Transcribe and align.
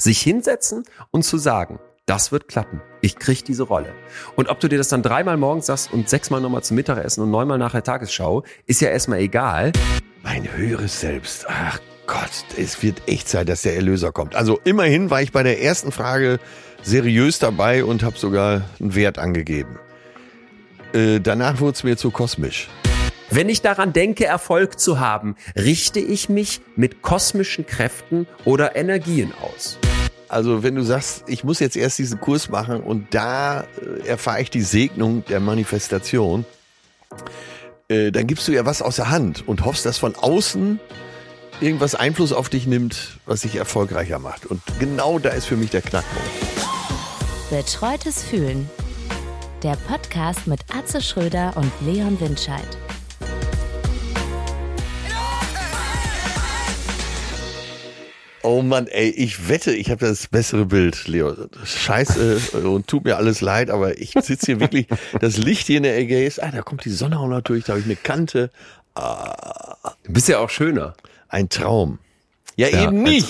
sich 0.00 0.20
hinsetzen 0.20 0.84
und 1.10 1.24
zu 1.24 1.38
sagen, 1.38 1.78
das 2.06 2.32
wird 2.32 2.48
klappen. 2.48 2.80
Ich 3.02 3.16
krieg 3.16 3.44
diese 3.44 3.62
Rolle. 3.62 3.94
Und 4.34 4.48
ob 4.48 4.58
du 4.58 4.68
dir 4.68 4.78
das 4.78 4.88
dann 4.88 5.02
dreimal 5.02 5.36
morgens 5.36 5.66
sagst 5.66 5.92
und 5.92 6.08
sechsmal 6.08 6.40
nochmal 6.40 6.62
zum 6.62 6.74
Mittagessen 6.76 7.22
und 7.22 7.30
neunmal 7.30 7.58
nach 7.58 7.72
der 7.72 7.84
Tagesschau, 7.84 8.42
ist 8.66 8.80
ja 8.80 8.88
erstmal 8.88 9.20
egal. 9.20 9.72
Mein 10.22 10.52
höheres 10.56 11.00
Selbst. 11.00 11.46
Ach 11.48 11.78
Gott, 12.06 12.44
es 12.58 12.82
wird 12.82 13.02
echt 13.06 13.28
Zeit, 13.28 13.48
dass 13.48 13.62
der 13.62 13.76
Erlöser 13.76 14.10
kommt. 14.10 14.34
Also 14.34 14.58
immerhin 14.64 15.10
war 15.10 15.22
ich 15.22 15.30
bei 15.30 15.44
der 15.44 15.62
ersten 15.62 15.92
Frage 15.92 16.40
seriös 16.82 17.38
dabei 17.38 17.84
und 17.84 18.02
habe 18.02 18.18
sogar 18.18 18.62
einen 18.80 18.94
Wert 18.94 19.18
angegeben. 19.18 19.78
Äh, 20.92 21.20
danach 21.20 21.60
wurde 21.60 21.74
es 21.74 21.84
mir 21.84 21.96
zu 21.96 22.10
kosmisch. 22.10 22.68
Wenn 23.32 23.48
ich 23.48 23.62
daran 23.62 23.92
denke, 23.92 24.26
Erfolg 24.26 24.80
zu 24.80 24.98
haben, 24.98 25.36
richte 25.56 26.00
ich 26.00 26.28
mich 26.28 26.60
mit 26.74 27.00
kosmischen 27.00 27.64
Kräften 27.64 28.26
oder 28.44 28.74
Energien 28.74 29.32
aus. 29.40 29.78
Also 30.28 30.64
wenn 30.64 30.74
du 30.74 30.82
sagst, 30.82 31.24
ich 31.28 31.44
muss 31.44 31.60
jetzt 31.60 31.76
erst 31.76 31.98
diesen 31.98 32.20
Kurs 32.20 32.48
machen 32.48 32.80
und 32.80 33.14
da 33.14 33.62
äh, 33.62 34.08
erfahre 34.08 34.42
ich 34.42 34.50
die 34.50 34.62
Segnung 34.62 35.24
der 35.26 35.38
Manifestation, 35.38 36.44
äh, 37.88 38.10
dann 38.10 38.26
gibst 38.26 38.48
du 38.48 38.52
ja 38.52 38.66
was 38.66 38.82
aus 38.82 38.96
der 38.96 39.10
Hand 39.10 39.46
und 39.46 39.64
hoffst, 39.64 39.86
dass 39.86 39.98
von 39.98 40.16
außen 40.16 40.80
irgendwas 41.60 41.94
Einfluss 41.94 42.32
auf 42.32 42.48
dich 42.48 42.66
nimmt, 42.66 43.18
was 43.26 43.42
dich 43.42 43.54
erfolgreicher 43.56 44.18
macht. 44.18 44.46
Und 44.46 44.60
genau 44.80 45.20
da 45.20 45.30
ist 45.30 45.46
für 45.46 45.56
mich 45.56 45.70
der 45.70 45.82
Knackpunkt. 45.82 46.30
Betreutes 47.50 48.24
Fühlen. 48.24 48.68
Der 49.62 49.76
Podcast 49.88 50.46
mit 50.46 50.60
Atze 50.74 51.00
Schröder 51.00 51.52
und 51.56 51.70
Leon 51.84 52.18
Windscheid. 52.20 52.78
Oh 58.42 58.62
Mann, 58.62 58.86
ey, 58.86 59.10
ich 59.10 59.48
wette, 59.48 59.72
ich 59.72 59.90
habe 59.90 60.06
das 60.06 60.26
bessere 60.28 60.64
Bild, 60.64 61.06
Leo. 61.06 61.34
Scheiße 61.62 62.40
und 62.64 62.86
tut 62.86 63.04
mir 63.04 63.16
alles 63.18 63.42
leid, 63.42 63.68
aber 63.68 63.98
ich 63.98 64.12
sitze 64.22 64.46
hier 64.46 64.60
wirklich, 64.60 64.86
das 65.20 65.36
Licht 65.36 65.66
hier 65.66 65.76
in 65.76 65.82
der 65.82 65.98
Ägäis, 65.98 66.38
ah, 66.38 66.50
da 66.50 66.62
kommt 66.62 66.84
die 66.86 66.90
Sonne 66.90 67.18
auch 67.18 67.40
durch, 67.42 67.64
da 67.64 67.72
habe 67.74 67.80
ich 67.80 67.86
eine 67.86 67.96
Kante. 67.96 68.50
Ah, 68.94 69.92
Du 70.04 70.12
bist 70.14 70.28
ja 70.28 70.38
auch 70.38 70.50
schöner. 70.50 70.94
ein 71.28 71.48
Traum. 71.50 71.98
Ja, 72.56 72.68
Ja, 72.68 72.84
eben 72.84 73.02
nicht. 73.02 73.28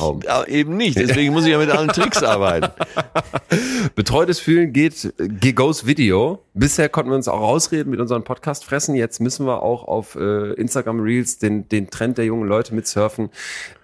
Eben 0.48 0.76
nicht. 0.76 0.98
Deswegen 0.98 1.32
muss 1.32 1.44
ich 1.44 1.52
ja 1.52 1.58
mit 1.58 1.70
allen 1.70 1.88
Tricks 1.88 2.22
arbeiten. 2.22 2.70
Betreutes 3.94 4.40
Fühlen 4.40 4.72
geht, 4.72 5.12
geht 5.18 5.56
goes 5.56 5.86
Video. 5.86 6.42
Bisher 6.54 6.88
konnten 6.88 7.10
wir 7.10 7.16
uns 7.16 7.28
auch 7.28 7.40
rausreden 7.40 7.90
mit 7.90 8.00
unseren 8.00 8.24
Podcast 8.24 8.64
fressen. 8.64 8.94
Jetzt 8.94 9.20
müssen 9.20 9.46
wir 9.46 9.62
auch 9.62 9.84
auf 9.84 10.16
äh, 10.16 10.52
Instagram 10.54 11.00
Reels 11.00 11.38
den, 11.38 11.68
den 11.68 11.90
Trend 11.90 12.18
der 12.18 12.24
jungen 12.24 12.48
Leute 12.48 12.74
mitsurfen. 12.74 13.30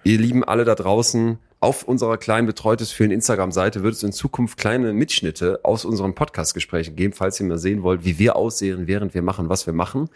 Ihr 0.03 0.17
lieben 0.17 0.43
alle 0.43 0.65
da 0.65 0.75
draußen. 0.75 1.37
Auf 1.59 1.81
unserer 1.83 2.17
kleinen 2.17 2.45
Betreutes 2.45 2.91
Fühlen 2.91 3.09
Instagram-Seite 3.09 3.81
wird 3.81 3.95
es 3.95 4.03
in 4.03 4.11
Zukunft 4.11 4.59
kleine 4.59 4.93
Mitschnitte 4.93 5.61
aus 5.63 5.85
unseren 5.85 6.13
Podcast-Gesprächen 6.13 6.95
geben, 6.95 7.13
falls 7.13 7.39
ihr 7.39 7.47
mal 7.47 7.57
sehen 7.57 7.81
wollt, 7.81 8.05
wie 8.05 8.19
wir 8.19 8.35
aussehen, 8.35 8.85
während 8.85 9.15
wir 9.15 9.23
machen, 9.23 9.49
was 9.49 9.65
wir 9.65 9.73
machen. 9.73 10.07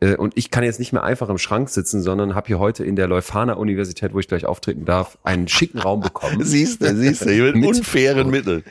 Äh, 0.00 0.16
Und 0.16 0.38
ich 0.38 0.50
kann 0.50 0.64
jetzt 0.64 0.78
nicht 0.78 0.94
mehr 0.94 1.02
einfach 1.02 1.28
im 1.28 1.36
Schrank 1.36 1.68
sitzen, 1.68 2.00
sondern 2.00 2.34
habe 2.34 2.46
hier 2.46 2.58
heute 2.58 2.82
in 2.82 2.96
der 2.96 3.08
Leuphana 3.08 3.52
Universität, 3.52 4.14
wo 4.14 4.20
ich 4.20 4.26
gleich 4.28 4.46
auftreten 4.46 4.86
darf, 4.86 5.18
einen 5.22 5.48
schicken 5.48 5.80
Raum 5.80 6.00
bekommen. 6.00 6.38
Siehst 6.42 6.80
du, 6.80 6.96
siehst 6.96 7.26
du, 7.26 7.30
hier 7.30 7.44
mit 7.44 7.56
Mit- 7.56 7.76
unfairen 7.76 8.30
Mitteln. 8.30 8.64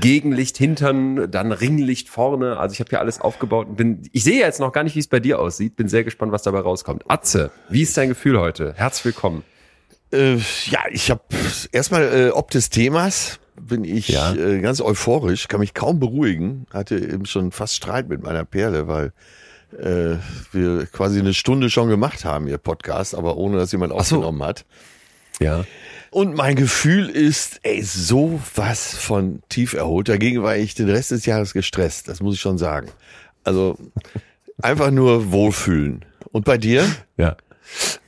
Gegenlicht 0.00 0.56
hintern, 0.58 1.30
dann 1.30 1.52
Ringlicht 1.52 2.08
vorne. 2.08 2.56
Also 2.58 2.72
ich 2.72 2.80
habe 2.80 2.90
hier 2.90 2.98
alles 2.98 3.20
aufgebaut 3.20 3.68
und 3.68 3.76
bin. 3.76 4.02
Ich 4.10 4.24
sehe 4.24 4.40
jetzt 4.40 4.58
noch 4.58 4.72
gar 4.72 4.82
nicht, 4.82 4.96
wie 4.96 5.00
es 5.00 5.06
bei 5.08 5.20
dir 5.20 5.38
aussieht. 5.38 5.76
Bin 5.76 5.86
sehr 5.86 6.02
gespannt, 6.02 6.32
was 6.32 6.42
dabei 6.42 6.58
rauskommt. 6.60 7.04
Atze, 7.06 7.52
wie 7.68 7.82
ist 7.82 7.96
dein 7.96 8.08
Gefühl 8.08 8.40
heute? 8.40 8.72
Herzlich 8.76 9.04
willkommen. 9.04 9.44
Äh, 10.12 10.36
ja, 10.66 10.80
ich 10.90 11.10
habe 11.10 11.22
erstmal 11.72 12.02
äh, 12.02 12.30
ob 12.30 12.50
des 12.50 12.70
Themas 12.70 13.38
bin 13.60 13.84
ich 13.84 14.08
Ja. 14.08 14.34
äh, 14.34 14.60
ganz 14.60 14.80
euphorisch, 14.80 15.48
kann 15.48 15.60
mich 15.60 15.74
kaum 15.74 16.00
beruhigen. 16.00 16.66
Hatte 16.72 16.96
eben 16.98 17.26
schon 17.26 17.52
fast 17.52 17.74
Streit 17.76 18.08
mit 18.08 18.22
meiner 18.22 18.44
Perle, 18.44 18.88
weil 18.88 19.12
äh, 19.78 20.16
wir 20.52 20.86
quasi 20.86 21.20
eine 21.20 21.34
Stunde 21.34 21.70
schon 21.70 21.88
gemacht 21.88 22.24
haben, 22.24 22.48
ihr 22.48 22.58
Podcast, 22.58 23.14
aber 23.14 23.36
ohne 23.36 23.58
dass 23.58 23.70
jemand 23.72 23.92
so. 23.92 23.98
aufgenommen 23.98 24.42
hat. 24.42 24.64
Ja. 25.40 25.64
Und 26.10 26.34
mein 26.34 26.56
Gefühl 26.56 27.08
ist, 27.08 27.60
ey, 27.62 27.82
so 27.82 28.40
was 28.56 28.94
von 28.94 29.42
tief 29.48 29.74
erholt. 29.74 30.08
Dagegen 30.08 30.42
war 30.42 30.56
ich 30.56 30.74
den 30.74 30.88
Rest 30.90 31.12
des 31.12 31.24
Jahres 31.24 31.52
gestresst, 31.52 32.08
das 32.08 32.20
muss 32.20 32.34
ich 32.34 32.40
schon 32.40 32.58
sagen. 32.58 32.88
Also 33.44 33.78
einfach 34.60 34.90
nur 34.90 35.30
wohlfühlen. 35.30 36.04
Und 36.32 36.44
bei 36.44 36.58
dir? 36.58 36.84
Ja. 37.16 37.36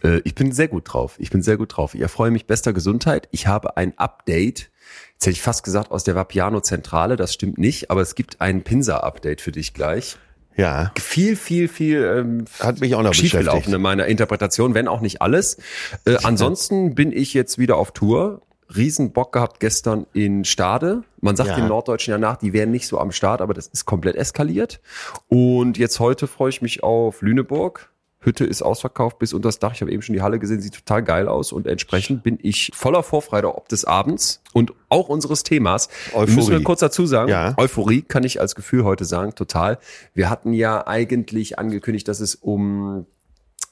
Äh, 0.03 0.21
Ich 0.25 0.35
bin 0.35 0.53
sehr 0.53 0.69
gut 0.69 0.85
drauf. 0.93 1.15
Ich 1.19 1.31
bin 1.31 1.43
sehr 1.43 1.57
gut 1.57 1.77
drauf. 1.77 1.95
Ich 1.95 2.01
erfreue 2.01 2.31
mich 2.31 2.47
bester 2.47 2.73
Gesundheit. 2.73 3.29
Ich 3.31 3.47
habe 3.47 3.77
ein 3.77 3.97
Update. 3.99 4.71
Jetzt 5.15 5.27
hätte 5.27 5.31
ich 5.31 5.43
fast 5.43 5.63
gesagt 5.65 5.91
aus 5.91 6.05
der 6.05 6.15
Vapiano-Zentrale. 6.15 7.17
Das 7.17 7.33
stimmt 7.33 7.59
nicht, 7.59 7.91
aber 7.91 8.01
es 8.01 8.15
gibt 8.15 8.41
ein 8.41 8.63
Pinsa-Update 8.63 9.41
für 9.41 9.53
dich 9.53 9.75
gleich. 9.75 10.17
Ja, 10.55 10.93
Viel, 10.99 11.37
viel, 11.37 11.67
viel 11.69 12.05
ähm, 12.05 12.45
hat 12.61 12.81
mich 12.81 12.95
auch 12.95 13.03
noch 13.03 13.15
schiefgelaufen 13.15 13.73
in 13.73 13.81
meiner 13.81 14.05
Interpretation, 14.07 14.75
wenn 14.75 14.87
auch 14.87 15.01
nicht 15.01 15.23
alles. 15.23 15.57
Äh, 16.05 16.17
ansonsten 16.25 16.95
bin 16.95 17.11
ich 17.11 17.33
jetzt 17.33 17.57
wieder 17.59 17.77
auf 17.79 17.93
Tour. 17.93 18.43
Riesen 18.75 19.13
Bock 19.13 19.33
gehabt 19.33 19.61
gestern 19.61 20.07
in 20.13 20.45
Stade. 20.45 21.05
Man 21.21 21.37
sagt 21.37 21.51
Ja. 21.51 21.57
den 21.57 21.69
Norddeutschen 21.69 22.13
ja 22.13 22.19
nach, 22.19 22.37
die 22.37 22.53
wären 22.53 22.71
nicht 22.71 22.87
so 22.87 22.99
am 22.99 23.13
Start, 23.13 23.41
aber 23.41 23.55
das 23.55 23.67
ist 23.67 23.85
komplett 23.87 24.17
eskaliert. 24.17 24.81
Und 25.29 25.79
jetzt 25.79 26.01
heute 26.01 26.27
freue 26.27 26.51
ich 26.51 26.61
mich 26.63 26.83
auf 26.83 27.23
Lüneburg. 27.23 27.91
Hütte 28.25 28.45
ist 28.45 28.63
ausverkauft 28.63 29.19
bis 29.19 29.33
unter 29.33 29.49
das 29.49 29.59
Dach. 29.59 29.75
Ich 29.75 29.81
habe 29.81 29.91
eben 29.93 30.03
schon 30.03 30.15
die 30.15 30.23
Halle 30.23 30.39
gesehen, 30.39 30.61
sieht 30.61 30.75
total 30.75 31.03
geil 31.03 31.29
aus 31.29 31.53
und 31.53 31.67
entsprechend 31.67 32.23
bin 32.23 32.39
ich 32.43 32.71
voller 32.75 33.03
Vorfreude 33.03 33.55
ob 33.55 33.69
des 33.69 33.85
Abends 33.85 34.43
und 34.53 34.73
auch 34.89 35.09
unseres 35.09 35.43
Themas. 35.43 35.89
Euphorie. 36.13 36.35
Müssen 36.35 36.51
wir 36.53 36.63
kurz 36.63 36.81
dazu 36.81 37.07
sagen, 37.07 37.31
Ja. 37.31 37.55
Euphorie 37.57 38.03
kann 38.03 38.25
ich 38.25 38.41
als 38.41 38.55
Gefühl 38.55 38.85
heute 38.85 39.05
sagen, 39.05 39.35
total. 39.35 39.79
Wir 40.15 40.31
hatten 40.31 40.53
ja 40.53 40.87
eigentlich 40.87 41.59
angekündigt, 41.59 42.09
dass 42.09 42.21
es 42.21 42.35
um 42.35 43.07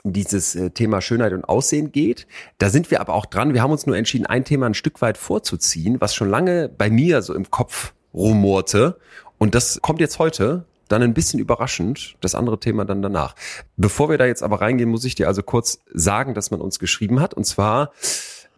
dieses 0.03 0.55
äh, 0.55 0.71
Thema 0.71 1.01
Schönheit 1.01 1.33
und 1.33 1.45
Aussehen 1.45 1.93
geht. 1.93 2.27
Da 2.59 2.71
sind 2.71 2.91
wir 2.91 3.01
aber 3.01 3.15
auch 3.15 3.27
dran. 3.27 3.55
Wir 3.55 3.63
haben 3.63 3.71
uns 3.73 3.87
nur 3.87 3.97
entschieden, 3.97 4.27
ein 4.27 4.45
Thema 4.45 4.67
ein 4.67 4.75
Stück 4.75 5.03
weit 5.03 5.19
vorzuziehen, 5.19 6.01
was 6.01 6.15
schon 6.15 6.31
lange 6.31 6.69
bei 6.69 6.91
mir 6.91 7.23
so 7.23 7.35
im 7.35 7.51
Kopf 7.51 7.93
rumorte. 8.15 8.99
Und 9.39 9.55
das 9.55 9.81
kommt 9.83 10.01
jetzt 10.01 10.19
heute 10.19 10.65
dann 10.91 11.03
ein 11.03 11.15
bisschen 11.15 11.41
überraschend, 11.41 12.17
das 12.21 12.35
andere 12.35 12.59
Thema 12.61 12.85
dann 12.85 13.03
danach. 13.03 13.35
Bevor 13.77 14.11
wir 14.11 14.19
da 14.19 14.27
jetzt 14.27 14.43
aber 14.43 14.61
reingehen, 14.61 14.91
muss 14.91 15.05
ich 15.05 15.15
dir 15.15 15.29
also 15.29 15.43
kurz 15.43 15.79
sagen, 15.93 16.35
dass 16.35 16.51
man 16.51 16.61
uns 16.61 16.79
geschrieben 16.79 17.21
hat. 17.21 17.33
Und 17.35 17.45
zwar, 17.45 17.93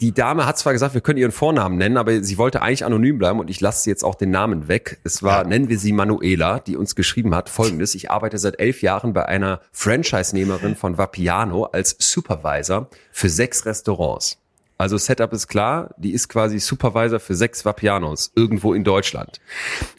die 0.00 0.12
Dame 0.12 0.46
hat 0.46 0.58
zwar 0.58 0.72
gesagt, 0.72 0.94
wir 0.94 1.00
können 1.00 1.18
ihren 1.18 1.30
Vornamen 1.30 1.76
nennen, 1.78 1.96
aber 1.96 2.24
sie 2.24 2.38
wollte 2.38 2.62
eigentlich 2.62 2.84
anonym 2.84 3.18
bleiben 3.18 3.38
und 3.38 3.50
ich 3.50 3.60
lasse 3.60 3.88
jetzt 3.88 4.02
auch 4.02 4.14
den 4.16 4.30
Namen 4.30 4.66
weg. 4.66 4.98
Es 5.04 5.22
war, 5.22 5.42
Ja. 5.42 5.48
nennen 5.48 5.68
wir 5.68 5.78
sie 5.78 5.92
Manuela, 5.92 6.58
die 6.58 6.76
uns 6.76 6.96
geschrieben 6.96 7.34
hat, 7.34 7.48
folgendes. 7.48 7.94
Ich 7.94 8.10
arbeite 8.10 8.38
seit 8.38 8.58
elf 8.58 8.82
Jahren 8.82 9.12
bei 9.12 9.26
einer 9.26 9.60
Franchise-Nehmerin 9.72 10.74
von 10.74 10.98
Vapiano 10.98 11.64
als 11.64 11.94
Supervisor 11.98 12.88
für 13.12 13.28
sechs 13.28 13.64
Restaurants. 13.66 14.38
Also 14.82 14.98
Setup 14.98 15.32
ist 15.32 15.46
klar, 15.46 15.94
die 15.96 16.10
ist 16.10 16.28
quasi 16.28 16.58
Supervisor 16.58 17.20
für 17.20 17.36
sechs 17.36 17.64
Vapianos 17.64 18.32
irgendwo 18.34 18.74
in 18.74 18.82
Deutschland. 18.82 19.40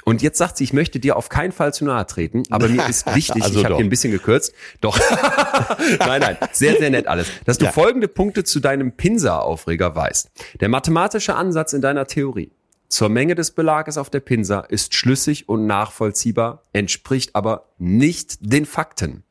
Und 0.04 0.22
jetzt 0.22 0.38
sagt 0.38 0.58
sie, 0.58 0.66
ich 0.66 0.74
möchte 0.74 1.00
dir 1.00 1.16
auf 1.16 1.30
keinen 1.30 1.54
Fall 1.54 1.74
zu 1.74 1.86
nahe 1.86 2.06
treten, 2.06 2.44
aber 2.50 2.68
mir 2.68 2.86
ist 2.90 3.06
wichtig, 3.16 3.42
Also 3.44 3.60
ich 3.60 3.66
habe 3.66 3.78
hier 3.78 3.86
ein 3.86 3.90
bisschen 3.90 4.12
gekürzt, 4.12 4.54
doch, 4.82 5.00
nein, 6.00 6.20
nein, 6.20 6.38
sehr, 6.52 6.76
sehr 6.78 6.90
nett 6.90 7.08
alles, 7.08 7.28
dass 7.46 7.58
du 7.58 7.64
Ja. 7.66 7.72
folgende 7.72 8.10
Punkte 8.10 8.44
zu 8.44 8.60
deinem 8.60 8.92
Pinsa-Aufreger 8.92 9.96
weißt. 9.96 10.30
Der 10.60 10.68
mathematische 10.68 11.36
Ansatz 11.36 11.72
in 11.72 11.80
deiner 11.82 12.06
Theorie 12.06 12.52
zur 12.94 13.10
Menge 13.10 13.34
des 13.34 13.50
Belages 13.50 13.98
auf 13.98 14.12
der 14.12 14.20
Pinsa 14.20 14.60
ist 14.60 14.94
schlüssig 14.94 15.50
und 15.50 15.66
nachvollziehbar, 15.66 16.62
entspricht 16.74 17.34
aber 17.34 17.74
nicht 17.80 18.38
den 18.42 18.68
Fakten. 18.68 19.24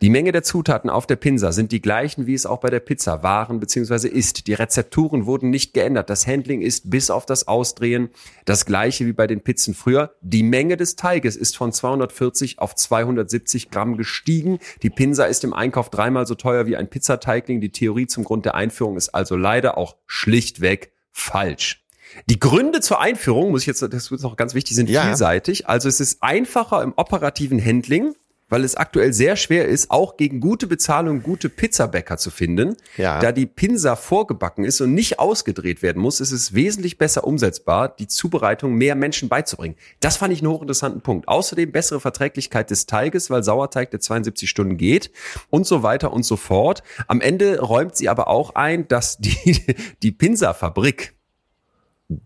Die 0.00 0.08
Menge 0.08 0.32
der 0.32 0.42
Zutaten 0.42 0.88
auf 0.88 1.06
der 1.06 1.16
Pinsa 1.16 1.52
sind 1.52 1.72
die 1.72 1.82
gleichen, 1.82 2.26
wie 2.26 2.32
es 2.32 2.46
auch 2.46 2.60
bei 2.60 2.70
der 2.70 2.80
Pizza 2.80 3.22
waren 3.22 3.60
bzw. 3.60 4.08
ist. 4.08 4.46
Die 4.46 4.54
Rezepturen 4.54 5.26
wurden 5.26 5.50
nicht 5.50 5.74
geändert. 5.74 6.08
Das 6.08 6.26
Handling 6.26 6.62
ist 6.62 6.88
bis 6.88 7.10
auf 7.10 7.26
das 7.26 7.46
Ausdrehen 7.46 8.08
das 8.46 8.64
gleiche 8.64 9.04
wie 9.04 9.12
bei 9.12 9.26
den 9.26 9.42
Pizzen 9.42 9.74
früher. 9.74 10.14
Die 10.22 10.42
Menge 10.42 10.78
des 10.78 10.96
Teiges 10.96 11.36
ist 11.36 11.54
von 11.54 11.70
240 11.70 12.60
auf 12.60 12.74
270 12.74 13.70
Gramm 13.70 13.98
gestiegen. 13.98 14.58
Die 14.82 14.88
Pinsa 14.88 15.26
ist 15.26 15.44
im 15.44 15.52
Einkauf 15.52 15.90
dreimal 15.90 16.26
so 16.26 16.34
teuer 16.34 16.64
wie 16.64 16.78
ein 16.78 16.88
Pizzateigling. 16.88 17.60
Die 17.60 17.72
Theorie 17.72 18.06
zum 18.06 18.24
Grund 18.24 18.46
der 18.46 18.54
Einführung 18.54 18.96
ist 18.96 19.10
also 19.10 19.36
leider 19.36 19.76
auch 19.76 19.96
schlichtweg 20.06 20.92
falsch. 21.10 21.81
Die 22.28 22.38
Gründe 22.38 22.80
zur 22.80 23.00
Einführung, 23.00 23.50
muss 23.50 23.62
ich 23.62 23.66
jetzt, 23.66 23.82
das 23.82 24.10
ist 24.10 24.22
noch 24.22 24.36
ganz 24.36 24.54
wichtig, 24.54 24.76
sind 24.76 24.88
Ja. 24.88 25.02
vielseitig. 25.02 25.68
Also 25.68 25.88
es 25.88 26.00
ist 26.00 26.22
einfacher 26.22 26.82
im 26.82 26.92
operativen 26.96 27.64
Handling, 27.64 28.14
weil 28.48 28.64
es 28.64 28.74
aktuell 28.74 29.14
sehr 29.14 29.36
schwer 29.36 29.66
ist, 29.66 29.90
auch 29.90 30.18
gegen 30.18 30.38
gute 30.40 30.66
Bezahlung 30.66 31.22
gute 31.22 31.48
Pizzabäcker 31.48 32.18
zu 32.18 32.30
finden. 32.30 32.76
Ja. 32.98 33.18
Da 33.18 33.32
die 33.32 33.46
Pinsa 33.46 33.96
vorgebacken 33.96 34.64
ist 34.66 34.82
und 34.82 34.92
nicht 34.92 35.18
ausgedreht 35.18 35.80
werden 35.80 36.02
muss, 36.02 36.20
ist 36.20 36.32
es 36.32 36.52
wesentlich 36.52 36.98
besser 36.98 37.24
umsetzbar, 37.24 37.88
die 37.88 38.08
Zubereitung 38.08 38.74
mehr 38.74 38.94
Menschen 38.94 39.30
beizubringen. 39.30 39.76
Das 40.00 40.18
fand 40.18 40.34
ich 40.34 40.40
einen 40.42 40.50
hochinteressanten 40.50 41.00
Punkt. 41.00 41.28
Außerdem 41.28 41.72
bessere 41.72 41.98
Verträglichkeit 42.00 42.68
des 42.70 42.84
Teiges, 42.84 43.30
weil 43.30 43.42
Sauerteig 43.42 43.90
der 43.90 44.00
72 44.00 44.50
Stunden 44.50 44.76
geht 44.76 45.10
und 45.48 45.66
so 45.66 45.82
weiter 45.82 46.12
und 46.12 46.24
so 46.24 46.36
fort. 46.36 46.82
Am 47.08 47.22
Ende 47.22 47.58
räumt 47.58 47.96
sie 47.96 48.10
aber 48.10 48.28
auch 48.28 48.54
ein, 48.54 48.86
dass 48.86 49.16
die, 49.16 49.64
die 50.02 50.12
Pinsa-Fabrik 50.12 51.14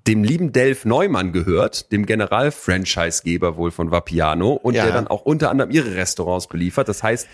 dem 0.07 0.25
lieben 0.25 0.53
Delf 0.53 0.85
Neumann 0.85 1.33
gehört, 1.33 1.93
dem 1.93 2.07
General-Franchise-Geber 2.07 3.57
wohl 3.57 3.71
von 3.71 3.91
Vapiano 3.91 4.53
und 4.53 4.75
Ja. 4.75 4.85
der 4.85 4.93
dann 4.93 5.07
auch 5.07 5.23
unter 5.23 5.51
anderem 5.51 5.71
ihre 5.71 5.95
Restaurants 5.95 6.47
beliefert. 6.47 6.89
Das 6.89 7.03
heißt, 7.03 7.29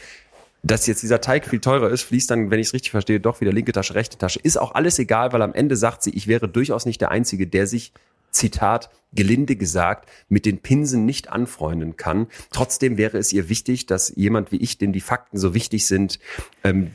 dass 0.63 0.87
jetzt 0.87 1.03
dieser 1.03 1.21
Teig 1.21 1.47
viel 1.47 1.61
teurer 1.61 1.91
ist, 1.91 2.03
fließt 2.03 2.31
dann, 2.31 2.51
wenn 2.51 2.61
ich 2.61 2.69
es 2.69 2.75
richtig 2.75 2.93
verstehe, 2.93 3.19
doch 3.21 3.41
wieder 3.41 3.53
linke 3.53 3.73
Tasche, 3.73 3.95
rechte 3.95 4.17
Tasche. 4.17 4.39
Ist 4.41 4.59
auch 4.59 4.75
alles 4.75 4.99
egal, 4.99 5.33
weil 5.33 5.43
am 5.43 5.55
Ende 5.55 5.77
sagt 5.77 6.03
sie, 6.03 6.11
ich 6.11 6.29
wäre 6.29 6.49
durchaus 6.49 6.87
nicht 6.87 7.01
der 7.01 7.11
Einzige, 7.11 7.47
der 7.47 7.67
sich, 7.67 7.93
Zitat, 8.31 8.89
gelinde 9.13 9.57
gesagt, 9.57 10.09
mit 10.31 10.47
den 10.47 10.59
Pinsen 10.59 11.05
nicht 11.05 11.31
anfreunden 11.31 11.99
kann. 11.99 12.29
Trotzdem 12.51 12.97
wäre 12.97 13.19
es 13.19 13.33
ihr 13.33 13.51
wichtig, 13.51 13.85
dass 13.87 14.13
jemand 14.17 14.53
wie 14.53 14.57
ich, 14.57 14.79
dem 14.79 14.93
die 14.93 15.03
Fakten 15.03 15.37
so 15.37 15.53
wichtig 15.53 15.87
sind, 15.87 16.19
ähm, 16.65 16.93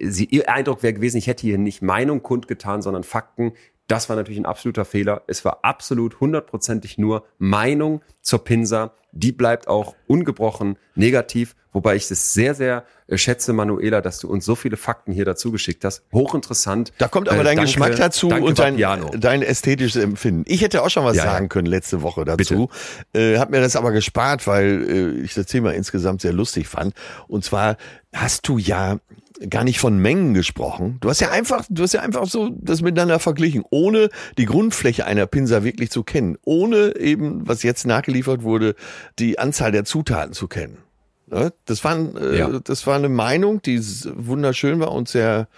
sie, 0.00 0.24
ihr 0.24 0.50
Eindruck 0.50 0.82
wäre 0.82 0.94
gewesen, 0.94 1.18
ich 1.18 1.28
hätte 1.28 1.42
hier 1.42 1.58
nicht 1.58 1.82
Meinung 1.82 2.22
kundgetan, 2.22 2.82
sondern 2.82 3.04
Fakten. 3.04 3.52
Das 3.92 4.08
war 4.08 4.16
natürlich 4.16 4.40
ein 4.40 4.46
absoluter 4.46 4.86
Fehler. 4.86 5.20
Es 5.26 5.44
war 5.44 5.58
absolut 5.64 6.18
hundertprozentig 6.18 6.96
nur 6.96 7.26
Meinung 7.36 8.00
zur 8.22 8.42
Pinsa. 8.42 8.94
Die 9.12 9.30
bleibt 9.32 9.68
auch 9.68 9.94
ungebrochen 10.06 10.76
negativ, 10.94 11.54
wobei 11.72 11.96
ich 11.96 12.10
es 12.10 12.32
sehr, 12.32 12.54
sehr 12.54 12.84
äh, 13.08 13.18
schätze, 13.18 13.52
Manuela, 13.52 14.00
dass 14.00 14.18
du 14.18 14.28
uns 14.28 14.44
so 14.44 14.54
viele 14.54 14.76
Fakten 14.78 15.12
hier 15.12 15.24
dazu 15.26 15.52
geschickt 15.52 15.84
hast. 15.84 16.02
Hochinteressant. 16.12 16.92
Da 16.98 17.08
kommt 17.08 17.28
aber 17.28 17.40
Äh, 17.42 17.44
dein 17.44 17.56
danke- 17.56 17.70
Geschmack 17.70 17.96
dazu 17.96 18.28
danke, 18.28 18.46
und 18.46 18.58
dein, 18.58 18.74
Vapiano. 18.74 19.10
dein 19.16 19.42
ästhetisches 19.42 20.02
Empfinden. 20.02 20.44
Ich 20.46 20.62
hätte 20.62 20.82
auch 20.82 20.90
schon 20.90 21.04
was 21.04 21.16
Ja, 21.16 21.24
ja. 21.26 21.32
sagen 21.32 21.48
können 21.50 21.66
letzte 21.66 22.00
Woche 22.02 22.24
dazu. 22.24 22.70
Äh, 23.12 23.36
hab 23.38 23.50
mir 23.50 23.60
das 23.60 23.76
aber 23.76 23.92
gespart, 23.92 24.46
weil 24.46 25.14
äh, 25.18 25.22
ich 25.22 25.34
das 25.34 25.46
Thema 25.46 25.72
insgesamt 25.74 26.22
sehr 26.22 26.32
lustig 26.32 26.68
fand. 26.68 26.94
Und 27.28 27.44
zwar 27.44 27.76
hast 28.14 28.48
du 28.48 28.56
ja 28.58 28.98
gar 29.50 29.64
nicht 29.64 29.80
von 29.80 29.98
Mengen 29.98 30.34
gesprochen. 30.34 30.98
Du 31.00 31.08
hast 31.08 31.20
ja 31.20 31.30
einfach, 31.32 31.64
du 31.68 31.82
hast 31.82 31.94
ja 31.94 32.00
einfach 32.00 32.26
so 32.26 32.50
das 32.60 32.80
miteinander 32.80 33.18
verglichen, 33.18 33.64
ohne 33.70 34.08
die 34.38 34.44
Grundfläche 34.44 35.04
einer 35.04 35.26
Pinsa 35.26 35.64
wirklich 35.64 35.90
zu 35.90 36.04
kennen, 36.04 36.36
ohne 36.44 36.94
eben, 36.96 37.48
was 37.48 37.64
jetzt 37.64 37.84
nachgeliefert 37.84 38.44
wurde, 38.44 38.76
die 39.18 39.38
Anzahl 39.38 39.72
der 39.72 39.84
Zutaten 39.84 40.32
zu 40.32 40.48
kennen. 40.48 40.78
Ne? 41.26 41.52
Das, 41.66 41.84
waren, 41.84 42.16
äh, 42.16 42.38
Ja. 42.38 42.60
das 42.62 42.86
war 42.86 42.96
eine 42.96 43.08
Meinung, 43.08 43.62
die 43.62 43.80
wunderschön 43.80 44.80
war 44.80 44.92
und 44.92 45.08
sehr 45.08 45.48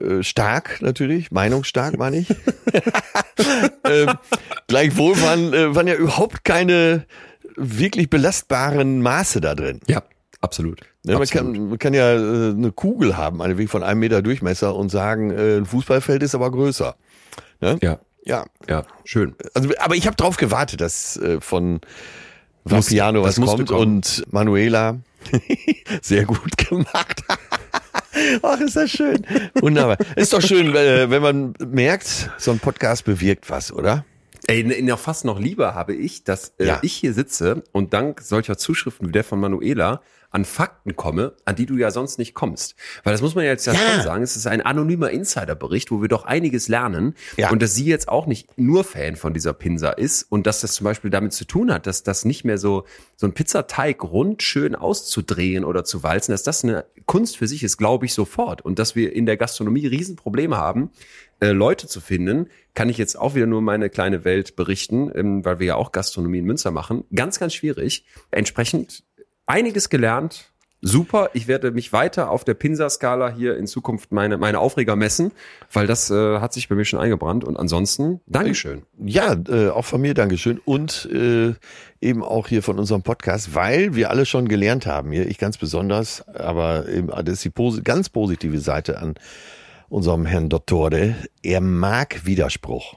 äh, 0.00 0.22
stark 0.22 0.80
natürlich, 0.80 1.30
meinungsstark 1.30 1.98
meine 1.98 2.18
ich. 2.18 2.28
ähm, 3.84 4.12
gleichwohl 4.68 5.20
waren, 5.20 5.52
äh, 5.52 5.74
waren 5.74 5.86
ja 5.86 5.94
überhaupt 5.94 6.44
keine 6.44 7.04
wirklich 7.56 8.08
belastbaren 8.10 9.02
Maße 9.02 9.40
da 9.40 9.54
drin. 9.54 9.80
Ja, 9.86 10.02
absolut. 10.40 10.80
Ne, 11.04 11.14
man, 11.14 11.22
absolut. 11.22 11.54
kann, 11.54 11.68
man 11.70 11.78
kann 11.78 11.94
ja 11.94 12.12
äh, 12.14 12.50
eine 12.50 12.70
Kugel 12.72 13.16
haben, 13.16 13.38
meinetwegen 13.38 13.68
von 13.68 13.82
einem 13.82 14.00
Meter 14.00 14.22
Durchmesser 14.22 14.74
und 14.76 14.88
sagen, 14.90 15.30
äh, 15.30 15.56
ein 15.56 15.66
Fußballfeld 15.66 16.22
ist 16.22 16.34
aber 16.34 16.50
größer. 16.50 16.94
Ne? 17.60 17.78
ja, 17.82 17.98
Ja, 18.24 18.44
ja, 18.68 18.84
schön. 19.04 19.34
also, 19.54 19.70
aber 19.80 19.96
ich 19.96 20.06
habe 20.06 20.16
drauf 20.16 20.36
gewartet, 20.36 20.80
dass 20.80 21.16
äh, 21.16 21.40
von 21.40 21.80
Vapiano 22.64 23.22
was 23.22 23.40
kommt 23.40 23.70
und 23.70 24.24
Manuela 24.30 24.98
sehr 26.02 26.24
gut 26.24 26.56
gemacht. 26.58 27.22
Ach, 28.42 28.60
ist 28.60 28.76
das 28.76 28.90
schön. 28.90 29.26
Wunderbar. 29.60 29.96
Ist 30.16 30.32
doch 30.32 30.42
schön, 30.42 30.74
äh, 30.74 31.10
wenn 31.10 31.22
man 31.22 31.54
merkt, 31.66 32.30
so 32.38 32.50
ein 32.50 32.58
Podcast 32.58 33.04
bewirkt 33.04 33.48
was, 33.50 33.72
oder? 33.72 34.04
Ey, 34.48 34.82
noch 34.82 34.98
fast 34.98 35.24
noch 35.24 35.38
lieber 35.38 35.74
habe 35.74 35.94
ich, 35.94 36.24
dass 36.24 36.52
äh, 36.58 36.66
Ja. 36.66 36.78
ich 36.82 36.92
hier 36.94 37.14
sitze 37.14 37.62
und 37.72 37.92
dank 37.94 38.20
solcher 38.20 38.58
Zuschriften 38.58 39.08
wie 39.08 39.12
der 39.12 39.24
von 39.24 39.40
Manuela 39.40 40.02
an 40.32 40.44
Fakten 40.44 40.96
komme, 40.96 41.34
an 41.44 41.56
die 41.56 41.66
du 41.66 41.76
ja 41.76 41.90
sonst 41.90 42.18
nicht 42.18 42.34
kommst. 42.34 42.74
Weil 43.04 43.12
das 43.12 43.22
muss 43.22 43.34
man 43.34 43.44
ja 43.44 43.50
jetzt 43.50 43.66
ja, 43.66 43.74
Ja. 43.74 43.78
schon 43.78 44.02
sagen, 44.02 44.22
es 44.22 44.36
ist 44.36 44.46
ein 44.46 44.62
anonymer 44.62 45.10
Insiderbericht, 45.10 45.90
wo 45.90 46.00
wir 46.00 46.08
doch 46.08 46.24
einiges 46.24 46.68
lernen. 46.68 47.14
Ja. 47.36 47.50
Und 47.50 47.62
dass 47.62 47.74
sie 47.74 47.84
jetzt 47.84 48.08
auch 48.08 48.26
nicht 48.26 48.58
nur 48.58 48.84
Fan 48.84 49.16
von 49.16 49.34
dieser 49.34 49.52
Pinsa 49.52 49.90
ist 49.90 50.24
und 50.30 50.46
dass 50.46 50.60
das 50.62 50.72
zum 50.72 50.84
Beispiel 50.84 51.10
damit 51.10 51.32
zu 51.32 51.44
tun 51.44 51.72
hat, 51.72 51.86
dass 51.86 52.02
das 52.02 52.24
nicht 52.24 52.44
mehr 52.44 52.58
so, 52.58 52.84
so 53.16 53.26
ein 53.26 53.32
Pizzateig 53.34 54.02
rund 54.02 54.42
schön 54.42 54.74
auszudrehen 54.74 55.64
oder 55.64 55.84
zu 55.84 56.02
walzen, 56.02 56.32
dass 56.32 56.42
das 56.42 56.64
eine 56.64 56.84
Kunst 57.06 57.36
für 57.36 57.46
sich 57.46 57.62
ist, 57.62 57.76
glaube 57.76 58.06
ich 58.06 58.14
sofort. 58.14 58.62
Und 58.62 58.78
dass 58.78 58.96
wir 58.96 59.12
in 59.14 59.26
der 59.26 59.36
Gastronomie 59.36 59.86
Riesenprobleme 59.86 60.56
haben, 60.56 60.90
äh, 61.40 61.50
Leute 61.50 61.88
zu 61.88 62.00
finden, 62.00 62.46
kann 62.74 62.88
ich 62.88 62.98
jetzt 62.98 63.18
auch 63.18 63.34
wieder 63.34 63.46
nur 63.46 63.60
meine 63.60 63.90
kleine 63.90 64.24
Welt 64.24 64.56
berichten, 64.56 65.10
ähm, 65.14 65.44
weil 65.44 65.58
wir 65.58 65.66
ja 65.66 65.74
auch 65.74 65.92
Gastronomie 65.92 66.38
in 66.38 66.44
Münster 66.44 66.70
machen. 66.70 67.04
Ganz, 67.14 67.38
ganz 67.40 67.52
schwierig. 67.52 68.06
Entsprechend 68.30 69.02
einiges 69.46 69.88
gelernt. 69.88 70.52
Super, 70.84 71.30
ich 71.32 71.46
werde 71.46 71.70
mich 71.70 71.92
weiter 71.92 72.28
auf 72.28 72.42
der 72.42 72.54
Pinsa-Skala 72.54 73.32
hier 73.32 73.56
in 73.56 73.68
Zukunft 73.68 74.10
meine, 74.10 74.36
meine 74.36 74.58
Aufreger 74.58 74.96
messen, 74.96 75.30
weil 75.72 75.86
das 75.86 76.10
äh, 76.10 76.40
hat 76.40 76.52
sich 76.52 76.68
bei 76.68 76.74
mir 76.74 76.84
schon 76.84 76.98
eingebrannt. 76.98 77.44
Und 77.44 77.56
ansonsten, 77.56 78.20
Dankeschön. 78.26 78.82
Ja, 78.98 79.36
äh, 79.48 79.68
auch 79.68 79.84
von 79.84 80.00
mir 80.00 80.14
Dankeschön 80.14 80.58
und 80.58 81.08
äh, 81.12 81.54
eben 82.00 82.24
auch 82.24 82.48
hier 82.48 82.64
von 82.64 82.80
unserem 82.80 83.02
Podcast, 83.02 83.54
weil 83.54 83.94
wir 83.94 84.10
alle 84.10 84.26
schon 84.26 84.48
gelernt 84.48 84.84
haben 84.86 85.12
hier, 85.12 85.28
ich 85.28 85.38
ganz 85.38 85.56
besonders, 85.56 86.26
aber 86.28 86.88
eben, 86.88 87.06
das 87.06 87.34
ist 87.34 87.44
die 87.44 87.50
posi 87.50 87.82
ganz 87.82 88.08
positive 88.08 88.58
Seite 88.58 88.98
an 88.98 89.14
unserem 89.88 90.26
Herrn 90.26 90.48
Dottore. 90.48 91.14
Er 91.44 91.60
mag 91.60 92.26
Widerspruch. 92.26 92.96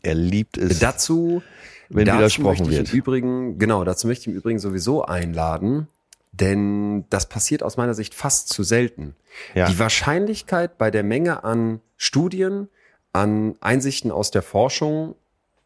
Er 0.00 0.14
liebt 0.14 0.58
es. 0.58 0.78
Dazu, 0.78 1.42
Wenn 1.88 2.06
dazu 2.06 2.18
widersprochen 2.18 2.66
möchte 2.66 2.72
ich 2.72 2.78
wird. 2.78 2.92
Im 2.92 2.98
Übrigen, 2.98 3.58
genau, 3.58 3.84
dazu 3.84 4.06
möchte 4.06 4.22
ich 4.22 4.26
im 4.28 4.34
Übrigen 4.34 4.58
sowieso 4.58 5.04
einladen, 5.04 5.88
denn 6.32 7.04
das 7.10 7.28
passiert 7.28 7.62
aus 7.62 7.76
meiner 7.76 7.94
Sicht 7.94 8.14
fast 8.14 8.48
zu 8.48 8.62
selten. 8.62 9.14
Ja. 9.54 9.68
Die 9.68 9.78
Wahrscheinlichkeit 9.78 10.78
bei 10.78 10.90
der 10.90 11.02
Menge 11.02 11.44
an 11.44 11.80
Studien, 11.96 12.68
an 13.12 13.56
Einsichten 13.60 14.10
aus 14.10 14.30
der 14.30 14.42
Forschung 14.42 15.14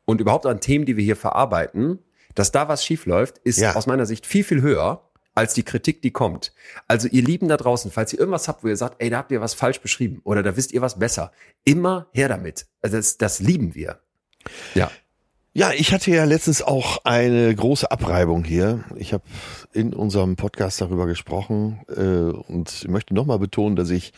und 0.05 0.21
überhaupt 0.21 0.47
an 0.47 0.61
Themen, 0.61 0.85
die 0.87 0.97
wir 0.97 1.05
hier 1.05 1.17
verarbeiten, 1.17 1.99
dass 2.35 2.53
da 2.53 2.69
was 2.69 2.85
schiefläuft, 2.85 3.39
ist 3.39 3.59
Ja. 3.59 3.75
aus 3.75 3.87
meiner 3.87 4.07
Sicht 4.07 4.27
viel, 4.27 4.45
viel 4.45 4.63
höher 4.63 5.03
als 5.35 5.55
die 5.55 5.63
Kritik, 5.63 6.03
die 6.03 6.11
kommt. 6.11 6.53
Also 6.87 7.09
ihr 7.09 7.23
Lieben 7.23 7.49
da 7.49 7.57
draußen, 7.57 7.91
falls 7.91 8.13
ihr 8.13 8.19
irgendwas 8.19 8.47
habt, 8.49 8.63
wo 8.63 8.69
ihr 8.69 8.77
sagt, 8.77 8.97
ey, 8.99 9.11
da 9.11 9.19
habt 9.19 9.33
ihr 9.33 9.41
was 9.41 9.55
falsch 9.55 9.81
beschrieben 9.81 10.21
oder 10.25 10.43
da 10.43 10.57
wisst 10.57 10.73
ihr 10.73 10.83
was 10.83 10.99
besser, 10.99 11.33
immer 11.65 12.07
her 12.13 12.29
damit. 12.29 12.67
Also 12.83 12.97
das, 12.97 13.17
das 13.17 13.41
lieben 13.41 13.75
wir. 13.75 14.01
Ja. 14.75 14.91
Ja, 15.53 15.73
ich 15.73 15.93
hatte 15.93 16.13
ja 16.13 16.25
letztens 16.25 16.63
auch 16.63 16.99
eine 17.03 17.53
große 17.53 17.91
Abreibung 17.91 18.45
hier. 18.45 18.85
Ich 18.95 19.13
habe 19.13 19.25
in 19.73 19.93
unserem 19.93 20.37
Podcast 20.37 20.81
darüber 20.81 21.07
gesprochen 21.07 21.81
äh, 21.89 22.31
und 22.53 22.89
möchte 22.89 23.15
nochmal 23.15 23.41
betonen, 23.41 23.75
dass 23.75 23.91
ich 23.91 24.13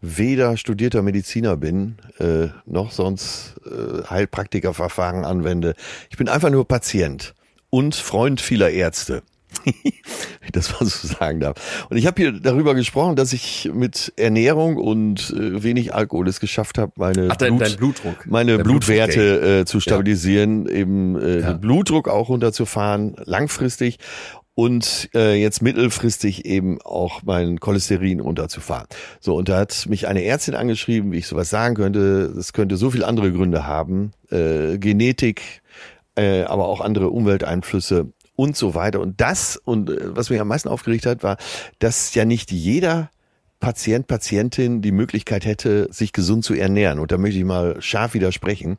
weder 0.00 0.56
studierter 0.56 1.02
Mediziner 1.02 1.58
bin, 1.58 1.98
äh, 2.18 2.48
noch 2.64 2.90
sonst 2.92 3.56
äh, 3.66 4.04
Heilpraktikerverfahren 4.08 5.26
anwende. 5.26 5.74
Ich 6.08 6.16
bin 6.16 6.26
einfach 6.26 6.48
nur 6.48 6.66
Patient 6.66 7.34
und 7.68 7.94
Freund 7.94 8.40
vieler 8.40 8.70
Ärzte. 8.70 9.22
Das 10.52 10.70
mal 10.80 10.86
so 10.86 11.06
sagen 11.06 11.40
darf. 11.40 11.86
Und 11.90 11.98
ich 11.98 12.06
habe 12.06 12.20
hier 12.22 12.32
darüber 12.32 12.74
gesprochen, 12.74 13.16
dass 13.16 13.32
ich 13.34 13.70
mit 13.72 14.12
Ernährung 14.16 14.76
und 14.76 15.30
äh, 15.36 15.62
wenig 15.62 15.94
Alkohol 15.94 16.26
es 16.28 16.40
geschafft 16.40 16.78
habe, 16.78 16.92
meine 16.96 17.28
Ach, 17.30 17.36
dein, 17.36 17.56
Blut- 17.58 17.68
dein 17.68 17.76
Blutdruck. 17.76 18.26
meine 18.26 18.56
Dein 18.56 18.62
Blutwerte 18.64 19.60
äh, 19.60 19.64
zu 19.66 19.80
stabilisieren, 19.80 20.66
eben 20.66 21.20
äh, 21.20 21.40
Ja. 21.40 21.52
den 21.52 21.60
Blutdruck 21.60 22.08
auch 22.08 22.30
runterzufahren, 22.30 23.16
langfristig 23.24 23.98
und 24.54 25.10
äh, 25.14 25.34
jetzt 25.40 25.60
mittelfristig 25.62 26.46
eben 26.46 26.80
auch 26.80 27.22
mein 27.24 27.60
Cholesterin 27.60 28.20
runterzufahren. 28.20 28.86
So, 29.20 29.36
und 29.36 29.48
da 29.50 29.58
hat 29.58 29.84
mich 29.88 30.08
eine 30.08 30.24
Ärztin 30.24 30.54
angeschrieben, 30.54 31.12
wie 31.12 31.18
ich 31.18 31.26
sowas 31.26 31.50
sagen 31.50 31.74
könnte. 31.74 32.32
Es 32.38 32.52
könnte 32.54 32.76
so 32.78 32.90
viele 32.90 33.06
andere 33.06 33.30
Gründe 33.32 33.66
haben, 33.66 34.12
äh, 34.30 34.78
Genetik, 34.78 35.60
äh, 36.16 36.42
aber 36.44 36.66
auch 36.68 36.80
andere 36.80 37.10
Umwelteinflüsse 37.10 38.08
und 38.38 38.56
so 38.56 38.76
weiter. 38.76 39.00
Und 39.00 39.20
das, 39.20 39.60
und 39.64 39.90
äh, 39.90 40.16
was 40.16 40.30
mich 40.30 40.40
am 40.40 40.46
meisten 40.46 40.68
aufgeregt 40.68 41.06
hat, 41.06 41.24
war, 41.24 41.38
dass 41.80 42.14
ja 42.14 42.24
nicht 42.24 42.52
jeder 42.52 43.10
Patient, 43.58 44.06
Patientin 44.06 44.80
die 44.80 44.92
Möglichkeit 44.92 45.44
hätte, 45.44 45.88
sich 45.90 46.12
gesund 46.12 46.44
zu 46.44 46.54
ernähren. 46.54 47.00
Und 47.00 47.10
da 47.10 47.18
möchte 47.18 47.40
ich 47.40 47.44
mal 47.44 47.82
scharf 47.82 48.14
widersprechen. 48.14 48.78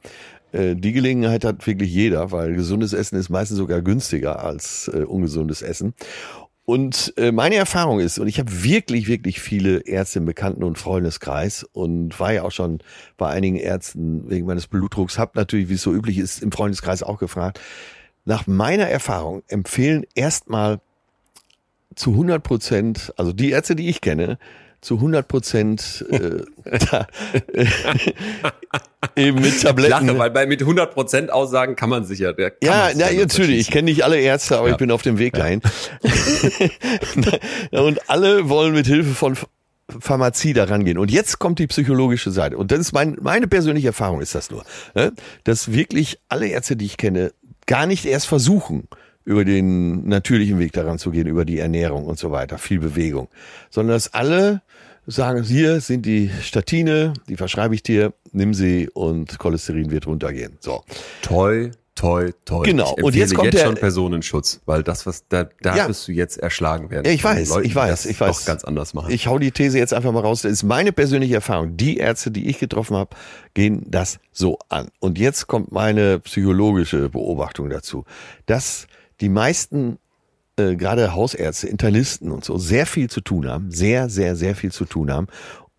Äh, 0.53 0.77
Die 0.77 0.93
Gelegenheit 0.93 1.43
hat 1.43 1.67
wirklich 1.67 1.93
jeder, 1.93 2.31
weil 2.31 2.53
gesundes 2.55 2.93
Essen 2.93 3.19
ist 3.19 3.27
meistens 3.27 3.57
sogar 3.57 3.81
günstiger 3.81 4.41
als 4.41 4.89
äh, 4.93 5.03
ungesundes 5.03 5.61
Essen. 5.61 5.93
Und 6.63 7.15
meine 7.17 7.55
Erfahrung 7.55 7.99
ist, 7.99 8.19
und 8.19 8.27
ich 8.27 8.37
habe 8.37 8.63
wirklich, 8.63 9.07
wirklich 9.07 9.41
viele 9.41 9.79
Ärzte 9.87 10.19
im 10.19 10.25
Bekannten- 10.25 10.63
und 10.63 10.77
Freundeskreis 10.77 11.63
und 11.63 12.19
war 12.19 12.31
ja 12.31 12.43
auch 12.43 12.51
schon 12.51 12.77
bei 13.17 13.27
einigen 13.27 13.55
Ärzten 13.55 14.29
wegen 14.29 14.45
meines 14.45 14.67
Blutdrucks, 14.67 15.17
habe 15.17 15.31
natürlich, 15.33 15.67
wie 15.69 15.73
es 15.73 15.81
so 15.81 15.91
üblich 15.91 16.19
ist, 16.19 16.43
im 16.43 16.51
Freundeskreis 16.51 17.01
auch 17.01 17.17
gefragt. 17.17 17.59
Nach 18.29 18.45
meiner 18.45 18.87
Erfahrung 18.87 19.41
empfehlen 19.47 20.05
erstmal 20.13 20.81
zu 21.95 22.11
100 22.11 22.43
Prozent, 22.43 23.11
also 23.17 23.33
die 23.33 23.49
Ärzte, 23.49 23.75
die 23.75 23.89
ich 23.89 24.01
kenne, 24.01 24.37
zu 24.81 24.97
100 24.97 25.27
Prozent 25.27 26.05
äh, 26.11 26.43
äh, 27.53 27.65
eben 29.15 29.41
mit 29.41 29.55
Ich 29.55 29.63
Tabletten. 29.63 30.05
lache, 30.05 30.19
weil 30.19 30.29
bei 30.29 30.45
mit 30.45 30.61
100% 30.61 31.29
Aussagen 31.29 31.75
kann 31.75 31.89
man 31.89 32.05
sich 32.05 32.19
ja. 32.19 32.31
der 32.31 32.51
kann 32.51 32.59
Ja, 32.61 32.91
na, 32.95 33.11
nur 33.11 33.21
natürlich. 33.21 33.61
Ich 33.61 33.71
kenne 33.71 33.85
nicht 33.85 34.03
alle 34.03 34.19
Ärzte, 34.19 34.59
aber 34.59 34.67
Ja. 34.67 34.73
ich 34.73 34.77
bin 34.77 34.91
auf 34.91 35.01
dem 35.01 35.17
Weg 35.17 35.33
dahin. 35.33 35.63
und 37.71 38.09
alle 38.11 38.47
wollen 38.47 38.73
mit 38.75 38.85
Hilfe 38.85 39.15
von 39.15 39.37
Pharmazie 39.99 40.53
da 40.53 40.65
rangehen. 40.65 40.99
Und 40.99 41.09
jetzt 41.09 41.39
kommt 41.39 41.57
die 41.57 41.65
psychologische 41.65 42.29
Seite. 42.29 42.57
Und 42.57 42.71
das 42.71 42.79
ist 42.79 42.93
mein, 42.93 43.17
meine 43.21 43.47
persönliche 43.47 43.87
Erfahrung 43.87 44.21
ist 44.21 44.35
das 44.35 44.51
nur, 44.51 44.63
ne? 44.93 45.13
dass 45.45 45.73
wirklich 45.73 46.19
alle 46.29 46.47
Ärzte, 46.47 46.75
die 46.75 46.85
ich 46.85 46.97
kenne, 46.97 47.31
gar 47.69 47.85
nicht 47.85 48.05
erst 48.05 48.25
versuchen, 48.25 48.87
über 49.25 49.45
den 49.45 50.07
natürlichen 50.07 50.57
Weg 50.57 50.73
daran 50.73 50.97
zu 50.97 51.11
gehen, 51.11 51.27
über 51.27 51.45
die 51.45 51.59
Ernährung 51.59 52.05
und 52.05 52.17
so 52.17 52.31
weiter, 52.31 52.57
viel 52.57 52.79
Bewegung, 52.79 53.27
sondern 53.69 53.95
dass 53.95 54.11
alle 54.11 54.63
sagen, 55.05 55.43
hier 55.43 55.79
sind 55.79 56.07
die 56.07 56.31
Statine, 56.41 57.13
die 57.27 57.37
verschreibe 57.37 57.75
ich 57.75 57.83
dir, 57.83 58.13
nimm 58.31 58.55
sie 58.55 58.89
und 58.89 59.37
Cholesterin 59.37 59.91
wird 59.91 60.07
runtergehen. 60.07 60.57
So. 60.61 60.83
Toi, 61.21 61.69
toi, 61.99 62.31
toi. 62.45 62.63
Genau. 62.63 62.95
Und 63.01 63.13
jetzt 63.15 63.35
kommt 63.35 63.47
jetzt 63.47 63.61
der, 63.61 63.65
schon 63.65 63.75
Personenschutz, 63.75 64.61
weil 64.65 64.83
das, 64.83 65.05
was 65.05 65.27
da, 65.27 65.49
da 65.61 65.75
Ja. 65.75 65.87
wirst 65.89 66.07
du 66.07 66.13
jetzt 66.13 66.37
erschlagen 66.37 66.89
werden. 66.89 67.05
Ja, 67.05 67.11
ich 67.11 67.23
weiß, 67.23 67.49
Leuten, 67.49 67.67
ich 67.67 67.75
weiß, 67.75 68.05
ich 68.05 68.19
weiß. 68.19 68.39
Doch 68.39 68.45
ganz 68.45 68.63
anders 68.63 68.93
machen. 68.93 69.11
Ich 69.11 69.27
hau 69.27 69.37
die 69.37 69.51
These 69.51 69.77
jetzt 69.77 69.93
einfach 69.93 70.11
mal 70.13 70.21
raus. 70.21 70.43
Das 70.43 70.51
ist 70.51 70.63
meine 70.63 70.93
persönliche 70.93 71.35
Erfahrung. 71.35 71.75
Die 71.75 71.97
Ärzte, 71.97 72.31
die 72.31 72.49
ich 72.49 72.57
getroffen 72.57 72.95
habe, 72.95 73.15
gehen 73.53 73.85
das 73.87 74.19
so 74.31 74.59
an. 74.69 74.87
Und 74.99 75.17
jetzt 75.19 75.47
kommt 75.47 75.71
meine 75.71 76.19
psychologische 76.19 77.09
Beobachtung 77.09 77.69
dazu, 77.69 78.05
dass 78.45 78.87
die 79.19 79.29
meisten 79.29 79.97
äh, 80.55 80.75
gerade 80.75 81.13
Hausärzte, 81.13 81.67
Internisten 81.67 82.31
und 82.31 82.45
so 82.45 82.57
sehr 82.57 82.85
viel 82.85 83.09
zu 83.09 83.19
tun 83.21 83.47
haben, 83.47 83.71
sehr, 83.71 84.09
sehr, 84.09 84.37
sehr 84.37 84.55
viel 84.55 84.71
zu 84.71 84.85
tun 84.85 85.11
haben. 85.11 85.27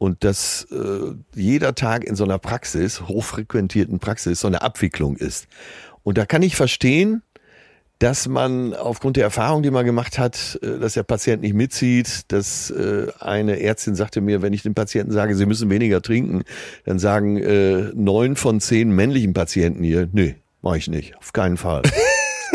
Und 0.00 0.24
dass 0.24 0.66
äh, 0.72 1.12
jeder 1.34 1.74
Tag 1.74 2.04
in 2.04 2.16
so 2.16 2.24
einer 2.24 2.38
Praxis, 2.38 3.02
hochfrequentierten 3.02 3.98
Praxis, 3.98 4.40
so 4.40 4.46
eine 4.46 4.62
Abwicklung 4.62 5.16
ist. 5.16 5.46
Und 6.02 6.16
da 6.16 6.24
kann 6.24 6.40
ich 6.40 6.56
verstehen, 6.56 7.22
dass 7.98 8.26
man 8.26 8.72
aufgrund 8.72 9.18
der 9.18 9.24
Erfahrung, 9.24 9.62
die 9.62 9.70
man 9.70 9.84
gemacht 9.84 10.18
hat, 10.18 10.58
äh, 10.62 10.78
dass 10.78 10.94
der 10.94 11.02
Patient 11.02 11.42
nicht 11.42 11.52
mitzieht, 11.52 12.32
dass 12.32 12.70
äh, 12.70 13.08
eine 13.20 13.60
Ärztin 13.60 13.94
sagte 13.94 14.22
mir, 14.22 14.40
wenn 14.40 14.54
ich 14.54 14.62
den 14.62 14.74
Patienten 14.74 15.12
sage, 15.12 15.36
sie 15.36 15.44
müssen 15.44 15.68
weniger 15.68 16.00
trinken, 16.00 16.44
dann 16.86 16.98
sagen 16.98 17.36
äh, 17.36 17.90
neun 17.94 18.36
von 18.36 18.58
zehn 18.60 18.90
männlichen 18.90 19.34
Patienten 19.34 19.84
hier, 19.84 20.08
nee, 20.12 20.36
mache 20.62 20.78
ich 20.78 20.88
nicht, 20.88 21.14
auf 21.18 21.34
keinen 21.34 21.58
Fall. 21.58 21.82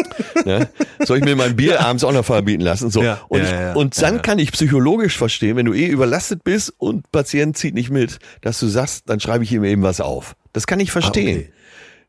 ne? 0.45 0.69
Soll 1.05 1.19
ich 1.19 1.23
mir 1.23 1.35
mein 1.35 1.55
Bier 1.55 1.81
abends 1.81 2.03
auch 2.03 2.11
noch 2.13 2.25
verbieten 2.25 2.61
lassen? 2.63 2.89
So. 2.89 3.01
Ja, 3.03 3.21
und 3.29 3.39
ja, 3.39 3.45
ich, 3.45 3.51
ja, 3.51 3.73
und 3.73 4.01
dann 4.01 4.21
kann 4.21 4.39
ich 4.39 4.51
psychologisch 4.51 5.17
verstehen, 5.17 5.55
wenn 5.57 5.65
du 5.65 5.73
eh 5.73 5.87
überlastet 5.87 6.43
bist 6.43 6.73
und 6.77 7.11
Patient 7.11 7.57
zieht 7.57 7.73
nicht 7.73 7.89
mit, 7.89 8.19
dass 8.41 8.59
du 8.59 8.67
sagst, 8.67 9.09
dann 9.09 9.19
schreibe 9.19 9.43
ich 9.43 9.51
ihm 9.51 9.63
eben 9.63 9.83
was 9.83 10.01
auf. 10.01 10.35
Das 10.53 10.67
kann 10.67 10.79
ich 10.79 10.91
verstehen. 10.91 11.37
Ah, 11.37 11.41
okay. 11.41 11.51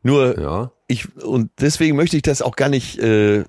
Nur 0.03 0.39
Ja. 0.39 0.71
ich 0.87 1.15
und 1.23 1.51
deswegen 1.59 1.95
möchte 1.95 2.15
ich 2.15 2.23
das 2.23 2.41
auch 2.41 2.55
gar 2.55 2.69
nicht 2.69 2.99
äh, 2.99 3.43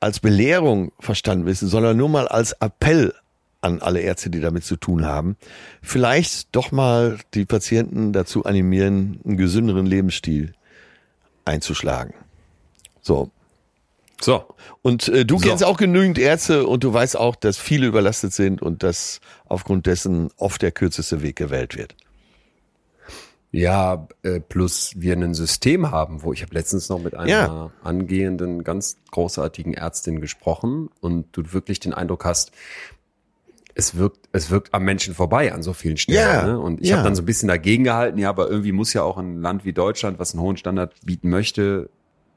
als 0.00 0.20
Belehrung 0.20 0.92
verstanden 1.00 1.46
wissen, 1.46 1.68
sondern 1.68 1.96
nur 1.96 2.08
mal 2.08 2.28
als 2.28 2.52
Appell 2.52 3.14
an 3.60 3.80
alle 3.80 4.00
Ärzte, 4.00 4.28
die 4.30 4.40
damit 4.40 4.64
zu 4.64 4.74
tun 4.76 5.06
haben, 5.06 5.36
vielleicht 5.82 6.54
doch 6.56 6.72
mal 6.72 7.18
die 7.34 7.44
Patienten 7.44 8.12
dazu 8.12 8.44
animieren, 8.44 9.20
einen 9.24 9.36
gesünderen 9.36 9.86
Lebensstil 9.86 10.54
einzuschlagen. 11.44 12.14
So. 13.00 13.30
So. 14.22 14.44
Und 14.82 15.08
äh, 15.08 15.24
du 15.24 15.38
So. 15.38 15.48
kennst 15.48 15.64
auch 15.64 15.76
genügend 15.76 16.18
Ärzte 16.18 16.66
und 16.66 16.84
du 16.84 16.92
weißt 16.92 17.16
auch, 17.16 17.36
dass 17.36 17.58
viele 17.58 17.86
überlastet 17.86 18.32
sind 18.32 18.62
und 18.62 18.82
dass 18.82 19.20
aufgrund 19.46 19.86
dessen 19.86 20.30
oft 20.36 20.62
der 20.62 20.70
kürzeste 20.72 21.22
Weg 21.22 21.36
gewählt 21.36 21.76
wird. 21.76 21.94
Ja, 23.54 24.08
äh, 24.22 24.40
plus 24.40 24.94
wir 24.96 25.14
ein 25.14 25.34
System 25.34 25.90
haben, 25.90 26.22
wo 26.22 26.32
ich 26.32 26.40
habe 26.42 26.54
letztens 26.54 26.88
noch 26.88 26.98
mit 26.98 27.14
einer 27.14 27.28
Ja. 27.28 27.70
angehenden, 27.84 28.64
ganz 28.64 28.96
großartigen 29.10 29.74
Ärztin 29.74 30.22
gesprochen 30.22 30.88
und 31.00 31.26
du 31.36 31.52
wirklich 31.52 31.78
den 31.78 31.92
Eindruck 31.92 32.24
hast, 32.24 32.52
es 33.74 33.96
wirkt, 33.96 34.28
es 34.32 34.50
wirkt 34.50 34.72
am 34.72 34.84
Menschen 34.84 35.14
vorbei 35.14 35.52
an 35.52 35.62
so 35.62 35.72
vielen 35.74 35.96
Stellen. 35.98 36.18
Ja, 36.18 36.46
ne? 36.46 36.60
Und 36.60 36.80
ich 36.80 36.88
ja. 36.88 36.96
habe 36.96 37.04
dann 37.04 37.14
so 37.14 37.22
ein 37.22 37.26
bisschen 37.26 37.48
dagegen 37.48 37.84
gehalten, 37.84 38.18
ja, 38.18 38.28
aber 38.30 38.48
irgendwie 38.48 38.72
muss 38.72 38.92
ja 38.94 39.02
auch 39.02 39.18
ein 39.18 39.40
Land 39.40 39.64
wie 39.66 39.72
Deutschland, 39.74 40.18
was 40.18 40.32
einen 40.32 40.42
hohen 40.42 40.56
Standard 40.56 40.94
bieten 41.04 41.28
möchte, 41.28 41.90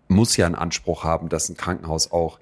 muss 0.07 0.38
ja 0.38 0.45
einen 0.45 0.55
Anspruch 0.55 1.03
haben, 1.03 1.29
dass 1.29 1.50
ein 1.50 1.57
Krankenhaus 1.57 2.12
auch, 2.12 2.39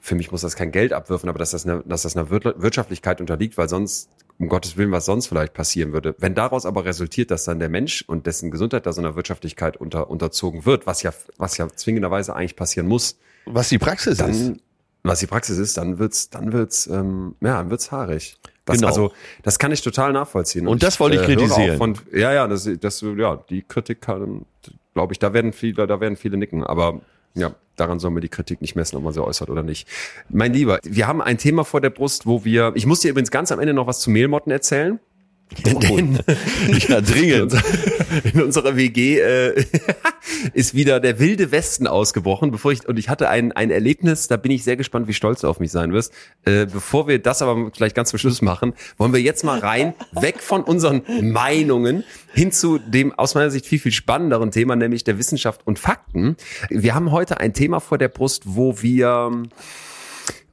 für 0.00 0.14
mich 0.14 0.30
muss 0.32 0.42
das 0.42 0.56
kein 0.56 0.70
Geld 0.72 0.92
abwürfen, 0.92 1.28
aber 1.28 1.38
dass 1.38 1.50
das, 1.52 1.66
eine, 1.66 1.82
dass 1.86 2.02
das 2.02 2.16
einer 2.16 2.30
Wir- 2.30 2.54
Wirtschaftlichkeit 2.60 3.20
unterliegt, 3.20 3.56
weil 3.58 3.68
sonst, 3.68 4.08
um 4.38 4.48
Gottes 4.48 4.76
Willen, 4.76 4.90
was 4.92 5.04
sonst 5.06 5.28
vielleicht 5.28 5.54
passieren 5.54 5.92
würde. 5.92 6.14
Wenn 6.18 6.34
daraus 6.34 6.66
aber 6.66 6.84
resultiert, 6.84 7.30
dass 7.30 7.44
dann 7.44 7.58
der 7.58 7.68
Mensch 7.68 8.02
und 8.06 8.26
dessen 8.26 8.50
Gesundheit 8.50 8.84
da 8.86 8.92
so 8.92 9.00
einer 9.00 9.14
Wirtschaftlichkeit 9.16 9.76
unter, 9.76 10.10
unterzogen 10.10 10.66
wird, 10.66 10.86
was 10.86 11.02
ja, 11.02 11.12
was 11.38 11.56
ja 11.56 11.68
zwingenderweise 11.68 12.34
eigentlich 12.34 12.56
passieren 12.56 12.86
muss, 12.88 13.18
Was 13.46 13.68
die 13.68 13.78
Praxis 13.78 14.12
ist. 14.14 14.20
dann, 14.20 14.60
was 15.02 15.20
die 15.20 15.26
Praxis 15.26 15.58
ist, 15.58 15.76
dann 15.76 15.98
wird's, 15.98 16.30
dann 16.30 16.52
wird's, 16.52 16.86
ähm, 16.86 17.36
ja, 17.40 17.58
dann 17.58 17.70
wird's 17.70 17.92
haarig. 17.92 18.36
Das, 18.64 18.76
Genau. 18.78 18.88
Also, 18.88 19.12
das 19.42 19.58
kann 19.58 19.70
ich 19.72 19.82
total 19.82 20.12
nachvollziehen. 20.14 20.66
Und 20.66 20.82
das 20.82 20.98
wollte 20.98 21.16
ich 21.16 21.22
äh, 21.22 21.26
höre 21.26 21.36
kritisieren. 21.36 21.76
Von, 21.78 21.98
ja, 22.12 22.32
ja, 22.32 22.48
das, 22.48 22.68
das, 22.80 23.02
ja, 23.02 23.36
die 23.50 23.62
Kritik 23.62 24.00
kann, 24.00 24.46
glaube 24.94 25.12
ich, 25.12 25.18
da 25.18 25.32
werden 25.32 25.52
viele, 25.52 25.86
da 25.86 26.00
werden 26.00 26.16
viele 26.16 26.36
nicken, 26.36 26.64
aber 26.64 27.00
ja, 27.34 27.54
daran 27.76 27.98
sollen 27.98 28.14
wir 28.14 28.20
die 28.20 28.28
Kritik 28.28 28.60
nicht 28.60 28.76
messen, 28.76 28.96
ob 28.96 29.02
man 29.02 29.12
sie 29.12 29.22
äußert 29.22 29.50
oder 29.50 29.62
nicht. 29.62 29.88
Mein 30.28 30.52
Lieber, 30.52 30.78
wir 30.84 31.06
haben 31.06 31.20
ein 31.20 31.36
Thema 31.36 31.64
vor 31.64 31.80
der 31.80 31.90
Brust, 31.90 32.26
wo 32.26 32.44
wir, 32.44 32.72
ich 32.76 32.86
muss 32.86 33.00
dir 33.00 33.10
übrigens 33.10 33.30
ganz 33.30 33.50
am 33.52 33.58
Ende 33.58 33.74
noch 33.74 33.86
was 33.86 34.00
zu 34.00 34.10
Mehlmotten 34.10 34.52
erzählen. 34.52 35.00
Denn, 35.64 36.18
ja, 36.88 37.00
dringend. 37.00 37.52
in 38.32 38.42
unserer 38.42 38.76
WG 38.76 39.18
äh, 39.18 39.64
ist 40.54 40.74
wieder 40.74 41.00
der 41.00 41.18
wilde 41.18 41.52
Westen 41.52 41.86
ausgebrochen. 41.86 42.50
Bevor 42.50 42.72
ich 42.72 42.86
und 42.88 42.98
ich 42.98 43.08
hatte 43.08 43.28
ein 43.28 43.52
ein 43.52 43.70
Erlebnis, 43.70 44.28
da 44.28 44.36
bin 44.36 44.52
ich 44.52 44.64
sehr 44.64 44.76
gespannt, 44.76 45.08
wie 45.08 45.14
stolz 45.14 45.40
du 45.40 45.48
auf 45.48 45.60
mich 45.60 45.70
sein 45.72 45.92
wirst. 45.92 46.12
Äh, 46.44 46.66
bevor 46.66 47.08
wir 47.08 47.18
das 47.18 47.42
aber 47.42 47.70
vielleicht 47.74 47.94
ganz 47.94 48.10
zum 48.10 48.18
Schluss 48.18 48.42
machen, 48.42 48.74
wollen 48.96 49.12
wir 49.12 49.20
jetzt 49.20 49.44
mal 49.44 49.58
rein, 49.58 49.94
weg 50.12 50.40
von 50.40 50.62
unseren 50.62 51.02
Meinungen 51.22 52.04
hin 52.32 52.52
zu 52.52 52.78
dem 52.78 53.12
aus 53.12 53.34
meiner 53.34 53.50
Sicht 53.50 53.66
viel 53.66 53.78
viel 53.78 53.92
spannenderen 53.92 54.50
Thema, 54.50 54.76
nämlich 54.76 55.04
der 55.04 55.18
Wissenschaft 55.18 55.66
und 55.66 55.78
Fakten. 55.78 56.36
Wir 56.70 56.94
haben 56.94 57.12
heute 57.12 57.38
ein 57.40 57.52
Thema 57.54 57.80
vor 57.80 57.98
der 57.98 58.08
Brust, 58.08 58.42
wo 58.46 58.82
wir 58.82 59.42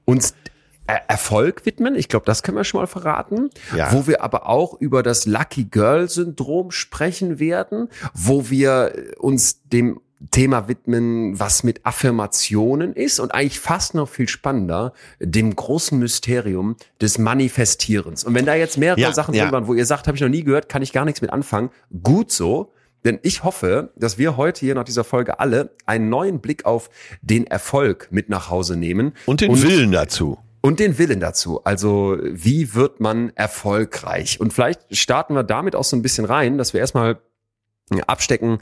uns 0.06 0.32
Er- 0.32 0.52
Erfolg 0.88 1.66
widmen. 1.66 1.96
Ich 1.96 2.10
glaube, 2.10 2.26
das 2.26 2.44
können 2.44 2.58
wir 2.58 2.64
schon 2.64 2.82
mal 2.82 2.88
verraten. 2.88 3.50
Ja. 3.76 3.92
Wo 3.94 4.08
wir 4.08 4.22
aber 4.24 4.48
auch 4.48 4.80
über 4.80 5.04
das 5.04 5.26
Lucky 5.26 5.66
Girl 5.66 6.10
Syndrom 6.10 6.72
sprechen 6.72 7.40
werden, 7.40 7.90
wo 8.14 8.50
wir 8.50 8.94
uns 9.20 9.64
dem 9.64 10.02
Thema 10.30 10.68
widmen, 10.68 11.40
was 11.40 11.64
mit 11.64 11.84
Affirmationen 11.86 12.94
ist 12.94 13.20
und 13.20 13.34
eigentlich 13.34 13.60
fast 13.60 13.96
noch 13.96 14.08
viel 14.08 14.28
spannender, 14.28 14.94
dem 15.20 15.56
großen 15.56 15.98
Mysterium 15.98 16.76
des 17.02 17.18
Manifestierens. 17.18 18.24
Und 18.24 18.36
wenn 18.36 18.46
da 18.46 18.54
jetzt 18.54 18.78
mehrere 18.78 19.00
Ja, 19.00 19.14
Sachen 19.14 19.34
ja. 19.34 19.44
drin 19.44 19.54
waren, 19.54 19.68
wo 19.68 19.74
ihr 19.74 19.86
sagt, 19.86 20.08
habe 20.08 20.16
ich 20.16 20.22
noch 20.22 20.30
nie 20.30 20.44
gehört, 20.44 20.70
kann 20.70 20.84
ich 20.84 20.94
gar 20.94 21.06
nichts 21.06 21.22
mit 21.22 21.32
anfangen, 21.32 21.72
gut 22.04 22.32
so. 22.32 22.74
Denn 23.04 23.18
ich 23.24 23.44
hoffe, 23.44 23.92
dass 23.96 24.20
wir 24.20 24.38
heute 24.38 24.60
hier 24.60 24.76
nach 24.76 24.84
dieser 24.84 25.04
Folge 25.04 25.40
alle 25.40 25.72
einen 25.88 26.10
neuen 26.10 26.40
Blick 26.40 26.66
auf 26.66 26.92
den 27.24 27.48
Erfolg 27.48 28.10
mit 28.12 28.30
nach 28.30 28.52
Hause 28.52 28.78
nehmen. 28.78 29.14
Und 29.26 29.42
den 29.42 29.60
Willen 29.64 29.92
dazu. 29.92 30.38
Und 30.62 30.80
den 30.80 30.98
Willen 31.00 31.20
dazu. 31.20 31.64
Also, 31.64 32.18
wie 32.22 32.76
wird 32.76 33.00
man 33.00 33.32
erfolgreich? 33.36 34.40
Und 34.40 34.54
vielleicht 34.54 34.96
starten 34.96 35.34
wir 35.34 35.44
damit 35.44 35.76
auch 35.76 35.84
so 35.84 35.96
ein 35.96 36.04
bisschen 36.04 36.26
rein, 36.26 36.58
dass 36.58 36.74
wir 36.74 36.80
erstmal 36.80 37.20
abstecken, 38.08 38.60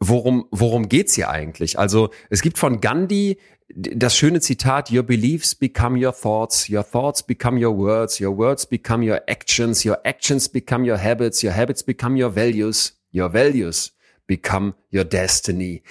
worum, 0.00 0.46
worum 0.50 0.88
geht's 0.88 1.14
hier 1.14 1.30
eigentlich? 1.30 1.78
Also, 1.78 2.10
es 2.28 2.42
gibt 2.42 2.58
von 2.58 2.80
Gandhi 2.80 3.38
das 3.74 4.16
schöne 4.16 4.40
Zitat, 4.40 4.90
your 4.90 5.02
beliefs 5.02 5.54
become 5.54 6.02
your 6.02 6.14
thoughts, 6.14 6.68
your 6.68 6.82
thoughts 6.82 7.22
become 7.22 7.62
your 7.62 7.76
words, 7.76 8.18
your 8.20 8.36
words 8.36 8.66
become 8.66 9.06
your 9.06 9.20
actions, 9.28 9.84
your 9.84 9.98
actions 10.04 10.48
become 10.48 10.88
your 10.88 10.98
habits, 10.98 11.42
your 11.42 11.52
habits 11.52 11.82
become 11.82 12.20
your 12.20 12.34
values, 12.34 12.98
your 13.12 13.32
values 13.32 13.92
become 14.26 14.74
your 14.92 15.04
destiny. 15.04 15.82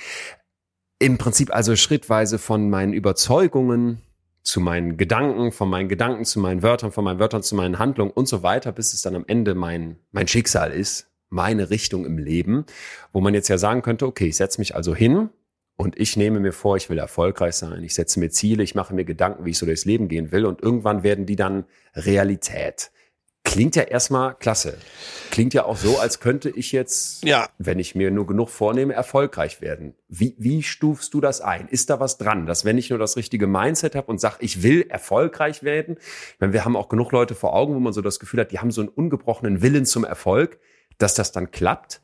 Im 0.99 1.19
Prinzip 1.19 1.53
also 1.53 1.75
schrittweise 1.75 2.39
von 2.39 2.69
meinen 2.69 2.93
Überzeugungen 2.93 4.01
zu 4.47 4.61
meinen 4.61 4.95
Gedanken, 4.95 5.51
von 5.51 5.69
meinen 5.69 5.89
Gedanken 5.89 6.23
zu 6.23 6.39
meinen 6.39 6.63
Wörtern, 6.63 6.93
von 6.93 7.03
meinen 7.03 7.19
Wörtern 7.19 7.43
zu 7.43 7.53
meinen 7.53 7.79
Handlungen 7.79 8.11
und 8.11 8.29
so 8.29 8.43
weiter, 8.43 8.71
bis 8.71 8.93
es 8.93 9.01
dann 9.01 9.13
am 9.13 9.25
Ende 9.27 9.55
mein, 9.55 9.97
mein 10.13 10.25
Schicksal 10.25 10.71
ist, 10.71 11.11
meine 11.27 11.69
Richtung 11.69 12.05
im 12.05 12.17
Leben, 12.17 12.65
wo 13.11 13.19
man 13.19 13.33
jetzt 13.33 13.49
ja 13.49 13.57
sagen 13.57 13.81
könnte, 13.81 14.07
okay, 14.07 14.27
ich 14.27 14.37
setze 14.37 14.61
mich 14.61 14.73
also 14.73 14.95
hin 14.95 15.31
und 15.75 15.99
ich 15.99 16.15
nehme 16.15 16.39
mir 16.39 16.53
vor, 16.53 16.77
ich 16.77 16.89
will 16.89 16.97
erfolgreich 16.97 17.55
sein, 17.55 17.83
ich 17.83 17.93
setze 17.93 18.21
mir 18.21 18.29
Ziele, 18.29 18.63
ich 18.63 18.73
mache 18.73 18.95
mir 18.95 19.03
Gedanken, 19.03 19.43
wie 19.43 19.49
ich 19.49 19.57
so 19.57 19.65
durchs 19.65 19.83
Leben 19.83 20.07
gehen 20.07 20.31
will 20.31 20.45
und 20.45 20.63
irgendwann 20.63 21.03
werden 21.03 21.25
die 21.25 21.35
dann 21.35 21.65
Realität. 21.93 22.91
Klingt 23.47 23.75
ja 23.75 23.83
erstmal 23.83 24.35
klasse. 24.35 24.77
Klingt 25.31 25.53
ja 25.53 25.65
auch 25.65 25.77
so, 25.77 25.99
als 25.99 26.19
könnte 26.19 26.49
ich 26.49 26.71
jetzt, 26.71 27.23
Ja. 27.25 27.49
wenn 27.57 27.79
ich 27.79 27.95
mir 27.95 28.11
nur 28.11 28.27
genug 28.27 28.49
vornehme, 28.49 28.93
erfolgreich 28.93 29.61
werden. 29.61 29.93
Wie, 30.09 30.35
wie 30.37 30.63
stufst 30.63 31.13
du 31.13 31.21
das 31.21 31.41
ein? 31.41 31.67
Ist 31.67 31.89
da 31.89 31.99
was 31.99 32.17
dran, 32.17 32.45
dass 32.45 32.65
wenn 32.65 32.77
ich 32.77 32.89
nur 32.89 32.99
das 32.99 33.15
richtige 33.17 33.47
Mindset 33.47 33.95
habe 33.95 34.07
und 34.07 34.19
sage, 34.19 34.37
ich 34.39 34.63
will 34.63 34.85
erfolgreich 34.89 35.63
werden, 35.63 35.97
meine, 36.39 36.53
wir 36.53 36.65
haben 36.65 36.75
auch 36.75 36.89
genug 36.89 37.11
Leute 37.11 37.35
vor 37.35 37.53
Augen, 37.53 37.73
wo 37.75 37.79
man 37.79 37.93
so 37.93 38.01
das 38.01 38.19
Gefühl 38.19 38.39
hat, 38.41 38.51
die 38.51 38.59
haben 38.59 38.71
so 38.71 38.81
einen 38.81 38.89
ungebrochenen 38.89 39.61
Willen 39.61 39.85
zum 39.85 40.03
Erfolg, 40.03 40.59
dass 40.97 41.13
das 41.13 41.31
dann 41.31 41.51
klappt? 41.51 42.01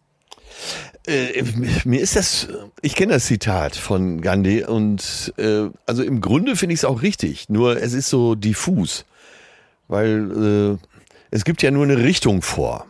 Äh, 1.07 1.43
mir 1.83 1.99
ist 1.99 2.15
das, 2.15 2.47
ich 2.81 2.95
kenne 2.95 3.13
das 3.13 3.25
Zitat 3.25 3.75
von 3.75 4.21
Gandhi 4.21 4.63
und 4.63 5.33
äh, 5.37 5.69
also 5.85 6.03
im 6.03 6.21
Grunde 6.21 6.55
finde 6.55 6.73
ich 6.73 6.79
es 6.81 6.85
auch 6.85 7.01
richtig, 7.01 7.49
nur 7.49 7.81
es 7.81 7.93
ist 7.93 8.09
so 8.09 8.35
diffus, 8.35 9.05
weil 9.87 10.77
äh, 10.79 10.92
es 11.33 11.45
gibt 11.45 11.63
ja 11.63 11.71
nur 11.71 11.83
eine 11.83 11.97
Richtung 11.97 12.43
vor. 12.43 12.85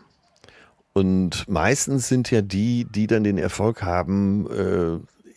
Und 0.92 1.48
meistens 1.48 2.10
sind 2.10 2.30
ja 2.30 2.42
die, 2.42 2.86
die 2.86 3.08
dann 3.08 3.24
den 3.24 3.38
Erfolg 3.38 3.84
haben, 3.84 4.48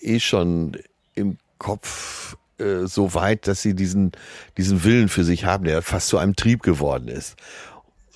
äh, 0.02 0.14
eh 0.14 0.18
schon 0.18 0.76
im 1.14 1.38
Kopf 1.58 2.36
äh, 2.58 2.86
so 2.86 3.14
weit, 3.14 3.46
dass 3.46 3.62
sie 3.62 3.74
diesen, 3.74 4.10
diesen 4.58 4.82
Willen 4.82 5.08
für 5.08 5.22
sich 5.22 5.44
haben, 5.44 5.64
der 5.64 5.82
fast 5.82 6.08
zu 6.08 6.18
einem 6.18 6.34
Trieb 6.34 6.64
geworden 6.64 7.06
ist. 7.06 7.36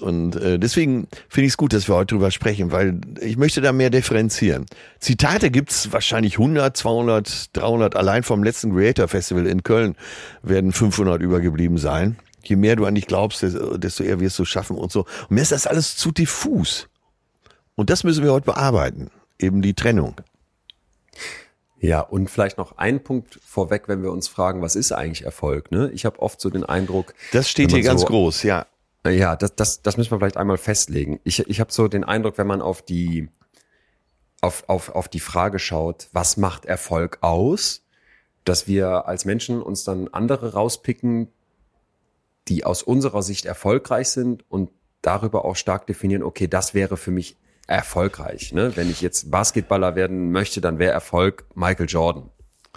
Und 0.01 0.35
äh, 0.35 0.59
deswegen 0.59 1.07
finde 1.29 1.47
ich 1.47 1.53
es 1.53 1.57
gut, 1.57 1.73
dass 1.73 1.89
wir 1.89 1.95
heute 1.95 2.17
drüber 2.17 2.33
sprechen, 2.33 2.73
weil 2.73 3.01
ich 3.21 3.37
möchte 3.37 3.61
da 3.61 3.73
mehr 3.73 3.91
differenzieren. 3.91 4.67
Zitate 4.99 5.53
gibt's 5.53 5.93
wahrscheinlich 5.93 6.35
100, 6.35 6.77
200, 6.77 7.57
300. 7.57 7.95
Allein 7.95 8.25
vom 8.25 8.43
letzten 8.43 8.75
Creator 8.75 9.07
Festival 9.07 9.47
in 9.47 9.63
Köln 9.63 9.95
werden 10.43 10.73
500 10.73 11.23
übergeblieben 11.23 11.79
sein. 11.79 12.17
Je 12.43 12.57
mehr 12.57 12.77
du 12.77 12.87
an 12.87 12.95
dich 12.95 13.07
glaubst, 13.07 13.43
desto 13.43 14.03
eher 14.03 14.21
wirst 14.21 14.39
du 14.39 14.45
schaffen 14.45 14.77
und 14.77 14.93
so. 14.93 15.01
Und 15.01 15.31
mir 15.31 15.43
ist 15.43 15.53
das 15.53 15.67
alles 15.67 15.97
zu 15.97 16.13
diffus. 16.13 16.89
Und 17.75 17.91
das 17.91 18.05
müssen 18.05 18.25
wir 18.25 18.33
heute 18.33 18.47
bearbeiten. 18.47 19.11
Eben 19.39 19.63
die 19.63 19.75
Trennung. 19.75 20.17
Ja, 21.79 22.01
und 22.01 22.31
vielleicht 22.31 22.59
noch 22.59 22.77
ein 22.77 23.03
Punkt 23.03 23.41
vorweg, 23.43 23.89
wenn 23.89 24.03
wir 24.03 24.13
uns 24.13 24.29
fragen, 24.29 24.61
was 24.61 24.77
ist 24.77 24.93
eigentlich 24.93 25.25
Erfolg? 25.25 25.73
Ne? 25.73 25.91
Ich 25.93 26.05
habe 26.05 26.21
oft 26.21 26.41
so 26.41 26.51
den 26.51 26.65
Eindruck. 26.65 27.15
Das 27.33 27.49
steht 27.49 27.73
hier 27.73 27.83
ganz 27.83 28.03
so, 28.03 28.07
groß, 28.07 28.43
ja. 28.43 28.67
Ja, 29.07 29.35
das, 29.35 29.57
das, 29.57 29.81
das 29.81 29.97
müssen 29.97 30.11
wir 30.11 30.19
vielleicht 30.19 30.37
einmal 30.37 30.59
festlegen. 30.59 31.21
Ich, 31.25 31.39
ich 31.49 31.59
habe 31.59 31.73
so 31.73 31.89
den 31.89 32.05
Eindruck, 32.05 32.37
wenn 32.37 32.47
man 32.47 32.61
auf 32.61 32.83
die, 32.83 33.31
auf, 34.43 34.65
auf, 34.69 34.91
auf 34.91 35.09
die 35.09 35.21
Frage 35.21 35.59
schaut, 35.59 36.09
was 36.13 36.37
macht 36.37 36.67
Erfolg 36.67 37.19
aus, 37.23 37.83
dass 38.45 38.67
wir 38.67 39.07
als 39.07 39.25
Menschen 39.25 39.63
uns 39.63 39.85
dann 39.85 40.09
andere 40.09 40.53
rauspicken, 40.53 41.29
die 42.51 42.65
aus 42.65 42.83
unserer 42.83 43.23
Sicht 43.23 43.47
erfolgreich 43.47 44.11
sind 44.11 44.45
und 44.51 44.71
darüber 45.01 45.45
auch 45.47 45.57
stark 45.57 45.87
definieren, 45.87 46.23
okay, 46.23 46.47
das 46.47 46.75
wäre 46.75 46.97
für 46.97 47.11
mich 47.11 47.39
erfolgreich. 47.67 48.53
Ne? 48.53 48.77
Wenn 48.77 48.91
ich 48.91 49.01
jetzt 49.01 49.31
Basketballer 49.31 49.95
werden 49.95 50.33
möchte, 50.33 50.61
dann 50.61 50.79
wäre 50.79 50.93
Erfolg 50.93 51.45
Michael 51.55 51.87
Jordan. 51.89 52.29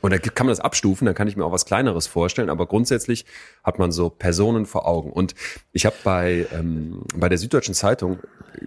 Und 0.02 0.12
da 0.12 0.18
kann 0.18 0.46
man 0.46 0.52
das 0.52 0.60
abstufen, 0.60 1.06
dann 1.06 1.16
kann 1.16 1.28
ich 1.28 1.38
mir 1.38 1.46
auch 1.46 1.52
was 1.52 1.66
Kleineres 1.66 2.08
vorstellen, 2.08 2.50
aber 2.50 2.68
grundsätzlich 2.68 3.26
hat 3.64 3.80
man 3.80 3.92
so 3.92 4.10
Personen 4.10 4.66
vor 4.66 4.86
Augen. 4.86 5.12
Und 5.12 5.34
ich 5.72 5.86
habe 5.86 5.96
bei, 6.04 6.46
ähm, 6.52 7.04
bei 7.16 7.30
der 7.30 7.38
Süddeutschen 7.38 7.74
Zeitung 7.74 8.20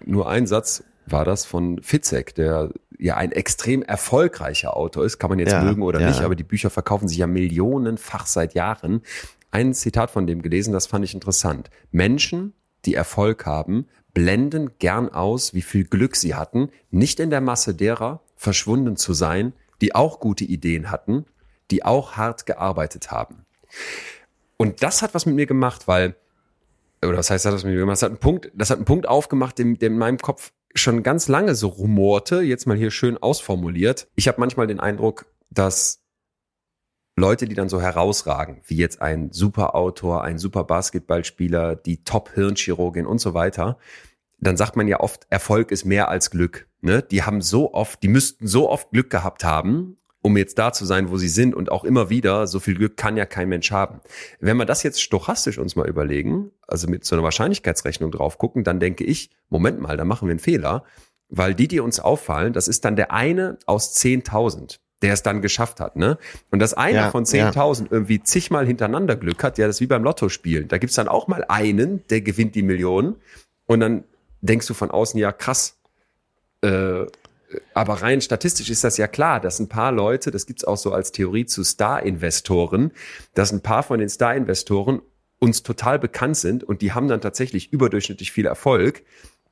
nur 0.05 0.29
einen 0.29 0.47
Satz 0.47 0.83
war 1.05 1.25
das 1.25 1.45
von 1.45 1.81
Fitzek, 1.83 2.35
der 2.35 2.71
ja 2.99 3.17
ein 3.17 3.33
extrem 3.33 3.83
erfolgreicher 3.83 4.77
Autor 4.77 5.05
ist, 5.05 5.19
kann 5.19 5.31
man 5.31 5.39
jetzt 5.39 5.53
ja, 5.53 5.63
mögen 5.63 5.83
oder 5.83 6.01
ja. 6.01 6.09
nicht, 6.09 6.23
aber 6.23 6.35
die 6.35 6.43
Bücher 6.43 6.71
verkaufen 6.71 7.07
sich 7.07 7.19
ja 7.19 7.27
millionenfach 7.27 8.27
seit 8.27 8.55
Jahren. 8.55 9.03
Ein 9.51 9.75
Zitat 9.75 10.11
von 10.11 10.27
dem 10.27 10.43
gelesen, 10.43 10.73
das 10.73 10.87
fand 10.87 11.05
ich 11.05 11.15
interessant. 11.15 11.71
Menschen, 11.91 12.53
die 12.85 12.95
Erfolg 12.95 13.47
haben, 13.47 13.87
blenden 14.13 14.79
gern 14.79 15.09
aus, 15.09 15.55
wie 15.55 15.63
viel 15.63 15.85
Glück 15.85 16.17
sie 16.17 16.35
hatten, 16.35 16.71
nicht 16.91 17.21
in 17.21 17.31
der 17.31 17.41
Masse 17.41 17.75
derer 17.75 18.23
verschwunden 18.37 18.97
zu 18.97 19.13
sein, 19.13 19.53
die 19.81 19.95
auch 19.95 20.21
gute 20.21 20.45
Ideen 20.45 20.91
hatten, 20.91 21.27
die 21.71 21.85
auch 21.85 22.17
hart 22.17 22.47
gearbeitet 22.47 23.11
haben. 23.11 23.45
Und 24.57 24.83
das 24.83 25.03
hat 25.03 25.15
was 25.15 25.27
mit 25.27 25.35
mir 25.35 25.47
gemacht, 25.47 25.87
weil, 25.87 26.17
oder 27.03 27.19
was 27.19 27.31
heißt, 27.31 27.45
das 27.45 27.53
hat 27.53 27.57
was 27.57 27.65
mit 27.65 27.75
mir 27.75 27.81
gemacht? 27.81 27.95
Das 27.95 28.03
hat 28.03 28.11
einen 28.11 28.21
Punkt, 28.21 28.51
das 28.55 28.71
hat 28.71 28.79
einen 28.79 28.87
Punkt 28.87 29.09
aufgemacht, 29.09 29.59
der 29.59 29.67
in 29.67 29.99
meinem 29.99 30.19
Kopf 30.19 30.53
schon 30.75 31.03
ganz 31.03 31.29
lange 31.29 31.55
so 31.55 31.69
rumorte, 31.69 32.41
jetzt 32.41 32.67
mal 32.67 32.77
hier 32.77 32.91
schön 32.91 33.19
ausformuliert. 33.19 34.09
Ich 34.15 34.29
habe 34.29 34.41
manchmal 34.41 34.67
den 34.67 34.81
Eindruck, 34.81 35.27
dass 35.51 36.01
Leute, 37.19 37.47
die 37.47 37.55
dann 37.55 37.71
so 37.71 37.81
herausragen, 37.81 38.61
wie 38.67 38.77
jetzt 38.77 39.01
ein 39.01 39.33
super 39.33 39.75
Autor, 39.75 40.23
ein 40.23 40.39
super 40.39 40.65
Basketballspieler, 40.65 41.75
die 41.75 42.05
Top-Hirnchirurgin 42.05 43.07
und 43.07 43.21
so 43.23 43.33
weiter, 43.33 43.79
dann 44.39 44.59
sagt 44.59 44.77
man 44.77 44.87
ja 44.87 45.01
oft, 45.01 45.27
Erfolg 45.31 45.71
ist 45.71 45.87
mehr 45.87 46.09
als 46.09 46.31
Glück. 46.31 46.69
Ne? 46.83 47.03
Die 47.03 47.23
haben 47.23 47.41
so 47.41 47.73
oft, 47.73 48.03
die 48.03 48.09
müssten 48.09 48.47
so 48.47 48.69
oft 48.69 48.91
Glück 48.91 49.09
gehabt 49.09 49.45
haben, 49.45 49.97
um 50.21 50.37
jetzt 50.37 50.59
da 50.59 50.75
zu 50.75 50.85
sein, 50.85 51.09
wo 51.09 51.17
sie 51.17 51.29
sind 51.29 51.55
und 51.55 51.73
auch 51.73 51.85
immer 51.85 52.11
wieder, 52.11 52.47
so 52.47 52.61
viel 52.61 52.75
Glück 52.75 52.99
kann 52.99 53.17
ja 53.17 53.25
kein 53.25 53.49
Mensch 53.49 53.71
haben. 53.71 54.01
Wenn 54.39 54.59
wir 54.59 54.67
das 54.67 54.83
jetzt 54.83 55.01
stochastisch 55.01 55.57
uns 55.57 55.75
mal 55.75 55.89
überlegen, 55.89 56.51
also 56.67 56.87
mit 56.87 57.07
so 57.07 57.17
einer 57.17 57.23
Wahrscheinlichkeitsrechnung 57.23 58.11
drauf 58.11 58.37
gucken, 58.37 58.63
dann 58.63 58.79
denke 58.79 59.05
ich, 59.05 59.31
Moment 59.49 59.81
mal, 59.81 59.97
da 59.97 60.05
machen 60.05 60.29
wir 60.29 60.33
einen 60.33 60.39
Fehler, 60.39 60.85
weil 61.31 61.55
die, 61.55 61.69
die 61.69 61.81
uns 61.81 61.99
auffallen, 61.99 62.53
das 62.53 62.69
ist 62.69 62.85
dann 62.85 62.97
der 62.97 63.11
eine 63.11 63.59
aus 63.65 63.97
10.000 63.97 64.81
der 65.03 65.13
es 65.13 65.23
dann 65.23 65.43
geschafft 65.43 65.81
hat, 65.81 65.97
ne? 65.97 66.19
Und 66.51 66.59
dass 66.59 66.75
einer 66.75 66.97
ja, 66.97 67.11
von 67.11 67.25
10.000 67.25 67.83
ja. 67.83 67.87
irgendwie 67.91 68.23
zigmal 68.23 68.67
hintereinander 68.67 69.17
Glück 69.17 69.43
hat, 69.43 69.59
ja, 69.59 69.67
das 69.67 69.77
ist 69.77 69.81
wie 69.81 69.87
beim 69.87 70.03
Lotto 70.03 70.29
spielen. 70.29 70.69
Da 70.69 70.79
gibt's 70.79 70.97
dann 70.97 71.09
auch 71.09 71.29
mal 71.29 71.45
einen, 71.49 72.07
der 72.09 72.23
gewinnt 72.23 72.55
die 72.55 72.63
Millionen 72.63 73.17
und 73.67 73.81
dann 73.81 74.05
denkst 74.41 74.67
du 74.67 74.75
von 74.75 74.91
außen, 74.91 75.19
ja, 75.21 75.33
krass. 75.33 75.77
Äh, 76.63 77.07
aber 77.75 78.03
rein 78.03 78.21
statistisch 78.21 78.71
ist 78.71 78.85
das 78.85 78.97
ja 78.97 79.07
klar, 79.07 79.41
dass 79.41 79.61
ein 79.61 79.69
paar 79.69 79.93
Leute, 79.93 80.31
das 80.31 80.47
gibt's 80.47 80.65
auch 80.65 80.77
so 80.77 80.93
als 80.93 81.13
Theorie 81.13 81.47
zu 81.47 81.63
Star-Investoren, 81.63 82.93
dass 83.35 83.53
ein 83.53 83.63
paar 83.63 83.83
von 83.83 83.99
den 83.99 84.09
Star-Investoren 84.09 85.03
uns 85.39 85.63
total 85.63 85.99
bekannt 85.99 86.37
sind 86.37 86.65
und 86.65 86.83
die 86.83 86.93
haben 86.93 87.09
dann 87.09 87.21
tatsächlich 87.21 87.73
überdurchschnittlich 87.73 88.33
viel 88.33 88.47
Erfolg. 88.47 89.03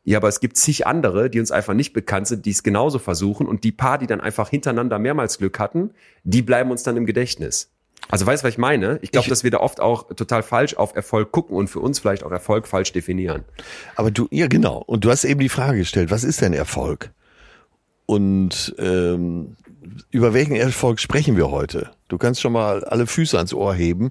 Ja, 0.04 0.18
aber 0.18 0.28
es 0.28 0.40
gibt 0.40 0.58
zig 0.58 0.86
andere, 0.86 1.30
die 1.30 1.40
uns 1.40 1.50
einfach 1.50 1.72
nicht 1.72 1.94
bekannt 1.94 2.28
sind, 2.28 2.44
die 2.44 2.50
es 2.50 2.62
genauso 2.62 2.98
versuchen 2.98 3.46
und 3.46 3.64
die 3.64 3.72
paar, 3.72 3.98
die 3.98 4.06
dann 4.06 4.20
einfach 4.20 4.50
hintereinander 4.50 4.98
mehrmals 4.98 5.38
Glück 5.38 5.58
hatten, 5.58 5.90
die 6.24 6.42
bleiben 6.42 6.70
uns 6.70 6.82
dann 6.82 6.96
im 6.98 7.06
Gedächtnis. 7.06 7.70
Also 8.10 8.26
weißt 8.26 8.42
du, 8.42 8.46
was 8.46 8.52
ich 8.52 8.58
meine? 8.58 8.98
Ich 9.00 9.12
glaube, 9.12 9.30
dass 9.30 9.44
wir 9.44 9.50
da 9.50 9.60
oft 9.60 9.80
auch 9.80 10.14
total 10.14 10.42
falsch 10.42 10.76
auf 10.76 10.94
Erfolg 10.94 11.32
gucken 11.32 11.56
und 11.56 11.68
für 11.68 11.80
uns 11.80 11.98
vielleicht 11.98 12.22
auch 12.22 12.30
Erfolg 12.30 12.68
falsch 12.68 12.92
definieren. 12.92 13.44
Aber 13.96 14.10
du, 14.10 14.28
ja 14.30 14.46
genau. 14.46 14.82
Und 14.86 15.06
du 15.06 15.10
hast 15.10 15.24
eben 15.24 15.40
die 15.40 15.48
Frage 15.48 15.78
gestellt, 15.78 16.10
was 16.10 16.22
ist 16.22 16.42
denn 16.42 16.52
Erfolg? 16.52 17.10
Und 18.04 18.74
ähm, 18.78 19.56
über 20.10 20.34
welchen 20.34 20.54
Erfolg 20.56 21.00
sprechen 21.00 21.36
wir 21.36 21.50
heute? 21.50 21.90
Du 22.08 22.18
kannst 22.18 22.42
schon 22.42 22.52
mal 22.52 22.84
alle 22.84 23.06
Füße 23.06 23.36
ans 23.38 23.54
Ohr 23.54 23.74
heben 23.74 24.10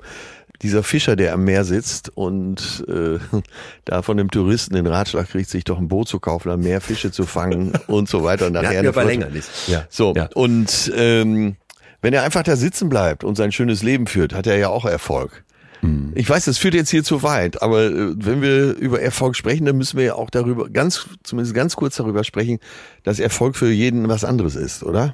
dieser 0.62 0.84
Fischer, 0.84 1.16
der 1.16 1.34
am 1.34 1.44
Meer 1.44 1.66
sitzt 1.66 2.10
und 2.16 2.86
äh, 2.88 3.20
da 3.86 4.02
von 4.02 4.18
dem 4.18 4.32
Touristen 4.32 4.76
den 4.76 4.88
Ratschlag 4.88 5.30
kriegt, 5.30 5.50
sich 5.50 5.64
doch 5.64 5.78
ein 5.78 5.88
Boot 5.88 6.08
zu 6.08 6.20
kaufen, 6.20 6.50
dann 6.50 6.62
mehr 6.62 6.82
Fische 6.82 7.12
zu 7.12 7.26
fangen 7.26 7.74
und 7.88 8.08
so 8.08 8.24
weiter. 8.24 8.48
Und 8.48 8.54
nachher 8.54 8.84
ja, 8.84 8.90
aber 8.90 9.04
länger 9.04 9.30
nicht. 9.30 9.50
Ja. 9.68 9.86
So, 9.90 10.14
ja. 10.16 10.30
und 10.34 10.92
ähm, 10.96 11.56
wenn 12.02 12.14
er 12.14 12.24
einfach 12.24 12.44
da 12.44 12.56
sitzen 12.56 12.90
bleibt 12.90 13.24
und 13.24 13.36
sein 13.36 13.52
schönes 13.52 13.84
Leben 13.84 14.08
führt, 14.08 14.34
hat 14.34 14.48
er 14.48 14.58
ja 14.58 14.70
auch 14.70 14.86
Erfolg. 14.86 15.44
Hm. 15.84 16.14
Ich 16.16 16.30
weiß, 16.30 16.46
das 16.46 16.58
führt 16.58 16.74
jetzt 16.76 16.90
hier 16.90 17.04
zu 17.04 17.24
weit, 17.24 17.62
aber 17.62 17.84
äh, 17.84 18.14
wenn 18.16 18.42
wir 18.42 18.76
über 18.76 19.02
Erfolg 19.02 19.36
sprechen, 19.36 19.66
dann 19.66 19.78
müssen 19.78 19.98
wir 19.98 20.06
ja 20.06 20.16
auch 20.16 20.30
darüber 20.30 20.70
ganz, 20.70 21.08
zumindest 21.24 21.54
ganz 21.54 21.76
kurz 21.76 21.98
darüber 21.98 22.24
sprechen, 22.24 22.60
dass 23.04 23.20
Erfolg 23.20 23.58
für 23.58 23.70
jeden 23.70 24.08
was 24.08 24.24
anderes 24.24 24.56
ist, 24.56 24.84
oder? 24.84 25.14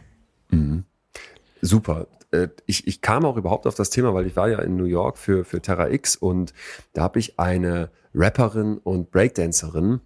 Mhm. 0.52 0.84
Super. 1.62 2.08
Äh, 2.32 2.50
ich, 2.66 2.88
ich 2.88 3.02
kam 3.02 3.26
auch 3.26 3.38
überhaupt 3.38 3.68
auf 3.68 3.76
das 3.76 3.90
Thema, 3.90 4.14
weil 4.14 4.28
ich 4.28 4.36
war 4.36 4.50
ja 4.50 4.60
in 4.60 4.76
New 4.76 4.86
York 4.86 5.18
für, 5.18 5.46
für 5.46 5.62
Terra 5.62 5.90
X 5.90 6.16
und 6.16 6.54
da 6.94 7.04
habe 7.04 7.20
ich 7.20 7.40
eine 7.40 7.90
Rapperin 8.14 8.78
und 8.78 9.12
Breakdancerin, 9.12 10.02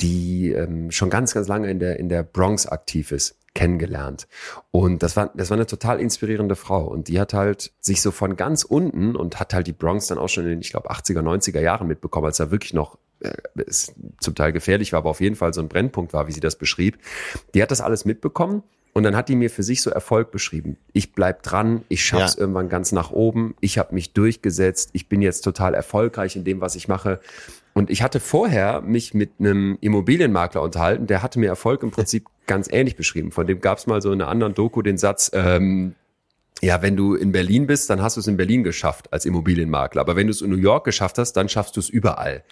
die 0.00 0.52
ähm, 0.52 0.90
schon 0.90 1.10
ganz, 1.10 1.34
ganz 1.34 1.48
lange 1.48 1.70
in 1.70 1.78
der, 1.78 1.98
in 1.98 2.08
der 2.08 2.22
Bronx 2.22 2.66
aktiv 2.66 3.12
ist 3.12 3.36
kennengelernt. 3.54 4.28
Und 4.70 5.02
das 5.02 5.16
war, 5.16 5.32
das 5.34 5.50
war 5.50 5.56
eine 5.56 5.66
total 5.66 6.00
inspirierende 6.00 6.54
Frau. 6.54 6.84
Und 6.86 7.08
die 7.08 7.18
hat 7.18 7.34
halt 7.34 7.72
sich 7.80 8.00
so 8.00 8.10
von 8.10 8.36
ganz 8.36 8.62
unten 8.62 9.16
und 9.16 9.40
hat 9.40 9.54
halt 9.54 9.66
die 9.66 9.72
Bronx 9.72 10.06
dann 10.06 10.18
auch 10.18 10.28
schon 10.28 10.46
in, 10.46 10.60
ich 10.60 10.70
glaube, 10.70 10.90
80er, 10.90 11.20
90er 11.20 11.60
Jahren 11.60 11.88
mitbekommen, 11.88 12.26
als 12.26 12.36
da 12.36 12.50
wirklich 12.50 12.74
noch 12.74 12.96
äh, 13.20 13.32
es 13.66 13.92
zum 14.20 14.34
Teil 14.34 14.52
gefährlich 14.52 14.92
war, 14.92 14.98
aber 14.98 15.10
auf 15.10 15.20
jeden 15.20 15.36
Fall 15.36 15.52
so 15.52 15.60
ein 15.60 15.68
Brennpunkt 15.68 16.12
war, 16.12 16.28
wie 16.28 16.32
sie 16.32 16.40
das 16.40 16.56
beschrieb. 16.56 16.98
Die 17.54 17.62
hat 17.62 17.70
das 17.70 17.80
alles 17.80 18.04
mitbekommen 18.04 18.62
und 18.92 19.02
dann 19.04 19.16
hat 19.16 19.28
die 19.28 19.36
mir 19.36 19.50
für 19.50 19.62
sich 19.62 19.82
so 19.82 19.90
Erfolg 19.90 20.30
beschrieben. 20.30 20.76
Ich 20.92 21.12
bleib 21.12 21.42
dran, 21.42 21.82
ich 21.88 22.04
schaff's 22.04 22.34
ja. 22.34 22.40
irgendwann 22.40 22.68
ganz 22.68 22.92
nach 22.92 23.10
oben, 23.10 23.54
ich 23.60 23.78
habe 23.78 23.94
mich 23.94 24.12
durchgesetzt, 24.12 24.90
ich 24.92 25.08
bin 25.08 25.22
jetzt 25.22 25.42
total 25.42 25.74
erfolgreich 25.74 26.36
in 26.36 26.44
dem, 26.44 26.60
was 26.60 26.74
ich 26.74 26.88
mache. 26.88 27.20
Und 27.72 27.88
ich 27.88 28.02
hatte 28.02 28.18
vorher 28.18 28.80
mich 28.80 29.14
mit 29.14 29.32
einem 29.38 29.78
Immobilienmakler 29.80 30.60
unterhalten, 30.62 31.06
der 31.06 31.22
hatte 31.22 31.38
mir 31.38 31.46
Erfolg 31.46 31.82
im 31.82 31.92
Prinzip 31.92 32.26
ganz 32.46 32.68
ähnlich 32.70 32.96
beschrieben. 32.96 33.30
Von 33.30 33.46
dem 33.46 33.60
gab's 33.60 33.86
mal 33.86 34.02
so 34.02 34.12
in 34.12 34.20
einer 34.20 34.30
anderen 34.30 34.54
Doku 34.54 34.82
den 34.82 34.98
Satz, 34.98 35.30
ähm, 35.34 35.94
ja, 36.60 36.82
wenn 36.82 36.96
du 36.96 37.14
in 37.14 37.32
Berlin 37.32 37.66
bist, 37.66 37.90
dann 37.90 38.02
hast 38.02 38.16
du 38.16 38.20
es 38.20 38.26
in 38.26 38.36
Berlin 38.36 38.64
geschafft 38.64 39.12
als 39.12 39.24
Immobilienmakler. 39.24 40.00
Aber 40.00 40.16
wenn 40.16 40.26
du 40.26 40.30
es 40.30 40.42
in 40.42 40.50
New 40.50 40.56
York 40.56 40.84
geschafft 40.84 41.18
hast, 41.18 41.32
dann 41.32 41.48
schaffst 41.48 41.76
du 41.76 41.80
es 41.80 41.88
überall. 41.88 42.44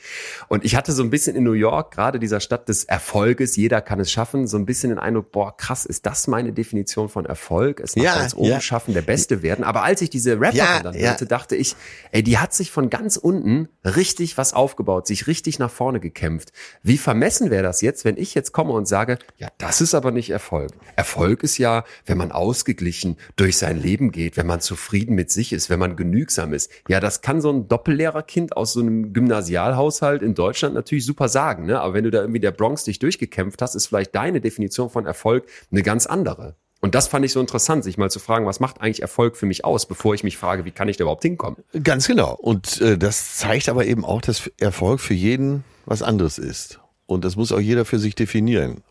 Und 0.48 0.64
ich 0.64 0.76
hatte 0.76 0.92
so 0.92 1.02
ein 1.02 1.10
bisschen 1.10 1.36
in 1.36 1.44
New 1.44 1.52
York, 1.52 1.92
gerade 1.92 2.18
dieser 2.18 2.40
Stadt 2.40 2.68
des 2.68 2.84
Erfolges, 2.84 3.56
jeder 3.56 3.80
kann 3.80 4.00
es 4.00 4.10
schaffen, 4.10 4.46
so 4.46 4.56
ein 4.56 4.66
bisschen 4.66 4.90
den 4.90 4.98
Eindruck, 4.98 5.32
boah, 5.32 5.56
krass, 5.56 5.84
ist 5.84 6.06
das 6.06 6.26
meine 6.26 6.52
Definition 6.52 7.08
von 7.08 7.26
Erfolg? 7.26 7.80
Es 7.80 7.96
nach 7.96 8.04
ja, 8.04 8.14
ganz 8.16 8.34
oben 8.34 8.48
ja. 8.48 8.60
schaffen, 8.60 8.94
der 8.94 9.02
Beste 9.02 9.42
werden. 9.42 9.64
Aber 9.64 9.82
als 9.82 10.00
ich 10.00 10.10
diese 10.10 10.40
Rapper 10.40 10.56
ja, 10.56 10.82
dann 10.82 10.96
hörte, 10.96 11.26
dachte 11.26 11.56
ich, 11.56 11.76
ey, 12.12 12.22
die 12.22 12.38
hat 12.38 12.54
sich 12.54 12.70
von 12.70 12.90
ganz 12.90 13.16
unten 13.16 13.68
richtig 13.84 14.38
was 14.38 14.54
aufgebaut, 14.54 15.06
sich 15.06 15.26
richtig 15.26 15.58
nach 15.58 15.70
vorne 15.70 16.00
gekämpft. 16.00 16.52
Wie 16.82 16.98
vermessen 16.98 17.50
wäre 17.50 17.62
das 17.62 17.80
jetzt, 17.80 18.04
wenn 18.04 18.16
ich 18.16 18.34
jetzt 18.34 18.52
komme 18.52 18.72
und 18.72 18.86
sage, 18.86 19.18
ja, 19.36 19.48
das 19.58 19.80
ist 19.80 19.94
aber 19.94 20.10
nicht 20.10 20.30
Erfolg. 20.30 20.72
Erfolg 20.96 21.42
ist 21.42 21.58
ja, 21.58 21.84
wenn 22.06 22.18
man 22.18 22.32
ausgeglichen 22.32 23.16
durch 23.36 23.56
sein 23.56 23.80
Leben 23.80 23.97
Leben 23.98 24.12
geht, 24.12 24.36
wenn 24.36 24.46
man 24.46 24.60
zufrieden 24.60 25.14
mit 25.14 25.30
sich 25.30 25.52
ist, 25.52 25.70
wenn 25.70 25.78
man 25.80 25.96
genügsam 25.96 26.52
ist. 26.52 26.70
Ja, 26.88 27.00
das 27.00 27.20
kann 27.20 27.40
so 27.40 27.50
ein 27.50 27.68
Doppellehrerkind 27.68 28.56
aus 28.56 28.72
so 28.72 28.80
einem 28.80 29.12
Gymnasialhaushalt 29.12 30.22
in 30.22 30.34
Deutschland 30.34 30.74
natürlich 30.74 31.04
super 31.04 31.28
sagen. 31.28 31.66
Ne? 31.66 31.80
Aber 31.80 31.94
wenn 31.94 32.04
du 32.04 32.10
da 32.10 32.20
irgendwie 32.20 32.40
der 32.40 32.52
Bronx 32.52 32.84
dich 32.84 33.00
durchgekämpft 33.00 33.60
hast, 33.60 33.74
ist 33.74 33.86
vielleicht 33.86 34.14
deine 34.14 34.40
Definition 34.40 34.88
von 34.88 35.04
Erfolg 35.04 35.46
eine 35.72 35.82
ganz 35.82 36.06
andere. 36.06 36.54
Und 36.80 36.94
das 36.94 37.08
fand 37.08 37.24
ich 37.24 37.32
so 37.32 37.40
interessant, 37.40 37.82
sich 37.82 37.98
mal 37.98 38.08
zu 38.08 38.20
fragen, 38.20 38.46
was 38.46 38.60
macht 38.60 38.80
eigentlich 38.80 39.02
Erfolg 39.02 39.36
für 39.36 39.46
mich 39.46 39.64
aus, 39.64 39.86
bevor 39.86 40.14
ich 40.14 40.22
mich 40.22 40.36
frage, 40.36 40.64
wie 40.64 40.70
kann 40.70 40.88
ich 40.88 40.96
da 40.96 41.02
überhaupt 41.02 41.24
hinkommen? 41.24 41.56
Ganz 41.82 42.06
genau. 42.06 42.34
Und 42.34 42.80
äh, 42.80 42.96
das 42.96 43.36
zeigt 43.36 43.68
aber 43.68 43.84
eben 43.84 44.04
auch, 44.04 44.20
dass 44.20 44.48
Erfolg 44.58 45.00
für 45.00 45.14
jeden 45.14 45.64
was 45.86 46.02
anderes 46.02 46.38
ist. 46.38 46.78
Und 47.06 47.24
das 47.24 47.34
muss 47.34 47.50
auch 47.50 47.58
jeder 47.58 47.84
für 47.84 47.98
sich 47.98 48.14
definieren. 48.14 48.82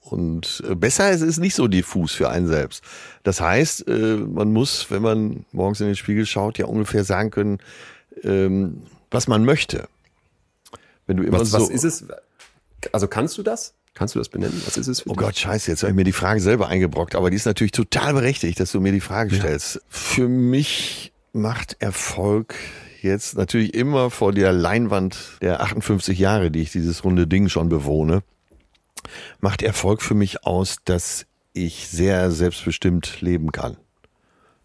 Und 0.00 0.62
äh, 0.68 0.74
besser 0.74 1.10
ist 1.12 1.22
es 1.22 1.38
nicht 1.38 1.54
so 1.54 1.68
diffus 1.68 2.12
für 2.12 2.28
einen 2.28 2.48
selbst. 2.48 2.82
Das 3.22 3.40
heißt, 3.40 3.86
äh, 3.88 4.16
man 4.16 4.52
muss, 4.52 4.90
wenn 4.90 5.02
man 5.02 5.46
morgens 5.52 5.80
in 5.80 5.86
den 5.86 5.96
Spiegel 5.96 6.26
schaut, 6.26 6.58
ja 6.58 6.66
ungefähr 6.66 7.04
sagen 7.04 7.30
können, 7.30 7.58
ähm, 8.24 8.82
was 9.10 9.28
man 9.28 9.44
möchte. 9.44 9.88
Wenn 11.06 11.18
du 11.18 11.22
immer 11.22 11.40
was, 11.40 11.50
so 11.50 11.60
was 11.60 11.70
ist 11.70 11.84
es? 11.84 12.04
Also 12.92 13.06
kannst 13.06 13.38
du 13.38 13.42
das? 13.42 13.74
Kannst 13.94 14.14
du 14.14 14.18
das 14.18 14.28
benennen? 14.28 14.60
Was 14.66 14.76
ist 14.76 14.88
es? 14.88 15.00
Für 15.00 15.10
oh 15.10 15.12
dich? 15.12 15.22
Gott, 15.22 15.38
scheiße, 15.38 15.70
jetzt 15.70 15.82
habe 15.82 15.92
ich 15.92 15.96
mir 15.96 16.04
die 16.04 16.12
Frage 16.12 16.40
selber 16.40 16.68
eingebrockt, 16.68 17.14
aber 17.14 17.30
die 17.30 17.36
ist 17.36 17.46
natürlich 17.46 17.72
total 17.72 18.12
berechtigt, 18.12 18.60
dass 18.60 18.72
du 18.72 18.80
mir 18.80 18.92
die 18.92 19.00
Frage 19.00 19.34
stellst. 19.34 19.76
Ja. 19.76 19.80
Für 19.88 20.28
mich 20.28 21.12
macht 21.32 21.76
Erfolg 21.78 22.54
jetzt 23.00 23.36
natürlich 23.36 23.72
immer 23.74 24.10
vor 24.10 24.32
der 24.32 24.52
Leinwand 24.52 25.38
der 25.40 25.62
58 25.62 26.18
Jahre, 26.18 26.50
die 26.50 26.60
ich 26.60 26.72
dieses 26.72 27.04
runde 27.04 27.26
Ding 27.26 27.48
schon 27.48 27.68
bewohne, 27.68 28.22
macht 29.40 29.62
Erfolg 29.62 30.02
für 30.02 30.14
mich 30.14 30.44
aus, 30.44 30.78
dass 30.84 31.26
ich 31.52 31.88
sehr 31.88 32.30
selbstbestimmt 32.30 33.20
leben 33.20 33.52
kann. 33.52 33.76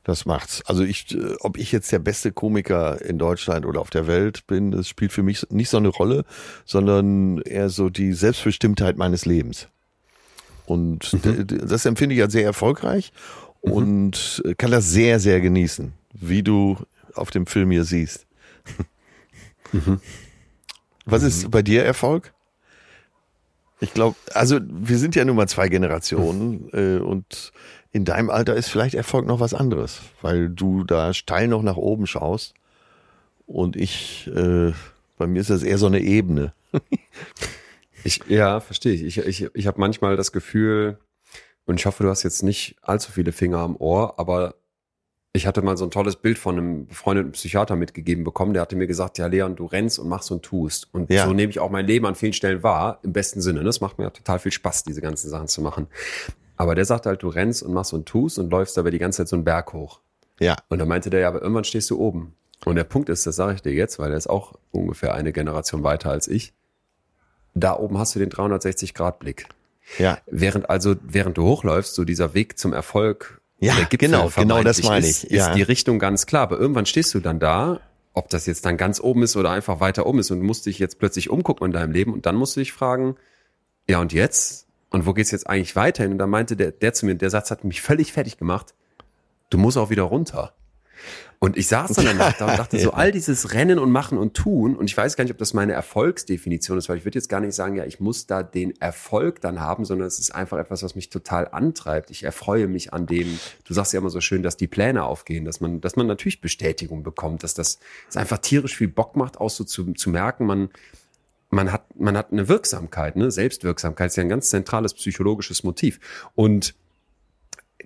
Das 0.04 0.26
macht's. 0.26 0.64
Also 0.66 0.84
ich, 0.84 1.14
äh, 1.14 1.36
ob 1.42 1.58
ich 1.58 1.72
jetzt 1.72 1.92
der 1.92 2.00
beste 2.00 2.32
Komiker 2.32 3.02
in 3.02 3.20
Deutschland 3.20 3.66
oder 3.66 3.80
auf 3.82 3.92
der 3.92 4.08
Welt 4.08 4.48
bin, 4.48 4.72
das 4.72 4.88
spielt 4.88 5.12
für 5.12 5.24
mich 5.24 5.46
nicht 5.50 5.70
so 5.70 5.78
eine 5.78 5.90
Rolle, 5.90 6.26
sondern 6.66 7.40
eher 7.40 7.70
so 7.70 7.90
die 7.90 8.14
Selbstbestimmtheit 8.14 8.98
meines 8.98 9.26
Lebens. 9.26 9.68
Und 10.66 11.14
mhm. 11.14 11.46
das 11.48 11.86
empfinde 11.86 12.16
ich 12.16 12.22
als 12.22 12.34
sehr 12.34 12.46
erfolgreich 12.46 13.12
mhm. 13.64 13.72
und 13.72 14.44
kann 14.58 14.72
das 14.72 14.90
sehr, 14.90 15.20
sehr 15.20 15.40
genießen, 15.40 15.94
wie 16.14 16.44
du 16.44 16.78
auf 17.14 17.30
dem 17.30 17.46
Film 17.46 17.72
hier 17.72 17.84
siehst. 17.84 18.26
Mhm. 19.72 20.02
Was 21.06 21.24
ist 21.24 21.46
mhm. 21.46 21.52
bei 21.52 21.62
dir 21.62 21.84
Erfolg? 21.84 22.34
Ich 23.82 23.94
glaube, 23.94 24.16
also 24.34 24.60
wir 24.62 24.98
sind 24.98 25.16
ja 25.16 25.26
nun 25.26 25.36
mal 25.36 25.48
zwei 25.48 25.68
Generationen 25.68 26.70
äh, 26.72 27.02
und 27.02 27.52
in 27.92 28.06
deinem 28.06 28.30
Alter 28.30 28.56
ist 28.56 28.70
vielleicht 28.70 28.96
Erfolg 28.96 29.26
noch 29.26 29.40
was 29.40 29.54
anderes, 29.54 30.02
weil 30.22 30.50
du 30.50 30.84
da 30.84 31.14
steil 31.14 31.48
noch 31.48 31.64
nach 31.64 31.78
oben 31.78 32.08
schaust 32.08 32.54
und 33.48 33.76
ich, 33.76 34.30
äh, 34.34 34.72
bei 35.18 35.28
mir 35.28 35.42
ist 35.42 35.50
das 35.50 35.64
eher 35.64 35.78
so 35.78 35.88
eine 35.88 36.00
Ebene. 36.00 36.54
ich, 38.04 38.22
ja, 38.28 38.60
verstehe 38.60 38.94
ich. 38.94 39.04
Ich, 39.04 39.18
ich, 39.18 39.50
ich 39.54 39.68
habe 39.68 39.80
manchmal 39.80 40.16
das 40.16 40.32
Gefühl, 40.32 40.98
und 41.66 41.80
ich 41.80 41.86
hoffe, 41.86 42.04
du 42.04 42.10
hast 42.10 42.24
jetzt 42.24 42.44
nicht 42.44 42.76
allzu 42.82 43.12
viele 43.12 43.32
Finger 43.32 43.60
am 43.60 43.76
Ohr, 43.76 44.20
aber 44.20 44.56
ich 45.34 45.48
hatte 45.48 45.62
mal 45.62 45.78
so 45.78 45.86
ein 45.86 45.92
tolles 45.92 46.18
Bild 46.18 46.38
von 46.38 46.58
einem 46.58 46.88
befreundeten 46.88 47.32
Psychiater 47.32 47.76
mitgegeben 47.78 48.24
bekommen. 48.24 48.54
Der 48.54 48.62
hatte 48.62 48.76
mir 48.76 48.88
gesagt, 48.88 49.18
ja, 49.18 49.28
Leon, 49.28 49.56
du 49.56 49.66
rennst 49.66 49.98
und 49.98 50.10
machst 50.10 50.30
und 50.32 50.44
tust. 50.44 50.90
Und 50.94 51.10
ja. 51.10 51.26
so 51.26 51.34
nehme 51.34 51.50
ich 51.50 51.60
auch 51.60 51.70
mein 51.70 51.88
Leben 51.88 52.06
an 52.06 52.16
vielen 52.16 52.34
Stellen 52.34 52.64
wahr, 52.64 53.00
im 53.04 53.14
besten 53.14 53.42
Sinne. 53.42 53.64
Das 53.64 53.80
macht 53.80 53.98
mir 53.98 54.12
total 54.12 54.40
viel 54.40 54.52
Spaß, 54.52 54.84
diese 54.84 55.02
ganzen 55.02 55.30
Sachen 55.30 55.48
zu 55.48 55.62
machen. 55.62 55.88
Aber 56.58 56.76
der 56.76 56.84
sagt 56.84 57.06
halt, 57.06 57.24
du 57.24 57.30
rennst 57.30 57.64
und 57.64 57.74
machst 57.74 57.94
und 57.94 58.06
tust 58.06 58.40
und 58.40 58.50
läufst 58.52 58.78
aber 58.78 58.92
die 58.92 59.00
ganze 59.00 59.20
Zeit 59.20 59.30
so 59.30 59.38
einen 59.38 59.46
Berg 59.46 59.72
hoch. 59.72 60.02
Ja. 60.40 60.58
Und 60.68 60.80
dann 60.80 60.88
meinte 60.88 61.10
der, 61.10 61.22
ja, 61.22 61.30
aber 61.30 61.42
irgendwann 61.42 61.64
stehst 61.64 61.90
du 61.90 62.00
oben. 62.00 62.36
Und 62.66 62.76
der 62.76 62.84
Punkt 62.84 63.10
ist, 63.10 63.26
das 63.26 63.38
sage 63.38 63.56
ich 63.56 63.62
dir 63.62 63.74
jetzt, 63.74 64.00
weil 64.00 64.12
er 64.12 64.18
ist 64.18 64.30
auch 64.30 64.54
ungefähr 64.72 65.14
eine 65.14 65.32
Generation 65.32 65.84
weiter 65.84 66.12
als 66.12 66.28
ich. 66.28 66.54
Da 67.54 67.78
oben 67.78 67.98
hast 67.98 68.16
du 68.16 68.20
den 68.20 68.30
360-Grad-Blick. 68.30 69.48
Ja. 69.98 70.20
Während 70.28 70.70
also, 70.70 70.96
während 71.02 71.38
du 71.38 71.44
hochläufst, 71.44 71.96
so 71.96 72.04
dieser 72.04 72.34
Weg 72.34 72.60
zum 72.60 72.74
Erfolg 72.74 73.41
ja, 73.62 73.76
genau, 73.90 74.30
genau 74.36 74.64
das 74.64 74.82
meine 74.84 75.06
ich. 75.06 75.24
Ist, 75.24 75.32
ja. 75.32 75.48
ist 75.50 75.56
die 75.56 75.62
Richtung 75.62 76.00
ganz 76.00 76.26
klar. 76.26 76.44
Aber 76.44 76.60
irgendwann 76.60 76.86
stehst 76.86 77.14
du 77.14 77.20
dann 77.20 77.40
da, 77.40 77.80
ob 78.14 78.30
das 78.30 78.46
jetzt 78.48 78.66
dann 78.66 78.76
ganz 78.76 79.00
oben 79.00 79.24
ist 79.24 79.38
oder 79.38 79.52
einfach 79.52 79.80
weiter 79.80 80.06
oben 80.06 80.20
ist 80.20 80.32
und 80.32 80.42
musst 80.42 80.66
dich 80.66 80.80
jetzt 80.80 81.00
plötzlich 81.00 81.30
umgucken 81.30 81.66
in 81.68 81.72
deinem 81.72 81.92
Leben 81.92 82.14
und 82.14 82.26
dann 82.26 82.36
musst 82.36 82.56
du 82.56 82.60
dich 82.60 82.74
fragen, 82.74 83.16
ja 83.88 84.00
und 84.00 84.14
jetzt? 84.14 84.68
Und 84.90 85.06
wo 85.06 85.14
geht's 85.14 85.32
jetzt 85.32 85.48
eigentlich 85.48 85.76
weiterhin? 85.76 86.14
Und 86.14 86.18
da 86.18 86.28
meinte 86.28 86.58
der, 86.58 86.72
der 86.72 86.94
zu 86.94 87.06
mir, 87.06 87.16
der 87.16 87.30
Satz 87.30 87.52
hat 87.52 87.64
mich 87.64 87.82
völlig 87.82 88.12
fertig 88.12 88.38
gemacht. 88.38 88.74
Du 89.50 89.58
musst 89.58 89.78
auch 89.78 89.90
wieder 89.90 90.04
runter. 90.04 90.54
Und 91.44 91.58
ich 91.58 91.68
saß 91.68 91.94
dann 91.94 92.06
danach 92.06 92.38
da 92.38 92.52
und 92.52 92.60
dachte 92.60 92.80
so, 92.80 92.92
all 92.94 93.12
dieses 93.12 93.54
Rennen 93.54 93.80
und 93.80 93.90
Machen 93.90 94.20
und 94.20 94.36
Tun, 94.36 94.76
und 94.76 94.86
ich 94.86 94.96
weiß 94.96 95.16
gar 95.16 95.24
nicht, 95.24 95.32
ob 95.32 95.40
das 95.40 95.56
meine 95.56 95.74
Erfolgsdefinition 95.74 96.78
ist, 96.78 96.88
weil 96.88 96.98
ich 96.98 97.04
würde 97.04 97.18
jetzt 97.18 97.30
gar 97.30 97.40
nicht 97.40 97.56
sagen, 97.56 97.76
ja, 97.76 97.84
ich 97.84 98.00
muss 98.00 98.28
da 98.28 98.44
den 98.44 98.80
Erfolg 98.80 99.42
dann 99.42 99.60
haben, 99.60 99.84
sondern 99.84 100.08
es 100.08 100.20
ist 100.20 100.36
einfach 100.36 100.60
etwas, 100.60 100.84
was 100.84 100.94
mich 100.94 101.10
total 101.10 101.48
antreibt. 101.48 102.12
Ich 102.12 102.22
erfreue 102.22 102.68
mich 102.68 102.94
an 102.94 103.08
dem, 103.08 103.40
du 103.66 103.74
sagst 103.74 103.92
ja 103.92 104.00
immer 104.00 104.12
so 104.12 104.22
schön, 104.22 104.44
dass 104.44 104.56
die 104.56 104.68
Pläne 104.68 105.04
aufgehen, 105.04 105.44
dass 105.44 105.62
man, 105.62 105.82
dass 105.82 105.96
man 105.96 106.06
natürlich 106.06 106.42
Bestätigung 106.42 107.02
bekommt, 107.02 107.42
dass 107.42 107.56
das 107.56 107.80
es 108.08 108.18
einfach 108.18 108.38
tierisch 108.38 108.78
viel 108.78 108.90
Bock 108.90 109.16
macht, 109.16 109.40
auch 109.40 109.50
so 109.50 109.64
zu, 109.64 109.94
zu 109.94 110.12
merken, 110.12 110.46
man, 110.46 110.70
man 111.50 111.72
hat, 111.72 112.00
man 112.00 112.18
hat 112.18 112.32
eine 112.32 112.50
Wirksamkeit, 112.50 113.16
ne? 113.16 113.32
Selbstwirksamkeit 113.32 114.12
ist 114.12 114.16
ja 114.16 114.22
ein 114.22 114.30
ganz 114.30 114.50
zentrales 114.50 114.94
psychologisches 114.94 115.64
Motiv. 115.64 116.00
Und 116.36 116.76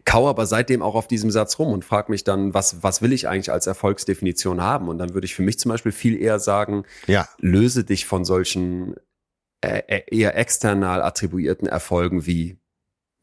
kau 0.06 0.30
aber 0.30 0.46
seitdem 0.46 0.82
auch 0.82 0.96
auf 0.96 1.08
diesem 1.08 1.32
Satz 1.32 1.60
rum 1.60 1.74
und 1.74 1.84
frage 1.84 2.12
mich 2.12 2.24
dann, 2.24 2.54
was, 2.54 2.84
was 2.84 3.02
will 3.02 3.12
ich 3.12 3.28
eigentlich 3.28 3.52
als 3.52 3.68
Erfolgsdefinition 3.68 4.62
haben? 4.62 4.88
Und 4.88 5.00
dann 5.00 5.13
würde 5.13 5.26
ich 5.26 5.36
für 5.36 5.41
mich 5.41 5.60
zum 5.60 5.70
Beispiel 5.70 5.91
viel 5.91 6.22
eher 6.22 6.39
sagen, 6.39 6.84
ja. 7.08 7.28
löse 7.39 7.84
dich 7.84 8.06
von 8.06 8.24
solchen 8.24 8.96
äh, 9.62 9.82
äh 9.88 10.04
eher 10.08 10.38
external 10.38 11.02
attribuierten 11.02 11.68
Erfolgen 11.68 12.26
wie 12.26 12.60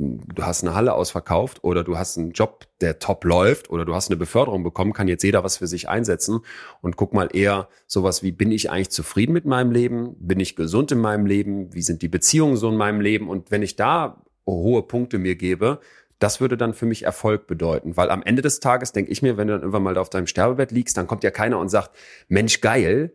du 0.03 0.42
hast 0.42 0.62
eine 0.62 0.75
Halle 0.75 0.95
ausverkauft 0.95 1.62
oder 1.62 1.85
du 1.85 1.97
hast 1.97 2.18
einen 2.18 2.33
Job, 2.33 2.66
der 2.81 2.99
top 2.99 3.25
läuft 3.25 3.71
oder 3.71 3.85
du 3.85 3.95
hast 3.95 4.11
eine 4.11 4.16
Beförderung 4.16 4.62
bekommen, 4.62 4.92
kann 4.92 5.09
jetzt 5.09 5.23
jeder 5.23 5.45
was 5.45 5.59
für 5.59 5.66
sich 5.66 5.88
einsetzen 5.88 6.40
und 6.81 6.97
guck 6.97 7.14
mal 7.14 7.29
eher 7.33 7.68
sowas 7.87 8.23
wie, 8.23 8.33
bin 8.33 8.51
ich 8.51 8.71
eigentlich 8.71 8.90
zufrieden 8.90 9.33
mit 9.33 9.45
meinem 9.45 9.71
Leben? 9.71 10.16
Bin 10.18 10.40
ich 10.40 10.57
gesund 10.57 10.92
in 10.92 10.99
meinem 10.99 11.27
Leben? 11.27 11.73
Wie 11.73 11.83
sind 11.83 12.03
die 12.03 12.09
Beziehungen 12.09 12.57
so 12.57 12.68
in 12.68 12.77
meinem 12.77 13.01
Leben? 13.01 13.29
Und 13.29 13.51
wenn 13.51 13.62
ich 13.62 13.77
da 13.77 14.23
hohe 14.47 14.83
Punkte 14.83 15.18
mir 15.18 15.37
gebe, 15.37 15.81
das 16.22 16.40
würde 16.40 16.56
dann 16.56 16.72
für 16.72 16.87
mich 16.87 17.02
Erfolg 17.04 17.46
bedeuten. 17.46 17.96
Weil 17.96 18.11
am 18.11 18.22
Ende 18.22 18.42
des 18.42 18.61
Tages 18.61 18.92
denke 18.92 19.11
ich 19.11 19.22
mir, 19.22 19.37
wenn 19.37 19.48
du 19.48 19.54
dann 19.54 19.62
irgendwann 19.62 19.82
mal 19.82 19.98
auf 19.98 20.11
deinem 20.11 20.26
Sterbebett 20.26 20.70
liegst, 20.70 20.96
dann 20.96 21.06
kommt 21.06 21.24
ja 21.24 21.30
keiner 21.30 21.58
und 21.58 21.68
sagt, 21.68 21.90
Mensch, 22.28 22.61
geil, 22.61 23.12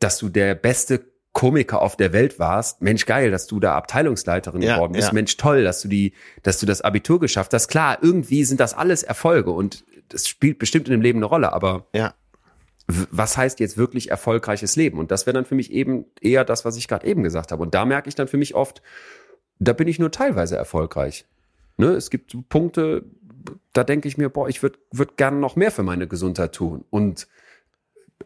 dass 0.00 0.18
du 0.18 0.28
der 0.28 0.54
beste 0.56 1.04
Komiker 1.32 1.80
auf 1.80 1.96
der 1.96 2.12
Welt 2.12 2.40
warst. 2.40 2.82
Mensch, 2.82 3.06
geil, 3.06 3.30
dass 3.30 3.46
du 3.46 3.60
da 3.60 3.76
Abteilungsleiterin 3.76 4.62
ja, 4.62 4.74
geworden 4.74 4.92
bist. 4.92 5.08
Ja. 5.08 5.14
Mensch, 5.14 5.36
toll, 5.36 5.62
dass 5.62 5.80
du 5.80 5.88
die, 5.88 6.12
dass 6.42 6.58
du 6.58 6.66
das 6.66 6.80
Abitur 6.80 7.20
geschafft 7.20 7.54
hast. 7.54 7.68
Klar, 7.68 7.98
irgendwie 8.02 8.42
sind 8.44 8.58
das 8.58 8.74
alles 8.74 9.04
Erfolge 9.04 9.52
und 9.52 9.84
das 10.08 10.26
spielt 10.26 10.58
bestimmt 10.58 10.88
in 10.88 10.92
dem 10.92 11.02
Leben 11.02 11.20
eine 11.20 11.26
Rolle, 11.26 11.52
aber 11.52 11.86
ja. 11.94 12.14
was 12.88 13.36
heißt 13.36 13.60
jetzt 13.60 13.76
wirklich 13.76 14.10
erfolgreiches 14.10 14.74
Leben? 14.74 14.98
Und 14.98 15.12
das 15.12 15.26
wäre 15.26 15.34
dann 15.34 15.44
für 15.44 15.54
mich 15.54 15.70
eben 15.70 16.06
eher 16.20 16.44
das, 16.44 16.64
was 16.64 16.76
ich 16.76 16.88
gerade 16.88 17.06
eben 17.06 17.22
gesagt 17.22 17.52
habe. 17.52 17.62
Und 17.62 17.74
da 17.74 17.84
merke 17.84 18.08
ich 18.08 18.16
dann 18.16 18.26
für 18.26 18.38
mich 18.38 18.56
oft, 18.56 18.82
da 19.60 19.72
bin 19.72 19.86
ich 19.86 20.00
nur 20.00 20.10
teilweise 20.10 20.56
erfolgreich. 20.56 21.26
Ne? 21.80 21.88
Es 21.88 22.10
gibt 22.10 22.36
Punkte, 22.48 23.04
da 23.72 23.84
denke 23.84 24.06
ich 24.06 24.18
mir, 24.18 24.28
boah, 24.28 24.48
ich 24.48 24.62
würde 24.62 24.78
würd 24.92 25.16
gerne 25.16 25.38
noch 25.38 25.56
mehr 25.56 25.70
für 25.70 25.82
meine 25.82 26.06
Gesundheit 26.06 26.52
tun. 26.54 26.84
Und 26.90 27.26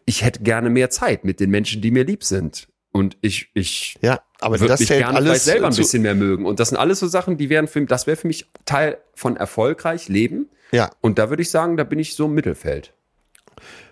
ich 0.05 0.23
hätte 0.23 0.43
gerne 0.43 0.69
mehr 0.69 0.89
Zeit 0.89 1.23
mit 1.23 1.39
den 1.39 1.49
Menschen, 1.49 1.81
die 1.81 1.91
mir 1.91 2.03
lieb 2.03 2.23
sind. 2.23 2.67
Und 2.91 3.17
ich, 3.21 3.49
ich 3.53 3.97
ja, 4.01 4.21
aber 4.39 4.59
würde 4.59 4.75
mich 4.77 4.87
gerne 4.87 5.17
alles 5.17 5.45
selber 5.45 5.67
ein 5.67 5.75
bisschen 5.75 6.01
mehr 6.01 6.15
mögen. 6.15 6.45
Und 6.45 6.59
das 6.59 6.69
sind 6.69 6.77
alles 6.77 6.99
so 6.99 7.07
Sachen, 7.07 7.37
die 7.37 7.49
wären 7.49 7.67
für 7.67 7.79
mich, 7.79 7.89
das 7.89 8.07
wäre 8.07 8.17
für 8.17 8.27
mich 8.27 8.45
Teil 8.65 8.97
von 9.13 9.35
erfolgreich 9.37 10.07
leben. 10.07 10.49
Ja. 10.71 10.91
Und 11.01 11.17
da 11.17 11.29
würde 11.29 11.41
ich 11.41 11.49
sagen, 11.49 11.77
da 11.77 11.83
bin 11.83 11.99
ich 11.99 12.15
so 12.15 12.25
im 12.25 12.33
Mittelfeld. 12.33 12.93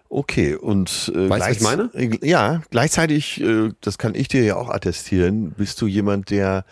Okay, 0.10 0.56
und 0.56 1.12
äh, 1.15 1.30
weißt, 1.30 1.41
was 1.41 1.52
ich 1.52 1.62
meine? 1.62 1.89
Ja, 2.21 2.62
gleichzeitig, 2.69 3.41
äh, 3.41 3.71
das 3.82 3.97
kann 3.97 4.13
ich 4.13 4.28
dir 4.28 4.43
ja 4.43 4.56
auch 4.58 4.69
attestieren, 4.69 5.52
bist 5.52 5.82
du 5.82 5.88
jemand, 5.88 6.30
der 6.30 6.65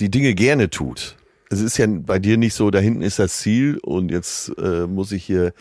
die 0.00 0.10
Dinge 0.10 0.34
gerne 0.34 0.70
tut 0.70 1.16
es 1.54 1.60
ist 1.60 1.78
ja 1.78 1.86
bei 1.88 2.18
dir 2.18 2.36
nicht 2.36 2.54
so, 2.54 2.70
da 2.70 2.78
hinten 2.78 3.02
ist 3.02 3.18
das 3.18 3.38
Ziel 3.38 3.78
und 3.78 4.10
jetzt 4.10 4.52
äh, 4.58 4.86
muss 4.86 5.12
ich 5.12 5.24
hier 5.24 5.52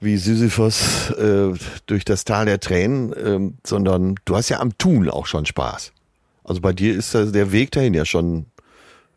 wie 0.00 0.16
Sisyphos 0.16 1.10
äh, 1.10 1.52
durch 1.86 2.04
das 2.04 2.24
Tal 2.24 2.46
der 2.46 2.60
Tränen, 2.60 3.12
äh, 3.12 3.52
sondern 3.66 4.14
du 4.24 4.36
hast 4.36 4.48
ja 4.48 4.60
am 4.60 4.76
Tun 4.78 5.10
auch 5.10 5.26
schon 5.26 5.46
Spaß. 5.46 5.92
Also 6.44 6.60
bei 6.60 6.72
dir 6.72 6.94
ist 6.94 7.14
das, 7.14 7.32
der 7.32 7.52
Weg 7.52 7.70
dahin 7.72 7.94
ja 7.94 8.04
schon 8.04 8.46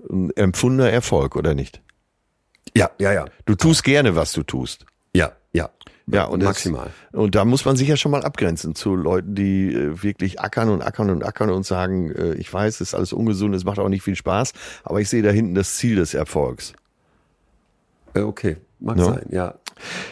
ein 0.10 0.32
empfundener 0.36 0.90
Erfolg, 0.90 1.36
oder 1.36 1.54
nicht? 1.54 1.82
Ja, 2.76 2.92
ja, 3.00 3.14
ja. 3.14 3.26
Du 3.46 3.56
tust 3.56 3.84
gerne, 3.84 4.16
was 4.16 4.34
du 4.34 4.44
tust. 4.44 4.86
Ja, 5.14 5.34
ja. 6.08 6.26
Und 6.26 6.44
maximal. 6.44 6.92
Das, 7.12 7.20
und 7.20 7.36
da 7.36 7.46
muss 7.46 7.66
man 7.66 7.76
sich 7.76 7.88
ja 7.88 7.98
schon 7.98 8.12
mal 8.12 8.24
abgrenzen 8.24 8.76
zu 8.76 8.96
Leuten, 8.96 9.36
die 9.36 9.74
äh, 9.74 10.04
wirklich 10.04 10.40
ackern 10.40 10.70
und 10.70 10.82
ackern 10.82 11.10
und 11.10 11.24
ackern 11.24 11.50
und 11.50 11.66
sagen, 11.66 12.12
äh, 12.12 12.34
ich 12.36 12.54
weiß, 12.54 12.76
es 12.76 12.82
ist 12.90 12.94
alles 12.94 13.14
ungesund, 13.14 13.56
es 13.56 13.64
macht 13.64 13.80
auch 13.80 13.90
nicht 13.90 14.04
viel 14.04 14.16
Spaß, 14.16 14.54
aber 14.84 15.02
ich 15.02 15.10
sehe 15.10 15.22
da 15.22 15.30
hinten 15.30 15.56
das 15.56 15.78
Ziel 15.78 15.96
des 15.96 16.14
Erfolgs. 16.14 16.74
Äh, 18.14 18.22
okay. 18.22 18.58
Mag 18.84 18.98
Ja. 18.98 19.06
sein, 19.06 19.26
ja. 19.32 19.56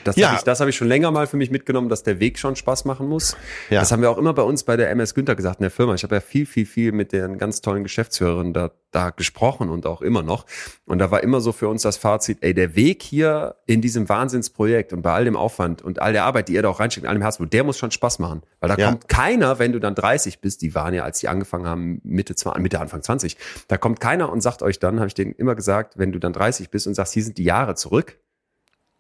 Das 0.04 0.16
Ja. 0.16 0.30
habe 0.30 0.38
ich, 0.38 0.44
das 0.44 0.60
hab 0.60 0.68
ich 0.68 0.76
schon 0.76 0.88
länger 0.88 1.12
mal 1.12 1.28
für 1.28 1.38
mich 1.38 1.52
mitgenommen, 1.52 1.88
dass 1.88 2.02
der 2.04 2.20
Weg 2.20 2.40
schon 2.40 2.56
Spaß 2.56 2.86
machen 2.86 3.08
muss. 3.08 3.38
Ja. 3.70 3.80
Das 3.80 3.92
haben 3.92 4.02
wir 4.02 4.10
auch 4.10 4.18
immer 4.18 4.34
bei 4.34 4.42
uns 4.42 4.64
bei 4.64 4.76
der 4.76 4.90
MS 4.90 5.14
Günther 5.14 5.36
gesagt 5.36 5.60
in 5.60 5.64
der 5.64 5.72
Firma. 5.72 5.94
Ich 5.94 6.04
habe 6.04 6.16
ja 6.16 6.22
viel, 6.22 6.46
viel, 6.46 6.66
viel 6.66 6.92
mit 6.92 7.12
den 7.14 7.38
ganz 7.38 7.62
tollen 7.62 7.84
Geschäftsführerinnen 7.84 8.54
da, 8.54 8.72
da 8.90 9.12
gesprochen 9.12 9.70
und 9.70 9.86
auch 9.86 10.02
immer 10.02 10.24
noch. 10.24 10.46
Und 10.86 10.98
da 11.00 11.12
war 11.12 11.22
immer 11.24 11.40
so 11.42 11.52
für 11.52 11.68
uns 11.70 11.84
das 11.84 11.96
Fazit, 11.98 12.40
ey, 12.42 12.54
der 12.54 12.76
Weg 12.76 13.04
hier 13.04 13.56
in 13.68 13.82
diesem 13.82 14.10
Wahnsinnsprojekt 14.10 14.94
und 14.94 15.04
bei 15.04 15.14
all 15.14 15.26
dem 15.26 15.36
Aufwand 15.38 15.82
und 15.84 16.02
all 16.02 16.12
der 16.14 16.24
Arbeit, 16.26 16.48
die 16.50 16.54
ihr 16.54 16.62
da 16.64 16.70
auch 16.70 16.80
reinsteckt, 16.80 17.06
all 17.08 17.14
dem 17.16 17.22
Herzblut, 17.22 17.54
der 17.54 17.64
muss 17.64 17.78
schon 17.78 17.92
Spaß 17.92 18.20
machen. 18.20 18.42
Weil 18.60 18.70
da 18.70 18.76
Ja. 18.78 18.90
kommt 18.90 19.08
keiner, 19.08 19.60
wenn 19.60 19.72
du 19.72 19.80
dann 19.80 19.96
30 19.96 20.42
bist, 20.42 20.62
die 20.62 20.74
waren 20.76 20.94
ja, 20.94 21.04
als 21.04 21.20
die 21.20 21.28
angefangen 21.28 21.68
haben, 21.68 22.02
Mitte, 22.04 22.36
20, 22.36 22.62
Mitte 22.62 22.80
Anfang 22.80 23.02
20, 23.04 23.38
da 23.68 23.78
kommt 23.78 24.00
keiner 24.00 24.32
und 24.32 24.42
sagt 24.42 24.64
euch 24.64 24.80
dann, 24.80 24.98
habe 25.00 25.08
ich 25.08 25.14
denen 25.14 25.34
immer 25.34 25.56
gesagt, 25.56 25.98
wenn 25.98 26.12
du 26.12 26.20
dann 26.20 26.34
30 26.34 26.70
bist 26.72 26.88
und 26.88 26.96
sagst, 26.96 27.14
hier 27.14 27.24
sind 27.24 27.38
die 27.38 27.44
Jahre 27.44 27.76
zurück, 27.76 28.18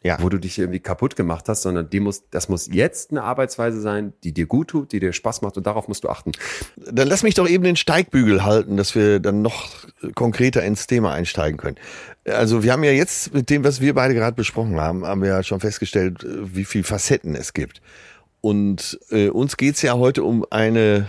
Ja. 0.03 0.17
wo 0.19 0.29
du 0.29 0.39
dich 0.39 0.57
irgendwie 0.57 0.79
kaputt 0.79 1.15
gemacht 1.15 1.47
hast, 1.47 1.61
sondern 1.61 1.87
die 1.87 1.99
muss, 1.99 2.23
das 2.31 2.49
muss 2.49 2.67
jetzt 2.71 3.11
eine 3.11 3.21
Arbeitsweise 3.21 3.79
sein, 3.79 4.13
die 4.23 4.33
dir 4.33 4.47
gut 4.47 4.69
tut, 4.69 4.93
die 4.93 4.99
dir 4.99 5.13
Spaß 5.13 5.43
macht 5.43 5.57
und 5.57 5.67
darauf 5.67 5.87
musst 5.87 6.03
du 6.03 6.09
achten. 6.09 6.31
Dann 6.75 7.07
lass 7.07 7.21
mich 7.21 7.35
doch 7.35 7.47
eben 7.47 7.63
den 7.63 7.75
Steigbügel 7.75 8.43
halten, 8.43 8.77
dass 8.77 8.95
wir 8.95 9.19
dann 9.19 9.43
noch 9.43 9.69
konkreter 10.15 10.63
ins 10.63 10.87
Thema 10.87 11.13
einsteigen 11.13 11.57
können. 11.57 11.77
Also 12.25 12.63
wir 12.63 12.71
haben 12.71 12.83
ja 12.83 12.91
jetzt 12.91 13.33
mit 13.35 13.51
dem, 13.51 13.63
was 13.63 13.79
wir 13.79 13.93
beide 13.93 14.15
gerade 14.15 14.35
besprochen 14.35 14.79
haben, 14.79 15.05
haben 15.05 15.21
wir 15.21 15.29
ja 15.29 15.43
schon 15.43 15.59
festgestellt, 15.59 16.23
äh, 16.23 16.55
wie 16.55 16.65
viel 16.65 16.83
Facetten 16.83 17.35
es 17.35 17.53
gibt. 17.53 17.81
Und 18.41 18.99
äh, 19.11 19.29
uns 19.29 19.55
geht's 19.55 19.83
ja 19.83 19.93
heute 19.93 20.23
um 20.23 20.45
eine, 20.49 21.07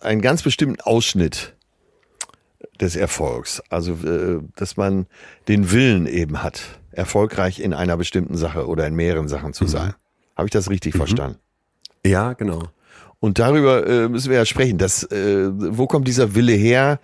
einen 0.00 0.22
ganz 0.22 0.42
bestimmten 0.42 0.80
Ausschnitt 0.80 1.54
des 2.80 2.96
Erfolgs. 2.96 3.62
Also, 3.70 3.94
äh, 4.04 4.40
dass 4.56 4.76
man 4.76 5.06
den 5.48 5.72
Willen 5.72 6.06
eben 6.06 6.42
hat, 6.42 6.80
erfolgreich 6.96 7.60
in 7.60 7.74
einer 7.74 7.96
bestimmten 7.96 8.36
Sache 8.36 8.66
oder 8.66 8.86
in 8.86 8.94
mehreren 8.94 9.28
Sachen 9.28 9.52
zu 9.52 9.66
sein. 9.66 9.94
Habe 10.36 10.48
ich 10.48 10.52
das 10.52 10.68
richtig 10.70 10.96
verstanden? 10.96 11.38
Ja, 12.04 12.32
genau. 12.32 12.62
Und 13.20 13.38
darüber 13.38 13.86
äh, 13.86 14.08
müssen 14.08 14.30
wir 14.30 14.36
ja 14.36 14.44
sprechen. 14.44 14.78
Das, 14.78 15.02
äh, 15.04 15.48
wo 15.50 15.86
kommt 15.86 16.06
dieser 16.06 16.34
Wille 16.34 16.52
her? 16.52 17.00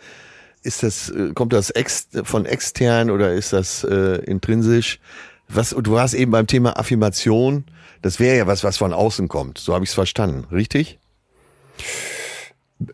Ist 0.62 0.82
das, 0.82 1.08
äh, 1.08 1.32
kommt 1.32 1.52
das 1.52 1.70
ex 1.70 2.08
von 2.24 2.44
extern 2.44 3.10
oder 3.10 3.32
ist 3.32 3.52
das 3.52 3.84
äh, 3.84 4.16
intrinsisch? 4.24 5.00
Was, 5.48 5.70
du 5.70 5.92
warst 5.92 6.14
eben 6.14 6.30
beim 6.30 6.46
Thema 6.46 6.78
Affirmation. 6.78 7.64
Das 8.02 8.20
wäre 8.20 8.36
ja 8.36 8.46
was, 8.46 8.64
was 8.64 8.76
von 8.76 8.92
außen 8.92 9.28
kommt. 9.28 9.58
So 9.58 9.74
habe 9.74 9.84
ich 9.84 9.90
es 9.90 9.94
verstanden. 9.94 10.46
Richtig? 10.52 10.98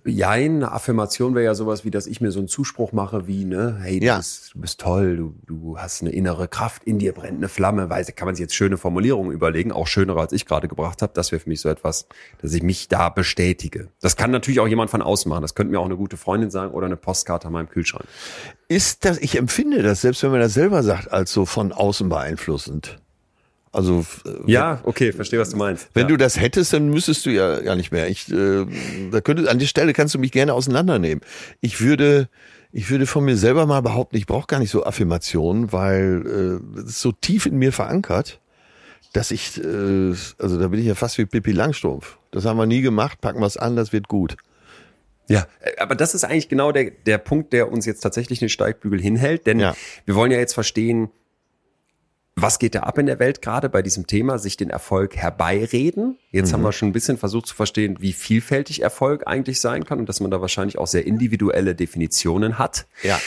Jein, 0.05 0.57
eine 0.57 0.73
Affirmation 0.73 1.35
wäre 1.37 1.45
ja 1.45 1.55
sowas 1.55 1.85
wie, 1.85 1.93
dass 1.93 2.09
ich 2.09 2.21
mir 2.21 2.33
so 2.33 2.41
einen 2.41 2.49
Zuspruch 2.49 2.93
mache 2.93 3.29
wie, 3.29 3.45
ne, 3.45 3.79
hey, 3.81 4.01
du, 4.01 4.07
Ja. 4.07 4.17
bist, 4.17 4.55
du 4.55 4.61
bist 4.61 4.81
toll, 4.81 5.17
du, 5.17 5.35
du 5.47 5.79
hast 5.79 6.03
eine 6.03 6.11
innere 6.11 6.49
Kraft, 6.49 6.83
in 6.85 6.99
dir 6.99 7.13
brennt 7.13 7.37
eine 7.37 7.49
Flamme, 7.49 7.89
weiß, 7.89 8.13
kann 8.17 8.27
man 8.27 8.35
sich 8.35 8.43
jetzt 8.43 8.55
schöne 8.55 8.79
Formulierungen 8.79 9.31
überlegen, 9.33 9.71
auch 9.71 9.87
schönere 9.87 10.21
als 10.21 10.33
ich 10.33 10.45
gerade 10.45 10.67
gebracht 10.67 11.03
habe. 11.03 11.13
Das 11.15 11.31
wäre 11.31 11.39
für 11.41 11.49
mich 11.49 11.61
so 11.61 11.69
etwas, 11.69 12.09
dass 12.43 12.53
ich 12.53 12.63
mich 12.65 12.89
da 12.89 13.11
bestätige. 13.11 13.89
Das 14.01 14.17
kann 14.17 14.33
natürlich 14.33 14.59
auch 14.59 14.69
jemand 14.69 14.91
von 14.91 15.03
außen 15.03 15.29
machen. 15.29 15.43
Das 15.43 15.55
könnte 15.55 15.71
mir 15.71 15.79
auch 15.79 15.85
eine 15.87 15.97
gute 15.97 16.17
Freundin 16.17 16.51
sagen 16.51 16.73
oder 16.75 16.87
eine 16.87 16.97
Postkarte 16.97 17.47
an 17.47 17.53
meinem 17.53 17.69
Kühlschrank. 17.69 18.07
Ist 18.69 19.05
das, 19.05 19.19
ich 19.19 19.37
empfinde 19.39 19.83
das, 19.83 20.01
selbst 20.01 20.23
wenn 20.25 20.33
man 20.33 20.41
das 20.41 20.55
selber 20.55 20.83
sagt, 20.83 21.13
als 21.13 21.33
so 21.33 21.47
von 21.47 21.71
außen 21.73 22.09
beeinflussend. 22.09 22.99
Also 23.77 24.07
äh, 24.25 24.51
Ja, 24.51 24.81
okay, 24.85 25.13
verstehe, 25.13 25.39
was 25.39 25.51
du 25.51 25.59
meinst. 25.59 25.91
Wenn 25.93 26.05
ja. 26.05 26.09
du 26.09 26.17
das 26.17 26.41
hättest, 26.41 26.73
dann 26.73 26.89
müsstest 26.89 27.27
du 27.27 27.31
ja 27.31 27.61
gar 27.61 27.77
nicht 27.77 27.93
mehr. 27.93 28.09
Ich, 28.09 28.33
äh, 28.33 28.65
da 29.11 29.21
könnte, 29.21 29.51
an 29.51 29.59
der 29.59 29.67
Stelle 29.67 29.93
kannst 29.93 30.15
du 30.15 30.19
mich 30.19 30.33
gerne 30.33 30.55
auseinandernehmen. 30.55 31.23
Ich 31.61 31.83
würde, 31.83 32.31
ich 32.73 32.89
würde 32.89 33.05
von 33.07 33.25
mir 33.27 33.37
selber 33.37 33.67
mal 33.67 33.83
behaupten, 33.83 34.17
ich 34.17 34.25
brauche 34.25 34.47
gar 34.47 34.61
nicht 34.61 34.71
so 34.71 34.85
Affirmationen, 34.87 35.73
weil 35.73 36.61
äh, 36.75 36.79
es 36.81 36.85
ist 36.93 37.01
so 37.03 37.13
tief 37.13 37.45
in 37.45 37.59
mir 37.59 37.71
verankert, 37.71 38.41
dass 39.13 39.31
ich, 39.31 39.63
äh, 39.63 40.15
also 40.39 40.59
da 40.59 40.69
bin 40.69 40.81
ich 40.81 40.87
ja 40.87 40.95
fast 40.95 41.19
wie 41.19 41.27
Pippi 41.27 41.53
Langstrumpf. 41.53 42.17
Das 42.31 42.47
haben 42.47 42.57
wir 42.57 42.65
nie 42.67 42.81
gemacht, 42.81 43.21
packen 43.21 43.41
wir 43.41 43.47
es 43.47 43.59
an, 43.59 43.77
das 43.77 43.93
wird 43.93 44.09
gut. 44.09 44.39
Ja, 45.29 45.47
äh, 45.61 45.77
aber 45.79 45.97
das 45.97 46.15
ist 46.15 46.25
eigentlich 46.25 46.49
genau 46.49 46.73
der, 46.73 46.93
der 47.05 47.19
Punkt, 47.19 47.53
der 47.53 47.71
uns 47.71 47.85
jetzt 47.85 48.01
tatsächlich 48.01 48.39
den 48.39 48.49
Steigbügel 48.49 49.03
hinhält, 49.03 49.47
denn 49.47 49.61
Ja. 49.61 49.75
wir 50.07 50.15
wollen 50.15 50.33
ja 50.33 50.39
jetzt 50.39 50.55
verstehen, 50.55 51.11
was 52.39 52.59
geht 52.59 52.75
da 52.75 52.81
ab 52.81 52.99
in 52.99 53.07
der 53.07 53.19
Welt 53.19 53.41
gerade 53.41 53.71
bei 53.71 53.81
diesem 53.81 54.07
Thema, 54.07 54.39
sich 54.39 54.59
den 54.59 54.69
Erfolg 54.69 55.17
herbeireden. 55.17 56.19
Jetzt 56.31 56.53
haben 56.53 56.63
wir 56.63 56.73
schon 56.73 56.91
ein 56.91 56.93
bisschen 56.93 57.17
versucht 57.17 57.47
zu 57.47 57.55
verstehen, 57.55 57.97
wie 58.01 58.13
vielfältig 58.13 58.83
Erfolg 58.83 59.27
eigentlich 59.27 59.59
sein 59.59 59.85
kann 59.87 59.99
und 59.99 60.09
dass 60.09 60.21
man 60.21 60.31
da 60.31 60.43
wahrscheinlich 60.43 60.77
auch 60.77 60.87
sehr 60.87 61.07
individuelle 61.07 61.75
Definitionen 61.75 62.59
hat. 62.59 62.87
Ja. 63.03 63.19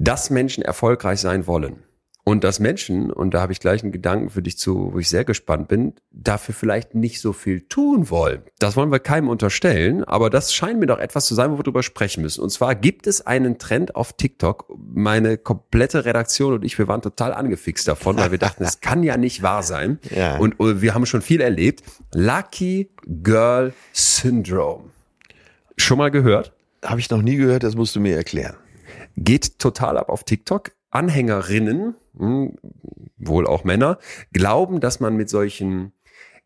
Dass 0.00 0.28
Menschen 0.28 0.64
erfolgreich 0.64 1.20
sein 1.20 1.46
wollen. 1.46 1.84
Und 2.30 2.44
dass 2.44 2.60
Menschen, 2.60 3.10
und 3.10 3.34
da 3.34 3.40
habe 3.40 3.52
ich 3.52 3.58
gleich 3.58 3.82
einen 3.82 3.90
Gedanken 3.90 4.30
für 4.30 4.40
dich 4.40 4.56
zu, 4.56 4.92
wo 4.92 5.00
ich 5.00 5.08
sehr 5.08 5.24
gespannt 5.24 5.66
bin, 5.66 5.94
dafür 6.12 6.54
vielleicht 6.54 6.94
nicht 6.94 7.20
so 7.20 7.32
viel 7.32 7.62
tun 7.62 8.08
wollen. 8.08 8.42
Das 8.60 8.76
wollen 8.76 8.92
wir 8.92 9.00
keinem 9.00 9.28
unterstellen, 9.28 10.04
aber 10.04 10.30
das 10.30 10.54
scheint 10.54 10.78
mir 10.78 10.86
doch 10.86 11.00
etwas 11.00 11.26
zu 11.26 11.34
sein, 11.34 11.50
wo 11.50 11.58
wir 11.58 11.64
drüber 11.64 11.82
sprechen 11.82 12.22
müssen. 12.22 12.40
Und 12.40 12.50
zwar 12.50 12.76
gibt 12.76 13.08
es 13.08 13.26
einen 13.26 13.58
Trend 13.58 13.96
auf 13.96 14.12
TikTok. 14.12 14.72
Meine 14.78 15.38
komplette 15.38 16.04
Redaktion 16.04 16.54
und 16.54 16.64
ich, 16.64 16.78
wir 16.78 16.86
waren 16.86 17.02
total 17.02 17.34
angefixt 17.34 17.88
davon, 17.88 18.16
weil 18.16 18.30
wir 18.30 18.38
dachten, 18.38 18.62
es 18.62 18.80
kann 18.80 19.02
ja 19.02 19.16
nicht 19.16 19.42
wahr 19.42 19.64
sein. 19.64 19.98
Ja. 20.10 20.38
Und 20.38 20.56
wir 20.58 20.94
haben 20.94 21.06
schon 21.06 21.22
viel 21.22 21.40
erlebt. 21.40 21.82
Lucky 22.12 22.90
Girl 23.06 23.72
Syndrome. 23.92 24.90
Schon 25.76 25.98
mal 25.98 26.10
gehört? 26.10 26.52
Habe 26.84 27.00
ich 27.00 27.10
noch 27.10 27.22
nie 27.22 27.36
gehört, 27.36 27.62
das 27.62 27.74
musst 27.74 27.96
du 27.96 28.00
mir 28.00 28.16
erklären. 28.16 28.56
geht 29.16 29.58
total 29.58 29.96
ab 29.98 30.10
auf 30.10 30.24
TikTok. 30.24 30.72
Anhängerinnen, 30.90 31.94
hm, 32.16 32.56
wohl 33.18 33.46
auch 33.46 33.64
Männer, 33.64 33.98
glauben, 34.32 34.80
dass 34.80 35.00
man 35.00 35.16
mit 35.16 35.28
solchen 35.28 35.92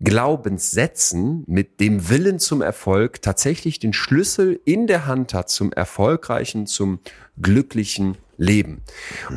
Glaubenssätzen, 0.00 1.44
mit 1.46 1.80
dem 1.80 2.08
Willen 2.08 2.38
zum 2.38 2.62
Erfolg 2.62 3.22
tatsächlich 3.22 3.78
den 3.78 3.92
Schlüssel 3.92 4.60
in 4.64 4.86
der 4.86 5.06
Hand 5.06 5.34
hat 5.34 5.48
zum 5.48 5.72
erfolgreichen, 5.72 6.66
zum 6.66 6.98
glücklichen 7.40 8.16
Leben. 8.36 8.82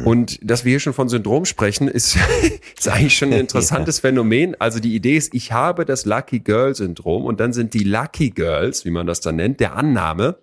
Und 0.06 0.40
dass 0.42 0.66
wir 0.66 0.72
hier 0.72 0.80
schon 0.80 0.94
von 0.94 1.10
Syndrom 1.10 1.46
sprechen, 1.46 1.88
ist, 1.88 2.18
ist 2.78 2.88
eigentlich 2.88 3.18
schon 3.18 3.32
ein 3.32 3.40
interessantes 3.42 4.00
Phänomen. 4.00 4.60
Also 4.60 4.80
die 4.80 4.96
Idee 4.96 5.18
ist, 5.18 5.34
ich 5.36 5.52
habe 5.52 5.86
das 5.86 6.06
Lucky 6.06 6.40
Girl 6.40 6.74
Syndrom 6.74 7.26
und 7.26 7.40
dann 7.40 7.54
sind 7.54 7.74
die 7.74 7.84
Lucky 7.84 8.32
Girls, 8.32 8.86
wie 8.86 8.92
man 8.92 9.06
das 9.06 9.22
dann 9.22 9.36
nennt, 9.36 9.60
der 9.60 9.76
Annahme, 9.76 10.40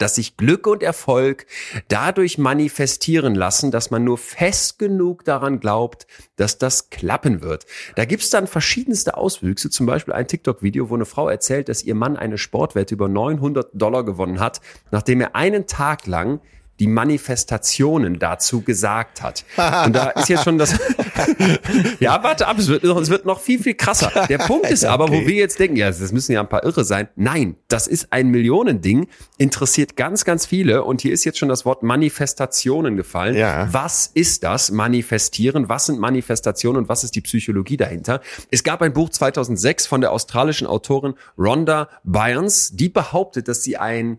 dass 0.00 0.14
sich 0.14 0.36
Glück 0.36 0.66
und 0.66 0.82
Erfolg 0.82 1.46
dadurch 1.88 2.38
manifestieren 2.38 3.34
lassen, 3.34 3.70
dass 3.70 3.90
man 3.90 4.04
nur 4.04 4.18
fest 4.18 4.78
genug 4.78 5.24
daran 5.24 5.60
glaubt, 5.60 6.06
dass 6.36 6.58
das 6.58 6.90
klappen 6.90 7.42
wird. 7.42 7.66
Da 7.96 8.04
gibt's 8.04 8.30
dann 8.30 8.46
verschiedenste 8.46 9.16
Auswüchse, 9.16 9.70
zum 9.70 9.86
Beispiel 9.86 10.14
ein 10.14 10.26
TikTok-Video, 10.26 10.90
wo 10.90 10.94
eine 10.94 11.04
Frau 11.04 11.28
erzählt, 11.28 11.68
dass 11.68 11.82
ihr 11.82 11.94
Mann 11.94 12.16
eine 12.16 12.38
Sportwette 12.38 12.94
über 12.94 13.08
900 13.08 13.70
Dollar 13.74 14.04
gewonnen 14.04 14.40
hat, 14.40 14.60
nachdem 14.90 15.20
er 15.20 15.36
einen 15.36 15.66
Tag 15.66 16.06
lang 16.06 16.40
die 16.80 16.86
Manifestationen 16.88 18.18
dazu 18.18 18.62
gesagt 18.62 19.22
hat. 19.22 19.44
Und 19.86 19.94
da 19.94 20.08
ist 20.16 20.28
jetzt 20.28 20.44
schon 20.44 20.58
das, 20.58 20.74
ja, 22.00 22.22
warte 22.22 22.46
ab, 22.48 22.58
es 22.58 22.68
wird, 22.68 22.82
noch- 22.84 23.00
es 23.00 23.10
wird 23.10 23.26
noch 23.26 23.38
viel, 23.40 23.62
viel 23.62 23.74
krasser. 23.74 24.26
Der 24.28 24.38
Punkt 24.38 24.68
ist 24.70 24.84
aber, 24.84 25.08
wo 25.08 25.12
wir 25.26 25.34
jetzt 25.34 25.58
denken, 25.58 25.76
ja, 25.76 25.86
das 25.90 26.10
müssen 26.12 26.32
ja 26.32 26.40
ein 26.40 26.48
paar 26.48 26.64
Irre 26.64 26.84
sein. 26.84 27.08
Nein, 27.16 27.56
das 27.68 27.86
ist 27.86 28.12
ein 28.12 28.28
Millionending, 28.28 29.06
interessiert 29.38 29.96
ganz, 29.96 30.24
ganz 30.24 30.46
viele. 30.46 30.82
Und 30.84 31.02
hier 31.02 31.12
ist 31.12 31.24
jetzt 31.24 31.38
schon 31.38 31.48
das 31.48 31.64
Wort 31.64 31.82
Manifestationen 31.82 32.96
gefallen. 32.96 33.36
Ja. 33.36 33.68
Was 33.72 34.06
ist 34.12 34.42
das? 34.42 34.70
Manifestieren. 34.70 35.68
Was 35.68 35.86
sind 35.86 35.98
Manifestationen 36.00 36.82
und 36.82 36.88
was 36.88 37.04
ist 37.04 37.14
die 37.14 37.20
Psychologie 37.20 37.76
dahinter? 37.76 38.20
Es 38.50 38.64
gab 38.64 38.82
ein 38.82 38.92
Buch 38.92 39.10
2006 39.10 39.86
von 39.86 40.00
der 40.00 40.12
australischen 40.12 40.66
Autorin 40.66 41.14
Rhonda 41.38 41.88
Byrnes, 42.04 42.70
die 42.74 42.88
behauptet, 42.88 43.48
dass 43.48 43.62
sie 43.62 43.76
ein 43.76 44.18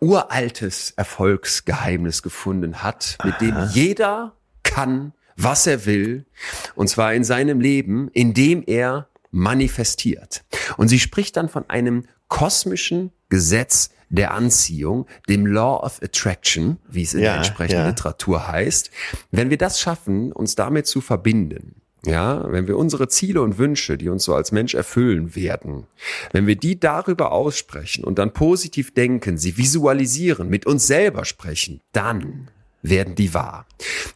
uraltes 0.00 0.92
Erfolgsgeheimnis 0.96 2.22
gefunden 2.22 2.82
hat, 2.82 3.18
mit 3.24 3.40
dem 3.40 3.68
jeder 3.72 4.34
kann, 4.62 5.12
was 5.36 5.66
er 5.66 5.86
will, 5.86 6.26
und 6.74 6.88
zwar 6.88 7.14
in 7.14 7.24
seinem 7.24 7.60
Leben, 7.60 8.08
indem 8.12 8.62
er 8.66 9.08
manifestiert. 9.30 10.44
Und 10.76 10.88
sie 10.88 10.98
spricht 10.98 11.36
dann 11.36 11.48
von 11.48 11.68
einem 11.68 12.04
kosmischen 12.28 13.12
Gesetz 13.28 13.90
der 14.10 14.32
Anziehung, 14.32 15.06
dem 15.28 15.46
Law 15.46 15.84
of 15.84 16.00
Attraction, 16.02 16.78
wie 16.88 17.02
es 17.02 17.14
in 17.14 17.20
Ja, 17.20 17.26
der 17.26 17.36
entsprechenden 17.38 17.82
ja. 17.82 17.88
Literatur 17.88 18.48
heißt. 18.48 18.90
Wenn 19.30 19.50
wir 19.50 19.58
das 19.58 19.80
schaffen, 19.80 20.32
uns 20.32 20.54
damit 20.54 20.86
zu 20.86 21.00
verbinden, 21.00 21.82
ja, 22.06 22.50
wenn 22.50 22.68
wir 22.68 22.76
unsere 22.76 23.08
Ziele 23.08 23.42
und 23.42 23.58
Wünsche, 23.58 23.98
die 23.98 24.08
uns 24.08 24.24
so 24.24 24.34
als 24.34 24.52
Mensch 24.52 24.74
erfüllen 24.74 25.34
werden, 25.34 25.86
wenn 26.32 26.46
wir 26.46 26.56
die 26.56 26.78
darüber 26.78 27.32
aussprechen 27.32 28.04
und 28.04 28.18
dann 28.18 28.32
positiv 28.32 28.94
denken, 28.94 29.36
sie 29.36 29.56
visualisieren, 29.56 30.48
mit 30.48 30.66
uns 30.66 30.86
selber 30.86 31.24
sprechen, 31.24 31.80
dann 31.92 32.50
werden 32.82 33.14
die 33.16 33.34
wahr. 33.34 33.66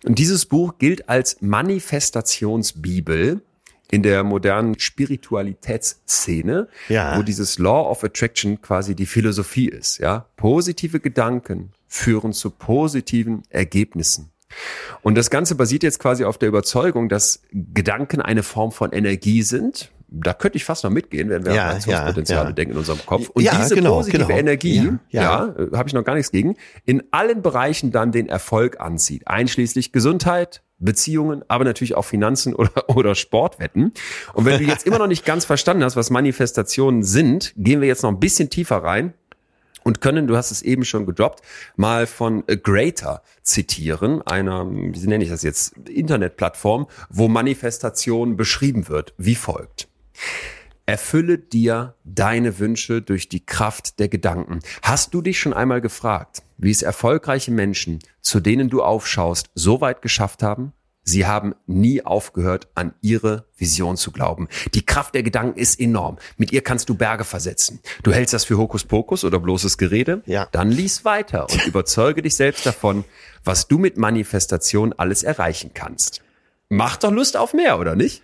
Und 0.04 0.18
dieses 0.18 0.46
Buch 0.46 0.78
gilt 0.78 1.08
als 1.08 1.38
Manifestationsbibel 1.40 3.42
in 3.90 4.02
der 4.02 4.22
modernen 4.24 4.78
Spiritualitätsszene, 4.78 6.68
Ja. 6.88 7.18
wo 7.18 7.22
dieses 7.22 7.58
Law 7.58 7.90
of 7.90 8.04
Attraction 8.04 8.62
quasi 8.62 8.94
die 8.94 9.06
Philosophie 9.06 9.68
ist, 9.68 9.98
ja. 9.98 10.26
Positive 10.36 11.00
Gedanken 11.00 11.72
führen 11.88 12.32
zu 12.32 12.50
positiven 12.50 13.42
Ergebnissen. 13.50 14.30
Und 15.02 15.16
das 15.16 15.30
Ganze 15.30 15.54
basiert 15.54 15.82
jetzt 15.82 15.98
quasi 15.98 16.24
auf 16.24 16.38
der 16.38 16.48
Überzeugung, 16.48 17.08
dass 17.08 17.42
Gedanken 17.52 18.20
eine 18.20 18.42
Form 18.42 18.72
von 18.72 18.92
Energie 18.92 19.42
sind. 19.42 19.90
Da 20.14 20.34
könnte 20.34 20.56
ich 20.56 20.64
fast 20.64 20.84
noch 20.84 20.90
mitgehen, 20.90 21.30
wenn 21.30 21.44
wir 21.46 21.54
Ja, 21.54 21.68
an 21.70 21.76
Aktionspotenziale 21.76 22.42
ja, 22.42 22.48
ja. 22.48 22.52
denken 22.52 22.72
in 22.72 22.78
unserem 22.78 23.04
Kopf. 23.06 23.30
Und 23.30 23.42
Ja, 23.42 23.56
diese 23.56 23.74
genau, 23.74 23.96
positive 23.96 24.26
genau. 24.26 24.38
Energie, 24.38 24.76
Ja, 25.08 25.22
ja, 25.22 25.22
ja. 25.22 25.64
äh, 25.64 25.76
habe 25.76 25.88
ich 25.88 25.94
noch 25.94 26.04
gar 26.04 26.14
nichts 26.14 26.30
gegen, 26.30 26.56
in 26.84 27.02
allen 27.12 27.40
Bereichen 27.40 27.92
dann 27.92 28.12
den 28.12 28.28
Erfolg 28.28 28.78
anzieht, 28.78 29.26
einschließlich 29.26 29.90
Gesundheit, 29.90 30.62
Beziehungen, 30.78 31.42
aber 31.48 31.64
natürlich 31.64 31.94
auch 31.94 32.04
Finanzen 32.04 32.54
oder, 32.54 32.90
oder 32.90 33.14
Sportwetten. 33.14 33.92
Und 34.34 34.44
wenn 34.44 34.58
du 34.58 34.64
jetzt 34.66 34.86
immer 34.86 34.98
noch 34.98 35.06
nicht 35.06 35.24
ganz 35.24 35.46
verstanden 35.46 35.82
hast, 35.82 35.96
was 35.96 36.10
Manifestationen 36.10 37.02
sind, 37.02 37.54
gehen 37.56 37.80
wir 37.80 37.88
jetzt 37.88 38.02
noch 38.02 38.10
ein 38.10 38.20
bisschen 38.20 38.50
tiefer 38.50 38.78
rein 38.78 39.14
und 39.84 40.00
können, 40.00 40.26
du 40.26 40.36
hast 40.36 40.50
es 40.50 40.62
eben 40.62 40.84
schon 40.84 41.06
gedroppt, 41.06 41.42
mal 41.76 42.06
von 42.06 42.44
A 42.48 42.54
Greater 42.54 43.22
zitieren, 43.42 44.22
einer, 44.22 44.70
wie 44.70 45.06
nenne 45.06 45.24
ich 45.24 45.30
das 45.30 45.42
jetzt, 45.42 45.76
Internetplattform, 45.88 46.86
wo 47.08 47.28
Manifestation 47.28 48.36
beschrieben 48.36 48.88
wird, 48.88 49.14
wie 49.18 49.34
folgt. 49.34 49.88
Erfülle 50.84 51.38
dir 51.38 51.94
deine 52.04 52.58
Wünsche 52.58 53.02
durch 53.02 53.28
die 53.28 53.44
Kraft 53.44 54.00
der 54.00 54.08
Gedanken. 54.08 54.60
Hast 54.82 55.14
du 55.14 55.22
dich 55.22 55.38
schon 55.38 55.52
einmal 55.52 55.80
gefragt, 55.80 56.42
wie 56.58 56.70
es 56.70 56.82
erfolgreiche 56.82 57.52
Menschen, 57.52 58.00
zu 58.20 58.40
denen 58.40 58.68
du 58.68 58.82
aufschaust, 58.82 59.50
so 59.54 59.80
weit 59.80 60.02
geschafft 60.02 60.42
haben? 60.42 60.72
Sie 61.04 61.26
haben 61.26 61.54
nie 61.66 62.04
aufgehört, 62.04 62.68
an 62.74 62.94
ihre 63.00 63.46
Vision 63.56 63.96
zu 63.96 64.12
glauben. 64.12 64.48
Die 64.74 64.86
Kraft 64.86 65.14
der 65.14 65.22
Gedanken 65.22 65.58
ist 65.58 65.80
enorm. 65.80 66.18
Mit 66.36 66.52
ihr 66.52 66.62
kannst 66.62 66.88
du 66.88 66.94
Berge 66.94 67.24
versetzen. 67.24 67.80
Du 68.02 68.12
hältst 68.12 68.34
das 68.34 68.44
für 68.44 68.56
Hokuspokus 68.56 69.24
oder 69.24 69.40
bloßes 69.40 69.78
Gerede? 69.78 70.22
Ja. 70.26 70.48
Dann 70.52 70.70
lies 70.70 71.04
weiter 71.04 71.50
und 71.50 71.66
überzeuge 71.66 72.22
dich 72.22 72.36
selbst 72.36 72.64
davon, 72.64 73.04
was 73.44 73.66
du 73.66 73.78
mit 73.78 73.96
Manifestation 73.96 74.92
alles 74.92 75.24
erreichen 75.24 75.72
kannst. 75.74 76.22
Macht 76.68 77.04
doch 77.04 77.10
Lust 77.10 77.36
auf 77.36 77.52
mehr, 77.52 77.78
oder 77.80 77.96
nicht? 77.96 78.22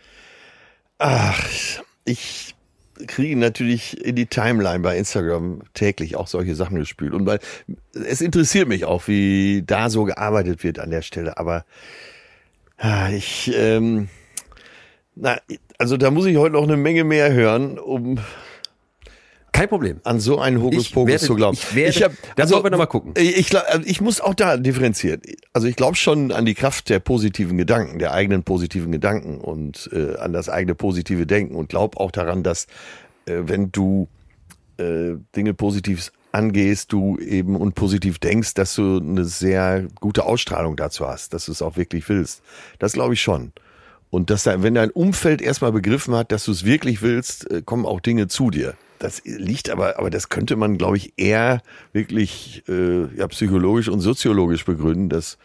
Ach, 0.99 1.41
ich 2.05 2.55
kriege 3.07 3.37
natürlich 3.37 4.05
in 4.05 4.17
die 4.17 4.27
Timeline 4.27 4.81
bei 4.81 4.97
Instagram 4.97 5.63
täglich 5.75 6.17
auch 6.17 6.27
solche 6.27 6.55
Sachen 6.55 6.79
gespült. 6.79 7.13
Und 7.13 7.27
weil 7.27 7.41
es 7.93 8.21
interessiert 8.21 8.69
mich 8.69 8.85
auch, 8.85 9.07
wie 9.07 9.63
da 9.67 9.91
so 9.91 10.05
gearbeitet 10.05 10.65
wird 10.65 10.79
an 10.79 10.91
der 10.91 11.03
Stelle. 11.03 11.39
Aber 11.39 11.65
ich, 13.13 13.53
ähm, 13.55 14.09
na, 15.15 15.39
also 15.79 15.97
da 15.97 16.11
muss 16.11 16.27
ich 16.27 16.37
heute 16.37 16.53
noch 16.55 16.63
eine 16.63 16.77
Menge 16.77 17.05
mehr 17.05 17.33
hören, 17.33 17.79
um 17.79 18.19
Kein 19.53 19.69
Problem. 19.69 20.01
an 20.05 20.21
so 20.21 20.39
einen 20.39 20.63
Hokuspokus 20.63 21.23
zu 21.23 21.35
glauben. 21.35 21.57
ich 21.57 21.75
werde- 21.75 22.05
hab- 22.05 22.37
da 22.37 22.49
wollen 22.51 22.63
wir 22.65 22.71
noch 22.71 22.79
mal 22.79 22.87
gucken. 22.87 23.15
Ich, 23.17 23.37
ich, 23.37 23.57
also 23.59 23.83
ich 23.85 24.01
muss 24.01 24.21
auch 24.21 24.35
da 24.35 24.57
differenzieren. 24.57 25.21
Also 25.53 25.67
ich 25.67 25.75
glaube 25.75 25.97
schon 25.97 26.31
an 26.31 26.45
die 26.45 26.55
Kraft 26.55 26.89
der 26.89 27.01
positiven 27.01 27.59
Gedanken, 27.59 27.99
der 27.99 28.13
eigenen 28.13 28.45
positiven 28.45 28.93
Gedanken 28.93 29.41
und 29.41 29.91
äh, 29.93 30.17
an 30.17 30.33
das 30.33 30.49
eigene 30.49 30.75
positive 30.77 31.27
Denken 31.27 31.57
und 31.57 31.69
glaube 31.69 31.99
auch 31.99 32.13
daran, 32.13 32.45
dass 32.45 32.67
äh, 33.27 33.33
wenn 33.47 33.73
du 33.73 34.09
äh, 34.79 35.15
Dinge 35.35 35.55
positiv 35.55 36.13
angehst, 36.33 36.93
du 36.93 37.19
eben 37.19 37.57
und 37.57 37.75
positiv 37.75 38.19
denkst, 38.19 38.55
dass 38.55 38.75
du 38.75 38.99
eine 38.99 39.25
sehr 39.25 39.87
gute 40.01 40.25
Ausstrahlung 40.25 40.77
dazu 40.77 41.07
hast, 41.07 41.33
dass 41.35 41.47
du 41.47 41.53
es 41.53 41.63
auch 41.63 41.77
wirklich 41.77 42.09
willst. 42.09 42.43
Das 42.79 42.93
glaube 42.93 43.15
ich 43.15 43.23
schon. 43.23 43.53
Und 44.11 44.31
dass 44.31 44.45
da, 44.45 44.63
wenn 44.63 44.75
dein 44.75 44.91
Umfeld 44.91 45.43
erstmal 45.43 45.73
begriffen 45.73 46.15
hat, 46.15 46.33
dass 46.33 46.45
du 46.45 46.53
es 46.53 46.65
wirklich 46.65 47.03
willst, 47.03 47.51
äh, 47.51 47.63
kommen 47.63 47.87
auch 47.87 48.01
Dinge 48.01 48.29
zu 48.29 48.51
dir. 48.51 48.75
Das 48.99 49.23
liegt 49.25 49.71
aber, 49.71 49.99
aber 49.99 50.11
das 50.11 50.29
könnte 50.29 50.57
man, 50.57 50.77
glaube 50.77 50.97
ich, 50.97 51.13
eher 51.17 51.63
wirklich 51.93 52.65
äh, 52.69 53.05
ja, 53.17 53.29
psychologisch 53.29 53.89
und 53.89 54.01
soziologisch 54.01 54.65
begründen, 54.65 55.09
dass 55.09 55.39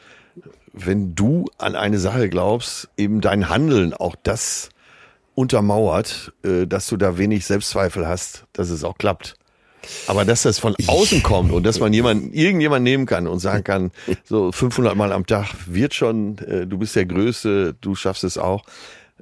wenn 0.71 1.13
du 1.13 1.45
an 1.59 1.75
eine 1.75 1.99
Sache 1.99 2.29
glaubst, 2.29 2.89
eben 2.97 3.21
dein 3.21 3.49
Handeln 3.49 3.93
auch 3.93 4.15
das 4.23 4.69
untermauert, 5.35 6.33
äh, 6.43 6.65
dass 6.65 6.87
du 6.87 6.97
da 6.97 7.17
wenig 7.17 7.45
Selbstzweifel 7.45 8.07
hast, 8.07 8.45
dass 8.53 8.69
es 8.69 8.83
auch 8.83 8.97
klappt. 8.97 9.35
Aber 10.07 10.25
dass 10.25 10.43
das 10.43 10.59
von 10.59 10.75
außen 10.87 11.23
kommt 11.23 11.51
und 11.51 11.63
dass 11.63 11.79
man 11.79 11.93
jemanden, 11.93 12.33
irgendjemand 12.33 12.83
nehmen 12.83 13.05
kann 13.05 13.27
und 13.27 13.39
sagen 13.39 13.63
kann, 13.63 13.91
so 14.23 14.51
500 14.51 14.95
Mal 14.95 15.11
am 15.11 15.25
Tag 15.25 15.53
wird 15.67 15.93
schon, 15.93 16.37
äh, 16.39 16.65
du 16.67 16.77
bist 16.77 16.95
der 16.95 17.05
Größte, 17.05 17.75
du 17.79 17.95
schaffst 17.95 18.23
es 18.23 18.37
auch, 18.37 18.63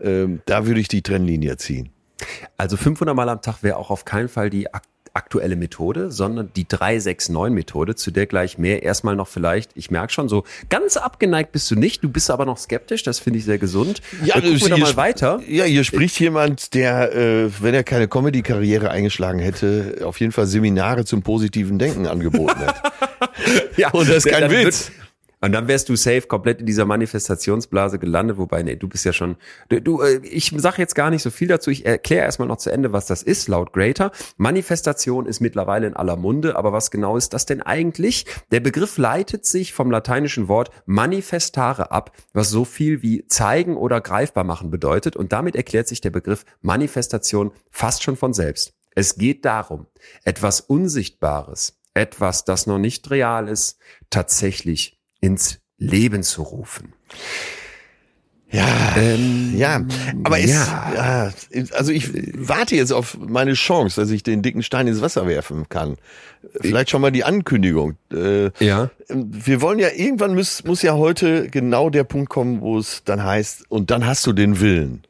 ähm, 0.02 0.42
da 0.46 0.66
würde 0.66 0.80
ich 0.80 0.88
die 0.88 1.02
Trennlinie 1.02 1.58
ziehen. 1.58 1.90
Also 2.58 2.78
500 2.78 3.16
Mal 3.16 3.30
am 3.30 3.42
Tag 3.42 3.64
wäre 3.64 3.78
auch 3.78 3.90
auf 3.90 4.06
keinen 4.06 4.30
Fall 4.30 4.50
die 4.50 4.74
ak 4.74 4.84
aktuelle 5.14 5.56
Methode, 5.56 6.12
sondern 6.12 6.52
die 6.56 6.66
369-Methode, 6.66 7.96
zu 7.96 8.12
der 8.12 8.26
gleich 8.26 8.58
mehr. 8.58 8.84
Erstmal 8.84 9.16
noch 9.16 9.28
vielleicht, 9.28 9.72
ich 9.76 9.92
merke 9.92 10.14
schon, 10.14 10.30
so 10.30 10.44
ganz 10.70 10.98
abgeneigt 10.98 11.52
bist 11.52 11.70
du 11.72 11.76
nicht, 11.76 12.04
du 12.04 12.10
bist 12.10 12.32
aber 12.32 12.46
noch 12.46 12.58
skeptisch, 12.58 13.04
das 13.04 13.20
finde 13.20 13.40
ich 13.40 13.46
sehr 13.46 13.58
gesund. 13.58 14.02
Ja, 14.24 14.38
äh, 14.38 14.42
gucken 14.42 14.70
wir 14.70 14.78
mal 14.78 14.96
weiter. 14.96 15.42
Ja, 15.48 15.66
hier 15.66 15.84
spricht 15.84 16.20
jemand, 16.20 16.74
der, 16.74 17.14
äh, 17.16 17.52
wenn 17.62 17.74
er 17.74 17.84
keine 17.84 18.08
Comedy-Karriere 18.08 18.90
eingeschlagen 18.90 19.40
hätte, 19.40 20.02
auf 20.06 20.20
jeden 20.20 20.32
Fall 20.32 20.48
Seminare 20.48 21.06
zum 21.06 21.22
positiven 21.24 21.78
Denken 21.80 22.08
angeboten 22.08 22.60
hat. 22.60 22.82
Ja, 23.78 23.90
Und 23.92 24.10
das 24.10 24.26
ist 24.26 24.28
kein 24.28 24.50
Witz. 24.52 24.92
Und 25.42 25.52
dann 25.52 25.68
wärst 25.68 25.90
du 25.90 25.96
safe 25.96 26.22
komplett 26.22 26.60
in 26.60 26.68
dieser 26.68 26.86
Manifestationsblase 26.86 27.98
gelandet, 27.98 28.38
wobei, 28.38 28.62
nee, 28.62 28.76
du 28.76 28.88
bist 28.88 29.06
ja 29.06 29.12
schon, 29.12 29.38
du, 29.70 29.82
du 29.82 30.02
äh, 30.02 30.20
ich 30.24 30.54
sag 30.56 30.78
jetzt 30.78 30.94
gar 30.94 31.10
nicht 31.10 31.24
so 31.24 31.32
viel 31.32 31.48
dazu, 31.48 31.72
ich 31.72 31.86
erkläre 31.86 32.26
erstmal 32.26 32.48
noch 32.48 32.58
zu 32.58 32.72
Ende, 32.72 32.94
was 32.94 33.08
das 33.08 33.24
ist, 33.24 33.48
laut 33.48 33.74
Greater. 33.74 34.12
Manifestation 34.38 35.26
ist 35.26 35.40
mittlerweile 35.40 35.88
in 35.88 35.96
aller 35.96 36.16
Munde, 36.16 36.56
aber 36.56 36.72
was 36.74 36.92
genau 36.92 37.18
ist 37.18 37.34
das 37.34 37.48
denn 37.48 37.62
eigentlich? 37.62 38.26
Der 38.52 38.60
Begriff 38.60 39.00
leitet 39.00 39.46
sich 39.46 39.74
vom 39.74 39.90
lateinischen 39.90 40.48
Wort 40.48 40.70
manifestare 40.86 41.92
ab, 41.92 42.16
was 42.34 42.52
so 42.52 42.64
viel 42.64 43.02
wie 43.02 43.26
zeigen 43.28 43.76
oder 43.76 44.00
greifbar 44.00 44.44
machen 44.44 44.70
bedeutet 44.70 45.16
und 45.16 45.34
damit 45.34 45.56
erklärt 45.56 45.88
sich 45.88 46.02
der 46.02 46.12
Begriff 46.12 46.46
Manifestation 46.62 47.52
fast 47.72 48.04
schon 48.04 48.16
von 48.16 48.34
selbst. 48.34 48.74
Es 48.94 49.16
geht 49.16 49.46
darum, 49.46 49.88
etwas 50.24 50.62
Unsichtbares, 50.62 51.80
etwas, 51.96 52.46
das 52.46 52.68
noch 52.68 52.78
nicht 52.78 53.10
real 53.10 53.48
ist, 53.48 53.80
tatsächlich 54.10 55.01
ins 55.22 55.60
Leben 55.78 56.24
zu 56.24 56.42
rufen. 56.44 56.94
Ja, 58.54 58.68
Ähm, 58.98 59.54
ja, 59.56 59.82
aber 60.26 60.38
ist, 60.40 60.50
ja. 60.54 61.32
also 61.72 61.92
ich 61.94 62.10
warte 62.38 62.76
jetzt 62.76 62.92
auf 62.92 63.18
meine 63.18 63.54
Chance, 63.54 64.02
dass 64.02 64.10
ich 64.12 64.24
den 64.24 64.42
dicken 64.42 64.62
Stein 64.62 64.88
ins 64.88 65.00
Wasser 65.02 65.26
werfen 65.26 65.70
kann. 65.70 65.96
Vielleicht 66.60 66.90
schon 66.90 67.00
mal 67.02 67.12
die 67.12 67.24
Ankündigung. 67.24 67.96
Äh, 68.12 68.50
Ja. 68.60 68.90
Wir 69.08 69.62
wollen 69.62 69.80
ja, 69.80 69.88
irgendwann 69.96 70.36
muss, 70.36 70.66
muss 70.66 70.82
ja 70.82 70.96
heute 70.96 71.48
genau 71.50 71.90
der 71.90 72.04
Punkt 72.04 72.30
kommen, 72.30 72.60
wo 72.60 72.78
es 72.78 73.04
dann 73.06 73.24
heißt, 73.24 73.72
und 73.72 73.90
dann 73.90 74.06
hast 74.06 74.28
du 74.28 74.34
den 74.34 74.60
Willen. 74.60 75.04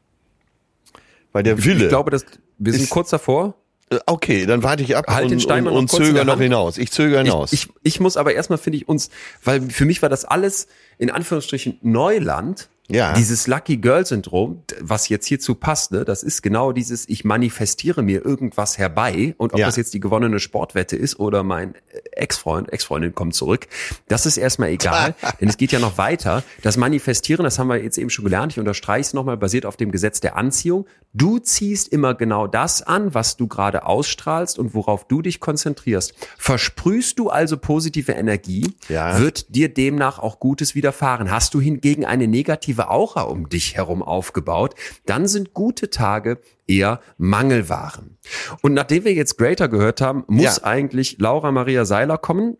Weil 1.32 1.42
der 1.42 1.64
Wille. 1.64 1.84
Ich 1.84 1.88
glaube, 1.88 2.12
dass 2.12 2.24
wir 2.58 2.72
sind 2.72 2.82
Ist- 2.84 2.90
kurz 2.90 3.10
davor. 3.10 3.54
Äh, 3.92 4.00
okay, 4.06 4.46
dann 4.46 4.62
warte 4.62 4.82
ich 4.82 4.96
ab 4.96 5.06
Halt 5.08 5.24
und, 5.24 5.30
den 5.30 5.40
Stein 5.40 5.66
und, 5.66 5.74
und 5.74 5.90
zögere 5.90 6.24
noch 6.24 6.40
hinaus. 6.40 6.78
Ich 6.78 6.90
zögere 6.90 7.22
hinaus. 7.22 7.52
Ich, 7.52 7.64
ich, 7.64 7.72
ich 7.82 8.00
muss 8.00 8.16
aber 8.16 8.34
erstmal, 8.34 8.58
finde 8.58 8.78
ich, 8.78 8.88
uns, 8.88 9.10
weil 9.44 9.60
für 9.70 9.84
mich 9.84 10.02
war 10.02 10.08
das 10.08 10.24
alles 10.24 10.66
in 10.98 11.10
Anführungsstrichen 11.10 11.78
Neuland. 11.82 12.68
Ja. 12.88 13.14
Dieses 13.14 13.46
Lucky 13.46 13.76
Girl 13.78 14.04
Syndrom, 14.04 14.64
was 14.80 15.08
jetzt 15.08 15.26
hierzu 15.26 15.54
passt, 15.54 15.92
ne, 15.92 16.04
das 16.04 16.22
ist 16.22 16.42
genau 16.42 16.72
dieses, 16.72 17.08
ich 17.08 17.24
manifestiere 17.24 18.02
mir 18.02 18.24
irgendwas 18.24 18.76
herbei 18.76 19.34
und 19.38 19.54
ob 19.54 19.60
Ja. 19.60 19.66
das 19.66 19.76
jetzt 19.76 19.94
die 19.94 20.00
gewonnene 20.00 20.40
Sportwette 20.40 20.96
ist 20.96 21.18
oder 21.18 21.42
mein 21.42 21.74
äh, 21.74 22.00
Ex-Freund, 22.10 22.70
Ex-Freundin 22.72 23.14
kommt 23.14 23.34
zurück, 23.34 23.68
das 24.08 24.26
ist 24.26 24.36
erstmal 24.36 24.70
egal, 24.70 25.14
denn 25.40 25.48
es 25.48 25.56
geht 25.56 25.72
ja 25.72 25.78
noch 25.78 25.96
weiter. 25.96 26.42
Das 26.62 26.76
Manifestieren, 26.76 27.44
das 27.44 27.58
haben 27.58 27.68
wir 27.68 27.82
jetzt 27.82 27.98
eben 27.98 28.10
schon 28.10 28.24
gelernt, 28.24 28.52
ich 28.52 28.58
unterstreiche 28.58 29.02
es 29.02 29.14
nochmal, 29.14 29.36
basiert 29.36 29.64
auf 29.64 29.76
dem 29.76 29.92
Gesetz 29.92 30.20
der 30.20 30.36
Anziehung. 30.36 30.84
Du 31.14 31.38
ziehst 31.38 31.88
immer 31.88 32.14
genau 32.14 32.46
das 32.46 32.80
an, 32.80 33.12
was 33.12 33.36
du 33.36 33.46
gerade 33.46 33.84
ausstrahlst 33.84 34.58
und 34.58 34.72
worauf 34.74 35.06
du 35.06 35.20
dich 35.20 35.40
konzentrierst. 35.40 36.14
Versprühst 36.38 37.18
du 37.18 37.28
also 37.28 37.58
positive 37.58 38.12
Energie, 38.12 38.74
Ja. 38.88 39.18
wird 39.20 39.54
dir 39.54 39.68
demnach 39.72 40.18
auch 40.18 40.40
Gutes 40.40 40.74
widerfahren. 40.74 41.30
Hast 41.30 41.52
du 41.52 41.60
hingegen 41.60 42.06
eine 42.06 42.28
negative 42.28 42.88
Aura 42.90 43.22
um 43.22 43.50
dich 43.50 43.76
herum 43.76 44.02
aufgebaut, 44.02 44.74
dann 45.04 45.28
sind 45.28 45.52
gute 45.52 45.90
Tage 45.90 46.40
eher 46.66 47.00
Mangelwaren. 47.18 48.16
Und 48.62 48.72
nachdem 48.72 49.04
wir 49.04 49.12
jetzt 49.12 49.36
Greater 49.36 49.68
gehört 49.68 50.00
haben, 50.00 50.24
muss 50.28 50.56
Ja. 50.56 50.64
eigentlich 50.64 51.16
Laura 51.18 51.52
Maria 51.52 51.84
Seiler 51.84 52.16
kommen. 52.16 52.56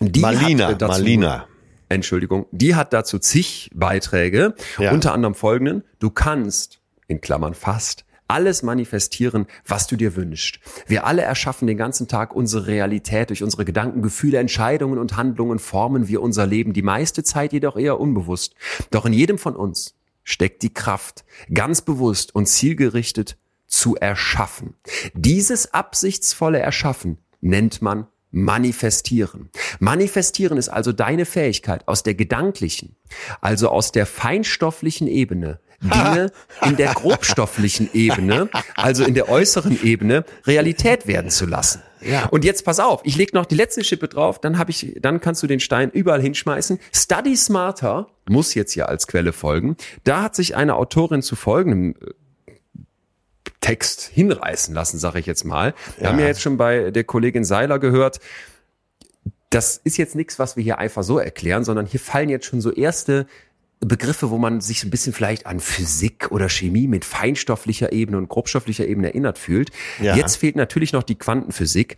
Die 0.00 0.22
äh, 0.22 0.76
dazu, 0.76 1.00
Malina. 1.00 1.46
Entschuldigung, 1.88 2.46
die 2.52 2.74
hat 2.74 2.92
dazu 2.92 3.18
zig 3.18 3.70
Beiträge, 3.74 4.54
Ja. 4.78 4.92
unter 4.92 5.12
anderem 5.14 5.34
folgenden. 5.34 5.82
Du 5.98 6.10
kannst, 6.10 6.79
in 7.10 7.20
Klammern 7.20 7.54
fast, 7.54 8.04
alles 8.28 8.62
manifestieren, 8.62 9.46
was 9.66 9.88
du 9.88 9.96
dir 9.96 10.14
wünschst. 10.14 10.60
Wir 10.86 11.04
alle 11.04 11.22
erschaffen 11.22 11.66
den 11.66 11.76
ganzen 11.76 12.06
Tag 12.06 12.34
unsere 12.34 12.68
Realität 12.68 13.30
durch 13.30 13.42
unsere 13.42 13.64
Gedanken, 13.64 14.02
Gefühle, 14.02 14.38
Entscheidungen 14.38 14.98
und 14.98 15.16
Handlungen 15.16 15.58
formen 15.58 16.06
wir 16.06 16.22
unser 16.22 16.46
Leben, 16.46 16.72
die 16.72 16.82
meiste 16.82 17.24
Zeit 17.24 17.52
jedoch 17.52 17.76
eher 17.76 17.98
unbewusst. 17.98 18.54
Doch 18.92 19.04
in 19.04 19.12
jedem 19.12 19.36
von 19.36 19.56
uns 19.56 19.96
steckt 20.22 20.62
die 20.62 20.72
Kraft, 20.72 21.24
ganz 21.52 21.82
bewusst 21.82 22.34
und 22.34 22.46
zielgerichtet 22.46 23.36
zu 23.66 23.96
erschaffen. 23.96 24.74
Dieses 25.14 25.74
absichtsvolle 25.74 26.60
Erschaffen 26.60 27.18
nennt 27.40 27.82
man 27.82 28.06
manifestieren. 28.30 29.50
Manifestieren 29.80 30.56
ist 30.56 30.68
also 30.68 30.92
deine 30.92 31.24
Fähigkeit 31.24 31.88
aus 31.88 32.04
der 32.04 32.14
gedanklichen, 32.14 32.94
also 33.40 33.68
aus 33.68 33.90
der 33.90 34.06
feinstofflichen 34.06 35.08
Ebene, 35.08 35.58
Dinge 35.82 36.30
in 36.64 36.76
der 36.76 36.92
grobstofflichen 36.94 37.88
Ebene, 37.94 38.48
also 38.76 39.04
in 39.04 39.14
der 39.14 39.28
äußeren 39.28 39.82
Ebene, 39.82 40.24
Realität 40.46 41.06
werden 41.06 41.30
zu 41.30 41.46
lassen. 41.46 41.82
Ja. 42.02 42.26
Und 42.26 42.44
jetzt 42.44 42.64
pass 42.64 42.80
auf, 42.80 43.00
ich 43.04 43.16
leg 43.16 43.34
noch 43.34 43.46
die 43.46 43.54
letzte 43.54 43.84
Schippe 43.84 44.08
drauf, 44.08 44.40
dann 44.40 44.58
habe 44.58 44.70
ich, 44.70 44.96
dann 45.00 45.20
kannst 45.20 45.42
du 45.42 45.46
den 45.46 45.60
Stein 45.60 45.90
überall 45.90 46.20
hinschmeißen. 46.22 46.78
Study 46.94 47.36
Smarter 47.36 48.08
muss 48.28 48.54
jetzt 48.54 48.74
ja 48.74 48.86
als 48.86 49.06
Quelle 49.06 49.32
folgen. 49.32 49.76
Da 50.04 50.22
hat 50.22 50.34
sich 50.34 50.56
eine 50.56 50.76
Autorin 50.76 51.20
zu 51.22 51.36
folgendem 51.36 51.94
äh, 52.00 52.52
Text 53.60 54.02
hinreißen 54.02 54.74
lassen, 54.74 54.98
sage 54.98 55.18
ich 55.18 55.26
jetzt 55.26 55.44
mal. 55.44 55.74
Wir 55.96 56.04
Ja. 56.04 56.12
haben 56.12 56.18
ja 56.20 56.26
jetzt 56.26 56.40
schon 56.40 56.56
bei 56.56 56.90
der 56.90 57.04
Kollegin 57.04 57.44
Seiler 57.44 57.78
gehört, 57.78 58.20
das 59.50 59.76
ist 59.82 59.96
jetzt 59.98 60.14
nichts, 60.14 60.38
was 60.38 60.56
wir 60.56 60.62
hier 60.62 60.78
einfach 60.78 61.02
so 61.02 61.18
erklären, 61.18 61.64
sondern 61.64 61.84
hier 61.84 62.00
fallen 62.00 62.28
jetzt 62.28 62.46
schon 62.46 62.60
so 62.60 62.70
erste 62.70 63.26
Begriffe, 63.80 64.30
wo 64.30 64.36
man 64.36 64.60
sich 64.60 64.84
ein 64.84 64.90
bisschen 64.90 65.14
vielleicht 65.14 65.46
an 65.46 65.58
Physik 65.58 66.30
oder 66.30 66.50
Chemie 66.50 66.86
mit 66.86 67.04
feinstofflicher 67.04 67.92
Ebene 67.92 68.18
und 68.18 68.28
grobstofflicher 68.28 68.86
Ebene 68.86 69.08
erinnert 69.08 69.38
fühlt. 69.38 69.70
Ja. 70.00 70.16
Jetzt 70.16 70.36
fehlt 70.36 70.54
natürlich 70.54 70.92
noch 70.92 71.02
die 71.02 71.14
Quantenphysik. 71.14 71.96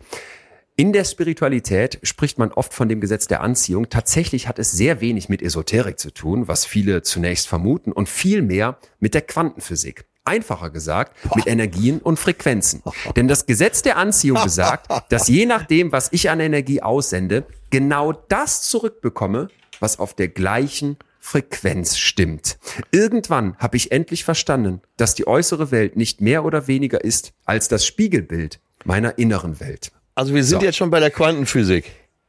In 0.75 0.93
der 0.93 1.03
Spiritualität 1.03 1.99
spricht 2.01 2.39
man 2.39 2.51
oft 2.51 2.73
von 2.73 2.89
dem 2.89 2.99
Gesetz 2.99 3.27
der 3.27 3.41
Anziehung. 3.41 3.89
Tatsächlich 3.89 4.47
hat 4.47 4.57
es 4.57 4.71
sehr 4.71 5.01
wenig 5.01 5.29
mit 5.29 5.41
Esoterik 5.41 5.99
zu 5.99 6.09
tun, 6.09 6.47
was 6.47 6.65
viele 6.65 7.03
zunächst 7.03 7.47
vermuten, 7.47 7.91
und 7.91 8.09
viel 8.09 8.41
mehr 8.41 8.77
mit 8.99 9.13
der 9.13 9.21
Quantenphysik. 9.21 10.05
Einfacher 10.25 10.69
gesagt, 10.69 11.13
mit 11.35 11.47
Energien 11.47 11.99
und 11.99 12.17
Frequenzen. 12.17 12.81
Denn 13.15 13.27
das 13.27 13.45
Gesetz 13.45 13.81
der 13.81 13.97
Anziehung 13.97 14.41
besagt, 14.41 14.87
dass 15.09 15.27
je 15.27 15.45
nachdem, 15.45 15.91
was 15.91 16.07
ich 16.11 16.29
an 16.29 16.39
Energie 16.39 16.81
aussende, 16.81 17.45
genau 17.69 18.13
das 18.13 18.61
zurückbekomme, 18.61 19.49
was 19.79 19.99
auf 19.99 20.15
der 20.15 20.29
gleichen 20.29 20.97
Frequenz 21.25 21.97
stimmt. 21.97 22.59
Irgendwann 22.91 23.55
habe 23.57 23.77
ich 23.77 23.93
endlich 23.93 24.25
verstanden, 24.25 24.81
dass 24.97 25.15
die 25.15 25.25
äußere 25.25 25.71
Welt 25.71 25.95
nicht 25.95 26.19
mehr 26.19 26.43
oder 26.43 26.67
weniger 26.67 27.01
ist 27.01 27.31
als 27.45 27.69
das 27.69 27.85
Spiegelbild 27.85 28.59
meiner 28.83 29.17
inneren 29.17 29.61
Welt. 29.61 29.93
Also 30.15 30.35
wir 30.35 30.43
sind 30.43 30.59
So. 30.59 30.65
jetzt 30.65 30.75
schon 30.75 30.91
bei 30.91 30.99
der 30.99 31.11
Quantenphysik. 31.11 31.85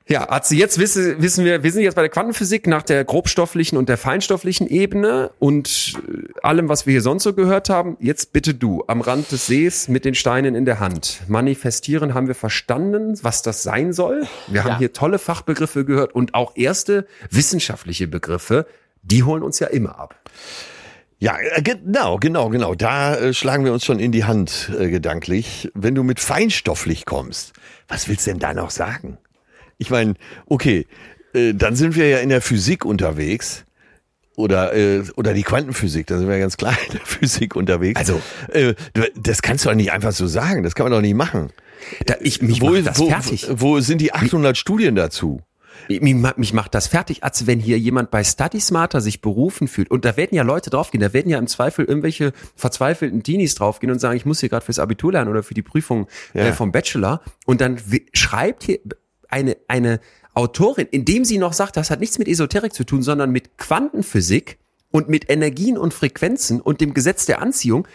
Ja, 0.07 0.31
Atze, 0.31 0.55
jetzt 0.55 0.79
wissen, 0.79 1.21
wissen 1.23 1.47
wir, 1.47 1.63
wir 1.63 1.73
sind 1.73 1.83
jetzt 1.83 1.95
bei 1.95 2.03
der 2.03 2.11
Quantenphysik 2.11 2.67
nach 2.67 2.83
der 2.83 3.05
grobstofflichen 3.05 3.79
und 3.79 3.89
der 3.89 3.97
feinstofflichen 3.97 4.69
Ebene 4.69 5.31
und 5.39 5.95
äh, 6.07 6.41
allem, 6.43 6.69
was 6.69 6.87
wir 6.87 6.93
hier 6.93 7.01
sonst 7.03 7.23
so 7.25 7.33
gehört 7.33 7.71
haben. 7.71 7.97
Jetzt 8.01 8.33
bitte 8.33 8.55
du, 8.55 8.85
am 8.87 9.01
Rand 9.01 9.33
des 9.33 9.47
Sees 9.47 9.89
mit 9.89 10.05
den 10.05 10.15
Steinen 10.15 10.55
in 10.55 10.67
der 10.67 10.79
Hand. 10.79 11.23
Manifestieren 11.27 12.15
haben 12.15 12.29
wir 12.29 12.35
verstanden, 12.35 13.19
was 13.23 13.41
das 13.43 13.63
sein 13.63 13.93
soll. 13.95 14.27
Wir 14.47 14.65
haben 14.65 14.79
hier 14.79 14.93
tolle 14.93 15.19
Fachbegriffe 15.19 15.85
gehört 15.87 16.15
und 16.15 16.35
auch 16.35 16.55
erste 16.55 17.07
wissenschaftliche 17.31 18.07
Begriffe. 18.07 18.67
Die 19.05 19.23
holen 19.23 19.43
uns 19.43 19.59
ja 19.61 19.69
immer 19.69 19.99
ab. 19.99 20.19
Ja, 21.19 21.37
äh, 21.39 21.63
genau, 21.63 22.17
genau, 22.19 22.49
genau. 22.49 22.75
Da 22.75 23.17
äh, 23.17 23.35
schlagen 23.35 23.65
wir 23.65 23.73
uns 23.73 23.85
schon 23.85 23.99
in 23.99 24.13
die 24.13 24.25
Hand 24.25 24.71
äh, 24.79 24.91
gedanklich. 24.91 25.71
Wenn 25.75 25.95
du 25.95 26.03
mit 26.03 26.21
feinstofflich 26.21 27.07
kommst, 27.07 27.53
was 27.89 28.09
willst 28.09 28.27
du 28.27 28.31
denn 28.33 28.41
da 28.41 28.53
noch 28.55 28.71
sagen? 28.71 29.19
Ich 29.79 29.91
meine, 29.91 30.15
okay, 30.47 30.87
äh, 31.35 31.55
dann 31.55 31.77
sind 31.77 31.97
wir 31.97 32.09
ja 32.09 32.19
in 32.19 32.29
der 32.29 32.41
Physik 32.41 32.85
unterwegs. 32.85 33.65
Oder, 34.37 34.75
äh, 34.75 35.05
oder 35.15 35.33
die 35.33 35.45
Quantenphysik, 35.45 36.09
da 36.09 36.19
sind 36.19 36.29
wir 36.29 36.39
ganz 36.41 36.57
klar 36.57 36.77
in 36.89 36.95
der 36.95 37.07
Physik 37.07 37.55
unterwegs. 37.55 38.01
Also- 38.01 38.21
äh, 38.53 38.75
das 39.15 39.43
kannst 39.43 39.65
du 39.65 39.69
doch 39.69 39.77
nicht 39.77 39.93
einfach 39.93 40.13
so 40.13 40.27
sagen, 40.27 40.65
das 40.65 40.75
kann 40.75 40.85
man 40.85 40.93
doch 40.93 41.01
nicht 41.01 41.15
machen. 41.15 41.53
Da, 42.07 42.17
ich, 42.21 42.43
mich 42.43 42.61
wo, 42.61 42.75
das 42.75 42.99
wo, 42.99 43.09
fertig. 43.09 43.47
wo 43.51 43.79
sind 43.79 44.01
die 44.01 44.13
800 44.13 44.57
Studien 44.57 44.97
dazu? 44.97 45.41
Mich, 45.89 46.14
mich 46.37 46.53
macht 46.53 46.74
das 46.74 46.87
fertig, 46.87 47.24
als 47.24 47.47
wenn 47.47 47.61
hier 47.61 47.78
jemand 47.78 48.11
bei 48.11 48.24
Study 48.24 48.61
Smarter 48.61 49.01
sich 49.01 49.20
berufen 49.20 49.68
fühlt. 49.68 49.91
Und 49.91 50.05
da 50.05 50.16
werden 50.16 50.35
ja 50.35 50.43
Leute 50.43 50.70
draufgehen, 50.70 51.03
da 51.03 51.12
werden 51.12 51.28
ja 51.30 51.39
im 51.39 51.47
Zweifel 51.47 51.85
irgendwelche 51.85 52.32
verzweifelten 52.57 53.22
Teenies 53.22 53.55
draufgehen 53.55 53.93
und 53.93 53.99
sagen, 53.99 54.16
ich 54.16 54.24
muss 54.26 54.41
hier 54.41 54.49
gerade 54.49 54.64
fürs 54.64 54.78
Abitur 54.78 55.12
lernen 55.12 55.30
oder 55.30 55.43
für 55.43 55.55
die 55.55 55.62
Prüfung 55.62 56.07
Ja. 56.32 56.43
äh, 56.47 56.53
vom 56.53 56.72
Bachelor. 56.72 57.20
Und 57.47 57.61
dann 57.61 57.78
schreibt 58.12 58.64
hier 58.64 58.78
eine, 59.28 59.57
eine 59.68 60.01
Autorin, 60.35 60.89
indem 60.91 61.24
sie 61.24 61.39
noch 61.39 61.53
sagt, 61.53 61.76
das 61.76 61.91
hat 61.91 62.01
nichts 62.01 62.18
mit 62.18 62.28
Esoterik 62.28 62.72
zu 62.72 62.85
tun, 62.85 63.03
sondern 63.03 63.30
mit 63.30 63.57
Quantenphysik 63.59 64.59
und 64.91 65.09
mit 65.09 65.30
Energien 65.30 65.76
und 65.76 65.93
Frequenzen 65.95 66.61
und 66.61 66.80
dem 66.80 66.95
Gesetz 66.95 67.26
der 67.26 67.43
Anziehung. 67.43 67.87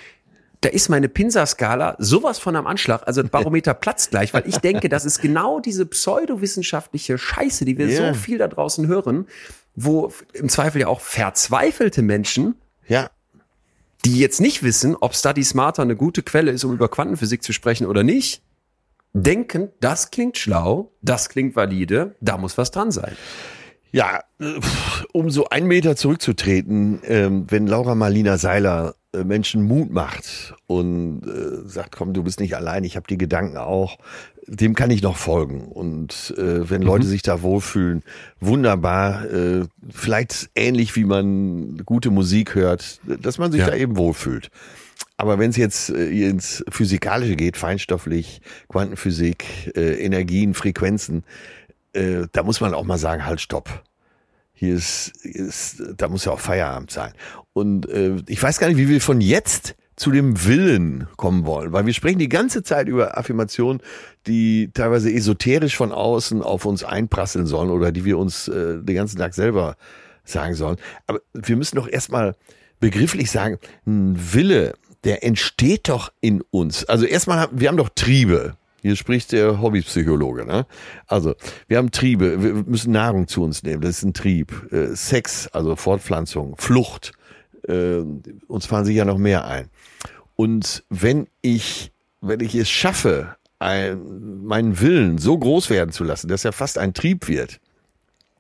Da 0.62 0.70
ist 0.70 0.89
meine 0.89 1.07
Pinsa-Skala 1.07 1.95
sowas 1.99 2.38
von 2.39 2.55
am 2.55 2.68
Anschlag. 2.68 3.03
Also 3.07 3.24
Barometer 3.32 3.74
platzt 3.74 4.12
gleich, 4.12 4.34
weil 4.34 4.43
ich 4.47 4.57
denke, 4.57 4.89
das 4.89 5.05
ist 5.05 5.22
genau 5.22 5.60
diese 5.60 5.86
pseudowissenschaftliche 5.86 7.18
Scheiße, 7.18 7.66
die 7.66 7.78
wir 7.78 7.88
Ja. 7.88 8.14
so 8.14 8.20
viel 8.20 8.38
da 8.38 8.47
draußen 8.47 8.88
hören, 8.88 9.28
wo 9.76 10.12
im 10.34 10.49
Zweifel 10.49 10.82
ja 10.82 10.88
auch 10.88 11.01
verzweifelte 11.01 12.01
Menschen, 12.01 12.55
Ja, 12.88 13.10
die 14.05 14.20
jetzt 14.20 14.41
nicht 14.41 14.64
wissen, 14.64 14.95
ob 14.99 15.16
Study 15.16 15.43
Smarter 15.43 15.82
eine 15.84 15.95
gute 15.95 16.24
Quelle 16.24 16.51
ist, 16.51 16.64
um 16.64 16.74
über 16.74 16.89
Quantenphysik 16.89 17.43
zu 17.43 17.53
sprechen 17.53 17.86
oder 17.86 18.03
nicht, 18.03 18.41
denken, 19.14 19.70
das 19.80 20.12
klingt 20.12 20.38
schlau, 20.38 20.91
das 21.01 21.30
klingt 21.30 21.55
valide, 21.55 22.16
da 22.22 22.38
muss 22.38 22.57
was 22.57 22.72
dran 22.72 22.91
sein. 22.91 23.16
Ja, 23.91 24.24
äh, 24.39 24.60
um 25.14 25.30
so 25.32 25.49
einen 25.49 25.68
Meter 25.68 25.95
zurückzutreten, 25.95 27.01
ähm, 27.05 27.45
wenn 27.49 27.66
Laura 27.66 27.95
Marlina 27.95 28.38
Seiler 28.38 28.95
Menschen 29.14 29.64
Mut 29.64 29.91
macht 29.91 30.53
und 30.68 31.24
äh, 31.26 31.68
sagt, 31.68 31.95
komm, 31.95 32.14
du 32.14 32.24
bist 32.24 32.39
nicht 32.39 32.55
allein, 32.55 32.84
ich 32.84 32.95
habe 32.95 33.07
die 33.07 33.18
Gedanken 33.18 33.57
auch, 33.57 33.97
dem 34.45 34.76
kann 34.76 34.91
ich 34.91 35.01
noch 35.01 35.18
folgen. 35.18 35.62
Und 35.68 36.34
äh, 36.38 36.70
wenn 36.70 36.82
Leute 36.82 37.05
sich 37.07 37.22
da 37.22 37.41
wohlfühlen, 37.41 38.03
wunderbar, 38.39 39.26
äh, 39.32 39.66
vielleicht 39.89 40.49
ähnlich 40.55 40.95
wie 40.95 41.05
man 41.05 41.78
gute 41.86 42.12
Musik 42.12 42.55
hört, 42.55 42.99
dass 43.22 43.38
man 43.38 43.51
sich 43.51 43.62
Ja. 43.62 43.68
da 43.68 43.76
eben 43.76 43.97
wohlfühlt. 43.97 44.49
Aber 45.18 45.38
wenn 45.39 45.49
es 45.49 45.57
jetzt 45.57 45.89
äh, 45.89 46.30
ins 46.30 46.64
Physikalische 46.70 47.36
geht, 47.36 47.57
feinstofflich, 47.57 48.41
Quantenphysik, 48.70 49.72
äh, 49.76 50.03
Energien, 50.03 50.53
Frequenzen, 50.53 51.24
äh, 51.93 52.28
da 52.32 52.43
muss 52.43 52.62
man 52.62 52.74
auch 52.74 52.86
mal 52.86 52.97
sagen, 52.97 53.26
halt, 53.26 53.41
stopp. 53.41 53.84
Hier 54.60 54.76
ist, 54.76 55.16
ist 55.24 55.82
da 55.95 56.10
muss 56.10 56.26
ja 56.26 56.34
auch 56.34 56.39
Feierabend 56.41 56.91
sein. 56.91 57.14
Und 57.53 57.88
äh, 57.88 58.18
ich 58.28 58.43
weiß 58.43 58.60
gar 58.60 58.68
nicht, 58.68 58.76
wie 58.76 58.89
wir 58.89 58.99
von 58.99 59.22
jetzt 59.22 59.76
zu 59.95 60.12
dem 60.12 60.45
Willen 60.45 61.07
kommen 61.16 61.45
wollen, 61.45 61.72
weil 61.72 61.86
wir 61.86 61.93
sprechen 61.93 62.20
die 62.20 62.28
ganze 62.28 62.62
Zeit 62.62 62.89
über 62.89 63.18
Affirmationen, 63.18 63.82
die 64.28 64.70
teilweise 64.74 65.14
esoterisch 65.14 65.78
von 65.78 65.93
außen 65.93 66.43
auf 66.43 66.66
uns 66.66 66.84
einprasseln 66.84 67.45
sollen 67.45 67.70
oder 67.70 67.93
die 67.93 68.03
wir 68.03 68.18
uns 68.18 68.49
äh, 68.49 68.84
den 68.84 68.95
ganzen 68.95 69.18
Tag 69.18 69.34
selber 69.34 69.78
sagen 70.26 70.55
sollen. 70.55 70.76
Aber 71.07 71.22
wir 71.34 71.55
müssen 71.55 71.78
doch 71.78 71.88
erstmal 71.88 72.36
begrifflich 72.82 73.32
sagen, 73.32 73.60
ein 73.88 74.34
Wille, 74.34 74.74
der 75.05 75.24
entsteht 75.24 75.88
doch 75.88 76.12
in 76.20 76.41
uns. 76.51 76.84
Also 76.84 77.05
erstmal, 77.05 77.47
wir 77.53 77.70
haben 77.70 77.78
doch 77.78 77.89
Triebe. 77.95 78.57
Hier 78.82 78.95
spricht 78.95 79.32
der 79.32 79.61
Hobbypsychologe. 79.61 80.45
Ne? 80.45 80.65
Also, 81.07 81.36
wir 81.67 81.77
haben 81.77 81.91
Triebe, 81.91 82.41
wir 82.41 82.53
müssen 82.53 82.91
Nahrung 82.91 83.27
zu 83.27 83.43
uns 83.43 83.63
nehmen, 83.63 83.82
das 83.82 83.97
ist 83.97 84.03
ein 84.03 84.13
Trieb. 84.13 84.71
Äh, 84.71 84.95
Sex, 84.95 85.47
also 85.47 85.75
Fortpflanzung, 85.75 86.55
Flucht, 86.57 87.11
äh, 87.67 88.01
uns 88.47 88.65
fahren 88.65 88.86
sicher 88.86 89.05
noch 89.05 89.17
mehr 89.17 89.45
ein. 89.45 89.69
Und 90.36 90.84
wenn 90.89 91.27
ich, 91.41 91.91
wenn 92.21 92.39
ich 92.39 92.55
es 92.55 92.69
schaffe, 92.69 93.36
ein, 93.59 94.43
meinen 94.43 94.80
Willen 94.80 95.17
so 95.17 95.38
groß 95.38 95.69
werden 95.69 95.91
zu 95.91 96.03
lassen, 96.03 96.30
dass 96.30 96.45
er 96.45 96.53
fast 96.53 96.77
ein 96.77 96.93
Trieb 96.93 97.27
wird, 97.27 97.59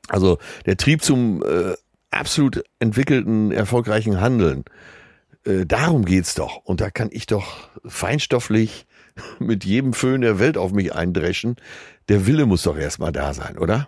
also 0.07 0.37
der 0.65 0.77
Trieb 0.77 1.03
zum 1.03 1.43
äh, 1.43 1.73
absolut 2.09 2.63
entwickelten, 2.79 3.51
erfolgreichen 3.51 4.21
Handeln, 4.21 4.63
äh, 5.45 5.65
darum 5.65 6.05
geht's 6.05 6.35
doch. 6.35 6.57
Und 6.63 6.81
da 6.81 6.89
kann 6.89 7.09
ich 7.11 7.25
doch 7.27 7.69
feinstofflich 7.85 8.85
mit 9.39 9.65
jedem 9.65 9.93
Föhn 9.93 10.21
der 10.21 10.39
Welt 10.39 10.57
auf 10.57 10.71
mich 10.71 10.93
eindreschen. 10.93 11.55
Der 12.07 12.25
Wille 12.27 12.45
muss 12.45 12.63
doch 12.63 12.77
erstmal 12.77 13.11
da 13.11 13.33
sein, 13.33 13.57
oder? 13.57 13.87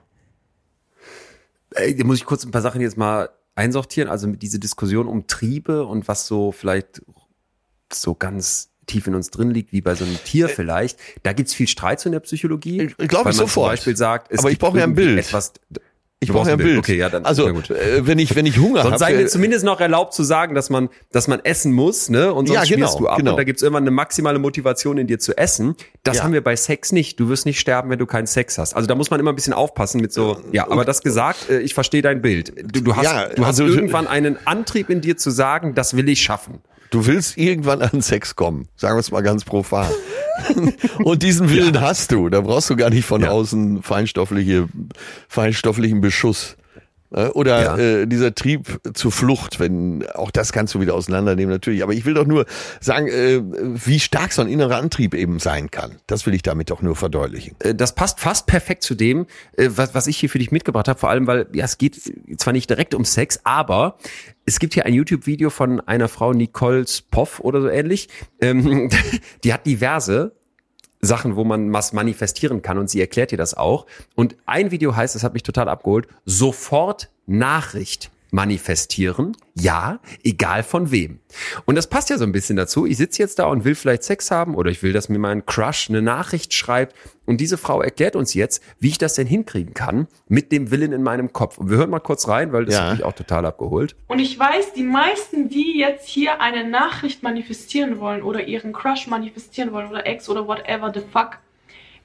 Ey, 1.74 1.96
da 1.96 2.04
muss 2.06 2.18
ich 2.18 2.26
kurz 2.26 2.44
ein 2.44 2.52
paar 2.52 2.62
Sachen 2.62 2.82
jetzt 2.82 2.98
mal 2.98 3.30
einsortieren. 3.56 4.10
Also 4.10 4.28
mit 4.28 4.42
diese 4.42 4.60
Diskussion 4.60 5.08
um 5.08 5.28
Triebe 5.28 5.86
und 5.86 6.08
was 6.08 6.28
so 6.28 6.52
vielleicht 6.52 7.02
so 7.94 8.14
ganz 8.16 8.70
tief 8.88 9.08
in 9.08 9.16
uns 9.16 9.30
drin 9.30 9.52
liegt, 9.52 9.72
wie 9.72 9.82
bei 9.82 9.96
so 9.96 10.04
einem 10.04 10.18
Tier 10.24 10.50
vielleicht. 10.50 11.00
Da 11.24 11.34
gibt's 11.34 11.54
viel 11.54 11.68
Streit 11.68 12.00
zu 12.00 12.10
in 12.10 12.14
der 12.14 12.20
Psychologie. 12.22 12.82
Ich- 12.82 13.00
ich 13.00 13.08
glaub 13.08 13.26
weil 13.26 13.32
ich 13.32 13.38
man 13.38 13.48
sofort. 13.48 13.68
Zum 13.68 13.72
Beispiel 13.74 13.98
sagt, 13.98 14.32
es 14.32 14.40
Aber 14.40 14.50
ich 14.50 14.54
gibt 14.54 14.62
brauche 14.62 14.78
ja 14.80 14.84
ein 14.84 14.96
Bild. 14.96 15.20
Etwas, 15.20 15.54
Ich 16.24 16.32
brauche 16.32 16.50
ja 16.50 16.54
ein 16.54 16.58
Bild. 16.60 16.70
Bild. 16.70 16.80
Okay, 16.80 16.98
ja, 16.98 17.10
dann- 17.10 17.26
Also, 17.26 17.48
äh, 17.50 18.06
wenn 18.06 18.20
ich 18.20 18.36
wenn 18.36 18.46
ich 18.46 18.60
Hunger 18.60 18.84
Sonst 18.84 19.00
sei 19.00 19.08
habe, 19.14 19.24
mir 19.24 19.28
zumindest 19.28 19.66
noch 19.66 19.82
erlaubt 19.82 20.14
zu 20.14 20.22
sagen, 20.24 20.54
dass 20.54 20.70
man, 20.70 20.90
dass 21.12 21.28
man 21.28 21.40
essen 21.44 21.74
muss, 21.74 22.10
ne? 22.10 22.32
Und 22.32 22.48
sonst 22.48 22.70
Ja, 22.70 22.76
genau, 22.76 22.96
du 22.96 23.08
ab. 23.08 23.18
genau. 23.18 23.32
Und 23.32 23.38
da 23.38 23.44
gibt's 23.44 23.64
irgendwann 23.64 23.84
eine 23.86 23.90
maximale 23.92 24.38
Motivation 24.38 25.00
in 25.00 25.08
dir 25.08 25.18
zu 25.18 25.36
essen. 25.36 25.76
Das 26.04 26.18
Ja. 26.18 26.24
haben 26.24 26.34
wir 26.34 26.44
bei 26.44 26.56
Sex 26.56 26.92
nicht. 26.92 27.20
Du 27.20 27.28
wirst 27.30 27.48
nicht 27.48 27.60
sterben, 27.60 27.90
wenn 27.90 27.98
du 27.98 28.06
keinen 28.06 28.28
Sex 28.28 28.60
hast. 28.60 28.76
Also 28.76 28.88
da 28.88 28.94
muss 28.94 29.10
man 29.10 29.20
immer 29.20 29.32
ein 29.32 29.36
bisschen 29.36 29.54
aufpassen 29.54 30.00
mit 30.00 30.14
so. 30.14 30.40
Ja, 30.52 30.70
aber 30.70 30.86
das 30.86 31.02
gesagt, 31.02 31.50
äh, 31.50 31.60
ich 31.62 31.74
verstehe 31.74 32.04
dein 32.04 32.22
Bild. 32.22 32.54
Du, 32.72 32.82
du 32.82 32.96
hast, 32.96 33.04
Ja, 33.04 33.26
du 33.30 33.44
hast 33.44 33.60
also- 33.60 33.66
irgendwann 33.74 34.06
einen 34.06 34.38
Antrieb 34.46 34.92
in 34.92 35.02
dir 35.02 35.18
zu 35.18 35.32
sagen, 35.32 35.74
das 35.74 35.98
will 35.98 36.08
ich 36.08 36.22
schaffen. 36.22 36.60
Du 36.92 37.06
willst 37.08 37.38
irgendwann 37.38 37.82
an 37.82 38.02
Sex 38.02 38.36
kommen. 38.36 38.68
Sagen 38.76 38.96
wir 38.96 39.00
es 39.00 39.10
mal 39.12 39.22
ganz 39.22 39.44
profan. 39.44 39.90
und 41.04 41.24
diesen 41.24 41.50
Willen 41.50 41.82
hast 41.82 42.12
du. 42.12 42.30
Da 42.30 42.42
brauchst 42.42 42.70
du 42.70 42.76
gar 42.76 42.90
nicht 42.92 43.06
von 43.06 43.22
Ja. 43.22 43.30
außen 43.32 43.82
feinstoffliche, 43.82 44.70
feinstofflichen 45.28 46.02
Beschuss. 46.02 46.56
Äh, 47.14 47.28
Oder 47.28 47.62
Ja. 47.64 47.78
äh, 47.78 48.08
dieser 48.08 48.34
Trieb 48.34 48.80
zur 48.94 49.12
Flucht, 49.12 49.60
wenn 49.60 50.06
auch 50.14 50.32
das 50.32 50.54
kannst 50.54 50.74
du 50.76 50.80
wieder 50.80 50.94
auseinandernehmen 50.94 51.52
natürlich. 51.54 51.84
Aber 51.84 51.94
ich 51.94 52.06
will 52.06 52.14
doch 52.14 52.26
nur 52.26 52.46
sagen, 52.80 53.08
äh, 53.08 53.42
wie 53.44 54.00
stark 54.00 54.32
so 54.32 54.42
ein 54.42 54.48
innerer 54.48 54.78
Antrieb 54.78 55.14
eben 55.14 55.40
sein 55.40 55.70
kann. 55.72 55.98
Das 56.08 56.26
will 56.26 56.34
ich 56.34 56.42
damit 56.42 56.70
doch 56.70 56.82
nur 56.82 56.96
verdeutlichen. 56.96 57.56
Äh, 57.60 57.76
das 57.76 57.96
passt 57.96 58.20
fast 58.20 58.48
perfekt 58.48 58.84
zu 58.84 58.96
dem, 58.96 59.26
äh, 59.58 59.70
was, 59.76 59.94
was 59.94 60.08
ich 60.08 60.18
hier 60.18 60.30
für 60.30 60.40
dich 60.40 60.52
mitgebracht 60.52 60.88
habe. 60.88 61.00
Vor 61.00 61.10
allem, 61.10 61.28
weil 61.28 61.48
ja, 61.54 61.66
es 61.66 61.78
geht 61.78 62.00
zwar 62.38 62.54
nicht 62.54 62.70
direkt 62.70 62.94
um 62.94 63.04
Sex, 63.06 63.42
aber 63.44 63.98
es 64.46 64.60
gibt 64.60 64.74
hier 64.74 64.86
ein 64.86 64.94
YouTube-Video 64.94 65.50
von 65.50 65.82
einer 65.82 66.08
Frau, 66.08 66.34
Nicole 66.34 66.88
Spoff 66.88 67.40
oder 67.42 67.62
so 67.62 67.68
ähnlich. 67.68 68.08
Ähm, 68.42 68.90
die 69.44 69.54
hat 69.54 69.66
diverse 69.66 70.34
Sachen, 71.02 71.36
wo 71.36 71.44
man 71.44 71.74
was 71.74 71.94
manifestieren 71.94 72.62
kann 72.62 72.78
und 72.78 72.90
sie 72.90 73.02
erklärt 73.02 73.32
dir 73.32 73.38
das 73.38 73.56
auch. 73.56 73.86
Und 74.16 74.36
ein 74.46 74.72
Video 74.72 74.96
heißt, 74.96 75.16
das 75.16 75.24
hat 75.24 75.34
mich 75.34 75.44
total 75.44 75.68
abgeholt, 75.68 76.08
sofort 76.26 77.10
Nachricht 77.26 78.12
manifestieren. 78.32 79.36
Ja, 79.54 80.00
egal 80.24 80.64
von 80.64 80.90
wem. 80.92 81.20
Und 81.66 81.76
das 81.76 81.88
passt 81.88 82.10
ja 82.10 82.18
so 82.18 82.24
ein 82.24 82.32
bisschen 82.32 82.56
dazu. 82.56 82.86
Ich 82.86 82.98
sitze 82.98 83.22
jetzt 83.22 83.40
da 83.40 83.46
und 83.46 83.66
will 83.66 83.76
vielleicht 83.76 84.04
Sex 84.04 84.32
haben 84.32 84.56
oder 84.56 84.72
ich 84.72 84.82
will, 84.82 84.94
dass 84.94 85.10
mir 85.10 85.20
mein 85.20 85.46
Crush 85.46 85.90
eine 85.90 86.02
Nachricht 86.02 86.54
schreibt. 86.54 86.96
Und 87.26 87.38
diese 87.42 87.58
Frau 87.58 87.82
erklärt 87.82 88.16
uns 88.16 88.34
jetzt, 88.34 88.64
wie 88.80 88.88
ich 88.90 88.98
das 88.98 89.14
denn 89.16 89.28
hinkriegen 89.28 89.74
kann 89.74 90.08
mit 90.28 90.52
dem 90.52 90.72
Willen 90.72 90.94
in 90.94 91.04
meinem 91.04 91.34
Kopf. 91.34 91.58
Und 91.58 91.70
wir 91.70 91.78
hören 91.78 91.90
mal 91.90 92.00
kurz 92.00 92.28
rein, 92.28 92.52
weil 92.54 92.66
das 92.66 92.76
Ja. 92.76 92.84
hat 92.86 92.92
mich 92.98 93.04
auch 93.06 93.14
total 93.14 93.46
abgeholt. 93.46 93.96
Und 94.08 94.20
ich 94.20 94.38
weiß, 94.40 94.74
die 94.74 94.84
meisten, 94.84 95.50
die 95.50 95.78
jetzt 95.78 96.08
hier 96.08 96.42
eine 96.42 96.68
Nachricht 96.68 97.24
manifestieren 97.24 98.00
wollen 98.00 98.24
oder 98.24 98.48
ihren 98.48 98.74
Crush 98.74 99.08
manifestieren 99.08 99.72
wollen 99.74 99.90
oder 99.90 100.06
Ex 100.08 100.28
oder 100.30 100.48
whatever 100.48 100.92
the 100.94 101.02
fuck, 101.12 101.38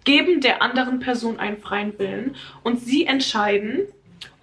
geben 0.05 0.41
der 0.41 0.63
anderen 0.63 1.01
Person 1.01 1.39
einen 1.41 1.57
freien 1.57 1.99
Willen 1.99 2.37
und 2.63 2.81
sie 2.81 3.07
entscheiden, 3.07 3.81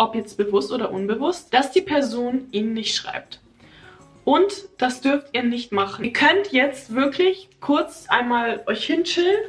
ob 0.04 0.16
jetzt 0.16 0.38
bewusst 0.38 0.72
oder 0.72 0.92
unbewusst, 0.92 1.54
dass 1.54 1.72
die 1.72 1.82
Person 1.82 2.48
ihnen 2.52 2.74
nicht 2.74 2.96
schreibt. 2.96 3.40
Und 4.26 4.54
das 4.78 5.02
dürft 5.02 5.28
ihr 5.34 5.44
nicht 5.44 5.72
machen. 5.72 6.06
Ihr 6.06 6.14
könnt 6.14 6.52
jetzt 6.52 6.94
wirklich 6.94 7.50
kurz 7.60 8.06
einmal 8.10 8.64
euch 8.68 8.86
hinchillen 8.86 9.44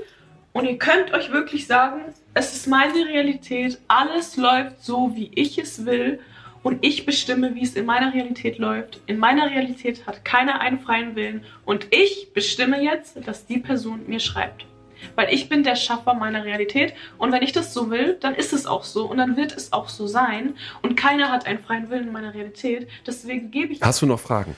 und 0.52 0.64
ihr 0.64 0.78
könnt 0.78 1.12
euch 1.12 1.32
wirklich 1.32 1.66
sagen, 1.66 2.02
es 2.34 2.54
ist 2.54 2.66
meine 2.66 3.06
Realität, 3.06 3.78
alles 3.86 4.36
läuft 4.36 4.82
so, 4.82 5.12
wie 5.14 5.30
ich 5.34 5.58
es 5.58 5.86
will 5.86 6.18
und 6.64 6.84
ich 6.84 7.06
bestimme, 7.06 7.54
wie 7.54 7.62
es 7.62 7.74
in 7.74 7.86
meiner 7.86 8.12
Realität 8.12 8.58
läuft. 8.58 9.00
In 9.06 9.18
meiner 9.18 9.50
Realität 9.50 10.06
hat 10.06 10.24
keiner 10.24 10.60
einen 10.60 10.80
freien 10.80 11.14
Willen 11.14 11.44
und 11.64 11.86
ich 11.90 12.32
bestimme 12.32 12.82
jetzt, 12.82 13.26
dass 13.26 13.46
die 13.46 13.58
Person 13.58 14.04
mir 14.06 14.20
schreibt. 14.20 14.66
Weil 15.14 15.32
ich 15.32 15.48
bin 15.48 15.62
der 15.64 15.76
Schaffer 15.76 16.14
meiner 16.14 16.44
Realität 16.44 16.94
und 17.18 17.32
wenn 17.32 17.42
ich 17.42 17.52
das 17.52 17.72
so 17.74 17.90
will, 17.90 18.16
dann 18.20 18.34
ist 18.34 18.52
es 18.52 18.66
auch 18.66 18.84
so 18.84 19.06
und 19.06 19.18
dann 19.18 19.36
wird 19.36 19.56
es 19.56 19.72
auch 19.72 19.88
so 19.88 20.06
sein 20.06 20.54
und 20.82 20.96
keiner 20.96 21.30
hat 21.30 21.46
einen 21.46 21.58
freien 21.58 21.90
Willen 21.90 22.08
in 22.08 22.12
meiner 22.12 22.34
Realität. 22.34 22.88
Deswegen 23.06 23.50
gebe 23.50 23.72
ich 23.72 23.82
Hast 23.82 24.02
du 24.02 24.06
noch 24.06 24.20
Fragen? 24.20 24.56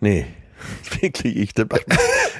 Nee, 0.00 0.26
wirklich, 1.00 1.36
ich, 1.36 1.54
das, 1.54 1.66
macht, 1.70 1.84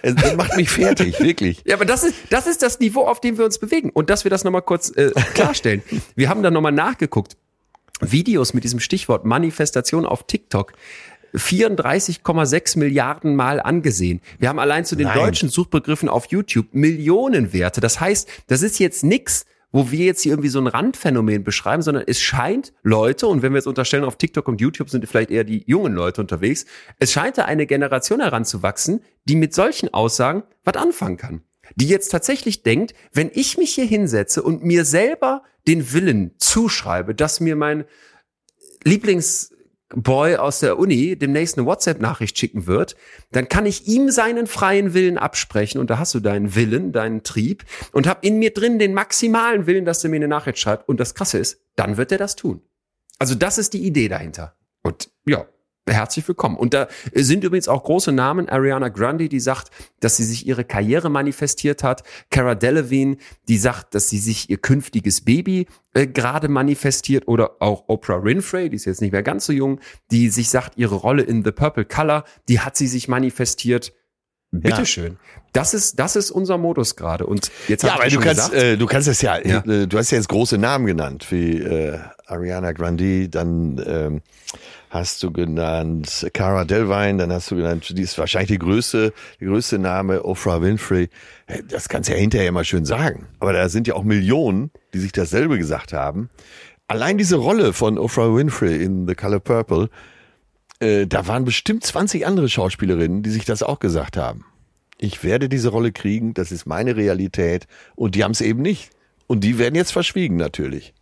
es- 0.03 0.15
das 0.15 0.37
macht 0.37 0.57
mich 0.57 0.71
fertig, 0.71 1.21
wirklich. 1.21 1.63
Ja, 1.67 1.75
aber 1.77 1.85
das 1.85 2.05
ist, 2.05 2.15
das 2.31 2.47
ist 2.47 2.63
das 2.63 2.79
Niveau, 2.81 3.07
auf 3.07 3.21
dem 3.21 3.39
wir 3.39 3.45
uns 3.45 3.59
bewegen. 3.59 3.91
Und 3.91 4.11
dass 4.11 4.25
wir 4.25 4.31
das 4.31 4.45
nochmal 4.45 4.63
kurz 4.63 4.91
äh, 4.97 5.11
klarstellen. 5.35 5.83
wir 6.15 6.29
haben 6.29 6.43
da 6.43 6.51
nochmal 6.51 6.73
nachgeguckt. 6.73 7.37
Videos 8.01 8.55
mit 8.55 8.65
diesem 8.65 8.81
Stichwort 8.81 9.25
Manifestation 9.25 10.05
auf 10.05 10.27
TikTok. 10.27 10.73
34,6 11.35 12.79
Milliarden 12.79 13.37
Mal 13.37 13.61
angesehen. 13.61 14.21
Wir 14.39 14.49
haben 14.49 14.59
allein 14.59 14.85
zu 14.85 14.97
den 14.97 15.09
Nein. 15.09 15.19
deutschen 15.19 15.49
Suchbegriffen 15.49 16.09
auf 16.09 16.27
YouTube 16.27 16.69
Millionenwerte. 16.73 17.81
Das 17.81 18.01
heißt, 18.01 18.29
das 18.47 18.63
ist 18.63 18.79
jetzt 18.79 19.05
nix, 19.05 19.45
wo 19.73 19.91
wir 19.91 20.07
jetzt 20.07 20.23
hier 20.23 20.31
irgendwie 20.33 20.51
so 20.51 20.61
ein 20.61 20.69
Randphänomen 20.69 21.43
beschreiben, 21.43 21.83
sondern 21.83 22.05
es 22.07 22.21
scheint 22.21 22.73
Leute, 22.85 23.27
und 23.27 23.43
wenn 23.43 23.53
wir 23.53 23.59
jetzt 23.59 23.67
unterstellen, 23.67 24.05
auf 24.05 24.17
TikTok 24.17 24.47
und 24.47 24.61
YouTube 24.61 24.89
sind 24.89 25.05
vielleicht 25.09 25.33
eher 25.33 25.43
die 25.43 25.65
jungen 25.67 25.95
Leute 25.95 26.21
unterwegs, 26.21 26.65
es 27.01 27.11
scheint 27.11 27.39
da 27.39 27.47
eine 27.47 27.67
Generation 27.67 28.21
heranzuwachsen, 28.21 29.01
die 29.25 29.35
mit 29.35 29.53
solchen 29.53 29.93
Aussagen 29.93 30.45
was 30.63 30.77
anfangen 30.77 31.17
kann. 31.17 31.43
Die 31.75 31.89
jetzt 31.89 32.11
tatsächlich 32.11 32.63
denkt, 32.63 32.95
wenn 33.13 33.33
ich 33.35 33.59
mich 33.59 33.75
hier 33.75 33.87
hinsetze 33.87 34.45
und 34.45 34.63
mir 34.63 34.85
selber 34.85 35.43
den 35.67 35.93
Willen 35.93 36.35
zuschreibe, 36.39 37.15
dass 37.15 37.41
mir 37.41 37.57
mein 37.57 37.85
Lieblingsboy 39.95 40.37
aus 40.37 40.61
der 40.61 40.79
Uni 40.79 41.17
demnächst 41.17 41.59
eine 41.59 41.67
WhatsApp-Nachricht 41.67 42.39
schicken 42.39 42.67
wird, 42.67 42.97
dann 43.33 43.49
kann 43.49 43.67
ich 43.67 43.87
ihm 43.87 44.11
seinen 44.11 44.47
freien 44.47 44.95
Willen 44.95 45.19
absprechen 45.19 45.81
und 45.81 45.91
da 45.91 45.99
hast 45.99 46.15
du 46.15 46.21
deinen 46.21 46.55
Willen, 46.55 46.93
deinen 46.93 47.23
Trieb 47.23 47.65
und 47.93 48.07
hab 48.07 48.25
in 48.25 48.39
mir 48.39 48.53
drin 48.53 48.79
den 48.79 48.95
maximalen 48.95 49.67
Willen, 49.67 49.85
dass 49.85 50.05
er 50.05 50.11
mir 50.11 50.17
eine 50.17 50.29
Nachricht 50.29 50.59
schreibt 50.59 50.89
und 50.89 51.01
das 51.01 51.15
Krasse 51.15 51.39
ist, 51.39 51.61
dann 51.77 51.97
wird 51.97 52.13
er 52.13 52.19
das 52.19 52.37
tun. 52.37 52.63
Also 53.19 53.35
das 53.35 53.59
ist 53.59 53.73
die 53.75 53.87
Idee 53.87 54.09
dahinter. 54.09 54.57
Und 54.83 55.11
ja, 55.27 55.47
herzlich 55.89 56.27
willkommen. 56.27 56.57
Und 56.57 56.75
da 56.75 56.89
sind 57.13 57.45
übrigens 57.45 57.69
auch 57.69 57.83
große 57.85 58.13
Namen. 58.13 58.49
Ariana 58.49 58.89
Grande, 58.89 59.29
die 59.29 59.41
sagt, 59.41 59.71
dass 60.01 60.17
sie 60.17 60.25
sich 60.25 60.47
ihre 60.47 60.65
Karriere 60.65 61.11
manifestiert 61.11 61.83
hat. 61.83 62.03
Cara 62.31 62.55
Delevingne, 62.55 63.17
die 63.49 63.59
sagt, 63.59 63.95
dass 63.95 64.09
sie 64.09 64.19
sich 64.19 64.49
ihr 64.51 64.59
künftiges 64.59 65.21
Baby 65.23 65.67
äh, 65.93 66.07
gerade 66.07 66.49
manifestiert. 66.49 67.29
Oder 67.29 67.57
auch 67.61 67.85
Oprah 67.89 68.25
Winfrey, 68.25 68.71
die 68.71 68.77
ist 68.77 68.87
jetzt 68.87 69.01
nicht 69.03 69.13
mehr 69.13 69.23
ganz 69.23 69.47
so 69.47 69.53
jung, 69.53 69.81
die 70.11 70.29
sich 70.31 70.49
sagt, 70.49 70.79
ihre 70.79 70.95
Rolle 70.95 71.23
in 71.23 71.45
The 71.45 71.53
Purple 71.53 71.85
Color, 71.85 72.25
die 72.49 72.61
hat 72.61 72.77
sie 72.77 72.87
sich 72.87 73.09
manifestiert. 73.09 73.93
Bitteschön. 74.51 75.19
Das 75.53 75.75
ist, 75.75 75.99
das 75.99 76.15
ist 76.15 76.31
unser 76.31 76.59
Modus 76.59 76.95
gerade. 76.95 77.27
Und 77.27 77.51
jetzt 77.67 77.83
Ja, 77.83 77.95
aber 77.95 78.07
ich 78.07 78.15
du 78.15 78.21
kannst, 78.21 78.53
gesagt, 78.53 78.55
äh, 78.55 78.77
du 78.77 78.87
kannst 78.87 79.09
es 79.09 79.21
ja, 79.21 79.37
Ja. 79.45 79.65
äh, 79.65 79.87
du 79.89 79.99
hast 79.99 80.13
ja 80.13 80.19
jetzt 80.19 80.29
große 80.29 80.59
Namen 80.59 80.87
genannt, 80.87 81.27
wie 81.31 81.59
äh, 81.59 81.99
Ariana 82.27 82.71
Grande, 82.73 83.29
dann 83.29 83.83
ähm, 83.85 84.23
hast 84.95 85.25
du 85.25 85.33
genannt 85.33 86.29
Cara 86.33 86.65
Delevingne, 86.65 87.19
dann 87.19 87.33
hast 87.33 87.51
du 87.51 87.57
genannt, 87.57 87.93
die 87.99 88.03
ist 88.03 88.17
wahrscheinlich 88.17 88.53
die 88.53 88.59
größte, 88.59 89.13
der 89.41 89.49
größte 89.49 89.81
Name, 89.81 90.23
Oprah 90.23 90.63
Winfrey. 90.63 91.09
Das 91.69 91.89
kannst 91.89 92.09
du 92.09 92.15
ja 92.15 92.19
hinterher 92.21 92.53
mal 92.53 92.65
schön 92.65 92.85
sagen. 92.85 93.27
Aber 93.41 93.53
da 93.53 93.69
sind 93.69 93.89
ja 93.89 93.95
auch 93.95 94.05
Millionen, 94.05 94.71
die 94.95 95.01
sich 95.01 95.11
dasselbe 95.11 95.59
gesagt 95.59 95.93
haben. 95.93 96.31
Allein 96.87 97.19
diese 97.19 97.37
Rolle 97.37 97.73
von 97.73 97.99
Oprah 97.99 98.37
Winfrey 98.37 98.85
in 98.85 99.09
The 99.09 99.17
Color 99.17 99.41
Purple, 99.41 99.91
äh, 100.79 101.09
da 101.09 101.27
waren 101.27 101.45
bestimmt 101.45 101.85
20 101.85 102.25
andere 102.25 102.49
Schauspielerinnen, 102.49 103.25
die 103.25 103.31
sich 103.31 103.45
das 103.45 103.65
auch 103.65 103.81
gesagt 103.81 104.17
haben. 104.17 104.45
Ich 104.99 105.25
werde 105.25 105.49
diese 105.49 105.71
Rolle 105.71 105.91
kriegen, 105.91 106.35
das 106.35 106.53
ist 106.53 106.67
meine 106.67 106.95
Realität. 106.95 107.67
Und 107.97 108.15
die 108.15 108.23
haben 108.23 108.31
es 108.31 108.41
eben 108.41 108.63
nicht. 108.63 108.91
Und 109.27 109.43
die 109.43 109.59
werden 109.59 109.75
jetzt 109.75 109.93
verschwiegen 109.93 110.37
natürlich. 110.37 110.95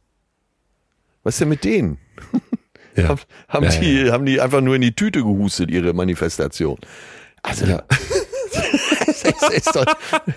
Was 1.25 1.35
ist 1.35 1.43
denn 1.43 1.51
mit 1.51 1.65
denen? 1.65 1.99
Ja. 2.97 3.09
Haben, 3.09 3.21
haben, 3.49 3.65
Ja, 3.65 3.71
die, 3.81 4.11
haben 4.11 4.27
die 4.27 4.41
einfach 4.41 4.61
nur 4.61 4.75
in 4.77 4.83
die 4.83 4.95
Tüte 4.95 5.21
gehustet, 5.21 5.71
ihre 5.71 5.93
Manifestation? 5.93 6.79
Also, 7.43 7.67
Ja. 7.67 7.83
ist, 8.53 9.79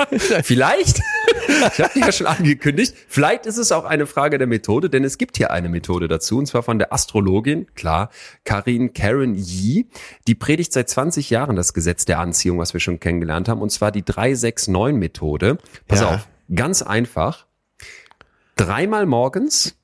Vielleicht, 0.43 0.99
ich 1.47 1.81
habe 1.81 1.99
ja 1.99 2.11
schon 2.11 2.27
angekündigt, 2.27 2.95
vielleicht 3.07 3.45
ist 3.45 3.57
es 3.57 3.71
auch 3.71 3.85
eine 3.85 4.05
Frage 4.07 4.37
der 4.37 4.47
Methode, 4.47 4.89
denn 4.89 5.03
es 5.03 5.17
gibt 5.17 5.37
hier 5.37 5.51
eine 5.51 5.69
Methode 5.69 6.07
dazu, 6.07 6.37
und 6.37 6.45
zwar 6.45 6.63
von 6.63 6.79
der 6.79 6.93
Astrologin, 6.93 7.67
klar, 7.75 8.09
Karin 8.43 8.93
Karen 8.93 9.35
Yee, 9.35 9.87
die 10.27 10.35
predigt 10.35 10.73
seit 10.73 10.89
20 10.89 11.29
Jahren 11.29 11.55
das 11.55 11.73
Gesetz 11.73 12.05
der 12.05 12.19
Anziehung, 12.19 12.57
was 12.59 12.73
wir 12.73 12.79
schon 12.79 12.99
kennengelernt 12.99 13.49
haben, 13.49 13.61
und 13.61 13.71
zwar 13.71 13.91
die 13.91 14.03
369-Methode. 14.03 15.57
Pass 15.87 16.01
Ja. 16.01 16.15
auf, 16.15 16.27
ganz 16.53 16.81
einfach. 16.81 17.45
Dreimal 18.55 19.05
morgens 19.05 19.75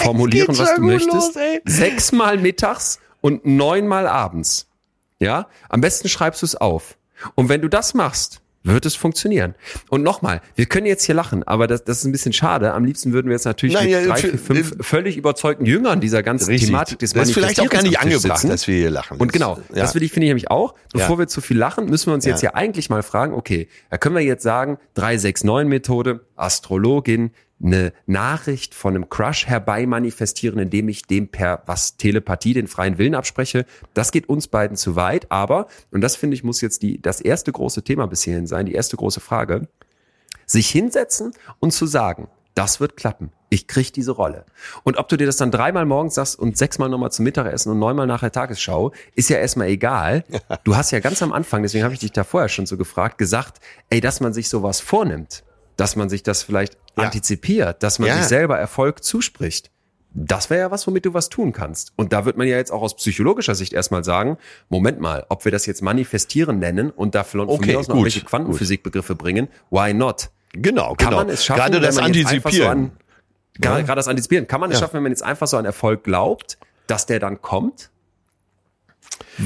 formulieren, 0.00 0.56
was 0.58 0.74
du 0.74 0.82
möchtest, 0.82 1.34
los, 1.34 1.44
sechsmal 1.64 2.38
mittags 2.38 2.98
und 3.20 3.44
neunmal 3.46 4.06
abends. 4.06 4.68
Ja, 5.18 5.48
am 5.68 5.80
besten 5.80 6.08
schreibst 6.08 6.42
du 6.42 6.46
es 6.46 6.56
auf. 6.56 6.96
Und 7.34 7.48
wenn 7.48 7.60
du 7.60 7.68
das 7.68 7.92
machst, 7.94 8.40
wird 8.62 8.84
es 8.84 8.94
funktionieren. 8.94 9.54
Und 9.88 10.02
nochmal, 10.02 10.42
wir 10.54 10.66
können 10.66 10.86
jetzt 10.86 11.04
hier 11.04 11.14
lachen, 11.14 11.42
aber 11.44 11.66
das, 11.66 11.84
das 11.84 11.98
ist 11.98 12.04
ein 12.04 12.12
bisschen 12.12 12.32
schade. 12.34 12.74
Am 12.74 12.84
liebsten 12.84 13.12
würden 13.12 13.28
wir 13.28 13.32
jetzt 13.34 13.46
natürlich 13.46 13.74
Nein, 13.74 13.84
mit 13.84 13.92
ja, 13.92 14.06
drei, 14.06 14.16
vier, 14.16 14.38
fünf 14.38 14.74
völlig 14.86 15.16
überzeugten 15.16 15.64
Jüngern 15.64 16.00
dieser 16.00 16.22
ganzen 16.22 16.54
Thematik 16.56 16.98
des 16.98 17.12
das 17.14 17.28
ist 17.28 17.34
vielleicht 17.34 17.60
auch 17.60 17.68
gar 17.70 17.82
nicht 17.82 17.98
angebracht, 17.98 18.38
sitzen. 18.40 18.50
dass 18.50 18.66
wir 18.68 18.76
hier 18.76 18.90
lachen. 18.90 19.16
Und 19.18 19.32
genau, 19.32 19.58
ja. 19.70 19.76
das 19.76 19.94
will 19.94 20.02
ich, 20.02 20.12
finde 20.12 20.26
ich 20.26 20.30
nämlich 20.30 20.50
auch. 20.50 20.74
Bevor 20.92 21.16
Ja. 21.16 21.18
wir 21.20 21.28
zu 21.28 21.40
viel 21.40 21.56
lachen, 21.56 21.86
müssen 21.86 22.08
wir 22.08 22.14
uns 22.14 22.26
jetzt 22.26 22.42
Ja. 22.42 22.50
ja 22.50 22.54
eigentlich 22.54 22.90
mal 22.90 23.02
fragen, 23.02 23.32
okay, 23.32 23.68
da 23.90 23.96
können 23.96 24.14
wir 24.14 24.22
jetzt 24.22 24.42
sagen, 24.42 24.78
369-Methode, 24.96 26.20
Astrologin, 26.36 27.30
eine 27.62 27.92
Nachricht 28.06 28.74
von 28.74 28.94
einem 28.94 29.08
Crush 29.08 29.46
herbei 29.46 29.86
manifestieren, 29.86 30.58
indem 30.58 30.88
ich 30.88 31.02
dem 31.02 31.28
per 31.28 31.62
was 31.66 31.96
Telepathie 31.96 32.54
den 32.54 32.68
freien 32.68 32.98
Willen 32.98 33.14
abspreche. 33.14 33.66
Das 33.94 34.12
geht 34.12 34.28
uns 34.28 34.48
beiden 34.48 34.76
zu 34.76 34.96
weit, 34.96 35.30
aber, 35.30 35.66
und 35.90 36.00
das 36.00 36.16
finde 36.16 36.34
ich 36.34 36.44
muss 36.44 36.60
jetzt 36.60 36.82
die, 36.82 37.00
das 37.00 37.20
erste 37.20 37.52
große 37.52 37.82
Thema 37.82 38.06
bis 38.06 38.22
hierhin 38.22 38.46
sein, 38.46 38.66
die 38.66 38.74
erste 38.74 38.96
große 38.96 39.20
Frage, 39.20 39.68
sich 40.46 40.70
hinsetzen 40.70 41.32
und 41.58 41.72
zu 41.72 41.86
sagen, 41.86 42.28
das 42.54 42.80
wird 42.80 42.96
klappen. 42.96 43.30
Ich 43.48 43.66
krieg 43.66 43.92
diese 43.92 44.12
Rolle. 44.12 44.44
Und 44.82 44.96
ob 44.96 45.08
du 45.08 45.16
dir 45.16 45.26
das 45.26 45.36
dann 45.36 45.50
dreimal 45.50 45.86
morgens 45.86 46.14
sagst 46.14 46.38
und 46.38 46.56
sechsmal 46.56 46.88
nochmal 46.88 47.12
zum 47.12 47.24
Mittagessen 47.24 47.70
und 47.70 47.78
neunmal 47.78 48.06
nach 48.06 48.20
der 48.20 48.32
Tagesschau, 48.32 48.92
ist 49.14 49.30
ja 49.30 49.38
erstmal 49.38 49.68
egal. 49.68 50.24
Du 50.64 50.76
hast 50.76 50.90
ja 50.90 51.00
ganz 51.00 51.22
am 51.22 51.32
Anfang, 51.32 51.62
deswegen 51.62 51.84
habe 51.84 51.94
ich 51.94 52.00
dich 52.00 52.12
da 52.12 52.24
vorher 52.24 52.48
schon 52.48 52.66
so 52.66 52.76
gefragt, 52.76 53.18
gesagt, 53.18 53.60
ey, 53.88 54.00
dass 54.00 54.20
man 54.20 54.32
sich 54.32 54.48
sowas 54.48 54.80
vornimmt, 54.80 55.42
dass 55.76 55.96
man 55.96 56.10
sich 56.10 56.22
das 56.22 56.42
vielleicht 56.42 56.76
Ja. 57.00 57.06
antizipiert, 57.06 57.82
dass 57.82 57.98
man 57.98 58.08
Ja. 58.08 58.16
sich 58.16 58.26
selber 58.26 58.58
Erfolg 58.58 59.02
zuspricht. 59.04 59.70
Das 60.12 60.50
wäre 60.50 60.60
ja 60.62 60.70
was, 60.72 60.86
womit 60.88 61.06
du 61.06 61.14
was 61.14 61.28
tun 61.28 61.52
kannst. 61.52 61.92
Und 61.96 62.12
da 62.12 62.24
wird 62.24 62.36
man 62.36 62.48
ja 62.48 62.56
jetzt 62.56 62.72
auch 62.72 62.82
aus 62.82 62.96
psychologischer 62.96 63.54
Sicht 63.54 63.72
erstmal 63.72 64.02
sagen, 64.02 64.38
Moment 64.68 64.98
mal, 65.00 65.24
ob 65.28 65.44
wir 65.44 65.52
das 65.52 65.66
jetzt 65.66 65.82
manifestieren 65.82 66.58
nennen 66.58 66.90
und 66.90 67.14
da 67.14 67.22
von, 67.22 67.40
Okay, 67.48 67.66
mir 67.72 67.78
aus 67.78 67.86
noch 67.88 67.94
gut, 67.94 68.04
welche 68.06 68.22
Quantenphysikbegriffe 68.24 69.14
bringen, 69.14 69.48
why 69.70 69.94
not? 69.94 70.30
Genau, 70.52 70.94
Kann 70.96 71.10
genau. 71.10 71.16
man 71.18 71.28
es 71.28 71.44
schaffen, 71.44 71.60
Gerade 71.60 71.80
das 71.80 71.98
Antizipieren. 71.98 72.68
an- 72.70 72.90
Gerade, 73.60 73.80
Ja. 73.80 73.86
gerade 73.86 73.98
das 73.98 74.08
Antizipieren. 74.08 74.48
Kann 74.48 74.60
man 74.60 74.70
es 74.70 74.76
Ja. 74.78 74.80
schaffen, 74.80 74.94
wenn 74.94 75.04
man 75.04 75.12
jetzt 75.12 75.22
einfach 75.22 75.46
so 75.46 75.56
an 75.56 75.64
Erfolg 75.64 76.02
glaubt, 76.02 76.58
dass 76.88 77.06
der 77.06 77.20
dann 77.20 77.40
kommt? 77.40 77.90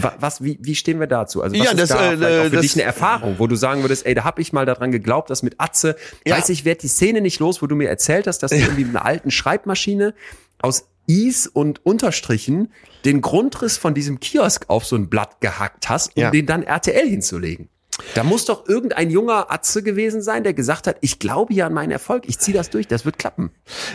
Wa- 0.02 0.14
Was, 0.20 0.42
wie, 0.42 0.58
wie 0.60 0.74
stehen 0.74 1.00
wir 1.00 1.06
dazu? 1.06 1.42
Also 1.42 1.56
was 1.58 1.64
Ja, 1.64 1.70
ist 1.72 1.80
das, 1.80 1.88
da 1.90 2.12
äh, 2.12 2.16
für 2.44 2.50
das- 2.50 2.60
dich 2.62 2.74
eine 2.74 2.82
Erfahrung, 2.82 3.36
wo 3.38 3.46
du 3.46 3.56
sagen 3.56 3.82
würdest, 3.82 4.06
ey, 4.06 4.14
da 4.14 4.24
hab 4.24 4.38
ich 4.38 4.52
mal 4.52 4.66
daran 4.66 4.90
geglaubt, 4.92 5.30
dass 5.30 5.42
mit 5.42 5.54
Atze, 5.58 5.96
Ja. 6.26 6.36
weiß 6.36 6.48
ich, 6.50 6.64
werd 6.64 6.82
die 6.82 6.88
Szene 6.88 7.20
nicht 7.20 7.40
los, 7.40 7.62
wo 7.62 7.66
du 7.66 7.76
mir 7.76 7.88
erzählt 7.88 8.26
hast, 8.26 8.38
dass 8.40 8.50
du 8.50 8.56
irgendwie 8.58 8.84
mit 8.84 8.96
einer 8.96 9.04
alten 9.04 9.30
Schreibmaschine 9.30 10.14
aus 10.60 10.86
Is 11.06 11.46
und 11.46 11.84
Unterstrichen 11.84 12.72
den 13.04 13.20
Grundriss 13.20 13.76
von 13.76 13.92
diesem 13.92 14.20
Kiosk 14.20 14.64
auf 14.68 14.86
so 14.86 14.96
ein 14.96 15.10
Blatt 15.10 15.40
gehackt 15.40 15.88
hast, 15.90 16.16
um 16.16 16.22
Ja. 16.22 16.30
den 16.30 16.46
dann 16.46 16.62
RTL 16.62 17.06
hinzulegen. 17.08 17.68
Da 18.14 18.24
muss 18.24 18.44
doch 18.44 18.68
irgendein 18.68 19.10
junger 19.10 19.52
Atze 19.52 19.82
gewesen 19.82 20.20
sein, 20.22 20.42
der 20.42 20.52
gesagt 20.54 20.86
hat, 20.86 20.96
ich 21.00 21.18
glaube 21.18 21.54
hier 21.54 21.66
an 21.66 21.72
meinen 21.74 21.90
Erfolg, 21.92 22.24
ich 22.26 22.38
ziehe 22.38 22.56
das 22.56 22.70
durch, 22.70 22.88
das 22.88 23.04
wird 23.04 23.18
klappen. 23.18 23.52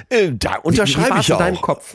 Äh, 0.10 0.32
da 0.34 0.56
unterschreibe 0.56 1.20
ich 1.20 1.34
auch. 1.34 1.40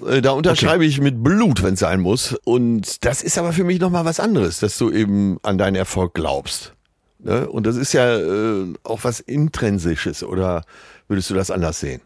Äh, 0.07 0.21
Da 0.21 0.33
unterschreibe 0.33 0.85
ich 0.85 1.01
mit 1.01 1.23
Blut, 1.23 1.63
wenn 1.63 1.75
es 1.75 1.81
sein 1.81 2.01
muss. 2.01 2.37
Und 2.45 3.05
das 3.05 3.23
ist 3.23 3.39
aber 3.39 3.53
für 3.53 3.65
mich 3.65 3.81
nochmal 3.81 4.05
was 4.05 4.21
anderes, 4.21 4.61
dass 4.61 4.77
du 4.77 4.91
eben 4.91 5.39
an 5.43 5.57
deinen 5.59 5.77
Erfolg 5.77 6.15
glaubst. 6.15 6.75
Ne? 7.21 7.49
Und 7.49 7.67
das 7.67 7.77
ist 7.77 7.93
ja 7.95 8.19
äh, 8.19 8.73
auch 8.83 9.01
was 9.03 9.21
Intrinsisches. 9.21 10.23
Oder 10.23 10.63
würdest 11.09 11.31
du 11.31 11.35
das 11.35 11.51
anders 11.51 11.81
sehen? 11.81 12.03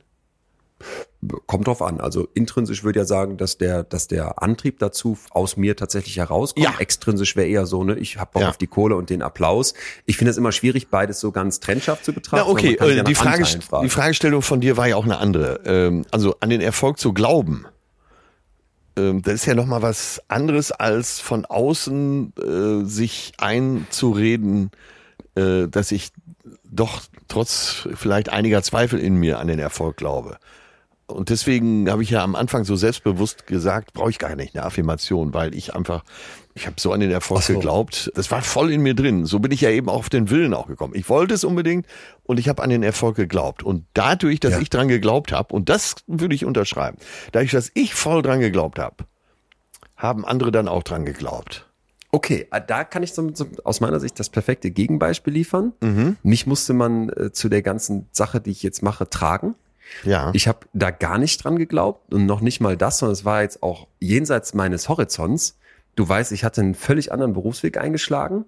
Kommt 1.46 1.66
drauf 1.66 1.82
an. 1.82 2.00
Also 2.00 2.28
intrinsisch 2.34 2.84
würde 2.84 3.00
ja 3.00 3.04
sagen, 3.04 3.38
dass 3.38 3.58
der, 3.58 3.82
dass 3.82 4.06
der 4.06 4.40
Antrieb 4.40 4.78
dazu 4.78 5.18
aus 5.30 5.56
mir 5.56 5.74
tatsächlich 5.74 6.16
herauskommt. 6.16 6.64
Ja. 6.64 6.74
Extrinsisch 6.78 7.34
wäre 7.34 7.48
eher 7.48 7.66
so, 7.66 7.82
ne, 7.82 7.96
ich 7.96 8.18
habe 8.18 8.30
Bock 8.34 8.42
Ja. 8.42 8.50
auf 8.50 8.56
die 8.56 8.68
Kohle 8.68 8.94
und 8.94 9.10
den 9.10 9.22
Applaus. 9.22 9.74
Ich 10.06 10.16
finde 10.16 10.30
es 10.30 10.36
immer 10.36 10.52
schwierig, 10.52 10.88
beides 10.90 11.18
so 11.18 11.32
ganz 11.32 11.58
trennscharf 11.58 12.02
zu 12.02 12.12
betrachten. 12.12 12.44
Na 12.46 12.52
okay, 12.52 12.78
äh, 12.80 12.96
ja 12.98 13.02
die, 13.02 13.16
Frage, 13.16 13.44
die 13.82 13.88
Fragestellung 13.88 14.42
von 14.42 14.60
dir 14.60 14.76
war 14.76 14.86
ja 14.86 14.94
auch 14.94 15.04
eine 15.04 15.18
andere. 15.18 15.60
Ähm, 15.64 16.04
also 16.12 16.36
an 16.38 16.50
den 16.50 16.60
Erfolg 16.60 17.00
zu 17.00 17.12
glauben, 17.12 17.66
ähm, 18.96 19.22
das 19.22 19.34
ist 19.34 19.46
ja 19.46 19.56
nochmal 19.56 19.82
was 19.82 20.22
anderes 20.28 20.70
als 20.70 21.18
von 21.18 21.44
außen 21.44 22.32
äh, 22.36 22.84
sich 22.84 23.32
einzureden, 23.38 24.70
äh, 25.34 25.66
dass 25.68 25.90
ich 25.90 26.10
doch 26.70 27.02
trotz 27.28 27.88
vielleicht 27.94 28.28
einiger 28.28 28.62
Zweifel 28.62 29.00
in 29.00 29.16
mir 29.16 29.38
an 29.40 29.48
den 29.48 29.58
Erfolg 29.58 29.96
glaube. 29.96 30.38
Und 31.08 31.30
deswegen 31.30 31.90
habe 31.90 32.02
ich 32.02 32.10
ja 32.10 32.22
am 32.22 32.36
Anfang 32.36 32.64
so 32.64 32.76
selbstbewusst 32.76 33.46
gesagt, 33.46 33.94
brauche 33.94 34.10
ich 34.10 34.18
gar 34.18 34.36
nicht 34.36 34.54
eine 34.54 34.64
Affirmation, 34.66 35.32
weil 35.32 35.54
ich 35.54 35.74
einfach, 35.74 36.04
ich 36.54 36.66
habe 36.66 36.76
so 36.78 36.92
an 36.92 37.00
den 37.00 37.10
Erfolg 37.10 37.42
so. 37.42 37.54
geglaubt. 37.54 38.12
Das 38.14 38.30
war 38.30 38.42
voll 38.42 38.70
in 38.70 38.82
mir 38.82 38.94
drin. 38.94 39.24
So 39.24 39.38
bin 39.38 39.50
ich 39.50 39.62
ja 39.62 39.70
eben 39.70 39.88
auch 39.88 40.00
auf 40.00 40.10
den 40.10 40.28
Willen 40.28 40.52
auch 40.52 40.66
gekommen. 40.66 40.92
Ich 40.94 41.08
wollte 41.08 41.32
es 41.32 41.44
unbedingt 41.44 41.86
und 42.24 42.38
ich 42.38 42.46
habe 42.50 42.62
an 42.62 42.68
den 42.68 42.82
Erfolg 42.82 43.16
geglaubt. 43.16 43.62
Und 43.62 43.86
dadurch, 43.94 44.38
dass 44.38 44.52
Ja. 44.52 44.60
ich 44.60 44.68
dran 44.68 44.88
geglaubt 44.88 45.32
habe, 45.32 45.54
und 45.54 45.70
das 45.70 45.94
würde 46.06 46.34
ich 46.34 46.44
unterschreiben, 46.44 46.98
dadurch, 47.32 47.52
dass 47.52 47.70
ich 47.72 47.94
voll 47.94 48.20
dran 48.20 48.40
geglaubt 48.40 48.78
habe, 48.78 49.06
haben 49.96 50.26
andere 50.26 50.52
dann 50.52 50.68
auch 50.68 50.82
dran 50.82 51.06
geglaubt. 51.06 51.64
Okay, 52.10 52.48
äh, 52.52 52.60
da 52.66 52.84
kann 52.84 53.02
ich 53.02 53.14
so, 53.14 53.30
so 53.34 53.46
aus 53.64 53.80
meiner 53.80 53.98
Sicht 53.98 54.20
das 54.20 54.28
perfekte 54.28 54.70
Gegenbeispiel 54.70 55.32
liefern. 55.32 55.72
Mhm. 55.80 56.16
Mich 56.22 56.46
musste 56.46 56.74
man 56.74 57.08
äh, 57.08 57.32
zu 57.32 57.48
der 57.48 57.62
ganzen 57.62 58.08
Sache, 58.12 58.40
die 58.42 58.50
ich 58.50 58.62
jetzt 58.62 58.82
mache, 58.82 59.08
tragen. 59.08 59.54
Ja. 60.04 60.30
Ich 60.34 60.48
habe 60.48 60.60
da 60.72 60.90
gar 60.90 61.18
nicht 61.18 61.42
dran 61.42 61.56
geglaubt 61.56 62.12
und 62.12 62.26
noch 62.26 62.40
nicht 62.40 62.60
mal 62.60 62.76
das, 62.76 62.98
sondern 62.98 63.12
es 63.12 63.24
war 63.24 63.42
jetzt 63.42 63.62
auch 63.62 63.86
jenseits 64.00 64.54
meines 64.54 64.88
Horizonts. 64.88 65.58
Du 65.96 66.08
weißt, 66.08 66.32
ich 66.32 66.44
hatte 66.44 66.60
einen 66.60 66.74
völlig 66.74 67.12
anderen 67.12 67.32
Berufsweg 67.32 67.78
eingeschlagen. 67.78 68.44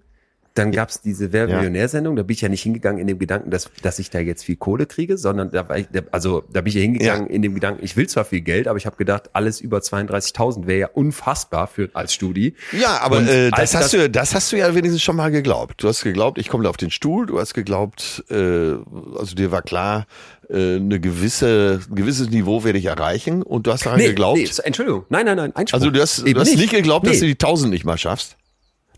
Dann 0.54 0.72
gab's 0.72 1.00
diese 1.00 1.32
Wer. 1.32 1.46
Millionär-Sendung, 1.46 2.16
da 2.16 2.24
bin 2.24 2.34
ich 2.34 2.40
ja 2.40 2.48
nicht 2.48 2.62
hingegangen 2.62 3.00
in 3.00 3.06
dem 3.06 3.20
Gedanken, 3.20 3.50
dass, 3.50 3.70
dass 3.82 4.00
ich 4.00 4.10
da 4.10 4.18
jetzt 4.18 4.44
viel 4.44 4.56
Kohle 4.56 4.86
kriege, 4.86 5.16
sondern 5.16 5.50
da 5.52 5.68
war 5.68 5.78
ich, 5.78 5.86
also 6.10 6.42
da 6.52 6.60
bin 6.60 6.68
ich 6.70 6.74
ja 6.74 6.80
hingegangen 6.80 7.28
Ja. 7.28 7.32
in 7.32 7.42
dem 7.42 7.54
Gedanken, 7.54 7.84
ich 7.84 7.96
will 7.96 8.08
zwar 8.08 8.24
viel 8.24 8.40
Geld, 8.40 8.66
aber 8.66 8.76
ich 8.76 8.84
habe 8.84 8.96
gedacht, 8.96 9.30
alles 9.32 9.60
über 9.60 9.78
32.000 9.78 10.66
wäre 10.66 10.78
ja 10.80 10.88
unfassbar 10.92 11.68
für 11.68 11.88
als 11.94 12.12
Studi. 12.14 12.54
Ja, 12.78 12.98
aber 13.00 13.18
Und 13.18 13.28
äh, 13.28 13.50
das 13.52 13.74
hast 13.76 13.84
das- 13.94 14.02
du, 14.02 14.10
das 14.10 14.34
hast 14.34 14.50
du 14.50 14.56
ja 14.56 14.74
wenigstens 14.74 15.02
schon 15.02 15.14
mal 15.14 15.30
geglaubt. 15.30 15.82
Du 15.82 15.88
hast 15.88 16.02
geglaubt, 16.02 16.36
ich 16.38 16.48
komme 16.48 16.64
da 16.64 16.70
auf 16.70 16.76
den 16.76 16.90
Stuhl. 16.90 17.26
Du 17.26 17.38
hast 17.38 17.54
geglaubt, 17.54 18.24
äh, 18.28 18.34
also 18.34 19.34
dir 19.36 19.52
war 19.52 19.62
klar, 19.62 20.06
äh, 20.48 20.76
eine 20.76 20.98
gewisse, 20.98 21.80
ein 21.88 21.94
gewisses 21.94 22.28
Niveau 22.30 22.64
werde 22.64 22.78
ich 22.80 22.86
erreichen. 22.86 23.44
Und 23.44 23.68
du 23.68 23.72
hast 23.72 23.86
daran 23.86 24.00
geglaubt. 24.00 24.38
nee, 24.38 24.48
Entschuldigung, 24.64 25.04
nein, 25.10 25.26
nein, 25.26 25.36
nein, 25.36 25.54
Einspruch. 25.54 25.78
also 25.78 25.90
du 25.90 26.00
hast, 26.00 26.20
Eben 26.20 26.34
du 26.34 26.40
hast 26.40 26.56
nicht 26.56 26.70
geglaubt, 26.72 27.06
dass 27.06 27.14
Nee. 27.14 27.20
du 27.20 27.26
die 27.26 27.38
1000 27.38 27.70
nicht 27.72 27.84
mal 27.84 27.96
schaffst. 27.98 28.36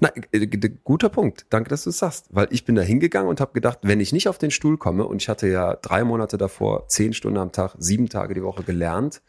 Na, 0.02 0.10
äh, 0.32 0.46
guter 0.82 1.08
Punkt. 1.10 1.46
Danke, 1.50 1.70
dass 1.70 1.84
du 1.84 1.90
es 1.90 1.98
sagst. 1.98 2.26
Weil 2.30 2.48
ich 2.50 2.64
bin 2.64 2.74
da 2.74 2.82
hingegangen 2.82 3.28
und 3.28 3.40
habe 3.40 3.52
gedacht, 3.52 3.78
wenn 3.82 4.00
ich 4.00 4.12
nicht 4.12 4.26
auf 4.28 4.36
den 4.36 4.50
Stuhl 4.50 4.76
komme, 4.76 5.06
und 5.06 5.22
ich 5.22 5.28
hatte 5.28 5.46
ja 5.46 5.76
drei 5.76 6.02
Monate 6.02 6.38
davor 6.38 6.88
zehn 6.88 7.12
Stunden 7.12 7.38
am 7.38 7.52
Tag, 7.52 7.76
sieben 7.78 8.08
Tage 8.08 8.34
die 8.34 8.42
Woche 8.42 8.64
gelernt. 8.64 9.22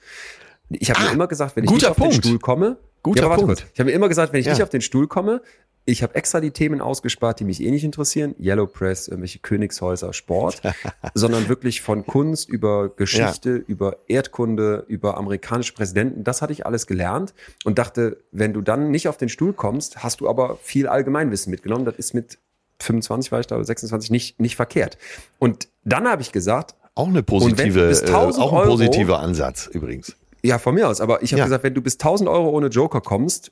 Ich 0.70 0.90
habe 0.90 1.00
Ah, 1.02 1.04
mir 1.06 1.12
immer 1.12 1.28
gesagt, 1.28 1.56
wenn 1.56 1.66
ich 1.66 1.70
nicht 1.70 1.86
auf 1.86 1.96
den 1.96 2.02
Punkt. 2.10 2.16
Stuhl 2.26 2.40
komme, 2.40 2.78
Guter 3.04 3.22
ja, 3.24 3.28
Punkt. 3.36 3.46
kurz. 3.46 3.66
Ich 3.72 3.80
habe 3.80 3.90
mir 3.92 3.96
immer 3.96 4.10
gesagt, 4.10 4.34
wenn 4.34 4.40
ich 4.40 4.48
Ja. 4.48 4.54
nicht 4.54 4.64
auf 4.64 4.70
den 4.70 4.82
Stuhl 4.82 5.08
komme, 5.08 5.42
ich 5.86 6.02
habe 6.04 6.16
extra 6.16 6.40
die 6.40 6.52
Themen 6.52 6.80
ausgespart, 6.82 7.40
die 7.40 7.44
mich 7.44 7.62
eh 7.62 7.70
nicht 7.70 7.84
interessieren. 7.84 8.36
Yellow 8.40 8.68
Press, 8.68 9.08
irgendwelche 9.08 9.40
Königshäuser, 9.40 10.14
Sport, 10.14 10.62
sondern 11.14 11.50
wirklich 11.50 11.82
von 11.82 12.06
Kunst 12.06 12.48
über 12.50 12.90
Geschichte, 12.90 13.56
über 13.56 13.98
Erdkunde, 14.08 14.86
über 14.88 15.18
amerikanische 15.18 15.74
Präsidenten. 15.74 16.24
Das 16.24 16.42
hatte 16.42 16.54
ich 16.54 16.66
alles 16.66 16.88
gelernt 16.88 17.34
und 17.66 17.80
dachte, 17.80 18.18
wenn 18.32 18.54
du 18.54 18.62
dann 18.62 18.92
nicht 18.92 19.08
auf 19.10 19.18
den 19.18 19.30
Stuhl 19.30 19.54
kommst, 19.54 20.04
hast 20.04 20.22
du 20.22 20.30
aber 20.30 20.58
viel 20.62 20.88
Allgemeinwissen 20.88 21.52
mitgenommen. 21.52 21.84
Das 21.86 21.96
ist 21.96 22.14
mit 22.14 22.38
25 22.80 23.32
war 23.32 23.40
ich 23.40 23.48
da 23.48 23.56
oder 23.56 23.66
26 23.66 24.10
nicht, 24.12 24.40
nicht 24.40 24.56
verkehrt. 24.56 24.98
Und 25.40 25.68
dann 25.84 26.08
habe 26.08 26.22
ich 26.22 26.32
gesagt, 26.32 26.76
Auch 26.96 27.08
eine 27.08 27.24
positive, 27.24 27.90
äh, 27.90 27.94
1000 27.96 28.44
auch 28.44 28.52
ein 28.54 28.58
Euro- 28.60 28.70
positiver 28.72 29.20
Ansatz 29.20 29.68
übrigens. 29.68 30.16
ja, 30.44 30.60
von 30.60 30.76
mir 30.76 30.88
aus. 30.88 31.02
Aber 31.02 31.24
ich 31.24 31.32
habe 31.34 31.40
Ja. 31.40 31.46
gesagt, 31.46 31.64
wenn 31.64 31.74
du 31.74 31.82
bis 31.82 31.98
1000 31.98 32.30
Euro 32.30 32.50
ohne 32.50 32.68
Joker 32.68 33.02
kommst, 33.02 33.52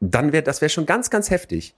dann 0.00 0.32
wäre 0.32 0.42
das 0.42 0.60
wäre 0.60 0.70
schon 0.70 0.86
ganz, 0.86 1.10
ganz 1.10 1.30
heftig. 1.30 1.74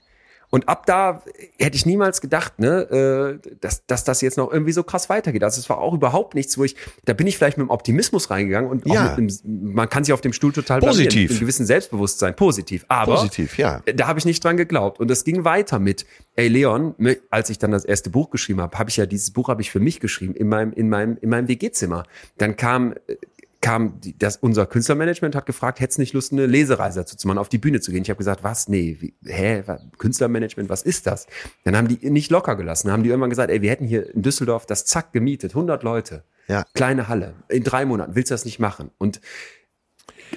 Und 0.49 0.69
ab 0.69 0.85
da 0.85 1.23
hätte 1.57 1.75
ich 1.75 1.87
niemals 1.87 2.21
gedacht, 2.21 2.59
ne, 2.59 3.39
äh, 3.43 3.55
dass, 3.59 3.87
dass 3.87 4.03
das 4.03 4.21
jetzt 4.21 4.37
noch 4.37 4.51
irgendwie 4.51 4.71
so 4.71 4.83
krass 4.83 5.09
weitergeht. 5.09 5.43
Also 5.43 5.59
es 5.59 5.67
war 5.67 5.79
auch 5.79 5.95
überhaupt 5.95 6.35
nichts, 6.35 6.59
wo 6.59 6.63
ich, 6.63 6.75
da 7.05 7.13
bin 7.13 7.25
ich 7.25 7.37
vielleicht 7.39 7.57
mit 7.57 7.65
dem 7.65 7.71
Optimismus 7.71 8.29
reingegangen 8.29 8.69
und 8.69 8.85
auch 8.87 8.93
Ja. 8.93 9.15
mit 9.17 9.41
einem, 9.43 9.73
man 9.73 9.89
kann 9.89 10.03
sich 10.03 10.13
auf 10.13 10.21
dem 10.21 10.31
Stuhl 10.31 10.51
total 10.53 10.79
Positiv. 10.79 11.31
mit 11.31 11.39
gewissen 11.39 11.65
Selbstbewusstsein, 11.65 12.35
positiv. 12.35 12.85
Aber 12.87 13.15
Positiv, 13.15 13.57
ja. 13.57 13.81
da 13.95 14.05
habe 14.05 14.19
ich 14.19 14.25
nicht 14.25 14.43
dran 14.43 14.55
geglaubt. 14.55 14.99
Und 14.99 15.09
das 15.09 15.23
ging 15.23 15.43
weiter 15.43 15.79
mit, 15.79 16.05
ey 16.35 16.49
Leon, 16.49 16.93
mö- 16.99 17.17
als 17.31 17.49
ich 17.49 17.57
dann 17.57 17.71
das 17.71 17.83
erste 17.83 18.11
Buch 18.11 18.29
geschrieben 18.29 18.61
habe, 18.61 18.77
habe 18.77 18.91
ich 18.91 18.97
ja 18.97 19.07
dieses 19.07 19.31
Buch 19.31 19.47
habe 19.47 19.63
ich 19.63 19.71
für 19.71 19.79
mich 19.79 19.99
geschrieben 20.01 20.35
in 20.35 20.49
meinem 20.49 20.71
in 20.73 20.87
meinem 20.87 21.17
in 21.19 21.29
meinem 21.31 21.47
WG-Zimmer. 21.47 22.03
Dann 22.37 22.57
kam 22.57 22.93
äh, 23.07 23.15
kam 23.63 23.99
das 24.19 24.35
unser 24.35 24.65
Künstlermanagement 24.65 25.35
hat 25.35 25.45
gefragt, 25.45 25.79
hättest 25.79 25.97
du 25.97 26.01
nicht 26.01 26.13
Lust 26.13 26.33
eine 26.33 26.45
Lesereise 26.45 26.99
dazu 26.99 27.15
zu 27.15 27.27
machen, 27.27 27.37
auf 27.37 27.47
die 27.47 27.57
Bühne 27.57 27.79
zu 27.79 27.91
gehen. 27.91 28.03
Ich 28.03 28.09
habe 28.09 28.17
gesagt, 28.17 28.43
was? 28.43 28.67
Nee, 28.67 28.97
wie, 28.99 29.15
hä, 29.25 29.63
Künstlermanagement, 29.97 30.69
was 30.69 30.83
ist 30.83 31.07
das? 31.07 31.27
Dann 31.63 31.77
haben 31.77 31.87
die 31.87 32.09
nicht 32.09 32.29
locker 32.29 32.57
gelassen, 32.57 32.91
haben 32.91 33.03
die 33.03 33.09
irgendwann 33.09 33.29
gesagt, 33.29 33.49
ey, 33.49 33.61
wir 33.61 33.71
hätten 33.71 33.85
hier 33.85 34.13
in 34.13 34.21
Düsseldorf 34.21 34.65
das 34.65 34.85
Zack 34.85 35.13
gemietet, 35.13 35.51
100 35.51 35.81
Leute. 35.81 36.25
Ja. 36.49 36.65
Kleine 36.73 37.07
Halle, 37.07 37.35
in 37.47 37.63
drei 37.63 37.85
Monaten, 37.85 38.15
willst 38.15 38.31
du 38.31 38.33
das 38.33 38.43
nicht 38.43 38.59
machen? 38.59 38.91
Und 38.97 39.21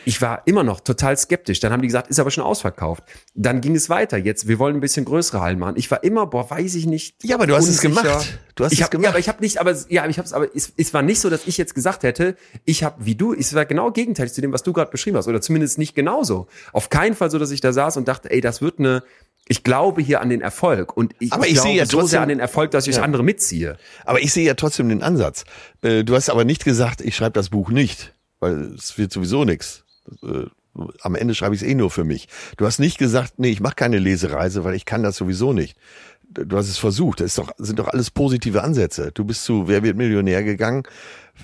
ich 0.04 0.20
war 0.22 0.42
immer 0.46 0.62
noch 0.62 0.80
total 0.80 1.16
skeptisch. 1.16 1.60
Dann 1.60 1.72
haben 1.72 1.80
die 1.82 1.88
gesagt, 1.88 2.08
ist 2.08 2.18
aber 2.20 2.30
schon 2.30 2.44
ausverkauft. 2.44 3.04
Dann 3.34 3.60
ging 3.60 3.74
es 3.74 3.88
weiter. 3.88 4.16
Jetzt, 4.16 4.46
wir 4.48 4.58
wollen 4.58 4.76
ein 4.76 4.80
bisschen 4.80 5.04
größere 5.04 5.40
Hallen 5.40 5.58
machen. 5.58 5.74
Ich 5.76 5.90
war 5.90 6.04
immer, 6.04 6.26
boah, 6.26 6.48
weiß 6.50 6.74
ich 6.74 6.86
nicht. 6.86 7.22
Ja, 7.24 7.36
aber 7.36 7.46
du 7.46 7.54
hast 7.56 7.68
es 7.68 7.84
unsicher. 7.84 8.02
gemacht. 8.02 8.38
Du 8.54 8.64
hast 8.64 8.72
ich 8.72 8.78
es 8.80 8.84
hab, 8.84 8.90
gemacht. 8.90 9.04
Ja, 9.04 9.10
aber 9.10 9.18
ich 9.18 9.28
habe 9.28 9.40
nicht, 9.42 9.58
aber 9.58 9.74
ja, 9.88 10.06
ich 10.06 10.18
habe 10.18 10.26
es, 10.26 10.32
aber 10.32 10.54
es, 10.54 10.72
es 10.76 10.94
war 10.94 11.02
nicht 11.02 11.20
so, 11.20 11.30
dass 11.30 11.46
ich 11.46 11.56
jetzt 11.58 11.74
gesagt 11.74 12.02
hätte, 12.02 12.36
ich 12.64 12.84
habe 12.84 13.04
wie 13.04 13.14
du, 13.14 13.34
es 13.34 13.54
war 13.54 13.66
genau 13.66 13.90
gegenteilig 13.90 14.32
zu 14.32 14.40
dem, 14.40 14.52
was 14.52 14.62
du 14.62 14.72
gerade 14.72 14.90
beschrieben 14.90 15.16
hast, 15.16 15.28
oder 15.28 15.40
zumindest 15.40 15.78
nicht 15.78 15.94
genauso. 15.94 16.46
Auf 16.72 16.88
keinen 16.90 17.14
Fall 17.14 17.30
so, 17.30 17.38
dass 17.38 17.50
ich 17.50 17.60
da 17.60 17.72
saß 17.72 17.96
und 17.96 18.08
dachte, 18.08 18.30
ey, 18.30 18.40
das 18.40 18.60
wird 18.62 18.78
eine. 18.78 19.02
Ich 19.48 19.62
glaube 19.62 20.02
hier 20.02 20.20
an 20.22 20.28
den 20.28 20.40
Erfolg 20.40 20.96
und 20.96 21.14
ich, 21.20 21.32
Aber 21.32 21.46
ich 21.46 21.52
glaube 21.54 21.68
sehe 21.68 21.76
ja 21.76 21.84
so 21.86 21.90
sehr 21.90 22.00
trotzdem- 22.00 22.22
an 22.22 22.28
den 22.30 22.40
Erfolg, 22.40 22.72
dass 22.72 22.88
ich 22.88 22.96
Ja. 22.96 23.02
andere 23.02 23.22
mitziehe. 23.22 23.76
Aber 24.04 24.20
ich 24.20 24.32
sehe 24.32 24.44
ja 24.44 24.54
trotzdem 24.54 24.88
den 24.88 25.04
Ansatz. 25.04 25.44
Äh, 25.82 26.02
Du 26.02 26.16
hast 26.16 26.30
aber 26.30 26.44
nicht 26.44 26.64
gesagt, 26.64 27.00
ich 27.00 27.14
schreibe 27.14 27.34
das 27.34 27.50
Buch 27.50 27.70
nicht, 27.70 28.12
weil 28.46 28.74
es 28.74 28.96
wird 28.96 29.12
sowieso 29.12 29.44
nichts. 29.44 29.84
Äh, 30.22 30.46
Am 31.00 31.14
Ende 31.14 31.34
schreibe 31.34 31.54
ich 31.54 31.62
es 31.62 31.68
eh 31.68 31.74
nur 31.74 31.90
für 31.90 32.04
mich. 32.04 32.28
Du 32.58 32.66
hast 32.66 32.78
nicht 32.78 32.98
gesagt, 32.98 33.38
nee, 33.38 33.48
ich 33.48 33.60
mache 33.60 33.76
keine 33.76 33.98
Lesereise, 33.98 34.62
weil 34.62 34.74
ich 34.74 34.84
kann 34.84 35.02
das 35.02 35.16
sowieso 35.16 35.52
nicht. 35.52 35.76
du 36.28 36.56
hast 36.56 36.68
es 36.68 36.78
versucht. 36.78 37.20
Das 37.20 37.34
doch, 37.34 37.50
sind 37.58 37.78
doch 37.78 37.88
alles 37.88 38.10
positive 38.10 38.62
Ansätze. 38.62 39.10
Du 39.12 39.24
bist 39.24 39.44
zu 39.44 39.68
Wer 39.68 39.82
wird 39.82 39.96
Millionär 39.96 40.42
gegangen, 40.42 40.82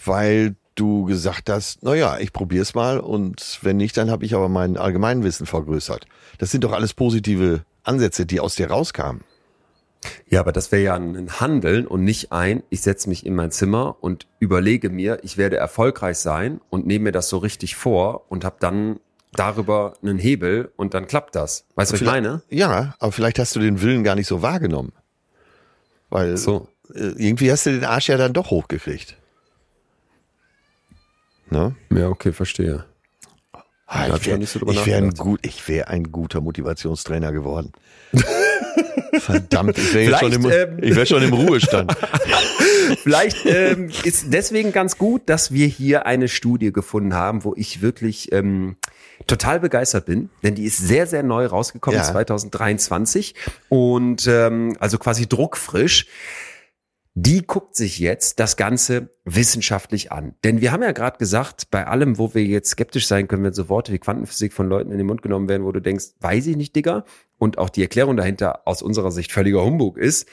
weil 0.04 0.54
du 0.74 1.04
gesagt 1.04 1.48
hast, 1.50 1.82
na 1.82 1.94
ja, 1.94 2.18
ich 2.18 2.32
probier's 2.32 2.74
mal 2.74 2.98
und 2.98 3.58
wenn 3.62 3.76
nicht, 3.76 3.96
dann 3.96 4.10
habe 4.10 4.24
ich 4.24 4.34
aber 4.34 4.48
mein 4.48 4.76
Allgemeinwissen 4.76 5.46
vergrößert. 5.46 6.06
Das 6.38 6.50
sind 6.50 6.64
doch 6.64 6.72
alles 6.72 6.94
positive 6.94 7.64
Ansätze, 7.84 8.26
die 8.26 8.40
aus 8.40 8.54
dir 8.54 8.70
rauskamen. 8.70 9.22
Ja, 10.28 10.40
aber 10.40 10.52
das 10.52 10.72
wäre 10.72 10.82
ja 10.82 10.94
ein 10.94 11.40
Handeln 11.40 11.86
und 11.86 12.02
nicht 12.04 12.32
ein, 12.32 12.62
ich 12.70 12.80
setze 12.80 13.08
mich 13.08 13.24
in 13.24 13.34
mein 13.34 13.50
Zimmer 13.50 13.96
und 14.00 14.26
überlege 14.40 14.90
mir, 14.90 15.20
ich 15.22 15.36
werde 15.36 15.56
erfolgreich 15.56 16.18
sein 16.18 16.60
und 16.70 16.86
nehme 16.86 17.04
mir 17.04 17.12
das 17.12 17.28
so 17.28 17.38
richtig 17.38 17.76
vor 17.76 18.30
und 18.30 18.44
habe 18.44 18.56
dann 18.58 18.98
darüber 19.32 19.94
einen 20.02 20.18
Hebel 20.18 20.72
und 20.76 20.94
dann 20.94 21.06
klappt 21.06 21.36
das. 21.36 21.66
Weißt 21.76 21.90
du, 21.90 21.94
was 21.94 22.00
ich 22.00 22.06
meine? 22.06 22.42
Ja, 22.50 22.94
aber 22.98 23.12
vielleicht 23.12 23.38
hast 23.38 23.54
du 23.56 23.60
den 23.60 23.80
Willen 23.80 24.04
gar 24.04 24.14
nicht 24.14 24.26
so 24.26 24.42
wahrgenommen. 24.42 24.92
Weil 26.10 26.36
So. 26.36 26.68
äh, 26.94 27.12
irgendwie 27.16 27.50
hast 27.50 27.66
du 27.66 27.70
den 27.70 27.84
Arsch 27.84 28.08
ja 28.08 28.16
dann 28.16 28.32
doch 28.32 28.50
hochgekriegt. 28.50 29.16
Ne? 31.48 31.74
Ja, 31.90 32.08
okay, 32.08 32.32
verstehe. 32.32 32.84
Ah, 33.86 34.08
ich 34.16 34.26
wäre 34.26 34.44
so 34.46 34.60
wär 34.86 34.96
ein, 34.96 35.10
gut, 35.10 35.40
ich 35.42 35.68
wär 35.68 35.88
ein 35.88 36.10
guter 36.10 36.40
Motivationstrainer 36.40 37.30
geworden. 37.30 37.72
Verdammt, 39.18 39.78
ich 39.78 39.94
wäre 39.94 40.18
schon, 40.18 40.32
im, 40.32 40.50
ähm, 40.50 40.78
ich 40.80 40.96
wär 40.96 41.06
schon 41.06 41.22
im 41.22 41.32
Ruhestand. 41.32 41.94
Vielleicht 43.02 43.44
ähm, 43.46 43.90
ist 44.04 44.26
deswegen 44.28 44.72
ganz 44.72 44.98
gut, 44.98 45.22
dass 45.26 45.52
wir 45.52 45.66
hier 45.66 46.06
eine 46.06 46.28
Studie 46.28 46.72
gefunden 46.72 47.14
haben, 47.14 47.44
wo 47.44 47.54
ich 47.56 47.82
wirklich 47.82 48.32
ähm, 48.32 48.76
total 49.26 49.60
begeistert 49.60 50.06
bin, 50.06 50.30
denn 50.42 50.54
die 50.54 50.64
ist 50.64 50.78
sehr, 50.78 51.06
sehr 51.06 51.22
neu 51.22 51.46
rausgekommen, 51.46 51.98
Ja. 51.98 52.04
2023 52.04 53.34
und 53.68 54.26
ähm, 54.26 54.76
also 54.80 54.98
quasi 54.98 55.28
druckfrisch. 55.28 56.06
Die 57.14 57.46
guckt 57.46 57.76
sich 57.76 57.98
jetzt 57.98 58.40
das 58.40 58.56
Ganze 58.56 59.10
wissenschaftlich 59.24 60.12
an. 60.12 60.34
Denn 60.44 60.62
wir 60.62 60.72
haben 60.72 60.82
ja 60.82 60.92
gerade 60.92 61.18
gesagt, 61.18 61.70
bei 61.70 61.86
allem, 61.86 62.16
wo 62.16 62.34
wir 62.34 62.44
jetzt 62.44 62.70
skeptisch 62.70 63.06
sein 63.06 63.28
können, 63.28 63.44
wenn 63.44 63.52
so 63.52 63.68
Worte 63.68 63.92
wie 63.92 63.98
Quantenphysik 63.98 64.54
von 64.54 64.66
Leuten 64.68 64.90
in 64.90 64.98
den 64.98 65.06
Mund 65.06 65.20
genommen 65.20 65.48
werden, 65.48 65.64
wo 65.64 65.72
du 65.72 65.80
denkst, 65.80 66.14
weiß 66.20 66.46
ich 66.46 66.56
nicht, 66.56 66.74
Digga, 66.74 67.04
und 67.36 67.58
auch 67.58 67.68
die 67.68 67.82
Erklärung 67.82 68.16
dahinter 68.16 68.66
aus 68.66 68.80
unserer 68.80 69.10
Sicht 69.10 69.30
völliger 69.30 69.62
Humbug 69.62 69.98
ist, 69.98 70.26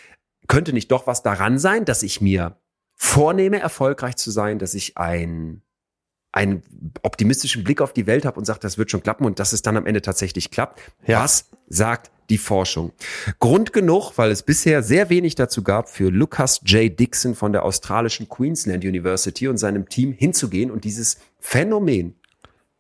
könnte 0.48 0.72
nicht 0.72 0.90
doch 0.92 1.06
was 1.06 1.22
daran 1.22 1.60
sein, 1.60 1.84
dass 1.84 2.02
ich 2.02 2.22
mir 2.22 2.58
vornehme, 2.96 3.60
erfolgreich 3.60 4.16
zu 4.16 4.32
sein, 4.32 4.58
dass 4.58 4.74
ich 4.74 4.98
ein 4.98 5.62
einen 6.32 6.62
optimistischen 7.02 7.64
Blick 7.64 7.82
auf 7.82 7.92
die 7.92 8.06
Welt 8.06 8.24
habe 8.26 8.38
und 8.38 8.46
sage, 8.46 8.60
das 8.60 8.78
wird 8.78 8.92
schon 8.92 9.02
klappen 9.02 9.26
und 9.26 9.40
dass 9.40 9.52
es 9.52 9.64
dann 9.64 9.78
am 9.78 9.88
Ende 9.88 10.02
tatsächlich 10.02 10.52
klappt. 10.52 10.80
Ja. 11.08 11.24
Was 11.24 11.50
sagt 11.68 12.12
die 12.30 12.38
Forschung? 12.38 12.92
Grund 13.40 13.74
genug, 13.74 14.14
weil 14.18 14.32
es 14.32 14.44
bisher 14.44 14.84
sehr 14.84 15.10
wenig 15.10 15.36
dazu 15.36 15.64
gab, 15.64 15.90
für 15.90 16.10
Lucas 16.10 16.62
J. 16.66 16.98
Dixon 17.00 17.36
von 17.36 17.52
der 17.52 17.64
australischen 17.64 18.30
Queensland 18.30 18.84
University 18.86 19.48
und 19.48 19.58
seinem 19.58 19.90
Team 19.90 20.14
hinzugehen 20.14 20.72
und 20.72 20.84
dieses 20.84 21.18
Phänomen 21.40 22.16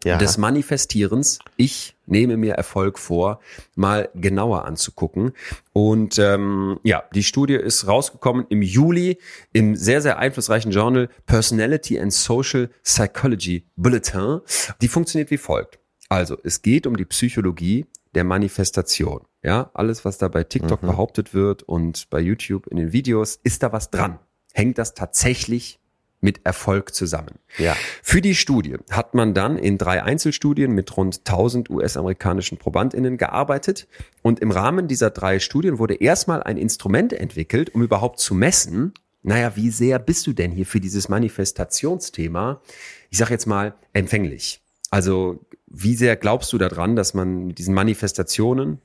Ja. 0.05 0.17
des 0.17 0.37
Manifestierens, 0.37 1.39
ich 1.57 1.95
nehme 2.05 2.37
mir 2.37 2.53
Erfolg 2.53 2.97
vor, 2.97 3.39
mal 3.75 4.09
genauer 4.15 4.63
anzugucken. 4.65 5.33
Und 5.73 6.17
ähm, 6.19 6.79
ja, 6.83 7.03
die 7.13 7.23
Studie 7.23 7.55
ist 7.55 7.85
rausgekommen 7.85 8.45
im 8.49 8.61
Juli 8.61 9.17
im 9.51 9.75
sehr, 9.75 10.01
sehr 10.01 10.17
einflussreichen 10.17 10.71
Journal 10.71 11.09
Personality 11.25 11.99
and 11.99 12.13
Social 12.13 12.69
Psychology 12.83 13.65
Bulletin. 13.75 14.39
Die 14.81 14.87
funktioniert 14.87 15.31
wie 15.31 15.37
folgt. 15.37 15.79
Also, 16.07 16.37
es 16.43 16.61
geht 16.61 16.87
um 16.87 16.95
die 16.97 17.05
Psychologie 17.05 17.85
der 18.15 18.23
Manifestation. 18.23 19.21
Ja, 19.43 19.71
alles, 19.73 20.03
was 20.03 20.17
da 20.17 20.27
bei 20.27 20.43
TikTok 20.43 20.81
behauptet 20.81 21.33
wird 21.33 21.63
und 21.63 22.09
bei 22.09 22.19
YouTube 22.19 22.67
in 22.67 22.77
den 22.77 22.91
Videos, 22.91 23.39
ist 23.41 23.63
da 23.63 23.71
was 23.71 23.89
dran? 23.89 24.19
Hängt 24.53 24.77
das 24.77 24.93
tatsächlich 24.93 25.79
mit 26.21 26.45
Erfolg 26.45 26.93
zusammen? 26.93 27.39
Ja. 27.57 27.77
Für 28.03 28.21
die 28.21 28.35
Studie 28.35 28.75
hat 28.89 29.13
man 29.13 29.33
dann 29.33 29.57
in 29.57 29.77
drei 29.77 30.03
Einzelstudien 30.03 30.71
mit 30.71 30.95
rund 30.97 31.19
1000 31.19 31.69
US-amerikanischen 31.69 32.57
ProbandInnen 32.57 33.17
gearbeitet. 33.17 33.87
Und 34.21 34.39
im 34.39 34.51
Rahmen 34.51 34.89
dieser 34.89 35.11
drei 35.11 35.39
Studien 35.39 35.79
wurde 35.79 35.95
erstmal 35.95 36.43
ein 36.43 36.57
Instrument 36.57 37.13
entwickelt, 37.13 37.73
um 37.73 37.81
überhaupt 37.81 38.19
zu 38.19 38.33
messen, 38.33 38.93
naja, 39.21 39.55
wie 39.55 39.69
sehr 39.69 39.99
bist 39.99 40.27
du 40.27 40.33
denn 40.33 40.51
hier 40.51 40.65
für 40.65 40.79
dieses 40.79 41.09
Manifestationsthema, 41.09 42.61
ich 43.09 43.17
sage 43.17 43.31
jetzt 43.31 43.47
mal, 43.47 43.75
empfänglich? 43.93 44.61
Also 44.91 45.45
wie 45.67 45.95
sehr 45.95 46.15
glaubst 46.15 46.51
du 46.51 46.57
daran, 46.57 46.95
dass 46.95 47.13
man 47.13 47.47
mit 47.47 47.59
diesen 47.59 47.73
Manifestationen 47.73 48.79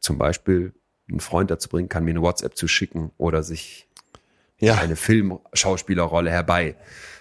zum 0.00 0.18
Beispiel 0.18 0.72
einen 1.08 1.20
Freund 1.20 1.50
dazu 1.50 1.68
bringen 1.68 1.88
kann, 1.88 2.04
mir 2.04 2.10
eine 2.10 2.22
WhatsApp 2.22 2.56
zu 2.56 2.68
schicken 2.68 3.10
oder 3.16 3.42
sich 3.42 3.88
Ja. 4.58 4.74
eine 4.74 4.96
Filmschauspielerrolle 4.96 6.30
herbei 6.30 6.76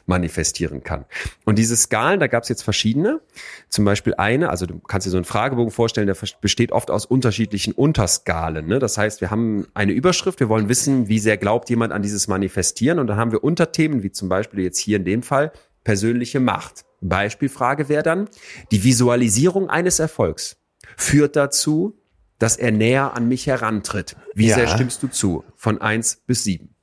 manifestieren 0.07 0.83
kann. 0.83 1.05
Und 1.45 1.57
diese 1.57 1.75
Skalen, 1.75 2.19
da 2.19 2.27
gab 2.27 2.43
es 2.43 2.49
jetzt 2.49 2.63
verschiedene. 2.63 3.19
Zum 3.67 3.83
Beispiel 3.83 4.13
eine, 4.15 4.49
also 4.49 4.65
du 4.65 4.79
kannst 4.79 5.05
dir 5.05 5.11
so 5.11 5.17
einen 5.17 5.25
Fragebogen 5.25 5.69
vorstellen, 5.71 6.07
der 6.07 6.15
besteht 6.39 6.71
oft 6.71 6.89
aus 6.89 7.05
unterschiedlichen 7.05 7.73
Unterskalen. 7.73 8.67
Ne? 8.67 8.79
Das 8.79 8.97
heißt, 8.97 9.19
wir 9.21 9.31
haben 9.31 9.67
eine 9.73 9.91
Überschrift, 9.91 10.39
wir 10.39 10.47
wollen 10.49 10.69
wissen, 10.69 11.09
wie 11.09 11.19
sehr 11.19 11.37
glaubt 11.37 11.69
jemand 11.69 11.91
an 11.91 12.01
dieses 12.01 12.27
Manifestieren. 12.29 12.99
Und 12.99 13.07
dann 13.07 13.17
haben 13.17 13.33
wir 13.33 13.43
Unterthemen, 13.43 14.01
wie 14.01 14.11
zum 14.11 14.29
Beispiel 14.29 14.61
jetzt 14.61 14.79
hier 14.79 14.95
in 14.97 15.03
dem 15.05 15.23
Fall 15.23 15.51
persönliche 15.83 16.39
Macht. 16.39 16.85
Beispielfrage 17.01 17.89
wäre 17.89 18.03
dann, 18.03 18.29
die 18.71 18.83
Visualisierung 18.83 19.69
eines 19.69 19.99
Erfolgs 19.99 20.57
führt 20.95 21.35
dazu, 21.35 21.99
dass 22.39 22.57
er 22.57 22.71
näher 22.71 23.15
an 23.15 23.27
mich 23.27 23.47
herantritt. 23.47 24.15
Wie 24.33 24.47
Ja. 24.47 24.55
sehr 24.55 24.67
stimmst 24.67 25.01
du 25.03 25.07
zu? 25.07 25.43
Von 25.55 25.81
eins 25.81 26.21
bis 26.27 26.43
sieben. 26.43 26.75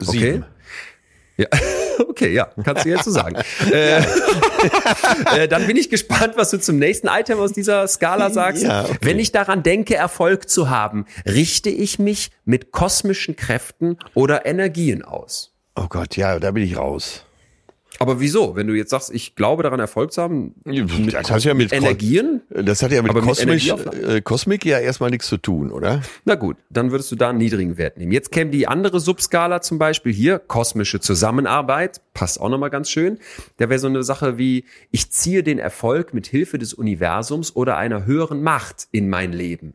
Okay. 0.00 0.18
Sieben. 0.18 0.44
Ja, 1.36 1.46
okay, 2.08 2.32
ja, 2.32 2.48
kannst 2.64 2.84
du 2.84 2.90
jetzt 2.90 3.04
so 3.04 3.10
sagen. 3.10 3.36
äh, 3.72 3.98
äh, 5.36 5.48
dann 5.48 5.66
bin 5.66 5.76
ich 5.76 5.90
gespannt, 5.90 6.34
was 6.36 6.50
du 6.50 6.58
zum 6.60 6.78
nächsten 6.78 7.08
Item 7.08 7.38
aus 7.40 7.52
dieser 7.52 7.86
Skala 7.88 8.30
sagst. 8.30 8.62
Ja, 8.62 8.84
okay. 8.84 8.98
Wenn 9.00 9.18
ich 9.18 9.32
daran 9.32 9.62
denke, 9.62 9.96
Erfolg 9.96 10.48
zu 10.48 10.70
haben, 10.70 11.06
richte 11.26 11.70
ich 11.70 11.98
mich 11.98 12.30
mit 12.44 12.70
kosmischen 12.70 13.34
Kräften 13.36 13.98
oder 14.14 14.46
Energien 14.46 15.02
aus. 15.02 15.52
Oh 15.76 15.86
Gott, 15.88 16.16
ja, 16.16 16.38
da 16.38 16.52
bin 16.52 16.62
ich 16.62 16.76
raus. 16.76 17.24
Aber 17.98 18.20
wieso? 18.20 18.56
Wenn 18.56 18.66
du 18.66 18.74
jetzt 18.74 18.90
sagst, 18.90 19.12
ich 19.14 19.36
glaube 19.36 19.62
daran 19.62 19.78
Erfolg 19.80 20.12
zu 20.12 20.22
haben, 20.22 20.54
Das 20.64 21.30
hat 21.30 21.44
ja 21.44 21.54
mit 21.54 21.72
Energien? 21.72 22.42
Das 22.50 22.82
hat 22.82 22.90
ja 22.92 23.02
mit, 23.02 23.14
mit 23.14 23.22
Kosmisch, 23.22 23.68
Energieaufnahme? 23.68 24.16
äh, 24.16 24.20
Kosmik 24.20 24.64
ja 24.64 24.78
erstmal 24.78 25.10
nichts 25.10 25.28
zu 25.28 25.36
tun, 25.36 25.70
oder? 25.70 26.02
Na 26.24 26.34
gut, 26.34 26.56
dann 26.70 26.90
würdest 26.90 27.12
du 27.12 27.16
da 27.16 27.30
einen 27.30 27.38
niedrigen 27.38 27.78
Wert 27.78 27.96
nehmen. 27.96 28.12
Jetzt 28.12 28.32
käme 28.32 28.50
die 28.50 28.66
andere 28.66 29.00
Subskala 29.00 29.60
zum 29.60 29.78
Beispiel 29.78 30.12
hier, 30.12 30.38
kosmische 30.38 31.00
Zusammenarbeit, 31.00 32.00
passt 32.14 32.40
auch 32.40 32.48
nochmal 32.48 32.70
ganz 32.70 32.90
schön. 32.90 33.18
Da 33.58 33.68
wäre 33.68 33.78
so 33.78 33.86
eine 33.86 34.02
Sache 34.02 34.38
wie, 34.38 34.64
ich 34.90 35.10
ziehe 35.10 35.42
den 35.42 35.58
Erfolg 35.58 36.14
mit 36.14 36.26
Hilfe 36.26 36.58
des 36.58 36.74
Universums 36.74 37.54
oder 37.54 37.76
einer 37.76 38.04
höheren 38.06 38.42
Macht 38.42 38.88
in 38.90 39.08
mein 39.08 39.32
Leben. 39.32 39.74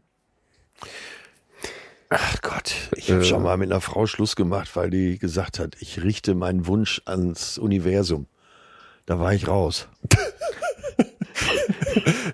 Ach 2.09 2.41
Gott, 2.41 2.73
ich 2.95 3.11
habe 3.11 3.23
schon 3.23 3.43
mal 3.43 3.57
mit 3.57 3.71
einer 3.71 3.81
Frau 3.81 4.07
Schluss 4.07 4.35
gemacht, 4.35 4.75
weil 4.75 4.89
die 4.89 5.19
gesagt 5.19 5.59
hat, 5.59 5.77
ich 5.79 6.01
richte 6.01 6.33
meinen 6.33 6.65
Wunsch 6.65 7.03
ans 7.05 7.59
Universum. 7.59 8.25
Da 9.05 9.19
war 9.19 9.33
ich 9.33 9.47
raus. 9.47 9.87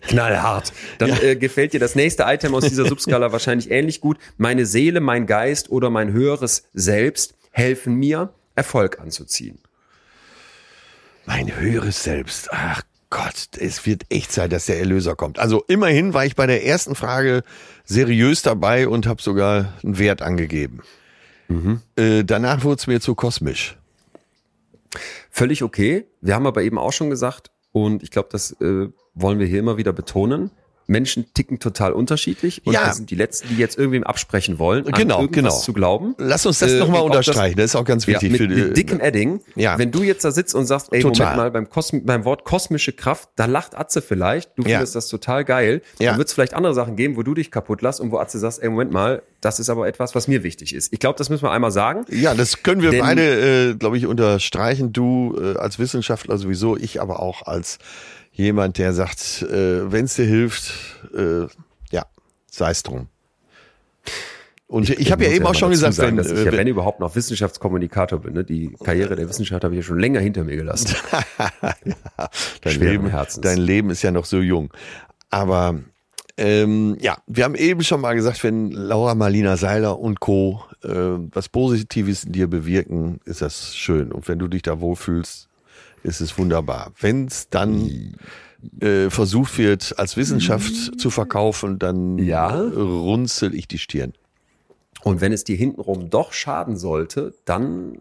Knallhart. 0.07 0.71
Dann 0.97 1.09
äh, 1.21 1.35
gefällt 1.35 1.73
dir 1.73 1.81
das 1.81 1.95
nächste 1.95 2.23
Item 2.23 2.55
aus 2.55 2.63
dieser 2.63 2.85
Subskala 2.85 3.33
wahrscheinlich 3.33 3.69
ähnlich 3.69 3.99
gut. 3.99 4.17
Meine 4.37 4.65
Seele, 4.65 5.01
mein 5.01 5.25
Geist 5.25 5.69
oder 5.69 5.89
mein 5.89 6.13
höheres 6.13 6.69
Selbst 6.73 7.33
helfen 7.51 7.95
mir, 7.95 8.33
Erfolg 8.55 8.99
anzuziehen. 8.99 9.59
Mein 11.25 11.53
höheres 11.53 12.01
Selbst. 12.03 12.47
Ach 12.51 12.81
Gott, 13.09 13.49
es 13.59 13.85
wird 13.85 14.03
echt 14.09 14.31
Zeit, 14.31 14.51
dass 14.51 14.65
der 14.65 14.79
Erlöser 14.79 15.15
kommt. 15.15 15.39
Also 15.39 15.63
immerhin 15.67 16.13
war 16.13 16.25
ich 16.25 16.35
bei 16.35 16.47
der 16.47 16.65
ersten 16.65 16.95
Frage 16.95 17.43
seriös 17.83 18.41
dabei 18.41 18.87
und 18.87 19.07
habe 19.07 19.21
sogar 19.21 19.73
einen 19.83 19.97
Wert 19.97 20.21
angegeben. 20.21 20.81
Äh, 21.95 22.23
danach 22.23 22.63
wurde 22.63 22.79
es 22.79 22.87
mir 22.87 22.99
zu 22.99 23.15
kosmisch. 23.15 23.77
Völlig 25.29 25.63
okay. 25.63 26.05
Wir 26.21 26.35
haben 26.35 26.47
aber 26.47 26.63
eben 26.63 26.77
auch 26.77 26.93
schon 26.93 27.09
gesagt, 27.09 27.51
und 27.71 28.03
ich 28.03 28.11
glaube, 28.11 28.29
das 28.31 28.51
äh, 28.61 28.87
wollen 29.13 29.39
wir 29.39 29.45
hier 29.45 29.59
immer 29.59 29.77
wieder 29.77 29.93
betonen. 29.93 30.51
Menschen 30.87 31.25
ticken 31.33 31.59
total 31.59 31.93
unterschiedlich 31.93 32.61
und 32.65 32.73
Ja. 32.73 32.85
wir 32.87 32.93
sind 32.93 33.09
die 33.09 33.15
Letzten, 33.15 33.49
die 33.49 33.55
jetzt 33.57 33.77
irgendwem 33.77 34.03
absprechen 34.03 34.59
wollen, 34.59 34.85
an 34.85 34.93
Genau, 34.93 35.27
genau. 35.27 35.49
zu 35.49 35.73
glauben. 35.73 36.15
Lass 36.19 36.45
uns 36.45 36.59
das 36.59 36.73
Äh, 36.73 36.79
nochmal 36.79 37.01
ob 37.01 37.11
das- 37.11 37.27
unterstreichen. 37.27 37.57
Das, 37.57 37.65
ist 37.65 37.75
auch 37.75 37.85
ganz 37.85 38.05
Ja, 38.05 38.13
wichtig 38.13 38.31
mit, 38.31 38.41
für 38.41 38.47
die, 38.47 38.55
mit 38.55 38.77
dickem 38.77 38.99
Edding. 38.99 39.41
Ja. 39.55 39.77
Wenn 39.79 39.91
du 39.91 40.03
jetzt 40.03 40.23
da 40.25 40.31
sitzt 40.31 40.53
und 40.53 40.65
sagst, 40.65 40.89
ey, 40.93 41.01
Total. 41.01 41.25
Moment 41.35 41.37
mal, 41.37 41.51
beim, 41.51 41.69
Kosm 41.69 41.99
beim 42.05 42.23
Wort 42.25 42.43
kosmische 42.43 42.91
Kraft, 42.93 43.29
da 43.35 43.45
lacht 43.45 43.75
Atze 43.77 44.01
vielleicht, 44.01 44.51
du 44.57 44.63
Ja. 44.63 44.77
findest 44.77 44.95
das 44.95 45.07
total 45.07 45.43
geil. 45.43 45.81
Ja. 45.99 46.11
Dann 46.11 46.17
wird 46.19 46.27
es 46.27 46.33
vielleicht 46.33 46.53
andere 46.53 46.73
Sachen 46.73 46.95
geben, 46.95 47.15
wo 47.15 47.23
du 47.23 47.33
dich 47.33 47.49
kaputt 47.51 47.81
lässt 47.81 47.99
und 47.99 48.11
wo 48.11 48.17
Atze 48.19 48.37
sagst, 48.39 48.61
ey, 48.61 48.69
Moment 48.69 48.91
mal, 48.91 49.23
das 49.41 49.59
ist 49.59 49.69
aber 49.69 49.87
etwas, 49.87 50.15
was 50.15 50.27
mir 50.27 50.43
wichtig 50.43 50.73
ist. 50.73 50.91
Ich 50.93 50.99
glaube, 50.99 51.17
das 51.17 51.29
müssen 51.29 51.43
wir 51.43 51.51
einmal 51.51 51.71
sagen. 51.71 52.05
Ja, 52.09 52.33
das 52.33 52.63
können 52.63 52.81
wir 52.81 52.99
beide, 52.99 53.69
äh, 53.71 53.75
glaube 53.75 53.97
ich, 53.97 54.05
unterstreichen. 54.07 54.91
Du 54.93 55.35
äh, 55.39 55.57
als 55.57 55.77
Wissenschaftler 55.79 56.37
sowieso, 56.37 56.77
ich 56.77 57.01
aber 57.01 57.19
auch 57.19 57.43
als 57.47 57.77
jemand, 58.35 58.77
der 58.77 58.93
sagt, 58.93 59.41
äh, 59.43 59.91
wenn 59.91 60.05
es 60.05 60.15
dir 60.15 60.25
hilft, 60.25 60.73
äh, 61.15 61.47
ja, 61.91 62.05
sei 62.51 62.71
es 62.71 62.83
drum. 62.83 63.07
Und 64.67 64.89
ich, 64.89 64.99
ich 64.99 65.11
habe 65.11 65.23
ja 65.23 65.31
eben 65.31 65.45
auch 65.45 65.53
schon 65.53 65.69
gesagt, 65.69 65.93
sagen, 65.93 66.09
wenn, 66.09 66.17
dass 66.17 66.31
ich 66.31 66.43
ja, 66.43 66.51
äh, 66.51 66.57
wenn 66.57 66.67
überhaupt 66.67 66.99
noch 66.99 67.15
Wissenschaftskommunikator 67.15 68.19
bin. 68.19 68.33
Ne? 68.33 68.43
Die 68.43 68.75
Karriere 68.83 69.15
der 69.15 69.29
Wissenschaft 69.29 69.63
habe 69.63 69.75
ich 69.75 69.81
ja 69.81 69.83
schon 69.83 69.99
länger 69.99 70.19
hinter 70.19 70.43
mir 70.43 70.55
gelassen. 70.55 70.95
dein 72.61 72.73
schweren 72.73 73.05
Leben, 73.05 73.41
dein 73.41 73.57
Leben 73.57 73.89
ist 73.91 74.01
ja 74.01 74.11
noch 74.11 74.25
so 74.25 74.39
jung. 74.39 74.73
Aber 75.29 75.79
ähm, 76.37 76.97
ja, 76.99 77.17
wir 77.27 77.43
haben 77.43 77.55
eben 77.55 77.83
schon 77.83 78.01
mal 78.01 78.15
gesagt, 78.15 78.43
wenn 78.43 78.71
Laura 78.71 79.15
Marlina 79.15 79.55
Seiler 79.55 79.99
und 79.99 80.19
Co. 80.19 80.63
Äh, 80.83 80.89
was 80.89 81.47
Positives 81.47 82.25
in 82.25 82.33
dir 82.33 82.47
bewirken, 82.47 83.19
ist 83.25 83.41
das 83.41 83.75
schön. 83.75 84.11
Und 84.11 84.27
wenn 84.27 84.39
du 84.39 84.47
dich 84.47 84.63
da 84.63 84.81
wohlfühlst, 84.81 85.47
ist 86.05 86.21
es 86.21 86.37
wunderbar. 86.37 86.91
Wenn 86.99 87.25
es 87.25 87.49
dann 87.49 88.15
äh, 88.79 89.09
versucht 89.09 89.57
wird, 89.57 89.97
als 89.99 90.17
Wissenschaft 90.17 90.99
zu 90.99 91.09
verkaufen, 91.09 91.79
dann 91.79 92.17
Ja. 92.17 92.59
runzel 92.59 93.53
ich 93.53 93.67
die 93.67 93.77
Stirn. 93.77 94.13
Und 95.03 95.21
wenn 95.21 95.31
es 95.31 95.43
dir 95.43 95.55
hintenrum 95.55 96.09
doch 96.09 96.33
schaden 96.33 96.77
sollte, 96.77 97.33
dann 97.45 97.99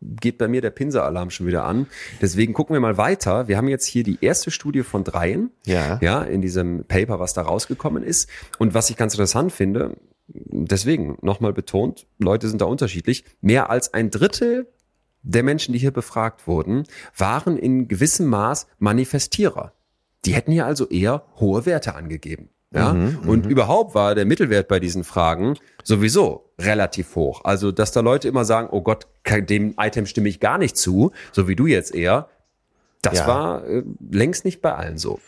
geht 0.00 0.38
bei 0.38 0.46
mir 0.48 0.60
der 0.60 0.70
Pinseralarm 0.70 1.30
schon 1.30 1.46
wieder 1.46 1.64
an. 1.64 1.86
Deswegen 2.22 2.52
gucken 2.54 2.72
wir 2.74 2.80
mal 2.80 2.96
weiter. 2.96 3.48
Wir 3.48 3.56
haben 3.56 3.68
jetzt 3.68 3.84
hier 3.84 4.04
die 4.04 4.18
erste 4.20 4.50
Studie 4.50 4.82
von 4.82 5.02
dreien. 5.04 5.50
Ja. 5.66 5.98
Ja, 6.00 6.22
in 6.22 6.40
diesem 6.40 6.84
Paper, 6.84 7.18
was 7.18 7.34
da 7.34 7.42
rausgekommen 7.42 8.02
ist. 8.04 8.30
Und 8.58 8.74
was 8.74 8.90
ich 8.90 8.96
ganz 8.96 9.14
interessant 9.14 9.52
finde, 9.52 9.96
deswegen 10.28 11.18
nochmal 11.20 11.52
betont, 11.52 12.06
Leute 12.18 12.48
sind 12.48 12.60
da 12.60 12.66
unterschiedlich. 12.66 13.24
Mehr 13.40 13.70
als 13.70 13.92
ein 13.92 14.10
Drittel 14.10 14.68
der 15.22 15.42
Menschen, 15.42 15.72
die 15.72 15.78
hier 15.78 15.90
befragt 15.90 16.46
wurden, 16.46 16.84
waren 17.16 17.56
in 17.58 17.88
gewissem 17.88 18.26
Maß 18.26 18.66
Manifestierer. 18.78 19.72
Die 20.24 20.34
hätten 20.34 20.52
hier 20.52 20.66
also 20.66 20.88
eher 20.88 21.24
hohe 21.38 21.66
Werte 21.66 21.94
angegeben. 21.94 22.50
Ja, 22.74 22.90
und 23.26 23.46
überhaupt 23.46 23.94
war 23.94 24.14
der 24.14 24.26
Mittelwert 24.26 24.68
bei 24.68 24.78
diesen 24.78 25.02
Fragen 25.02 25.56
sowieso 25.84 26.50
relativ 26.58 27.16
hoch. 27.16 27.40
Also, 27.44 27.72
dass 27.72 27.92
da 27.92 28.00
Leute 28.00 28.28
immer 28.28 28.44
sagen, 28.44 28.68
oh 28.70 28.82
Gott, 28.82 29.06
dem 29.26 29.74
Item 29.78 30.04
stimme 30.04 30.28
ich 30.28 30.38
gar 30.38 30.58
nicht 30.58 30.76
zu, 30.76 31.12
so 31.32 31.48
wie 31.48 31.56
du 31.56 31.66
jetzt 31.66 31.94
eher, 31.94 32.28
das 33.00 33.20
Ja. 33.20 33.26
war 33.26 33.66
äh, 33.66 33.84
längst 34.10 34.44
nicht 34.44 34.60
bei 34.60 34.74
allen 34.74 34.98
so. 34.98 35.18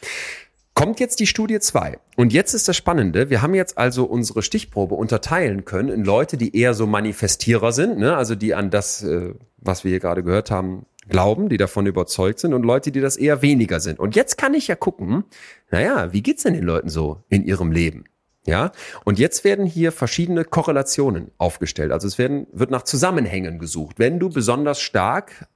Kommt 0.74 1.01
jetzt 1.01 1.18
die 1.20 1.26
Studie 1.26 1.61
2. 1.61 1.99
Und 2.16 2.32
jetzt 2.32 2.53
ist 2.53 2.68
das 2.68 2.76
Spannende, 2.76 3.30
wir 3.30 3.43
haben 3.43 3.55
jetzt 3.55 3.78
also 3.78 4.05
unsere 4.05 4.43
Stichprobe 4.43 4.95
unterteilen 4.95 5.64
können 5.64 5.88
in 5.88 6.05
Leute, 6.05 6.36
die 6.36 6.55
eher 6.57 6.74
so 6.74 6.86
Manifestierer 6.86 7.72
sind, 7.72 7.99
ne? 7.99 8.16
also 8.16 8.34
die 8.34 8.55
an 8.55 8.70
das, 8.70 9.03
äh, 9.03 9.34
was 9.61 9.84
wir 9.84 9.90
hier 9.90 10.00
gerade 10.00 10.22
gehört 10.22 10.50
haben, 10.50 10.86
glauben, 11.08 11.48
die 11.48 11.56
davon 11.56 11.86
überzeugt 11.86 12.38
sind 12.38 12.54
und 12.54 12.62
Leute, 12.62 12.92
die 12.92 13.00
das 13.00 13.16
eher 13.16 13.42
weniger 13.42 13.80
sind. 13.80 13.98
Und 13.98 14.16
jetzt 14.16 14.38
kann 14.38 14.54
ich 14.54 14.68
ja 14.68 14.76
gucken, 14.76 15.24
naja, 15.70 16.12
wie 16.12 16.22
geht's 16.22 16.44
denn 16.44 16.54
den 16.54 16.64
Leuten 16.64 16.88
so 16.88 17.22
in 17.28 17.44
ihrem 17.44 17.72
Leben? 17.72 18.04
Ja, 18.46 18.72
und 19.04 19.18
jetzt 19.18 19.44
werden 19.44 19.66
hier 19.66 19.92
verschiedene 19.92 20.44
Korrelationen 20.44 21.30
aufgestellt. 21.36 21.92
Also 21.92 22.08
es 22.08 22.16
werden, 22.16 22.46
wird 22.52 22.70
nach 22.70 22.82
Zusammenhängen 22.82 23.58
gesucht. 23.58 23.98
Wenn 23.98 24.18
du 24.18 24.30
besonders 24.30 24.80
stark 24.80 25.46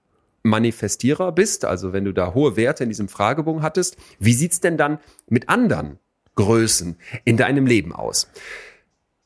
Manifestierer 0.43 1.33
bist, 1.33 1.65
also 1.65 1.95
wenn 1.95 2.05
du 2.05 2.13
da 2.13 2.35
hohe 2.35 2.57
Werte 2.57 2.83
in 2.83 2.91
diesem 2.91 3.09
Fragebogen 3.09 3.63
hattest, 3.63 3.97
wie 4.19 4.35
sieht's 4.35 4.61
denn 4.61 4.77
dann 4.77 4.99
mit 5.27 5.49
anderen 5.49 5.99
Größen 6.35 6.97
in 7.25 7.39
deinem 7.39 7.67
Leben 7.67 7.95
aus? 7.95 8.29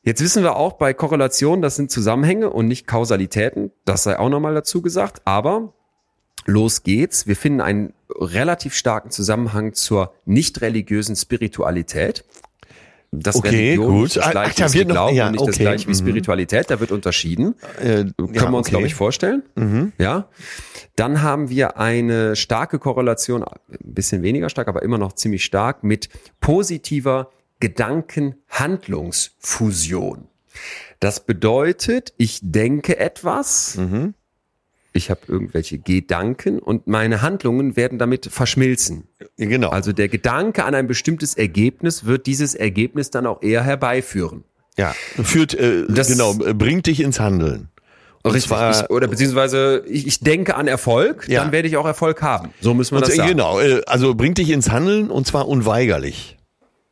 Jetzt 0.09 0.23
wissen 0.23 0.41
wir 0.41 0.55
auch 0.55 0.73
bei 0.73 0.95
Korrelationen, 0.95 1.61
das 1.61 1.75
sind 1.75 1.91
Zusammenhänge 1.91 2.49
und 2.49 2.67
nicht 2.67 2.87
Kausalitäten. 2.87 3.69
Das 3.85 4.01
sei 4.01 4.17
auch 4.17 4.29
nochmal 4.29 4.55
dazu 4.55 4.81
gesagt. 4.81 5.21
Aber 5.25 5.71
los 6.47 6.81
geht's. 6.81 7.27
Wir 7.27 7.35
finden 7.35 7.61
einen 7.61 7.93
relativ 8.19 8.73
starken 8.73 9.11
Zusammenhang 9.11 9.75
zur 9.75 10.11
nicht 10.25 10.61
religiösen 10.61 11.15
Spiritualität. 11.15 12.25
Das 13.11 13.35
Okay, 13.35 13.49
Religion 13.49 13.87
gut. 13.87 14.03
nicht 14.05 14.17
das 14.17 14.25
Ach, 14.25 14.31
gleiche 14.31 14.55
da 14.57 14.65
ist 14.65 14.73
wie 14.73 14.79
wird 14.79 14.87
noch- 14.87 15.11
ja, 15.11 15.27
und 15.27 15.33
nicht 15.33 15.41
das 15.47 15.55
okay, 15.55 15.63
gleiche 15.63 15.85
wie 15.85 15.91
mhm. 15.91 15.97
Spiritualität. 15.97 16.71
Da 16.71 16.79
wird 16.79 16.91
unterschieden. 16.91 17.53
Äh, 17.79 17.83
Können 17.83 18.13
ja, 18.33 18.41
wir 18.41 18.47
uns, 18.47 18.65
okay. 18.65 18.69
glaube 18.71 18.87
ich, 18.87 18.95
vorstellen. 18.95 19.43
Ja. 19.99 20.27
Dann 20.95 21.21
haben 21.21 21.51
wir 21.51 21.77
eine 21.77 22.35
starke 22.35 22.79
Korrelation, 22.79 23.43
ein 23.43 23.59
bisschen 23.79 24.23
weniger 24.23 24.49
stark, 24.49 24.69
aber 24.69 24.81
immer 24.81 24.97
noch 24.97 25.13
ziemlich 25.13 25.45
stark, 25.45 25.83
mit 25.83 26.09
positiver 26.41 27.29
Gedankenhandlungsfusion. 27.59 30.27
Das 30.99 31.25
bedeutet, 31.25 32.13
ich 32.17 32.39
denke 32.41 32.97
etwas, 32.97 33.75
Mhm. 33.77 34.13
ich 34.91 35.09
habe 35.09 35.21
irgendwelche 35.27 35.77
Gedanken 35.77 36.59
und 36.59 36.87
meine 36.87 37.21
Handlungen 37.21 37.77
werden 37.77 37.99
damit 37.99 38.25
verschmilzen. 38.25 39.07
Genau. 39.37 39.69
Also 39.69 39.93
der 39.93 40.09
Gedanke 40.09 40.65
an 40.65 40.75
ein 40.75 40.87
bestimmtes 40.87 41.35
Ergebnis 41.35 42.05
wird 42.05 42.25
dieses 42.25 42.55
Ergebnis 42.55 43.11
dann 43.11 43.25
auch 43.27 43.41
eher 43.41 43.63
herbeiführen. 43.63 44.43
ja, 44.77 44.93
führt, 45.21 45.53
äh, 45.55 45.83
Das- 45.89 46.07
genau, 46.07 46.33
äh, 46.41 46.53
bringt 46.53 46.85
dich 46.87 47.01
ins 47.01 47.19
Handeln. 47.19 47.67
Und 48.23 48.31
Richtig. 48.31 48.47
zwar- 48.47 48.71
ich, 48.85 48.89
oder 48.89 49.09
beziehungsweise 49.09 49.83
ich, 49.87 50.07
ich 50.07 50.21
denke 50.21 50.55
an 50.55 50.69
Erfolg, 50.69 51.27
Ja. 51.27 51.43
dann 51.43 51.51
werde 51.51 51.67
ich 51.67 51.75
auch 51.75 51.85
Erfolg 51.85 52.21
haben. 52.21 52.53
So 52.61 52.73
müssen 52.73 52.93
wir 52.93 52.99
Und, 52.99 53.07
das 53.07 53.13
äh, 53.13 53.17
sagen. 53.17 53.29
genau, 53.31 53.59
äh, 53.59 53.81
also 53.87 54.15
bringt 54.15 54.37
dich 54.37 54.49
ins 54.51 54.69
Handeln 54.69 55.11
und 55.11 55.27
zwar 55.27 55.49
unweigerlich. 55.49 56.37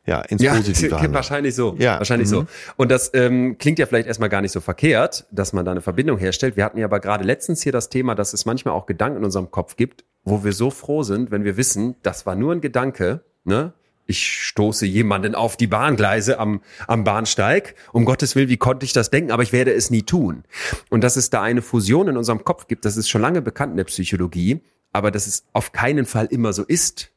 Ja, 0.07 0.21
ins 0.21 0.41
Ja, 0.41 0.55
positive 0.55 1.13
wahrscheinlich 1.13 1.53
so. 1.53 1.75
Ja, 1.77 1.99
Wahrscheinlich 1.99 2.29
mhm. 2.29 2.31
so. 2.31 2.45
Und 2.77 2.89
das 2.89 3.11
ähm, 3.13 3.57
klingt 3.57 3.77
ja 3.77 3.85
vielleicht 3.85 4.07
erstmal 4.07 4.29
gar 4.29 4.41
nicht 4.41 4.53
so 4.53 4.61
verkehrt, 4.61 5.25
dass 5.31 5.51
man 5.51 5.65
da 5.65 5.71
eine 5.71 5.81
Verbindung 5.81 6.17
herstellt. 6.17 6.55
Wir 6.55 6.63
hatten 6.63 6.77
ja 6.77 6.85
aber 6.85 7.01
gerade 7.01 7.25
letztens 7.25 7.61
hier 7.61 7.73
das 7.73 7.89
Thema, 7.89 8.15
dass 8.15 8.31
es 8.31 8.45
manchmal 8.45 8.73
auch 8.73 8.85
Gedanken 8.85 9.17
in 9.17 9.25
unserem 9.25 9.51
Kopf 9.51 9.75
gibt, 9.75 10.05
wo 10.23 10.45
wir 10.45 10.53
so 10.53 10.71
froh 10.71 11.03
sind, 11.03 11.29
wenn 11.29 11.43
wir 11.43 11.57
wissen, 11.57 11.95
das 12.03 12.25
war 12.25 12.35
nur 12.35 12.53
ein 12.53 12.61
Gedanke, 12.61 13.21
ne? 13.43 13.73
Ich 14.09 14.45
stoße 14.45 14.85
jemanden 14.85 15.35
auf 15.35 15.57
die 15.57 15.67
Bahngleise 15.67 16.39
am, 16.39 16.61
am 16.87 17.03
Bahnsteig. 17.03 17.75
Um 17.91 18.05
Gottes 18.05 18.37
Willen, 18.37 18.47
wie 18.47 18.55
konnte 18.55 18.85
ich 18.85 18.93
das 18.93 19.09
denken? 19.09 19.31
Aber 19.31 19.43
ich 19.43 19.51
werde 19.51 19.73
es 19.73 19.89
nie 19.89 20.03
tun. 20.03 20.45
Und 20.89 21.03
dass 21.03 21.17
es 21.17 21.29
da 21.29 21.41
eine 21.41 21.61
Fusion 21.61 22.07
in 22.07 22.15
unserem 22.15 22.45
Kopf 22.45 22.67
gibt, 22.67 22.85
das 22.85 22.95
ist 22.95 23.09
schon 23.09 23.21
lange 23.21 23.41
bekannt 23.41 23.71
in 23.71 23.77
der 23.77 23.83
Psychologie. 23.83 24.61
Aber 24.93 25.11
dass 25.11 25.27
es 25.27 25.43
auf 25.51 25.73
keinen 25.73 26.05
Fall 26.05 26.27
immer 26.27 26.53
so 26.53 26.63
ist, 26.63 27.11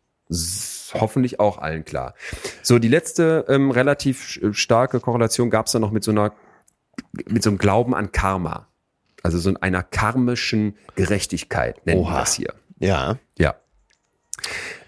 ist 0.95 1.01
hoffentlich 1.01 1.41
auch 1.41 1.59
allen 1.59 1.85
klar. 1.85 2.15
So, 2.63 2.79
die 2.79 2.89
letzte 2.89 3.45
ähm, 3.49 3.71
relativ 3.71 4.23
sch- 4.25 4.55
starke 4.55 5.01
Korrelation 5.01 5.51
gab 5.51 5.67
es 5.67 5.73
dann 5.73 5.83
noch 5.83 5.91
mit 5.91 6.05
so 6.05 6.11
einer, 6.11 6.33
mit 7.29 7.43
so 7.43 7.51
einem 7.51 7.59
Glauben 7.59 7.95
an 7.95 8.13
Karma. 8.13 8.67
Also 9.23 9.39
so 9.39 9.53
einer 9.61 9.83
karmischen 9.83 10.77
Gerechtigkeit 10.95 11.85
nennen 11.87 12.01
wir 12.01 12.07
Oha. 12.07 12.21
das 12.21 12.35
hier. 12.35 12.55
Ja, 12.79 13.19
Ja. 13.39 13.55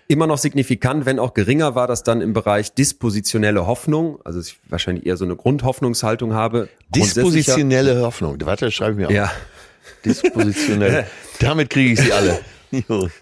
Immer 0.09 0.27
noch 0.27 0.37
signifikant, 0.39 1.07
wenn 1.07 1.19
auch 1.19 1.33
geringer, 1.33 1.75
war 1.75 1.87
das 1.87 2.03
dann 2.03 2.21
im 2.21 2.33
Bereich 2.35 2.75
dispositionelle 2.75 3.67
Hoffnung. 3.67 4.19
Also 4.25 4.41
ich 4.41 4.59
wahrscheinlich 4.69 5.07
eher 5.07 5.17
so 5.17 5.25
eine 5.25 5.37
Grundhoffnungshaltung 5.37 6.35
habe. 6.35 6.69
Dispositionelle 6.95 8.01
Hoffnung. 8.03 8.37
Warte, 8.45 8.71
schreibe 8.71 8.93
ich 8.93 8.97
mir 8.99 9.07
auf. 9.07 9.13
Ja. 9.13 9.33
Dispositionell. 10.05 11.07
Damit 11.41 11.71
kriege 11.71 11.93
ich 11.95 12.01
sie 12.01 12.13
alle. 12.13 12.41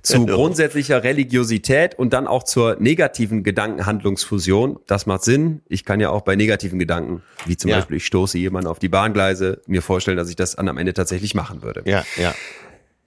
Zu 0.02 0.20
Genau. 0.20 0.36
grundsätzlicher 0.36 1.02
Religiosität 1.02 1.98
und 1.98 2.12
dann 2.12 2.26
auch 2.26 2.44
zur 2.44 2.76
negativen 2.78 3.42
Gedankenhandlungsfusion. 3.42 4.78
Das 4.86 5.06
macht 5.06 5.24
Sinn. 5.24 5.62
Ich 5.68 5.84
kann 5.84 6.00
ja 6.00 6.10
auch 6.10 6.22
bei 6.22 6.36
negativen 6.36 6.78
Gedanken, 6.78 7.22
wie 7.46 7.56
zum 7.56 7.70
Ja. 7.70 7.76
Beispiel 7.76 7.96
ich 7.98 8.06
stoße 8.06 8.38
jemanden 8.38 8.68
auf 8.68 8.78
die 8.78 8.88
Bahngleise, 8.88 9.60
mir 9.66 9.82
vorstellen, 9.82 10.16
dass 10.16 10.28
ich 10.30 10.36
das 10.36 10.56
dann 10.56 10.68
am 10.68 10.78
Ende 10.78 10.94
tatsächlich 10.94 11.34
machen 11.34 11.62
würde. 11.62 11.82
Ja, 11.84 12.04
ja. 12.16 12.34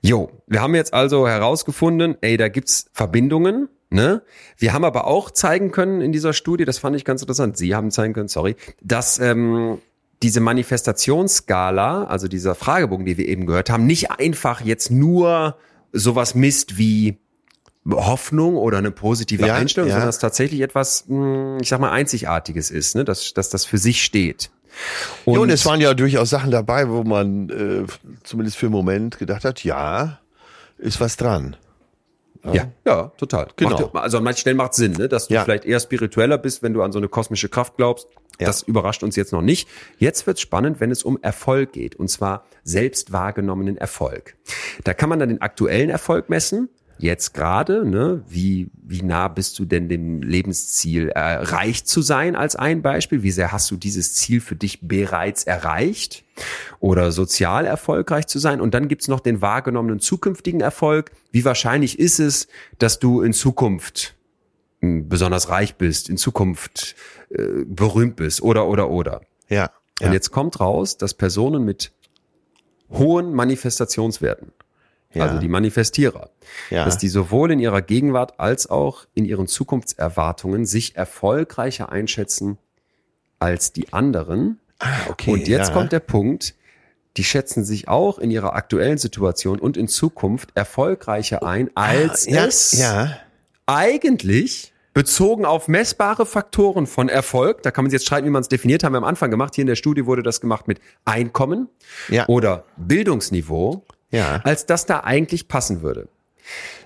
Jo, 0.01 0.31
wir 0.47 0.61
haben 0.61 0.75
jetzt 0.75 0.93
also 0.93 1.27
herausgefunden, 1.29 2.17
ey, 2.21 2.35
da 2.35 2.49
gibt's 2.49 2.87
Verbindungen. 2.91 3.69
Ne? 3.89 4.21
Wir 4.57 4.73
haben 4.73 4.83
aber 4.83 5.07
auch 5.07 5.31
zeigen 5.31 5.71
können 5.71 6.01
in 6.01 6.11
dieser 6.11 6.33
Studie, 6.33 6.65
das 6.65 6.77
fand 6.79 6.95
ich 6.95 7.05
ganz 7.05 7.21
interessant, 7.21 7.57
Sie 7.57 7.73
haben 7.75 7.91
zeigen 7.91 8.13
können, 8.13 8.27
sorry, 8.27 8.55
dass 8.81 9.19
ähm, 9.19 9.77
diese 10.23 10.39
Manifestationsskala, 11.07 12.05
also 12.05 12.27
dieser 12.27 12.55
Fragebogen, 12.55 13.05
die 13.05 13.17
wir 13.17 13.27
eben 13.27 13.45
gehört 13.45 13.69
haben, 13.69 13.85
nicht 13.85 14.11
einfach 14.11 14.61
jetzt 14.61 14.89
nur 14.91 15.57
sowas 15.93 16.35
misst 16.35 16.77
wie 16.77 17.17
Hoffnung 17.89 18.55
oder 18.55 18.77
eine 18.77 18.91
positive 18.91 19.45
Ja, 19.45 19.55
Einstellung, 19.55 19.89
ja. 19.89 19.95
sondern 19.95 20.09
dass 20.09 20.19
tatsächlich 20.19 20.61
etwas, 20.61 21.05
mh, 21.07 21.59
ich 21.61 21.69
sag 21.69 21.79
mal, 21.79 21.91
Einzigartiges 21.91 22.71
ist, 22.71 22.95
ne? 22.95 23.05
dass, 23.05 23.33
dass 23.33 23.49
das 23.49 23.65
für 23.65 23.77
sich 23.77 24.03
steht. 24.03 24.49
Und, 25.25 25.35
ja, 25.35 25.39
und 25.41 25.49
es 25.49 25.65
waren 25.65 25.79
ja 25.81 25.93
durchaus 25.93 26.31
Sachen 26.31 26.49
dabei, 26.49 26.89
wo 26.89 27.03
man 27.03 27.49
äh, 27.49 27.85
zumindest 28.23 28.57
für 28.57 28.67
einen 28.67 28.73
Moment 28.73 29.19
gedacht 29.19 29.45
hat, 29.45 29.63
ja, 29.63 30.19
ist 30.77 30.99
was 30.99 31.15
dran. 31.17 31.55
Ja, 32.51 32.71
ja, 32.85 33.11
total. 33.17 33.47
Genau. 33.55 33.89
Macht, 33.93 34.03
also 34.03 34.17
an 34.17 34.23
manchen 34.23 34.39
Stellen 34.41 34.57
macht 34.57 34.73
Sinn, 34.73 34.93
ne? 34.93 35.07
dass 35.07 35.27
du 35.27 35.33
Ja. 35.33 35.43
vielleicht 35.45 35.65
eher 35.65 35.79
spiritueller 35.79 36.37
bist, 36.37 36.61
wenn 36.61 36.73
du 36.73 36.81
an 36.81 36.91
so 36.91 36.99
eine 36.99 37.07
kosmische 37.07 37.47
Kraft 37.47 37.77
glaubst. 37.77 38.07
Ja. 38.39 38.47
Das 38.47 38.63
überrascht 38.63 39.03
uns 39.03 39.15
jetzt 39.15 39.31
noch 39.31 39.41
nicht. 39.41 39.69
Jetzt 39.97 40.27
wird's 40.27 40.41
spannend, 40.41 40.79
wenn 40.79 40.91
es 40.91 41.03
um 41.03 41.17
Erfolg 41.21 41.71
geht, 41.71 41.95
und 41.95 42.09
zwar 42.09 42.45
selbst 42.63 43.13
wahrgenommenen 43.13 43.77
Erfolg. 43.77 44.35
Da 44.83 44.93
kann 44.93 45.07
man 45.09 45.19
dann 45.19 45.29
den 45.29 45.41
aktuellen 45.41 45.89
Erfolg 45.89 46.29
messen. 46.29 46.69
Jetzt 46.99 47.33
gerade, 47.33 47.85
ne, 47.85 48.23
wie, 48.27 48.69
wie 48.81 49.01
nah 49.01 49.27
bist 49.27 49.59
du 49.59 49.65
denn 49.65 49.89
dem 49.89 50.21
Lebensziel 50.21 51.09
äh, 51.09 51.19
reich 51.19 51.85
zu 51.85 52.01
sein 52.01 52.35
als 52.35 52.55
ein 52.55 52.81
Beispiel? 52.81 53.23
Wie 53.23 53.31
sehr 53.31 53.51
hast 53.51 53.69
du 53.71 53.77
dieses 53.77 54.13
Ziel 54.13 54.41
für 54.41 54.55
dich 54.55 54.87
bereits 54.87 55.43
erreicht? 55.43 56.23
Oder 56.79 57.11
sozial 57.11 57.65
erfolgreich 57.65 58.27
zu 58.27 58.39
sein? 58.39 58.61
Und 58.61 58.73
dann 58.73 58.87
gibt's 58.87 59.07
noch 59.07 59.19
den 59.19 59.41
wahrgenommenen 59.41 59.99
zukünftigen 59.99 60.61
Erfolg. 60.61 61.11
Wie 61.31 61.45
wahrscheinlich 61.45 61.99
ist 61.99 62.19
es, 62.19 62.47
dass 62.79 62.99
du 62.99 63.21
in 63.21 63.33
Zukunft 63.33 64.15
mh, 64.81 65.05
besonders 65.07 65.49
reich 65.49 65.75
bist, 65.75 66.09
in 66.09 66.17
Zukunft 66.17 66.95
äh, 67.29 67.65
berühmt 67.65 68.15
bist 68.15 68.41
oder 68.41 68.67
oder 68.67 68.89
oder. 68.89 69.21
Ja. 69.49 69.69
Ja. 69.99 70.07
Und 70.07 70.13
jetzt 70.13 70.31
kommt 70.31 70.59
raus, 70.59 70.97
dass 70.97 71.13
Personen 71.13 71.63
mit 71.63 71.91
hohen 72.89 73.33
Manifestationswerten, 73.33 74.51
Ja. 75.14 75.26
also 75.26 75.39
die 75.39 75.47
Manifestierer, 75.47 76.30
Ja. 76.70 76.86
dass 76.86 76.97
die 76.97 77.07
sowohl 77.07 77.51
in 77.51 77.59
ihrer 77.59 77.82
Gegenwart 77.82 78.39
als 78.39 78.70
auch 78.70 79.05
in 79.14 79.26
ihren 79.26 79.47
Zukunftserwartungen 79.47 80.66
sich 80.66 80.95
erfolgreicher 80.95 81.91
einschätzen 81.91 82.57
als 83.39 83.74
die 83.74 83.91
anderen. 83.93 84.59
ah, 84.80 84.88
okay. 85.09 85.32
Und 85.32 85.47
jetzt 85.47 85.70
ja. 85.70 85.74
kommt 85.74 85.91
der 85.91 85.99
Punkt, 85.99 86.55
die 87.18 87.24
schätzen 87.24 87.64
sich 87.64 87.88
auch 87.88 88.18
in 88.18 88.32
ihrer 88.32 88.53
aktuellen 88.55 88.97
Situation 88.97 89.59
und 89.59 89.78
in 89.78 89.88
Zukunft 89.88 90.49
erfolgreicher 90.55 91.43
ein, 91.43 91.70
als 91.76 92.28
Ah, 92.28 92.45
es 92.47 92.72
Ja. 92.74 93.18
eigentlich 93.66 94.74
bezogen 94.93 95.45
auf 95.45 95.68
messbare 95.68 96.26
Faktoren 96.26 96.86
von 96.86 97.09
Erfolg, 97.09 97.64
da 97.64 97.72
kann 97.72 97.86
man 97.86 97.91
jetzt 97.91 98.05
streiten, 98.05 98.28
wie 98.28 98.32
man 98.32 98.41
es 98.41 98.47
definiert, 98.49 98.84
haben 98.84 98.93
wir 98.93 98.97
am 98.99 99.03
Anfang 99.03 99.32
gemacht. 99.32 99.55
Hier 99.55 99.64
in 99.64 99.68
der 99.68 99.76
Studie 99.76 100.05
wurde 100.05 100.22
das 100.22 100.39
gemacht 100.41 100.68
mit 100.68 100.80
Einkommen 101.05 101.68
Ja. 102.09 102.28
oder 102.28 102.66
Bildungsniveau, 102.78 103.84
Ja. 104.14 104.39
als 104.43 104.66
das 104.66 104.86
da 104.86 105.01
eigentlich 105.01 105.47
passen 105.49 105.82
würde. 105.82 106.07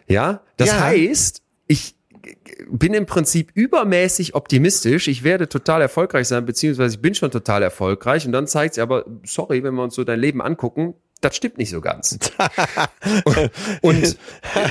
Ja, 0.08 0.42
das 0.58 0.70
Ja. 0.70 0.80
heißt, 0.80 1.42
ich 1.68 1.96
bin 2.70 2.94
im 2.94 3.06
Prinzip 3.06 3.52
übermäßig 3.54 4.34
optimistisch. 4.36 5.08
Ich 5.08 5.24
werde 5.24 5.48
total 5.48 5.82
erfolgreich 5.82 6.28
sein, 6.28 6.46
beziehungsweise 6.46 6.96
ich 6.96 7.02
bin 7.02 7.14
schon 7.16 7.32
total 7.32 7.62
erfolgreich. 7.64 8.26
Und 8.26 8.32
dann 8.32 8.48
zeigt 8.48 8.74
es 8.74 8.80
aber, 8.80 9.06
sorry, 9.24 9.64
wenn 9.64 9.76
wir 9.76 9.84
uns 9.84 9.96
so 9.96 10.04
dein 10.04 10.20
Leben 10.20 10.42
angucken, 10.42 10.96
das 11.22 11.36
stimmt 11.36 11.58
nicht 11.58 11.70
so 11.70 11.82
ganz. 11.82 12.18
und, 13.82 13.98
und 13.98 14.16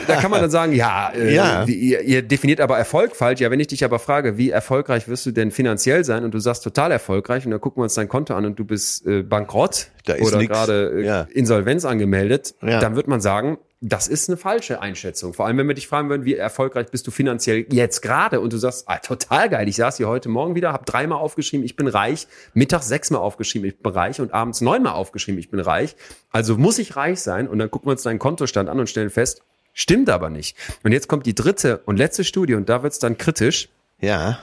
da 0.06 0.16
kann 0.16 0.30
man 0.30 0.40
dann 0.40 0.50
sagen, 0.50 0.72
ja, 0.72 1.10
äh, 1.14 1.34
Ja. 1.34 1.64
Ihr, 1.64 2.00
ihr 2.02 2.22
definiert 2.22 2.60
aber 2.60 2.78
Erfolg 2.78 3.16
falsch. 3.16 3.40
Ja, 3.40 3.50
wenn 3.50 3.60
ich 3.60 3.66
dich 3.68 3.84
aber 3.84 3.98
frage, 3.98 4.38
wie 4.38 4.50
erfolgreich 4.50 5.08
wirst 5.08 5.26
du 5.26 5.32
denn 5.32 5.50
finanziell 5.50 6.04
sein 6.04 6.24
und 6.24 6.32
du 6.32 6.38
sagst 6.38 6.62
total 6.64 6.92
erfolgreich 6.92 7.44
und 7.44 7.50
dann 7.50 7.60
gucken 7.60 7.80
wir 7.80 7.84
uns 7.84 7.94
dein 7.94 8.08
Konto 8.08 8.34
an 8.34 8.44
und 8.46 8.58
du 8.58 8.64
bist 8.64 9.06
äh, 9.06 9.22
bankrott 9.22 9.88
Da 10.04 10.14
oder 10.16 10.38
gerade 10.46 10.92
äh, 11.00 11.04
Ja. 11.04 11.20
Insolvenz 11.32 11.84
angemeldet, 11.84 12.54
Ja. 12.62 12.80
dann 12.80 12.96
wird 12.96 13.08
man 13.08 13.20
sagen, 13.20 13.58
das 13.82 14.08
ist 14.08 14.28
eine 14.28 14.38
falsche 14.38 14.80
Einschätzung. 14.80 15.34
Vor 15.34 15.46
allem, 15.46 15.58
wenn 15.58 15.68
wir 15.68 15.74
dich 15.74 15.86
fragen 15.86 16.08
würden, 16.08 16.24
wie 16.24 16.34
erfolgreich 16.34 16.86
bist 16.90 17.06
du 17.06 17.10
finanziell 17.10 17.66
jetzt 17.70 18.00
gerade 18.00 18.40
und 18.40 18.52
du 18.52 18.56
sagst, 18.56 18.88
ah, 18.88 18.98
total 18.98 19.50
geil, 19.50 19.68
ich 19.68 19.76
saß 19.76 19.98
hier 19.98 20.08
heute 20.08 20.30
Morgen 20.30 20.54
wieder, 20.54 20.72
habe 20.72 20.86
dreimal 20.86 21.18
aufgeschrieben, 21.18 21.64
ich 21.64 21.76
bin 21.76 21.86
reich, 21.86 22.26
mittags 22.54 22.88
sechsmal 22.88 23.20
aufgeschrieben, 23.20 23.68
ich 23.68 23.78
bin 23.78 23.92
reich 23.92 24.20
und 24.20 24.32
abends 24.32 24.62
neunmal 24.62 24.94
aufgeschrieben, 24.94 25.38
ich 25.38 25.50
bin 25.50 25.60
reich. 25.60 25.94
Also 26.30 26.56
muss 26.56 26.78
ich 26.78 26.96
reich 26.96 27.20
sein 27.20 27.48
und 27.48 27.58
dann 27.58 27.70
gucken 27.70 27.88
wir 27.88 27.92
uns 27.92 28.02
deinen 28.02 28.18
Kontostand 28.18 28.70
an 28.70 28.80
und 28.80 28.88
stellen 28.88 29.10
fest, 29.10 29.42
stimmt 29.74 30.08
aber 30.08 30.30
nicht. 30.30 30.56
Und 30.82 30.92
jetzt 30.92 31.06
kommt 31.06 31.26
die 31.26 31.34
dritte 31.34 31.82
und 31.84 31.98
letzte 31.98 32.24
Studie 32.24 32.54
und 32.54 32.70
da 32.70 32.82
wird's 32.82 32.98
dann 32.98 33.18
kritisch. 33.18 33.68
Ja. 34.00 34.38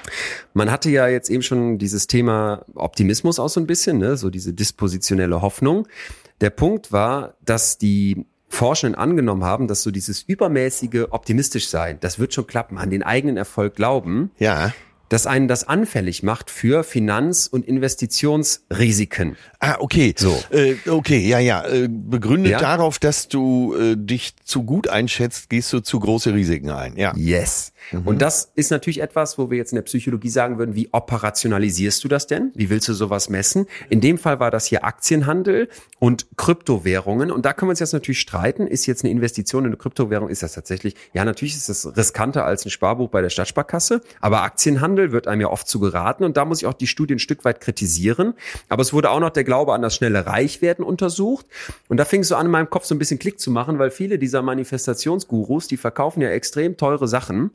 Man 0.53 0.71
hatte 0.71 0.91
ja 0.91 1.07
jetzt 1.07 1.29
eben 1.29 1.43
schon 1.43 1.79
dieses 1.79 2.05
Thema 2.05 2.65
Optimismus 2.75 3.39
auch 3.39 3.49
so 3.49 3.59
ein 3.59 3.67
bisschen, 3.67 3.97
ne? 3.97 4.15
so 4.15 4.29
diese 4.29 4.53
dispositionelle 4.53 5.41
Hoffnung. 5.41 5.87
Der 6.41 6.49
Punkt 6.49 6.91
war, 6.91 7.35
dass 7.41 7.77
die 7.77 8.25
Forschenden 8.53 8.95
angenommen 8.99 9.43
haben, 9.43 9.67
dass 9.67 9.81
so 9.83 9.91
dieses 9.91 10.21
übermäßige 10.21 11.05
optimistisch 11.09 11.67
sein, 11.67 11.97
das 11.99 12.19
wird 12.19 12.33
schon 12.33 12.47
klappen, 12.47 12.77
an 12.77 12.89
den 12.89 13.03
eigenen 13.03 13.35
Erfolg 13.37 13.75
glauben, 13.75 14.31
Ja. 14.39 14.73
dass 15.09 15.27
einen 15.27 15.47
das 15.47 15.67
anfällig 15.67 16.23
macht 16.23 16.49
für 16.49 16.83
Finanz- 16.83 17.47
und 17.47 17.65
Investitionsrisiken. 17.67 19.35
Ah, 19.59 19.75
okay. 19.79 20.13
So. 20.17 20.41
Äh, 20.51 20.75
okay, 20.89 21.19
ja, 21.19 21.39
ja. 21.39 21.65
Äh, 21.65 21.87
begründet 21.89 22.53
Ja. 22.53 22.59
darauf, 22.59 22.99
dass 22.99 23.27
du 23.27 23.75
äh, 23.75 23.95
dich 23.97 24.35
zu 24.43 24.63
gut 24.63 24.87
einschätzt, 24.87 25.49
gehst 25.49 25.71
du 25.73 25.79
zu 25.81 25.99
große 25.99 26.33
Risiken 26.33 26.69
ein. 26.69 26.95
Ja. 26.97 27.13
Yes. 27.15 27.72
Und 28.05 28.21
das 28.21 28.51
ist 28.55 28.71
natürlich 28.71 29.01
etwas, 29.01 29.37
wo 29.37 29.49
wir 29.49 29.57
jetzt 29.57 29.71
in 29.71 29.75
der 29.75 29.83
Psychologie 29.83 30.29
sagen 30.29 30.57
würden, 30.57 30.75
wie 30.75 30.89
operationalisierst 30.91 32.03
du 32.03 32.07
das 32.07 32.27
denn? 32.27 32.51
Wie 32.55 32.69
willst 32.69 32.87
du 32.87 32.93
sowas 32.93 33.29
messen? 33.29 33.67
In 33.89 34.01
dem 34.01 34.17
Fall 34.17 34.39
war 34.39 34.51
das 34.51 34.65
hier 34.65 34.83
Aktienhandel 34.83 35.69
und 35.99 36.27
Kryptowährungen. 36.37 37.31
Und 37.31 37.45
da 37.45 37.53
können 37.53 37.69
wir 37.69 37.71
uns 37.71 37.79
jetzt 37.79 37.93
natürlich 37.93 38.19
streiten. 38.19 38.67
Ist 38.67 38.85
jetzt 38.85 39.03
eine 39.03 39.11
Investition 39.11 39.63
in 39.63 39.69
eine 39.69 39.77
Kryptowährung, 39.77 40.29
ist 40.29 40.43
das 40.43 40.53
tatsächlich, 40.53 40.95
ja, 41.13 41.25
natürlich 41.25 41.55
ist 41.55 41.69
das 41.69 41.95
riskanter 41.95 42.45
als 42.45 42.65
ein 42.65 42.69
Sparbuch 42.69 43.09
bei 43.09 43.21
der 43.21 43.29
Stadtsparkasse. 43.29 44.01
Aber 44.19 44.43
Aktienhandel 44.43 45.11
wird 45.11 45.27
einem 45.27 45.41
ja 45.41 45.47
oft 45.49 45.67
zu 45.67 45.79
geraten. 45.79 46.23
Und 46.23 46.37
da 46.37 46.45
muss 46.45 46.61
ich 46.61 46.65
auch 46.67 46.73
die 46.73 46.87
Studie 46.87 47.15
ein 47.15 47.19
Stück 47.19 47.45
weit 47.45 47.61
kritisieren. 47.61 48.33
Aber 48.69 48.81
es 48.81 48.93
wurde 48.93 49.09
auch 49.09 49.19
noch 49.19 49.29
der 49.29 49.43
Glaube 49.43 49.73
an 49.73 49.81
das 49.81 49.95
schnelle 49.95 50.25
Reichwerden 50.25 50.83
untersucht. 50.83 51.45
Und 51.87 51.97
da 51.97 52.05
fing 52.05 52.21
es 52.21 52.29
so 52.29 52.35
an, 52.35 52.47
in 52.47 52.51
meinem 52.51 52.69
Kopf 52.69 52.85
so 52.85 52.95
ein 52.95 52.99
bisschen 52.99 53.19
Klick 53.19 53.39
zu 53.39 53.51
machen, 53.51 53.79
weil 53.79 53.91
viele 53.91 54.19
dieser 54.19 54.41
Manifestationsgurus, 54.41 55.67
die 55.67 55.77
verkaufen 55.77 56.21
ja 56.21 56.29
extrem 56.29 56.77
teure 56.77 57.07
Sachen. 57.07 57.51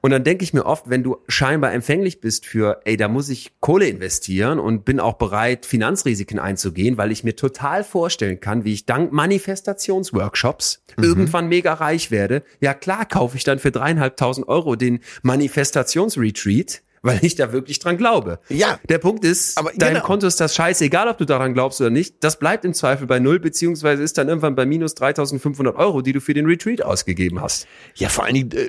Und 0.00 0.10
dann 0.10 0.24
denke 0.24 0.44
ich 0.44 0.52
mir 0.52 0.66
oft, 0.66 0.90
wenn 0.90 1.02
du 1.02 1.18
scheinbar 1.28 1.72
empfänglich 1.72 2.20
bist 2.20 2.46
für, 2.46 2.80
ey, 2.84 2.96
da 2.96 3.08
muss 3.08 3.28
ich 3.28 3.52
Kohle 3.60 3.86
investieren 3.86 4.58
und 4.58 4.84
bin 4.84 5.00
auch 5.00 5.14
bereit, 5.14 5.66
Finanzrisiken 5.66 6.38
einzugehen, 6.38 6.96
weil 6.98 7.12
ich 7.12 7.24
mir 7.24 7.36
total 7.36 7.84
vorstellen 7.84 8.40
kann, 8.40 8.64
wie 8.64 8.72
ich 8.72 8.86
dank 8.86 9.12
Manifestationsworkshops 9.12 10.82
irgendwann 10.96 11.48
mega 11.48 11.74
reich 11.74 12.10
werde. 12.10 12.42
Ja 12.60 12.74
klar, 12.74 13.06
kaufe 13.06 13.36
ich 13.36 13.44
dann 13.44 13.58
für 13.58 13.70
dreieinhalbtausend 13.70 14.48
Euro 14.48 14.76
den 14.76 15.00
Manifestationsretreat, 15.22 16.82
weil 17.02 17.18
ich 17.24 17.34
da 17.34 17.52
wirklich 17.52 17.78
dran 17.78 17.96
glaube. 17.96 18.40
Ja. 18.48 18.78
Der 18.88 18.98
Punkt 18.98 19.24
ist, 19.24 19.56
Aber 19.56 19.72
dein 19.74 19.94
genau. 19.94 20.04
Konto 20.04 20.26
ist 20.26 20.40
das 20.40 20.54
scheiße, 20.54 20.84
egal 20.84 21.08
ob 21.08 21.18
du 21.18 21.24
daran 21.24 21.54
glaubst 21.54 21.80
oder 21.80 21.90
nicht. 21.90 22.22
Das 22.22 22.38
bleibt 22.38 22.64
im 22.64 22.74
Zweifel 22.74 23.06
bei 23.06 23.18
null, 23.18 23.40
beziehungsweise 23.40 24.02
ist 24.02 24.18
dann 24.18 24.28
irgendwann 24.28 24.54
bei 24.54 24.66
minus 24.66 24.94
3500 24.94 25.76
Euro, 25.76 26.02
die 26.02 26.12
du 26.12 26.20
für 26.20 26.34
den 26.34 26.46
Retreat 26.46 26.82
ausgegeben 26.82 27.40
hast. 27.40 27.66
Ja, 27.94 28.08
vor 28.08 28.24
allen 28.24 28.34
Dingen, 28.34 28.52
äh, 28.52 28.68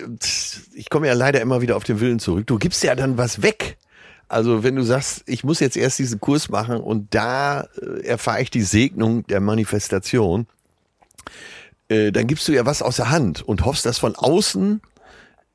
ich 0.74 0.90
komme 0.90 1.08
ja 1.08 1.14
leider 1.14 1.42
immer 1.42 1.62
wieder 1.62 1.76
auf 1.76 1.84
den 1.84 2.00
Willen 2.00 2.20
zurück. 2.20 2.48
Du 2.48 2.58
gibst 2.58 2.84
ja 2.84 2.96
dann 2.96 3.18
was 3.18 3.42
weg. 3.42 3.78
Also 4.30 4.64
wenn 4.64 4.78
du 4.78 4.84
sagst, 4.84 5.24
ich 5.26 5.44
muss 5.44 5.60
jetzt 5.60 5.76
erst 5.76 6.00
diesen 6.00 6.22
Kurs 6.22 6.48
machen 6.48 6.78
und 6.78 7.14
da 7.14 7.68
äh, 7.82 8.06
erfahre 8.06 8.42
ich 8.42 8.50
die 8.50 8.62
Segnung 8.62 9.28
der 9.28 9.42
Manifestation, 9.42 10.48
äh, 11.90 12.14
dann 12.14 12.28
gibst 12.28 12.48
du 12.48 12.54
ja 12.54 12.66
was 12.66 12.82
aus 12.82 12.96
der 12.96 13.12
Hand 13.12 13.42
und 13.42 13.66
hoffst, 13.66 13.86
dass 13.86 13.98
von 13.98 14.16
außen 14.16 14.82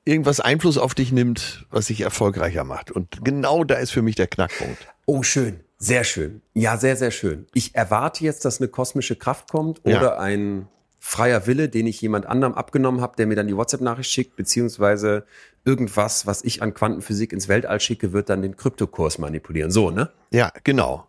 irgendwas 0.07 0.41
Einfluss 0.41 0.79
auf 0.79 0.95
dich 0.95 1.13
nimmt, 1.13 1.67
was 1.71 1.87
dich 1.87 2.01
erfolgreicher 2.01 2.65
macht. 2.65 2.91
Und 2.91 3.23
genau 3.25 3.65
da 3.65 3.75
ist 3.75 3.91
für 3.91 4.01
mich 4.03 4.15
der 4.15 4.27
Knackpunkt. 4.29 4.79
Oh, 5.05 5.23
schön. 5.23 5.61
Sehr 5.79 6.05
schön. 6.05 6.41
Ja, 6.55 6.79
sehr, 6.79 6.97
sehr 6.97 7.11
schön. 7.11 7.47
Ich 7.53 7.75
erwarte 7.75 8.25
jetzt, 8.25 8.47
dass 8.47 8.61
eine 8.61 8.69
kosmische 8.69 9.15
Kraft 9.17 9.51
kommt 9.51 9.83
Ja. 9.85 9.99
oder 9.99 10.19
ein 10.21 10.69
freier 11.01 11.47
Wille, 11.47 11.69
den 11.69 11.87
ich 11.87 12.01
jemand 12.01 12.25
anderem 12.27 12.55
abgenommen 12.55 13.01
habe, 13.03 13.15
der 13.17 13.27
mir 13.27 13.37
dann 13.37 13.47
die 13.47 13.57
WhatsApp-Nachricht 13.57 14.11
schickt, 14.11 14.37
beziehungsweise 14.37 15.27
irgendwas, 15.65 16.27
was 16.27 16.43
ich 16.43 16.63
an 16.63 16.73
Quantenphysik 16.73 17.33
ins 17.33 17.47
Weltall 17.49 17.79
schicke, 17.81 18.13
wird 18.13 18.31
dann 18.31 18.41
den 18.43 18.57
Kryptokurs 18.57 19.19
manipulieren. 19.19 19.71
So, 19.71 19.91
ne? 19.91 20.11
Ja, 20.31 20.51
genau. 20.65 21.07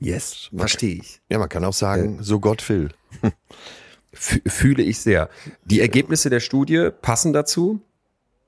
Yes, 0.00 0.48
verstehe 0.56 0.94
ich. 0.96 1.20
Ja, 1.28 1.38
man 1.38 1.48
kann 1.48 1.64
auch 1.64 1.72
sagen, 1.72 2.18
so 2.22 2.40
Gott 2.40 2.66
will. 2.68 2.88
Fü- 4.14 4.48
Fühle 4.48 4.82
ich 4.82 5.00
sehr. 5.00 5.28
Die 5.64 5.80
Ergebnisse 5.80 6.30
der 6.30 6.40
Studie 6.40 6.90
passen 7.02 7.32
dazu. 7.32 7.80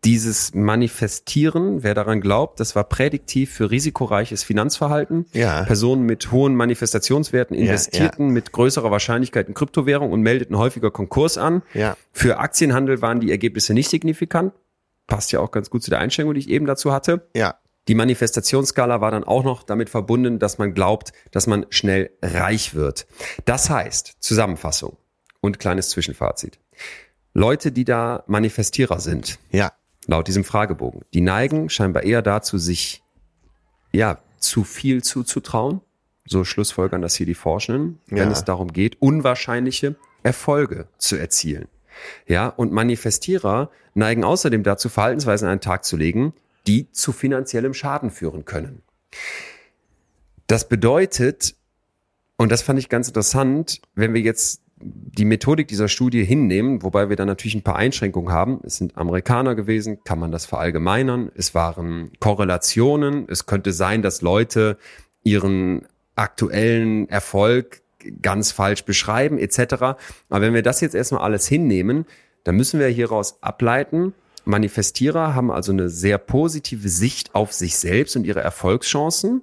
Dieses 0.05 0.55
Manifestieren, 0.55 1.83
wer 1.83 1.95
daran 1.95 2.23
glaubt, 2.23 2.59
das 2.59 2.75
war 2.75 2.85
prädiktiv 2.85 3.53
für 3.53 3.71
risikoreiches 3.71 4.43
Finanzverhalten. 4.43 5.27
Ja. 5.35 5.65
Personen 5.65 6.07
mit 6.07 6.33
hohen 6.33 6.55
Manifestationswerten 6.57 7.55
investierten 7.55 8.31
mit 8.31 8.51
größerer 8.53 8.91
Wahrscheinlichkeit 8.91 9.49
in 9.49 9.55
Kryptowährung 9.55 10.11
und 10.11 10.23
meldeten 10.23 10.57
häufiger 10.57 10.91
Konkurs 10.91 11.37
an. 11.37 11.63
Ja. 11.75 11.99
Für 12.13 12.39
Aktienhandel 12.39 13.03
waren 13.03 13.21
die 13.21 13.31
Ergebnisse 13.31 13.75
nicht 13.75 13.91
signifikant. 13.91 14.55
Passt 15.07 15.33
ja 15.33 15.41
auch 15.41 15.51
ganz 15.51 15.69
gut 15.69 15.83
zu 15.83 15.91
der 15.91 15.99
Einschränkung, 15.99 16.33
die 16.33 16.41
ich 16.41 16.49
eben 16.49 16.65
dazu 16.65 16.93
hatte. 16.93 17.29
Ja. 17.37 17.57
Die 17.89 17.95
Manifestationsskala 17.95 19.03
war 19.03 19.11
dann 19.11 19.25
auch 19.25 19.45
noch 19.45 19.65
damit 19.65 19.91
verbunden, 19.91 20.39
dass 20.39 20.57
man 20.57 20.73
glaubt, 20.73 21.13
dass 21.31 21.47
man 21.47 21.67
schnell 21.69 22.11
reich 22.23 22.75
wird. 22.75 23.07
Das 23.45 23.69
heißt, 23.69 24.15
Zusammenfassung 24.21 24.97
und 25.41 25.59
kleines 25.59 25.91
Zwischenfazit. 25.91 26.59
Leute, 27.35 27.71
die 27.71 27.85
da 27.85 28.25
Manifestierer 28.27 28.99
sind, 29.01 29.39
Ja. 29.51 29.73
Laut 30.11 30.27
diesem 30.27 30.45
Fragebogen, 30.45 31.03
die 31.15 31.21
neigen 31.21 31.71
scheinbar 31.71 32.03
eher 32.03 32.21
dazu, 32.21 32.59
sich 32.59 33.03
ja 33.93 34.19
zu 34.39 34.65
viel 34.65 35.03
zuzutrauen. 35.03 35.81
So 36.27 36.45
schlussfolgern 36.45 37.01
das 37.01 37.15
hier 37.15 37.27
die 37.27 37.35
Forschenden, 37.35 38.01
wenn 38.09 38.29
Ja. 38.29 38.33
es 38.33 38.45
darum 38.45 38.73
geht, 38.73 39.01
unwahrscheinliche 39.01 39.95
Erfolge 40.23 40.89
zu 40.99 41.17
erzielen. 41.17 41.69
Ja, 42.27 42.49
und 42.49 42.73
Manifestierer 42.73 43.71
neigen 43.95 44.25
außerdem 44.25 44.63
dazu, 44.63 44.89
Verhaltensweisen 44.89 45.49
an 45.49 45.57
den 45.57 45.61
Tag 45.61 45.85
zu 45.85 45.97
legen, 45.97 46.33
die 46.67 46.91
zu 46.93 47.13
finanziellem 47.13 47.75
Schaden 47.75 48.11
führen 48.11 48.45
können. 48.45 48.83
Das 50.47 50.69
bedeutet, 50.69 51.55
und 52.37 52.51
das 52.51 52.63
fand 52.63 52.79
ich 52.79 52.89
ganz 52.89 53.09
interessant, 53.09 53.81
wenn 53.95 54.15
wir 54.15 54.21
jetzt 54.21 54.63
die 54.81 55.25
Methodik 55.25 55.69
dieser 55.69 55.89
Studie 55.89 56.25
hinnehmen, 56.25 56.83
wobei 56.83 57.09
wir 57.09 57.17
dann 57.17 57.29
natürlich 57.29 57.55
ein 57.55 57.63
paar 57.63 57.77
Einschränkungen 57.77 58.33
haben. 58.33 58.61
Es 58.65 58.77
sind 58.77 58.97
Amerikaner 58.97 59.55
gewesen, 59.55 60.03
kann 60.05 60.19
man 60.19 60.33
das 60.33 60.47
verallgemeinern. 60.47 61.31
Es 61.35 61.55
waren 61.55 62.11
Korrelationen. 62.19 63.27
Es 63.29 63.47
könnte 63.47 63.73
sein, 63.73 64.03
dass 64.03 64.23
Leute 64.23 64.79
ihren 65.23 65.87
aktuellen 66.17 67.09
Erfolg 67.09 67.83
ganz 68.23 68.53
falsch 68.53 68.85
beschreiben, 68.85 69.39
etc. 69.39 69.75
Aber 70.29 70.41
wenn 70.41 70.55
wir 70.55 70.63
das 70.63 70.81
jetzt 70.81 70.95
erstmal 70.95 71.23
alles 71.23 71.47
hinnehmen, 71.47 72.07
dann 72.45 72.57
müssen 72.57 72.81
wir 72.81 72.87
hieraus 72.89 73.43
ableiten, 73.43 74.15
Manifestierer 74.45 75.35
haben 75.35 75.51
also 75.51 75.73
eine 75.73 75.89
sehr 75.89 76.19
positive 76.19 76.89
Sicht 76.89 77.35
auf 77.35 77.53
sich 77.53 77.77
selbst 77.77 78.17
und 78.17 78.25
ihre 78.25 78.41
Erfolgschancen. 78.41 79.43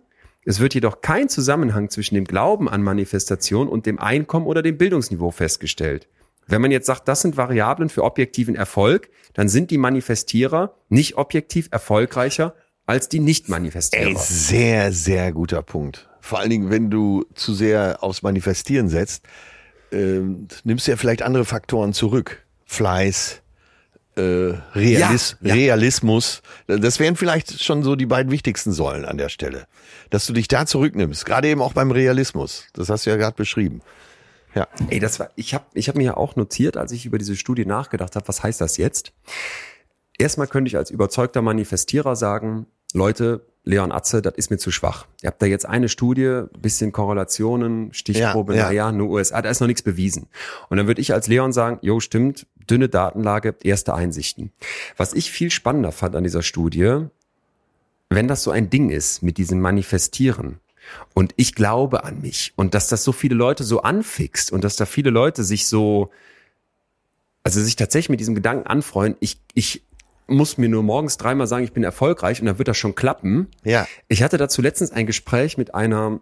Es 0.49 0.61
wird 0.61 0.73
jedoch 0.73 1.01
kein 1.01 1.27
Zusammenhang 1.27 1.89
zwischen 1.89 2.15
dem 2.15 2.23
Glauben 2.23 2.69
an 2.69 2.81
Manifestation 2.81 3.67
und 3.67 3.85
dem 3.85 3.99
Einkommen 3.99 4.45
oder 4.45 4.61
dem 4.61 4.77
Bildungsniveau 4.77 5.29
festgestellt. 5.29 6.07
Wenn 6.45 6.61
man 6.61 6.71
jetzt 6.71 6.85
sagt, 6.85 7.09
das 7.09 7.21
sind 7.21 7.35
Variablen 7.35 7.89
für 7.89 8.05
objektiven 8.05 8.55
Erfolg, 8.55 9.09
dann 9.33 9.49
sind 9.49 9.71
die 9.71 9.77
Manifestierer 9.77 10.73
nicht 10.87 11.17
objektiv 11.17 11.67
erfolgreicher 11.71 12.55
als 12.85 13.09
die 13.09 13.19
Nicht-Manifestierer. 13.19 14.17
Sehr, 14.17 14.93
sehr 14.93 15.33
guter 15.33 15.61
Punkt. 15.63 16.07
Vor 16.21 16.39
allen 16.39 16.49
Dingen, 16.49 16.69
wenn 16.69 16.89
du 16.89 17.25
zu 17.35 17.53
sehr 17.53 18.01
aufs 18.01 18.21
Manifestieren 18.21 18.87
setzt, 18.87 19.25
ähm, 19.91 20.47
nimmst 20.63 20.87
du 20.87 20.91
ja 20.91 20.97
vielleicht 20.97 21.23
andere 21.23 21.43
Faktoren 21.43 21.91
zurück. 21.91 22.45
Fleiß, 22.63 23.41
äh, 24.17 24.55
Realis 24.75 25.37
Ja, 25.41 25.49
ja. 25.49 25.53
Realismus. 25.53 26.41
Das 26.67 26.99
wären 26.99 27.15
vielleicht 27.15 27.63
schon 27.63 27.83
so 27.83 27.95
die 27.95 28.05
beiden 28.05 28.31
wichtigsten 28.31 28.71
Säulen 28.71 29.05
an 29.05 29.17
der 29.17 29.29
Stelle. 29.29 29.67
Dass 30.09 30.25
du 30.25 30.33
dich 30.33 30.47
da 30.47 30.65
zurücknimmst, 30.65 31.25
gerade 31.25 31.47
eben 31.47 31.61
auch 31.61 31.73
beim 31.73 31.91
Realismus. 31.91 32.65
Das 32.73 32.89
hast 32.89 33.05
du 33.05 33.09
ja 33.09 33.15
gerade 33.17 33.35
beschrieben. 33.35 33.81
Ja. 34.55 34.67
Ey, 34.89 34.99
das 34.99 35.19
war, 35.19 35.29
ich 35.35 35.53
habe 35.53 35.65
ich 35.73 35.87
hab 35.87 35.95
mir 35.95 36.03
ja 36.03 36.17
auch 36.17 36.35
notiert, 36.35 36.77
als 36.77 36.91
ich 36.91 37.05
über 37.05 37.17
diese 37.17 37.35
Studie 37.35 37.65
nachgedacht 37.65 38.15
habe, 38.15 38.27
was 38.27 38.41
heißt 38.41 38.59
das 38.59 38.77
jetzt? 38.77 39.13
Erstmal 40.17 40.47
könnte 40.47 40.69
ich 40.69 40.77
als 40.77 40.89
überzeugter 40.89 41.43
Manifestierer 41.43 42.15
sagen, 42.15 42.65
Leute, 42.97 43.45
Leon 43.63 43.91
Atze, 43.91 44.21
das 44.21 44.33
ist 44.35 44.49
mir 44.49 44.57
zu 44.57 44.71
schwach. 44.71 45.05
Ihr 45.21 45.27
habt 45.27 45.41
da 45.41 45.45
jetzt 45.45 45.65
eine 45.65 45.89
Studie, 45.89 46.43
bisschen 46.59 46.91
Korrelationen, 46.91 47.93
Stichprobe, 47.93 48.53
Ja, 48.53 48.59
ja. 48.59 48.65
naja, 48.67 48.91
nur 48.91 49.09
USA, 49.09 49.41
da 49.41 49.49
ist 49.49 49.59
noch 49.59 49.67
nichts 49.67 49.81
bewiesen. 49.81 50.27
Und 50.69 50.77
dann 50.77 50.87
würde 50.87 51.01
ich 51.01 51.13
als 51.13 51.27
Leon 51.27 51.51
sagen, 51.51 51.77
jo, 51.81 51.99
stimmt, 51.99 52.47
dünne 52.69 52.89
Datenlage, 52.89 53.55
erste 53.63 53.93
Einsichten. 53.93 54.51
Was 54.95 55.13
ich 55.13 55.31
viel 55.31 55.51
spannender 55.51 55.91
fand 55.91 56.15
an 56.15 56.23
dieser 56.23 56.43
Studie, 56.43 57.05
wenn 58.09 58.27
das 58.27 58.43
so 58.43 58.51
ein 58.51 58.69
Ding 58.69 58.89
ist 58.89 59.21
mit 59.21 59.37
diesem 59.37 59.59
Manifestieren 59.59 60.59
und 61.13 61.33
ich 61.35 61.53
glaube 61.53 62.05
an 62.05 62.21
mich 62.21 62.53
und 62.55 62.73
dass 62.73 62.87
das 62.87 63.03
so 63.03 63.11
viele 63.11 63.35
Leute 63.35 63.65
so 63.65 63.81
anfixt 63.81 64.51
und 64.51 64.63
dass 64.63 64.77
da 64.77 64.85
viele 64.85 65.09
Leute 65.09 65.43
sich 65.43 65.67
so, 65.67 66.09
also 67.43 67.61
sich 67.61 67.75
tatsächlich 67.75 68.09
mit 68.09 68.21
diesem 68.21 68.35
Gedanken 68.35 68.65
anfreuen, 68.65 69.17
ich, 69.19 69.41
ich 69.53 69.83
muss 70.27 70.57
mir 70.57 70.69
nur 70.69 70.83
morgens 70.83 71.17
dreimal 71.17 71.47
sagen, 71.47 71.63
ich 71.63 71.73
bin 71.73 71.83
erfolgreich 71.83 72.39
und 72.41 72.47
dann 72.47 72.57
wird 72.57 72.67
das 72.67 72.77
schon 72.77 72.95
klappen. 72.95 73.47
Ja. 73.63 73.87
Ich 74.07 74.23
hatte 74.23 74.37
dazu 74.37 74.61
letztens 74.61 74.91
ein 74.91 75.05
Gespräch 75.05 75.57
mit 75.57 75.73
einer 75.73 76.19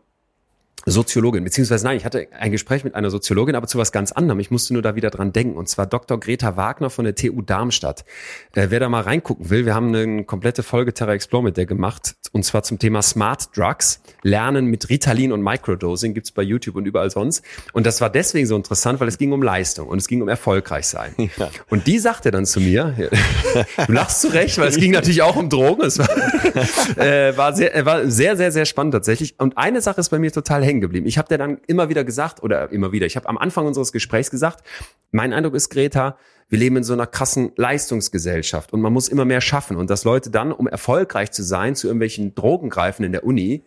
Soziologin, 0.85 1.43
beziehungsweise 1.43 1.83
nein, 1.83 1.97
ich 1.97 2.05
hatte 2.05 2.27
ein 2.39 2.51
Gespräch 2.51 2.83
mit 2.83 2.93
einer 2.93 3.09
Soziologin, 3.09 3.55
aber 3.55 3.67
zu 3.67 3.79
was 3.79 3.91
ganz 3.91 4.11
anderem. 4.11 4.39
Ich 4.39 4.51
musste 4.51 4.73
nur 4.73 4.83
da 4.83 4.95
wieder 4.95 5.09
dran 5.09 5.33
denken. 5.33 5.57
Und 5.57 5.67
zwar 5.67 5.87
Dr. 5.87 6.19
Greta 6.19 6.57
Wagner 6.57 6.91
von 6.91 7.05
der 7.05 7.15
TU 7.15 7.41
Darmstadt. 7.41 8.05
Äh, 8.53 8.67
wer 8.69 8.79
da 8.79 8.89
mal 8.89 9.01
reingucken 9.01 9.49
will, 9.49 9.65
wir 9.65 9.73
haben 9.73 9.95
eine 9.95 10.23
komplette 10.25 10.61
Folge 10.61 10.93
Terra 10.93 11.13
Explore 11.13 11.43
mit 11.43 11.57
der 11.57 11.65
gemacht. 11.65 12.15
Und 12.31 12.45
zwar 12.45 12.63
zum 12.63 12.77
Thema 12.77 13.01
Smart 13.01 13.57
Drugs. 13.57 14.01
Lernen 14.21 14.65
mit 14.67 14.89
Ritalin 14.89 15.31
und 15.31 15.41
Microdosing 15.41 16.13
gibt's 16.13 16.31
bei 16.31 16.43
YouTube 16.43 16.75
und 16.75 16.85
überall 16.85 17.09
sonst. 17.09 17.43
Und 17.73 17.85
das 17.87 18.01
war 18.01 18.11
deswegen 18.11 18.45
so 18.45 18.55
interessant, 18.55 18.99
weil 18.99 19.07
es 19.07 19.17
ging 19.17 19.31
um 19.31 19.41
Leistung 19.41 19.87
und 19.87 19.97
es 19.97 20.07
ging 20.07 20.21
um 20.21 20.27
erfolgreich 20.27 20.85
sein. 20.87 21.15
Ja. 21.17 21.49
Und 21.69 21.87
die 21.87 21.97
sagte 21.97 22.29
dann 22.29 22.45
zu 22.45 22.59
mir, 22.59 22.95
du 23.87 23.91
lachst 23.91 24.21
zu 24.21 24.27
Recht, 24.27 24.57
weil 24.59 24.67
es 24.67 24.77
ging 24.77 24.91
natürlich 24.91 25.21
auch 25.21 25.35
um 25.35 25.49
Drogen. 25.49 25.83
Es 25.83 25.97
war, 25.97 26.09
äh, 26.97 27.35
war, 27.35 27.55
sehr, 27.55 27.75
äh, 27.75 27.85
war 27.85 28.07
sehr, 28.07 28.37
sehr, 28.37 28.51
sehr 28.51 28.65
spannend 28.65 28.93
tatsächlich. 28.93 29.35
Und 29.39 29.57
eine 29.57 29.81
Sache 29.81 29.99
ist 29.99 30.09
bei 30.09 30.19
mir 30.19 30.31
total 30.31 30.63
hängen 30.63 30.74
geblieben. 30.81 31.07
Ich 31.07 31.17
habe 31.17 31.27
dir 31.27 31.37
dann 31.37 31.59
immer 31.67 31.89
wieder 31.89 32.03
gesagt, 32.03 32.43
oder 32.43 32.71
immer 32.71 32.91
wieder, 32.91 33.05
ich 33.05 33.15
habe 33.15 33.27
am 33.29 33.37
Anfang 33.37 33.65
unseres 33.65 33.91
Gesprächs 33.91 34.29
gesagt, 34.31 34.65
mein 35.11 35.33
Eindruck 35.33 35.55
ist, 35.55 35.69
Greta, 35.69 36.17
wir 36.49 36.59
leben 36.59 36.77
in 36.77 36.83
so 36.83 36.93
einer 36.93 37.07
krassen 37.07 37.51
Leistungsgesellschaft 37.55 38.71
und 38.71 38.81
man 38.81 38.93
muss 38.93 39.07
immer 39.07 39.25
mehr 39.25 39.41
schaffen. 39.41 39.77
Und 39.77 39.89
dass 39.89 40.03
Leute 40.03 40.29
dann, 40.29 40.51
um 40.51 40.67
erfolgreich 40.67 41.31
zu 41.31 41.43
sein, 41.43 41.75
zu 41.75 41.87
irgendwelchen 41.87 42.35
Drogen 42.35 42.69
greifen 42.69 43.03
in 43.03 43.11
der 43.11 43.23
Uni, 43.23 43.63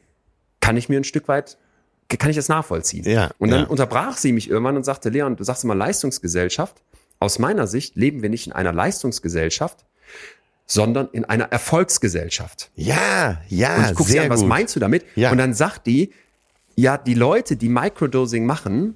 kann 0.60 0.76
ich 0.76 0.88
mir 0.88 0.98
ein 0.98 1.04
Stück 1.04 1.28
weit, 1.28 1.58
kann 2.18 2.30
ich 2.30 2.36
das 2.36 2.48
nachvollziehen. 2.48 3.04
Ja, 3.04 3.30
und 3.38 3.50
dann 3.50 3.62
ja. 3.62 3.66
unterbrach 3.66 4.16
sie 4.16 4.32
mich 4.32 4.48
irgendwann 4.48 4.76
und 4.76 4.84
sagte, 4.84 5.08
Leon, 5.08 5.36
du 5.36 5.44
sagst 5.44 5.64
immer 5.64 5.74
Leistungsgesellschaft. 5.74 6.82
Aus 7.20 7.38
meiner 7.38 7.66
Sicht 7.66 7.96
leben 7.96 8.22
wir 8.22 8.30
nicht 8.30 8.46
in 8.46 8.52
einer 8.52 8.72
Leistungsgesellschaft, 8.72 9.84
sondern 10.66 11.08
in 11.12 11.24
einer 11.24 11.46
Erfolgsgesellschaft. 11.46 12.70
Ja, 12.76 13.40
ja, 13.48 13.76
Und 13.76 13.84
ich 13.86 13.94
gucke 13.94 14.10
sie 14.10 14.20
an, 14.20 14.30
was 14.30 14.40
gut. 14.40 14.48
meinst 14.48 14.76
du 14.76 14.80
damit? 14.80 15.04
Ja. 15.16 15.32
Und 15.32 15.38
dann 15.38 15.54
sagt 15.54 15.86
die, 15.86 16.12
ja, 16.78 16.96
die 16.96 17.14
Leute, 17.14 17.56
die 17.56 17.68
Microdosing 17.68 18.46
machen, 18.46 18.94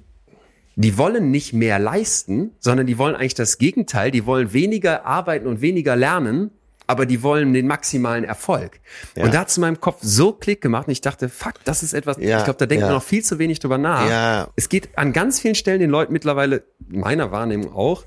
die 0.77 0.97
wollen 0.97 1.31
nicht 1.31 1.51
mehr 1.51 1.79
leisten, 1.79 2.51
sondern 2.59 2.87
die 2.87 2.97
wollen 2.97 3.13
eigentlich 3.13 3.33
das 3.33 3.57
Gegenteil. 3.57 4.09
Die 4.09 4.25
wollen 4.25 4.53
weniger 4.53 5.05
arbeiten 5.05 5.47
und 5.47 5.59
weniger 5.59 5.97
lernen, 5.97 6.51
aber 6.87 7.05
die 7.05 7.21
wollen 7.23 7.51
den 7.51 7.67
maximalen 7.67 8.23
Erfolg. 8.23 8.79
Ja. 9.17 9.25
Und 9.25 9.33
da 9.33 9.41
hat 9.41 9.49
es 9.49 9.57
in 9.57 9.61
meinem 9.61 9.81
Kopf 9.81 9.99
so 10.01 10.31
Klick 10.31 10.61
gemacht 10.61 10.87
und 10.87 10.93
ich 10.93 11.01
dachte, 11.01 11.27
fuck, 11.27 11.55
das 11.65 11.83
ist 11.83 11.93
etwas, 11.93 12.15
Ja, 12.19 12.37
ich 12.37 12.45
glaube, 12.45 12.57
da 12.57 12.67
denkt 12.67 12.83
ja. 12.83 12.87
man 12.87 12.95
noch 12.95 13.03
viel 13.03 13.21
zu 13.21 13.37
wenig 13.37 13.59
drüber 13.59 13.77
nach. 13.77 14.09
Ja. 14.09 14.47
Es 14.55 14.69
geht 14.69 14.97
an 14.97 15.11
ganz 15.11 15.41
vielen 15.41 15.55
Stellen 15.55 15.81
den 15.81 15.89
Leuten 15.89 16.13
mittlerweile, 16.13 16.63
meiner 16.87 17.33
Wahrnehmung 17.33 17.73
auch, 17.73 18.05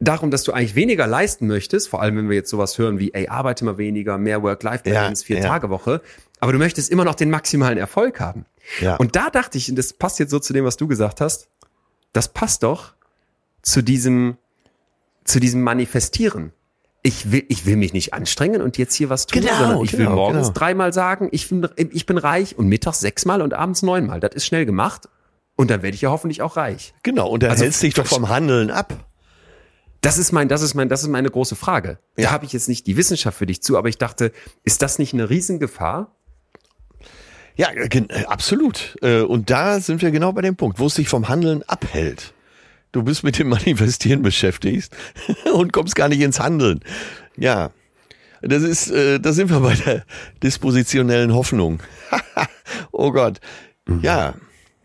darum, 0.00 0.30
dass 0.30 0.42
du 0.42 0.52
eigentlich 0.52 0.74
weniger 0.74 1.06
leisten 1.06 1.46
möchtest, 1.46 1.88
vor 1.88 2.02
allem 2.02 2.16
wenn 2.16 2.28
wir 2.28 2.36
jetzt 2.36 2.50
sowas 2.50 2.76
hören 2.78 2.98
wie, 2.98 3.14
ey, 3.14 3.28
arbeite 3.28 3.64
mal 3.64 3.78
weniger, 3.78 4.18
mehr 4.18 4.42
Work-Life-Balance, 4.42 5.22
Ja, 5.22 5.26
vier 5.26 5.38
ja. 5.38 5.42
Tage 5.48 5.70
Woche, 5.70 6.00
aber 6.40 6.52
du 6.52 6.58
möchtest 6.58 6.90
immer 6.90 7.04
noch 7.04 7.14
den 7.14 7.30
maximalen 7.30 7.78
Erfolg 7.78 8.20
haben. 8.20 8.44
Ja. 8.80 8.96
Und 8.96 9.16
da 9.16 9.30
dachte 9.30 9.58
ich, 9.58 9.68
und 9.70 9.76
das 9.76 9.92
passt 9.92 10.18
jetzt 10.18 10.30
so 10.30 10.38
zu 10.38 10.52
dem, 10.52 10.64
was 10.64 10.76
du 10.76 10.86
gesagt 10.88 11.20
hast, 11.20 11.48
das 12.12 12.28
passt 12.32 12.62
doch 12.62 12.94
zu 13.62 13.82
diesem, 13.82 14.36
zu 15.24 15.40
diesem 15.40 15.62
Manifestieren. 15.62 16.52
Ich 17.02 17.30
will, 17.30 17.44
ich 17.48 17.64
will 17.64 17.76
mich 17.76 17.92
nicht 17.92 18.12
anstrengen 18.12 18.60
und 18.60 18.76
jetzt 18.76 18.94
hier 18.94 19.08
was 19.08 19.26
tun, 19.26 19.40
Genau, 19.42 19.56
sondern 19.56 19.82
ich 19.84 19.92
will 19.92 20.00
genau, 20.00 20.16
morgens 20.16 20.48
genau. 20.48 20.58
dreimal 20.58 20.92
sagen, 20.92 21.28
ich 21.32 21.48
bin, 21.48 21.66
ich 21.76 22.06
bin 22.06 22.18
reich 22.18 22.58
und 22.58 22.66
mittags 22.68 23.00
sechsmal 23.00 23.40
und 23.40 23.54
abends 23.54 23.82
neunmal. 23.82 24.20
Das 24.20 24.34
ist 24.34 24.46
schnell 24.46 24.66
gemacht. 24.66 25.08
Und 25.54 25.70
dann 25.70 25.82
werde 25.82 25.94
ich 25.94 26.02
ja 26.02 26.10
hoffentlich 26.10 26.42
auch 26.42 26.56
reich. 26.56 26.94
Genau, 27.02 27.28
und 27.28 27.42
dann 27.42 27.50
Also- 27.50 27.64
hältst 27.64 27.82
dich 27.82 27.94
doch 27.94 28.06
vom 28.06 28.28
Handeln 28.28 28.70
ab. 28.70 28.94
Das 30.00 30.16
ist 30.18 30.30
mein, 30.32 30.48
das 30.48 30.62
ist 30.62 30.74
mein, 30.74 30.88
das 30.88 31.02
ist 31.02 31.08
meine 31.08 31.30
große 31.30 31.56
Frage. 31.56 31.98
Da 32.16 32.22
Ja. 32.24 32.30
habe 32.30 32.44
ich 32.44 32.52
jetzt 32.52 32.68
nicht 32.68 32.86
die 32.86 32.96
Wissenschaft 32.96 33.36
für 33.38 33.46
dich 33.46 33.62
zu, 33.62 33.76
aber 33.76 33.88
ich 33.88 33.98
dachte, 33.98 34.32
ist 34.62 34.82
das 34.82 34.98
nicht 35.00 35.14
eine 35.14 35.28
Riesengefahr? 35.30 36.14
Ja, 37.58 37.72
gen- 37.88 38.08
äh, 38.08 38.24
absolut. 38.26 38.96
Äh, 39.02 39.20
Und 39.22 39.50
da 39.50 39.80
sind 39.80 40.00
wir 40.00 40.10
genau 40.12 40.32
bei 40.32 40.42
dem 40.42 40.56
Punkt, 40.56 40.78
wo 40.78 40.86
es 40.86 40.94
dich 40.94 41.08
vom 41.08 41.28
Handeln 41.28 41.62
abhält. 41.66 42.32
Du 42.92 43.02
bist 43.02 43.22
mit 43.24 43.38
dem 43.38 43.48
Manifestieren 43.48 44.22
beschäftigt 44.22 44.96
und 45.54 45.72
kommst 45.72 45.94
gar 45.96 46.08
nicht 46.08 46.20
ins 46.20 46.40
Handeln. 46.40 46.80
Ja, 47.36 47.70
das 48.40 48.62
ist, 48.62 48.90
äh, 48.90 49.18
da 49.20 49.32
sind 49.32 49.50
wir 49.50 49.60
bei 49.60 49.74
der 49.74 50.04
dispositionellen 50.42 51.34
Hoffnung. 51.34 51.80
oh 52.92 53.10
Gott. 53.12 53.40
Ja, 54.02 54.34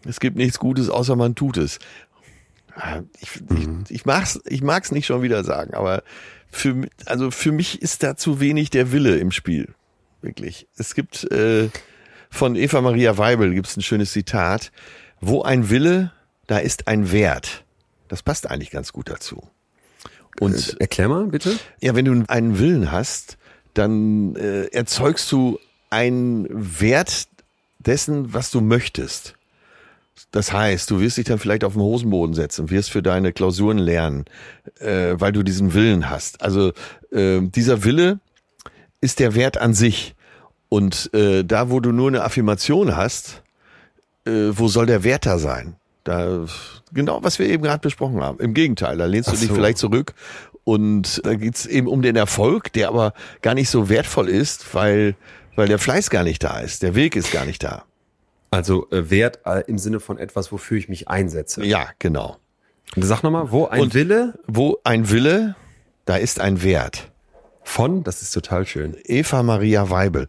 es 0.06 0.20
gibt 0.20 0.36
nichts 0.36 0.58
Gutes, 0.60 0.90
außer 0.90 1.16
man 1.16 1.36
tut 1.36 1.58
es. 1.58 1.78
Ah, 2.76 3.02
Ich, 3.22 3.30
ich, 3.56 3.68
ich 3.92 4.06
mag's, 4.06 4.40
ich 4.48 4.64
mag's 4.64 4.92
nicht 4.92 5.06
schon 5.06 5.22
wieder 5.22 5.44
sagen, 5.44 5.76
aber 5.76 6.04
für, 6.50 6.88
also 7.06 7.30
für 7.30 7.52
mich 7.52 7.82
ist 7.84 8.02
da 8.02 8.16
zu 8.18 8.40
wenig 8.40 8.72
der 8.72 8.92
Wille 8.92 9.18
im 9.18 9.32
Spiel. 9.32 9.76
Wirklich. 10.22 10.68
Es 10.78 10.96
gibt 10.96 11.30
äh, 11.32 11.70
von 12.34 12.56
Eva 12.56 12.82
Maria 12.82 13.18
Weibel 13.18 13.54
gibt's 13.54 13.78
ein 13.78 13.82
schönes 13.84 14.12
Zitat. 14.12 14.72
Wo 15.22 15.44
ein 15.44 15.70
Wille, 15.70 16.12
da 16.48 16.58
ist 16.58 16.88
ein 16.88 17.12
Wert. 17.12 17.64
Das 18.10 18.24
passt 18.24 18.50
eigentlich 18.50 18.72
ganz 18.72 18.92
gut 18.92 19.10
dazu. 19.10 19.48
Und 20.40 20.76
Erklär 20.82 21.08
mal, 21.10 21.28
bitte. 21.28 21.58
ja, 21.80 21.96
wenn 21.96 22.06
du 22.06 22.24
einen 22.28 22.60
Willen 22.60 22.92
hast, 22.92 23.38
dann 23.74 24.36
äh, 24.36 24.66
erzeugst 24.66 25.32
du 25.32 25.60
einen 25.90 26.48
Wert 26.50 27.28
dessen, 27.80 28.34
was 28.34 28.50
du 28.52 28.62
möchtest. 28.62 29.36
Das 30.32 30.52
heißt, 30.52 30.90
du 30.90 31.00
wirst 31.00 31.18
dich 31.18 31.26
dann 31.26 31.40
vielleicht 31.40 31.64
auf 31.64 31.74
den 31.74 31.82
Hosenboden 31.82 32.34
setzen, 32.34 32.70
wirst 32.72 32.92
für 32.92 33.04
deine 33.04 33.32
Klausuren 33.32 33.78
lernen, 33.78 34.26
äh, 34.80 35.14
weil 35.16 35.32
du 35.32 35.44
diesen 35.44 35.74
Willen 35.74 36.10
hast. 36.10 36.42
Also 36.42 36.74
äh, 37.12 37.42
dieser 37.42 37.84
Wille 37.84 38.20
ist 39.02 39.20
der 39.20 39.36
Wert 39.36 39.58
an 39.58 39.74
sich. 39.74 40.16
Und 40.74 41.14
äh, 41.14 41.44
da, 41.44 41.70
wo 41.70 41.80
du 41.82 41.92
nur 41.92 42.08
eine 42.08 42.24
Affirmation 42.24 42.96
hast, 42.98 43.44
äh, 44.26 44.32
wo 44.50 44.68
soll 44.68 44.88
der 44.88 45.04
Wert 45.04 45.28
da 45.28 45.38
sein? 45.38 45.76
Da, 46.04 46.46
genau, 46.92 47.20
was 47.22 47.38
wir 47.38 47.48
eben 47.48 47.62
gerade 47.62 47.80
besprochen 47.80 48.22
haben. 48.24 48.40
Im 48.40 48.56
Gegenteil, 48.56 48.98
da 48.98 49.06
lehnst 49.06 49.30
du 49.30 49.36
Ach 49.36 49.40
dich 49.40 49.50
so. 49.50 49.54
vielleicht 49.54 49.78
zurück 49.78 50.16
und 50.64 51.22
da 51.26 51.36
geht's 51.36 51.68
eben 51.68 51.88
um 51.88 52.02
den 52.02 52.16
Erfolg, 52.16 52.74
der 52.74 52.88
aber 52.88 53.14
gar 53.44 53.54
nicht 53.54 53.70
so 53.70 53.88
wertvoll 53.88 54.30
ist, 54.30 54.74
weil, 54.74 55.16
weil 55.56 55.68
der 55.68 55.78
Fleiß 55.78 56.10
gar 56.10 56.24
nicht 56.24 56.44
da 56.44 56.58
ist, 56.60 56.82
der 56.82 56.96
Weg 56.96 57.16
ist 57.16 57.32
gar 57.32 57.46
nicht 57.46 57.62
da. 57.64 57.84
Also 58.50 58.90
äh, 58.90 59.12
Wert 59.12 59.42
äh, 59.46 59.64
im 59.68 59.78
Sinne 59.78 60.00
von 60.00 60.18
etwas, 60.18 60.52
wofür 60.52 60.80
ich 60.80 60.90
mich 60.90 61.08
einsetze. 61.08 61.64
Ja, 61.64 61.88
genau. 62.00 62.38
Sag 62.96 63.22
nochmal, 63.22 63.52
wo 63.52 63.68
ein 63.68 63.80
Und- 63.82 63.94
Wille 63.94 64.40
Wo 64.48 64.80
ein 64.84 65.12
Wille, 65.12 65.56
da 66.06 66.16
ist 66.18 66.40
ein 66.40 66.64
Wert. 66.64 67.12
Von, 67.64 68.04
das 68.04 68.22
ist 68.22 68.32
total 68.32 68.66
schön. 68.66 68.96
Eva 69.06 69.44
Maria 69.44 69.90
Weibel. 69.90 70.28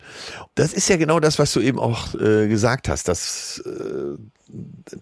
Das 0.55 0.73
ist 0.73 0.89
ja 0.89 0.97
genau 0.97 1.20
das, 1.20 1.39
was 1.39 1.52
du 1.52 1.61
eben 1.61 1.78
auch 1.78 2.15
äh, 2.15 2.48
gesagt 2.48 2.89
hast, 2.89 3.09
dass 3.09 3.62
äh, 3.66 4.16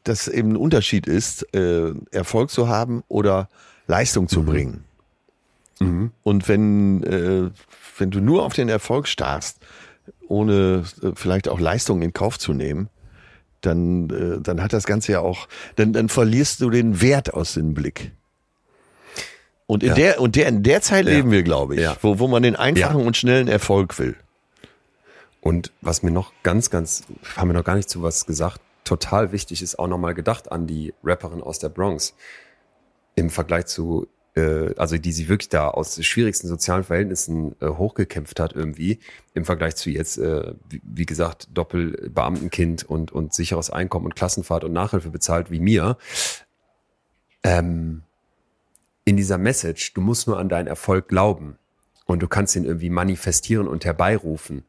das 0.05 0.29
eben 0.29 0.51
ein 0.53 0.57
Unterschied 0.57 1.07
ist, 1.07 1.55
äh, 1.55 1.93
Erfolg 2.11 2.51
zu 2.51 2.69
haben 2.69 3.03
oder 3.09 3.49
Leistung 3.87 4.29
zu 4.29 4.45
bringen. 4.45 4.85
Und 6.23 6.49
wenn, 6.49 7.03
äh, 7.03 7.51
wenn 7.99 8.11
du 8.11 8.21
nur 8.21 8.45
auf 8.45 8.55
den 8.55 8.69
Erfolg 8.69 9.09
starrst, 9.09 9.59
ohne 10.29 10.85
äh, 11.03 11.13
vielleicht 11.15 11.49
auch 11.49 11.61
Leistungen 11.61 12.03
in 12.03 12.13
Kauf 12.13 12.39
zu 12.39 12.53
nehmen, 12.53 12.89
dann, 13.61 14.11
äh, 14.11 14.41
dann 14.41 14.63
hat 14.63 14.73
das 14.73 14.85
Ganze 14.85 15.13
ja 15.13 15.21
auch, 15.21 15.49
dann, 15.77 15.93
dann 15.93 16.09
verlierst 16.09 16.61
du 16.61 16.71
den 16.71 17.01
Wert 17.01 17.35
aus 17.35 17.55
dem 17.55 17.75
Blick. 17.75 18.13
Und 19.67 19.83
in 19.83 19.91
Ja. 19.91 19.95
der, 19.95 20.21
und 20.21 20.37
der, 20.37 20.49
in 20.49 20.63
der 20.63 20.83
Zeit 20.83 21.05
leben 21.07 21.31
wir, 21.31 21.43
glaube 21.43 21.77
ich, 21.77 21.81
wo, 22.03 22.19
wo 22.19 22.29
man 22.29 22.43
den 22.43 22.57
einfachen 22.57 23.05
und 23.07 23.17
schnellen 23.17 23.49
Erfolg 23.49 23.99
will. 23.99 24.17
Und 25.41 25.73
was 25.81 26.03
mir 26.03 26.11
noch 26.11 26.33
ganz, 26.43 26.71
ganz, 26.71 27.05
haben 27.37 27.49
wir 27.49 27.55
noch 27.55 27.65
gar 27.65 27.75
nicht 27.77 27.91
zu 27.91 28.03
was 28.03 28.27
gesagt, 28.27 28.61
total 28.85 29.33
wichtig 29.33 29.63
ist 29.63 29.79
auch 29.79 29.89
nochmal 29.89 30.15
gedacht 30.15 30.53
an 30.53 30.67
die 30.67 30.93
Rapperin 31.03 31.43
aus 31.43 31.59
der 31.59 31.69
Bronx. 31.69 32.15
Im 33.15 33.29
Vergleich 33.31 33.67
zu, 33.67 34.07
äh, 34.35 34.75
also 34.77 34.99
die 34.99 35.13
sie 35.13 35.29
wirklich 35.29 35.49
da 35.49 35.69
aus 35.69 36.03
schwierigsten 36.05 36.49
sozialen 36.49 36.85
Verhältnissen 36.85 37.55
äh, 37.61 37.67
hochgekämpft 37.69 38.41
hat 38.41 38.55
irgendwie, 38.55 39.01
im 39.35 39.45
Vergleich 39.45 39.77
zu 39.77 39.91
jetzt, 39.91 40.19
äh, 40.19 40.55
wie, 40.69 40.81
wie 40.85 41.07
gesagt, 41.07 41.49
Doppelbeamtenkind 41.55 42.85
und, 42.85 43.11
und 43.13 43.35
sicheres 43.35 43.71
Einkommen 43.71 44.07
und 44.07 44.17
Klassenfahrt 44.17 44.65
und 44.65 44.73
Nachhilfe 44.73 45.11
bezahlt 45.11 45.51
wie 45.51 45.61
mir. 45.61 45.97
Ähm, 47.43 48.03
in 49.05 49.17
dieser 49.17 49.39
Message, 49.39 49.95
du 49.95 50.01
musst 50.01 50.27
nur 50.27 50.39
an 50.39 50.49
deinen 50.49 50.67
Erfolg 50.67 51.09
glauben 51.09 51.59
und 52.07 52.23
du 52.23 52.29
kannst 52.29 52.57
ihn 52.57 52.65
irgendwie 52.65 52.91
manifestieren 52.91 53.69
und 53.69 53.85
herbeirufen. 53.85 54.65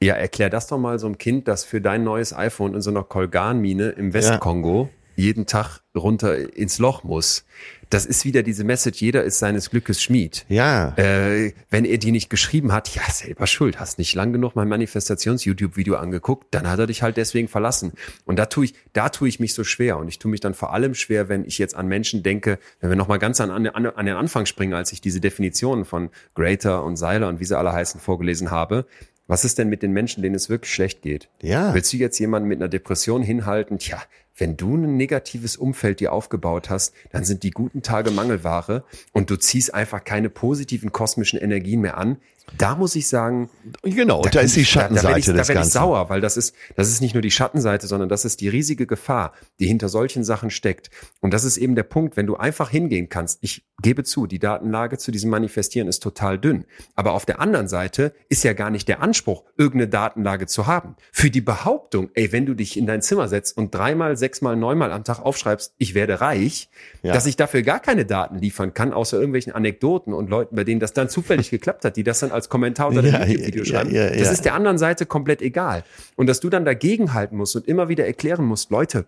Ja, 0.00 0.14
erklär 0.14 0.50
das 0.50 0.66
doch 0.68 0.78
mal 0.78 0.98
so 0.98 1.06
einem 1.06 1.18
Kind, 1.18 1.48
das 1.48 1.64
für 1.64 1.80
dein 1.80 2.04
neues 2.04 2.32
iPhone 2.32 2.74
in 2.74 2.82
so 2.82 2.90
einer 2.90 3.02
Kolgan-Mine 3.02 3.90
im 3.90 4.12
Westkongo 4.12 4.90
jeden 5.18 5.46
Tag 5.46 5.80
runter 5.96 6.56
ins 6.56 6.78
Loch 6.78 7.02
muss. 7.02 7.44
Das 7.90 8.06
ist 8.06 8.24
wieder 8.24 8.44
diese 8.44 8.62
Message, 8.62 9.00
jeder 9.00 9.24
ist 9.24 9.40
seines 9.40 9.70
Glückes 9.70 10.00
Schmied. 10.00 10.44
Ja. 10.48 10.94
Äh, 10.96 11.54
wenn 11.70 11.84
er 11.84 11.98
die 11.98 12.12
nicht 12.12 12.30
geschrieben 12.30 12.72
hat, 12.72 12.94
ja, 12.94 13.02
selber 13.10 13.48
schuld. 13.48 13.80
Hast 13.80 13.98
nicht 13.98 14.14
lang 14.14 14.32
genug 14.32 14.54
mein 14.54 14.68
Manifestations-YouTube-Video 14.68 15.96
angeguckt, 15.96 16.46
dann 16.52 16.68
hat 16.68 16.78
er 16.78 16.86
dich 16.86 17.02
halt 17.02 17.16
deswegen 17.16 17.48
verlassen. 17.48 17.92
Und 18.26 18.38
da 18.38 18.46
tue 18.46 18.66
ich, 18.66 18.74
da 18.92 19.08
tue 19.08 19.28
ich 19.28 19.40
mich 19.40 19.54
so 19.54 19.64
schwer. 19.64 19.98
Und 19.98 20.06
ich 20.06 20.20
tue 20.20 20.30
mich 20.30 20.40
dann 20.40 20.54
vor 20.54 20.72
allem 20.72 20.94
schwer, 20.94 21.28
wenn 21.28 21.44
ich 21.44 21.58
jetzt 21.58 21.74
an 21.74 21.88
Menschen 21.88 22.22
denke, 22.22 22.60
wenn 22.80 22.90
wir 22.90 22.96
nochmal 22.96 23.18
ganz 23.18 23.40
an, 23.40 23.50
an, 23.50 23.66
an 23.66 24.06
den 24.06 24.14
Anfang 24.14 24.46
springen, 24.46 24.74
als 24.74 24.92
ich 24.92 25.00
diese 25.00 25.20
Definitionen 25.20 25.84
von 25.84 26.10
Greater 26.34 26.84
und 26.84 26.96
Seiler 26.96 27.28
und 27.28 27.40
wie 27.40 27.44
sie 27.44 27.58
alle 27.58 27.72
heißen 27.72 28.00
vorgelesen 28.00 28.52
habe. 28.52 28.86
Was 29.26 29.44
ist 29.44 29.58
denn 29.58 29.68
mit 29.68 29.82
den 29.82 29.92
Menschen, 29.92 30.22
denen 30.22 30.34
es 30.34 30.48
wirklich 30.48 30.72
schlecht 30.72 31.02
geht? 31.02 31.28
Ja. 31.42 31.74
Willst 31.74 31.92
du 31.92 31.98
jetzt 31.98 32.18
jemanden 32.18 32.48
mit 32.48 32.60
einer 32.60 32.68
Depression 32.68 33.22
hinhalten? 33.22 33.78
Tja, 33.78 34.02
wenn 34.38 34.56
du 34.56 34.76
ein 34.76 34.96
negatives 34.96 35.56
Umfeld 35.56 36.00
dir 36.00 36.12
aufgebaut 36.12 36.70
hast, 36.70 36.94
dann 37.10 37.24
sind 37.24 37.42
die 37.42 37.50
guten 37.50 37.82
Tage 37.82 38.10
Mangelware 38.10 38.84
und 39.12 39.30
du 39.30 39.36
ziehst 39.36 39.74
einfach 39.74 40.04
keine 40.04 40.30
positiven 40.30 40.92
kosmischen 40.92 41.38
Energien 41.38 41.80
mehr 41.80 41.98
an. 41.98 42.18
Da 42.56 42.76
muss 42.76 42.96
ich 42.96 43.08
sagen, 43.08 43.50
Genau, 43.82 44.22
da, 44.22 44.30
kann 44.30 44.44
ist 44.46 44.56
die 44.56 44.60
ich- 44.60 44.72
da- 44.72 44.88
da 44.88 44.94
werd 44.94 45.02
Schattenseite 45.02 45.18
ich, 45.20 45.26
Da 45.26 45.32
des 45.32 45.48
werde 45.48 45.52
ich 45.52 45.56
Ganzen. 45.64 45.70
sauer, 45.72 46.08
weil 46.08 46.20
das 46.22 46.36
ist, 46.38 46.54
das 46.76 46.88
ist 46.88 47.02
nicht 47.02 47.12
nur 47.14 47.20
die 47.20 47.30
Schattenseite, 47.30 47.86
sondern 47.86 48.08
das 48.08 48.24
ist 48.24 48.40
die 48.40 48.48
riesige 48.48 48.86
Gefahr, 48.86 49.34
die 49.60 49.66
hinter 49.66 49.90
solchen 49.90 50.24
Sachen 50.24 50.50
steckt. 50.50 50.88
Und 51.20 51.34
das 51.34 51.44
ist 51.44 51.58
eben 51.58 51.74
der 51.74 51.82
Punkt, 51.82 52.16
wenn 52.16 52.26
du 52.26 52.36
einfach 52.36 52.70
hingehen 52.70 53.10
kannst. 53.10 53.38
Ich 53.42 53.64
gebe 53.80 54.02
zu, 54.04 54.26
die 54.26 54.38
Datenlage 54.38 54.98
zu 54.98 55.10
diesem 55.12 55.30
Manifestieren 55.30 55.88
ist 55.88 56.02
total 56.02 56.38
dünn. 56.38 56.64
Aber 56.96 57.12
auf 57.12 57.26
der 57.26 57.40
anderen 57.40 57.68
Seite 57.68 58.12
ist 58.28 58.42
ja 58.42 58.52
gar 58.52 58.70
nicht 58.70 58.88
der 58.88 59.00
Anspruch, 59.02 59.44
irgendeine 59.56 59.88
Datenlage 59.88 60.46
zu 60.46 60.66
haben. 60.66 60.96
Für 61.12 61.30
die 61.30 61.40
Behauptung, 61.40 62.10
ey, 62.14 62.32
wenn 62.32 62.44
du 62.46 62.54
dich 62.54 62.76
in 62.76 62.86
dein 62.86 63.02
Zimmer 63.02 63.28
setzt 63.28 63.56
und 63.56 63.74
dreimal, 63.74 64.16
sechsmal, 64.16 64.56
neunmal 64.56 64.90
am 64.92 65.04
Tag 65.04 65.20
aufschreibst, 65.20 65.74
ich 65.78 65.94
werde 65.94 66.20
reich, 66.20 66.68
Ja. 67.02 67.12
dass 67.12 67.26
ich 67.26 67.36
dafür 67.36 67.62
gar 67.62 67.78
keine 67.80 68.04
Daten 68.04 68.38
liefern 68.38 68.74
kann, 68.74 68.92
außer 68.92 69.16
irgendwelchen 69.16 69.52
Anekdoten 69.52 70.12
und 70.12 70.28
Leuten, 70.28 70.56
bei 70.56 70.64
denen 70.64 70.80
das 70.80 70.92
dann 70.92 71.08
zufällig 71.08 71.50
geklappt 71.50 71.84
hat, 71.84 71.96
die 71.96 72.02
das 72.04 72.18
dann 72.20 72.32
als 72.32 72.48
Kommentar 72.48 72.88
unter 72.88 73.02
dem 73.02 73.12
Ja, 73.12 73.24
YouTube-Video 73.24 73.62
ja, 73.64 73.70
schreiben. 73.70 73.94
ja, 73.94 74.10
Das 74.10 74.32
ist 74.32 74.44
der 74.44 74.54
anderen 74.54 74.78
Seite 74.78 75.06
komplett 75.06 75.40
egal. 75.42 75.84
Und 76.16 76.26
dass 76.26 76.40
du 76.40 76.50
dann 76.50 76.64
dagegen 76.64 77.14
halten 77.14 77.36
musst 77.36 77.54
und 77.54 77.68
immer 77.68 77.88
wieder 77.88 78.06
erklären 78.06 78.44
musst, 78.44 78.70
Leute, 78.70 79.06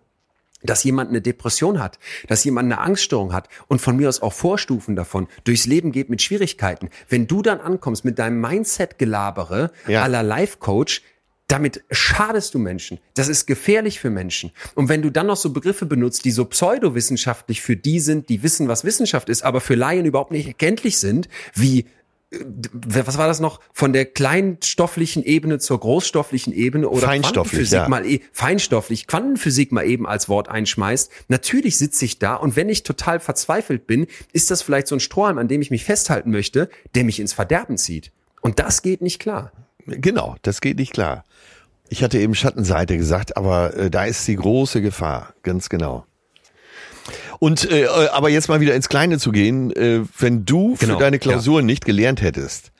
dass 0.62 0.84
jemand 0.84 1.10
eine 1.10 1.20
Depression 1.20 1.80
hat, 1.80 1.98
dass 2.28 2.44
jemand 2.44 2.66
eine 2.66 2.80
Angststörung 2.80 3.32
hat 3.32 3.48
und 3.68 3.80
von 3.80 3.96
mir 3.96 4.08
aus 4.08 4.22
auch 4.22 4.32
Vorstufen 4.32 4.96
davon 4.96 5.28
durchs 5.44 5.66
Leben 5.66 5.92
geht 5.92 6.10
mit 6.10 6.22
Schwierigkeiten. 6.22 6.90
Wenn 7.08 7.26
du 7.26 7.42
dann 7.42 7.60
ankommst 7.60 8.04
mit 8.04 8.18
deinem 8.18 8.40
Mindset-Gelabere 8.40 9.70
Ja. 9.86 10.02
aller 10.02 10.22
Life-Coach, 10.22 11.02
damit 11.48 11.82
schadest 11.90 12.54
du 12.54 12.60
Menschen. 12.60 13.00
Das 13.14 13.26
ist 13.28 13.46
gefährlich 13.46 13.98
für 13.98 14.10
Menschen. 14.10 14.52
Und 14.76 14.88
wenn 14.88 15.02
du 15.02 15.10
dann 15.10 15.26
noch 15.26 15.36
so 15.36 15.52
Begriffe 15.52 15.84
benutzt, 15.84 16.24
die 16.24 16.30
so 16.30 16.44
pseudowissenschaftlich 16.44 17.60
für 17.60 17.76
die 17.76 17.98
sind, 17.98 18.28
die 18.28 18.44
wissen, 18.44 18.68
was 18.68 18.84
Wissenschaft 18.84 19.28
ist, 19.28 19.42
aber 19.42 19.60
für 19.60 19.74
Laien 19.74 20.06
überhaupt 20.06 20.30
nicht 20.30 20.46
erkenntlich 20.46 20.98
sind, 20.98 21.28
wie 21.54 21.86
was 22.72 23.18
war 23.18 23.26
das 23.26 23.40
noch 23.40 23.60
von 23.72 23.92
der 23.92 24.06
kleinstofflichen 24.06 25.24
Ebene 25.24 25.58
zur 25.58 25.80
großstofflichen 25.80 26.52
Ebene 26.52 26.88
oder 26.88 27.06
Feinstofflich, 27.06 27.34
Quantenphysik 27.34 27.78
ja. 27.78 27.88
mal 27.88 28.06
e 28.06 28.20
feinstofflich 28.32 29.06
Quantenphysik 29.08 29.72
mal 29.72 29.84
eben 29.84 30.06
als 30.06 30.28
Wort 30.28 30.48
einschmeißt. 30.48 31.10
Natürlich 31.28 31.76
sitze 31.76 32.04
ich 32.04 32.20
da 32.20 32.36
und 32.36 32.54
wenn 32.54 32.68
ich 32.68 32.84
total 32.84 33.18
verzweifelt 33.18 33.86
bin, 33.86 34.06
ist 34.32 34.50
das 34.50 34.62
vielleicht 34.62 34.86
so 34.86 34.94
ein 34.94 35.00
Strohhalm, 35.00 35.38
an 35.38 35.48
dem 35.48 35.60
ich 35.60 35.70
mich 35.72 35.84
festhalten 35.84 36.30
möchte, 36.30 36.68
der 36.94 37.04
mich 37.04 37.18
ins 37.18 37.32
Verderben 37.32 37.76
zieht. 37.76 38.12
Und 38.40 38.60
das 38.60 38.82
geht 38.82 39.02
nicht 39.02 39.18
klar. 39.18 39.52
Genau, 39.86 40.36
das 40.42 40.60
geht 40.60 40.78
nicht 40.78 40.92
klar. 40.92 41.24
Ich 41.88 42.04
hatte 42.04 42.18
eben 42.18 42.36
Schattenseite 42.36 42.96
gesagt, 42.96 43.36
aber 43.36 43.76
äh, 43.76 43.90
da 43.90 44.04
ist 44.04 44.26
die 44.28 44.36
große 44.36 44.80
Gefahr, 44.80 45.34
ganz 45.42 45.68
genau. 45.68 46.06
Und 47.38 47.70
äh, 47.70 47.84
äh, 47.84 48.08
aber 48.08 48.28
jetzt 48.28 48.48
mal 48.48 48.60
wieder 48.60 48.74
ins 48.74 48.88
Kleine 48.88 49.18
zu 49.18 49.32
gehen, 49.32 49.70
äh, 49.74 50.02
wenn 50.18 50.44
du 50.44 50.76
Genau, 50.78 50.94
für 50.94 51.00
deine 51.00 51.18
Klausuren 51.18 51.66
nicht 51.66 51.84
gelernt 51.84 52.22
hättest, 52.22 52.72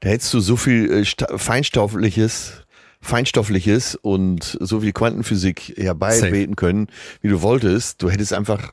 da 0.00 0.08
hättest 0.08 0.32
du 0.34 0.40
so 0.40 0.56
viel 0.56 0.90
äh, 0.92 1.38
feinstoffliches, 1.38 2.64
feinstoffliches 3.00 3.96
und 3.96 4.58
so 4.60 4.80
viel 4.80 4.92
Quantenphysik 4.92 5.74
herbeibeten 5.76 6.56
können, 6.56 6.88
wie 7.20 7.28
du 7.28 7.42
wolltest. 7.42 8.02
Du 8.02 8.10
hättest 8.10 8.32
einfach 8.32 8.72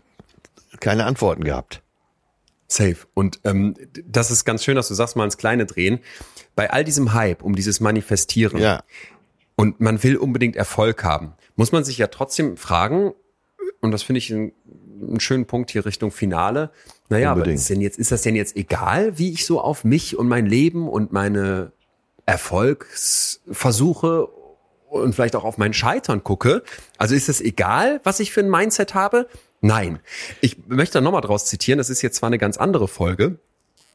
keine 0.80 1.06
Antworten 1.06 1.44
gehabt. 1.44 1.82
Safe. 2.68 2.98
Und 3.14 3.42
ähm, 3.44 3.76
das 4.06 4.32
ist 4.32 4.46
ganz 4.46 4.64
schön, 4.64 4.76
dass 4.76 4.88
du 4.88 4.94
sagst, 4.94 5.16
mal 5.18 5.26
ins 5.26 5.38
Kleine 5.38 5.66
drehen. 5.66 6.00
Bei 6.56 6.72
all 6.72 6.84
diesem 6.84 7.14
Hype 7.14 7.44
um 7.44 7.56
dieses 7.56 7.82
Manifestieren 7.82 8.60
Ja, 8.60 8.84
und 9.56 9.80
man 9.80 10.02
will 10.04 10.18
unbedingt 10.18 10.56
Erfolg 10.56 11.04
haben, 11.04 11.34
muss 11.56 11.72
man 11.72 11.84
sich 11.84 11.98
ja 11.98 12.08
trotzdem 12.08 12.58
fragen, 12.58 13.14
und 13.80 13.92
das 13.92 14.02
finde 14.04 14.18
ich 14.18 14.34
einen, 14.34 14.54
einen 15.02 15.20
schönen 15.20 15.46
Punkt 15.46 15.72
hier 15.72 15.86
Richtung 15.86 16.12
Finale. 16.12 16.72
Naja, 17.10 17.32
aber 17.32 17.40
Unbedingt. 17.40 17.60
ist, 17.60 17.70
denn 17.70 17.82
jetzt, 17.82 18.00
ist 18.00 18.12
das 18.12 18.22
denn 18.22 18.36
jetzt 18.36 18.56
egal, 18.56 19.18
wie 19.18 19.32
ich 19.32 19.46
so 19.46 19.60
auf 19.60 19.84
mich 19.84 20.18
und 20.18 20.28
mein 20.28 20.46
Leben 20.46 20.88
und 20.88 21.12
meine 21.12 21.72
Erfolgsversuche 22.26 24.28
und 24.90 25.16
vielleicht 25.16 25.36
auch 25.36 25.44
auf 25.44 25.58
mein 25.58 25.74
Scheitern 25.74 26.24
gucke? 26.24 26.64
Also 26.98 27.16
ist 27.16 27.30
es 27.30 27.42
egal, 27.42 28.00
was 28.04 28.20
ich 28.20 28.32
für 28.32 28.42
ein 28.42 28.50
Mindset 28.50 28.94
habe? 28.94 29.28
Nein. 29.62 30.00
Ich 30.42 30.58
möchte 30.68 30.94
da 30.94 31.02
nochmal 31.02 31.22
draus 31.22 31.46
zitieren, 31.46 31.78
das 31.78 31.90
ist 31.90 32.02
jetzt 32.02 32.18
zwar 32.18 32.28
eine 32.28 32.38
ganz 32.38 32.58
andere 32.58 32.88
Folge, 32.88 33.40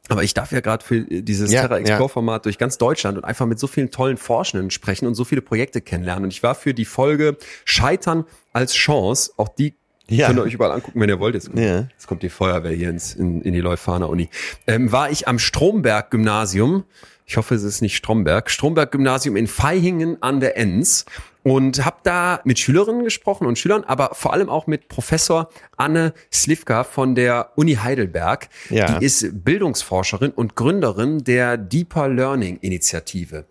aber 0.09 0.23
ich 0.23 0.33
darf 0.33 0.51
ja 0.51 0.61
gerade 0.61 0.85
für 0.85 1.01
dieses 1.01 1.51
Ja, 1.51 1.61
Terra 1.61 1.75
ja. 1.75 1.81
Explore 1.81 2.09
Format 2.09 2.45
durch 2.45 2.57
ganz 2.57 2.77
Deutschland 2.77 3.17
und 3.17 3.25
einfach 3.25 3.45
mit 3.45 3.59
so 3.59 3.67
vielen 3.67 3.91
tollen 3.91 4.17
Forschenden 4.17 4.71
sprechen 4.71 5.05
und 5.05 5.15
so 5.15 5.25
viele 5.25 5.41
Projekte 5.41 5.81
kennenlernen. 5.81 6.25
Und 6.25 6.31
ich 6.31 6.43
war 6.43 6.55
für 6.55 6.73
die 6.73 6.85
Folge 6.85 7.37
Scheitern 7.65 8.25
als 8.53 8.73
Chance, 8.73 9.31
auch 9.37 9.49
die 9.49 9.75
Ja. 10.09 10.27
könnt 10.27 10.39
ihr 10.39 10.43
euch 10.43 10.53
überall 10.53 10.71
angucken, 10.71 10.99
wenn 10.99 11.09
ihr 11.09 11.19
wollt. 11.19 11.35
Jetzt, 11.35 11.49
Ja. 11.53 11.87
jetzt 11.91 12.07
kommt 12.07 12.23
die 12.23 12.29
Feuerwehr 12.29 12.71
hier 12.71 12.89
ins, 12.89 13.13
in, 13.15 13.41
in 13.41 13.53
die 13.53 13.61
Leuphana 13.61 14.05
Uni. 14.05 14.29
Ähm, 14.65 14.91
war 14.91 15.09
ich 15.11 15.27
am 15.27 15.39
Stromberg 15.39 16.11
Gymnasium. 16.11 16.85
Ich 17.25 17.35
hoffe, 17.35 17.55
es 17.55 17.63
ist 17.63 17.81
nicht 17.81 17.95
Stromberg. 17.97 18.49
Stromberg 18.49 18.91
Gymnasium 18.91 19.35
in 19.35 19.47
Vaihingen 19.49 20.21
an 20.21 20.39
der 20.39 20.55
Enns 20.57 21.03
und 21.43 21.83
habe 21.85 21.97
da 22.03 22.39
mit 22.45 22.57
Schülerinnen 22.59 23.03
gesprochen 23.03 23.45
und 23.47 23.57
Schülern, 23.59 23.83
aber 23.83 24.11
vor 24.13 24.31
allem 24.33 24.47
auch 24.49 24.65
mit 24.67 24.87
Professor 24.87 25.49
Anne 25.75 26.13
Slivka 26.33 26.83
von 26.85 27.15
der 27.15 27.51
Uni 27.55 27.75
Heidelberg. 27.75 28.47
Ja. 28.69 28.97
Die 28.99 29.05
ist 29.05 29.43
Bildungsforscherin 29.43 30.31
und 30.31 30.55
Gründerin 30.55 31.23
der 31.25 31.57
Deeper 31.57 32.07
Learning 32.07 32.57
Initiative. 32.61 33.45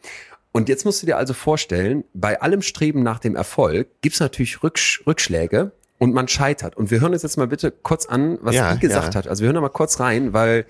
Und 0.53 0.71
jetzt 0.71 0.87
musst 0.87 1.03
du 1.03 1.07
dir 1.07 1.19
also 1.19 1.35
vorstellen, 1.35 2.05
bei 2.15 2.41
allem 2.41 2.63
Streben 2.63 3.03
nach 3.03 3.19
dem 3.19 3.37
Erfolg 3.37 3.89
gibt's 4.01 4.21
natürlich 4.21 4.63
Rücksch 4.63 5.03
Rückschläge 5.07 5.73
und 5.99 6.15
man 6.15 6.29
scheitert. 6.29 6.77
Und 6.77 6.91
wir 6.91 7.01
hören 7.01 7.13
uns 7.13 7.23
jetzt 7.23 7.37
mal 7.37 7.47
bitte 7.47 7.71
kurz 7.71 8.07
an, 8.07 8.39
was 8.43 8.55
Ja, 8.55 8.75
die 8.75 8.81
gesagt 8.81 9.15
ja. 9.15 9.19
hat. 9.19 9.29
Also 9.29 9.43
wir 9.43 9.47
hören 9.47 9.55
da 9.55 9.61
mal 9.61 9.69
kurz 9.69 10.01
rein, 10.01 10.33
weil 10.33 10.67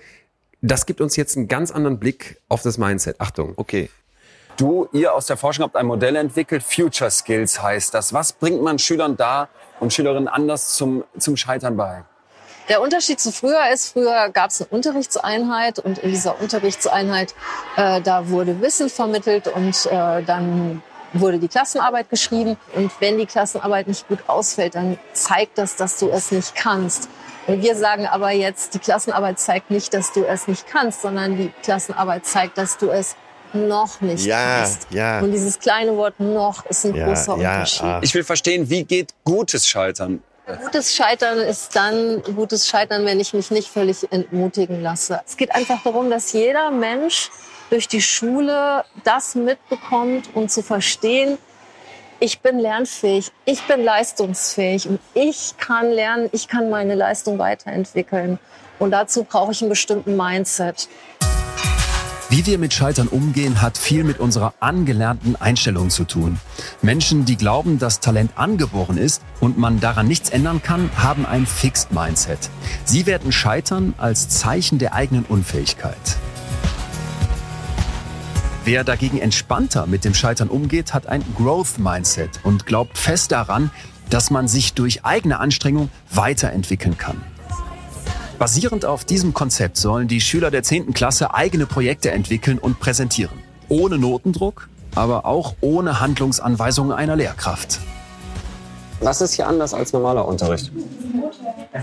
das 0.61 0.85
gibt 0.85 1.01
uns 1.01 1.15
jetzt 1.15 1.37
einen 1.37 1.47
ganz 1.47 1.71
anderen 1.71 1.99
Blick 1.99 2.41
auf 2.49 2.61
das 2.61 2.77
Mindset. 2.77 3.19
Achtung. 3.19 3.53
okay. 3.57 3.89
Du, 4.57 4.89
ihr 4.91 5.13
aus 5.13 5.27
der 5.27 5.37
Forschung 5.37 5.65
habt 5.65 5.75
ein 5.75 5.85
Modell 5.85 6.15
entwickelt, 6.15 6.63
Future 6.63 7.11
Skills 7.11 7.61
heißt 7.61 7.93
das. 7.93 8.11
Was 8.11 8.33
bringt 8.33 8.63
man 8.63 8.79
Schülern 8.79 9.15
da 9.15 9.49
und 9.79 9.93
Schülerinnen 9.93 10.27
anders 10.27 10.73
zum, 10.73 11.03
zum 11.19 11.37
Scheitern 11.37 11.77
bei? 11.77 12.03
Der 12.67 12.81
Unterschied 12.81 13.19
zu 13.19 13.31
früher 13.31 13.69
ist, 13.71 13.93
früher 13.93 14.29
gab 14.29 14.49
es 14.49 14.61
eine 14.61 14.69
Unterrichtseinheit 14.71 15.77
und 15.77 15.99
in 15.99 16.09
dieser 16.09 16.41
Unterrichtseinheit, 16.41 17.35
äh, 17.75 18.01
da 18.01 18.29
wurde 18.29 18.59
Wissen 18.59 18.89
vermittelt 18.89 19.47
und 19.47 19.85
äh, 19.85 20.23
dann 20.23 20.81
wurde 21.13 21.39
die 21.39 21.47
Klassenarbeit 21.47 22.09
geschrieben. 22.09 22.57
Und 22.75 22.91
wenn 22.99 23.17
die 23.17 23.25
Klassenarbeit 23.25 23.87
nicht 23.87 24.07
gut 24.07 24.19
ausfällt, 24.27 24.75
dann 24.75 24.97
zeigt 25.13 25.57
das, 25.57 25.75
dass 25.75 25.97
du 25.97 26.09
es 26.09 26.31
nicht 26.31 26.55
kannst. 26.55 27.09
Und 27.47 27.61
wir 27.61 27.75
sagen 27.75 28.05
aber 28.07 28.31
jetzt, 28.31 28.73
die 28.73 28.79
Klassenarbeit 28.79 29.39
zeigt 29.39 29.71
nicht, 29.71 29.93
dass 29.93 30.11
du 30.11 30.25
es 30.25 30.47
nicht 30.47 30.67
kannst, 30.67 31.01
sondern 31.01 31.37
die 31.37 31.51
Klassenarbeit 31.63 32.25
zeigt, 32.25 32.57
dass 32.57 32.77
du 32.77 32.89
es 32.89 33.15
noch 33.53 34.01
nicht 34.01 34.25
Ja, 34.25 34.59
passt. 34.59 34.87
ja. 34.89 35.21
Und 35.21 35.31
dieses 35.31 35.57
kleine 35.57 35.95
Wort 35.95 36.19
noch 36.19 36.65
ist 36.65 36.85
ein 36.85 36.93
Ja, 36.93 37.07
großer 37.07 37.37
ja, 37.37 37.53
Unterschied. 37.53 37.83
ah. 37.83 37.99
Ich 38.03 38.13
will 38.13 38.25
verstehen, 38.25 38.69
wie 38.69 38.83
geht 38.83 39.13
gutes 39.23 39.65
Scheitern? 39.65 40.21
Gutes 40.63 40.95
Scheitern 40.95 41.39
ist 41.39 41.75
dann 41.75 42.21
gutes 42.35 42.67
Scheitern, 42.67 43.05
wenn 43.05 43.19
ich 43.19 43.33
mich 43.33 43.51
nicht 43.51 43.69
völlig 43.69 44.09
entmutigen 44.11 44.81
lasse. 44.81 45.21
Es 45.25 45.35
geht 45.37 45.53
einfach 45.55 45.81
darum, 45.83 46.09
dass 46.09 46.31
jeder 46.33 46.71
Mensch 46.71 47.29
durch 47.69 47.87
die 47.87 48.01
Schule 48.01 48.83
das 49.03 49.35
mitbekommt 49.35 50.29
und 50.33 50.51
zu 50.51 50.61
verstehen, 50.61 51.37
ich 52.19 52.39
bin 52.39 52.57
lernfähig, 52.57 53.31
ich 53.45 53.61
bin 53.63 53.83
leistungsfähig 53.83 54.87
und 54.87 54.99
ich 55.13 55.53
kann 55.57 55.91
lernen, 55.91 56.29
ich 56.31 56.47
kann 56.47 56.69
meine 56.69 56.95
Leistung 56.95 57.37
weiterentwickeln. 57.37 58.39
Und 58.79 58.91
dazu 58.91 59.23
brauche 59.23 59.51
ich 59.51 59.61
einen 59.61 59.69
bestimmten 59.69 60.17
Mindset. 60.17 60.87
Wie 62.29 62.45
wir 62.45 62.57
mit 62.57 62.73
Scheitern 62.73 63.07
umgehen, 63.07 63.61
hat 63.61 63.77
viel 63.77 64.03
mit 64.03 64.19
unserer 64.19 64.53
angelernten 64.59 65.35
Einstellung 65.37 65.89
zu 65.89 66.03
tun. 66.03 66.39
Menschen, 66.81 67.23
die 67.23 67.37
glauben, 67.37 67.79
dass 67.79 68.01
Talent 68.01 68.31
angeboren 68.35 68.97
ist 68.97 69.21
und 69.39 69.57
man 69.57 69.79
daran 69.79 70.07
nichts 70.07 70.29
ändern 70.29 70.61
kann, 70.61 70.89
haben 70.97 71.25
ein 71.25 71.45
Fixed 71.45 71.93
Mindset. 71.93 72.49
Sie 72.83 73.05
werten 73.05 73.31
Scheitern 73.31 73.93
als 73.97 74.27
Zeichen 74.27 74.77
der 74.77 74.93
eigenen 74.93 75.23
Unfähigkeit. 75.23 76.17
Wer 78.67 78.83
dagegen 78.83 79.17
entspannter 79.17 79.87
mit 79.87 80.03
dem 80.03 80.13
Scheitern 80.13 80.49
umgeht, 80.49 80.93
hat 80.93 81.07
ein 81.07 81.23
Growth 81.37 81.79
Mindset 81.79 82.41
und 82.43 82.65
glaubt 82.65 82.97
fest 82.97 83.31
daran, 83.31 83.71
dass 84.09 84.29
man 84.29 84.49
sich 84.49 84.73
durch 84.73 85.05
eigene 85.05 85.39
Anstrengung 85.39 85.89
weiterentwickeln 86.11 86.97
kann. 86.97 87.23
Basierend 88.37 88.83
auf 88.83 89.05
diesem 89.05 89.33
Konzept 89.33 89.77
sollen 89.77 90.09
die 90.09 90.19
Schüler 90.19 90.51
der 90.51 90.63
10. 90.63 90.93
Klasse 90.93 91.33
eigene 91.33 91.65
Projekte 91.65 92.11
entwickeln 92.11 92.59
und 92.59 92.81
präsentieren. 92.81 93.39
Ohne 93.69 93.97
Notendruck, 93.97 94.67
aber 94.95 95.25
auch 95.25 95.55
ohne 95.61 96.01
Handlungsanweisungen 96.01 96.91
einer 96.91 97.15
Lehrkraft. 97.15 97.79
Was 98.99 99.21
ist 99.21 99.35
hier 99.35 99.47
anders 99.47 99.73
als 99.73 99.93
normaler 99.93 100.27
Unterricht? 100.27 100.73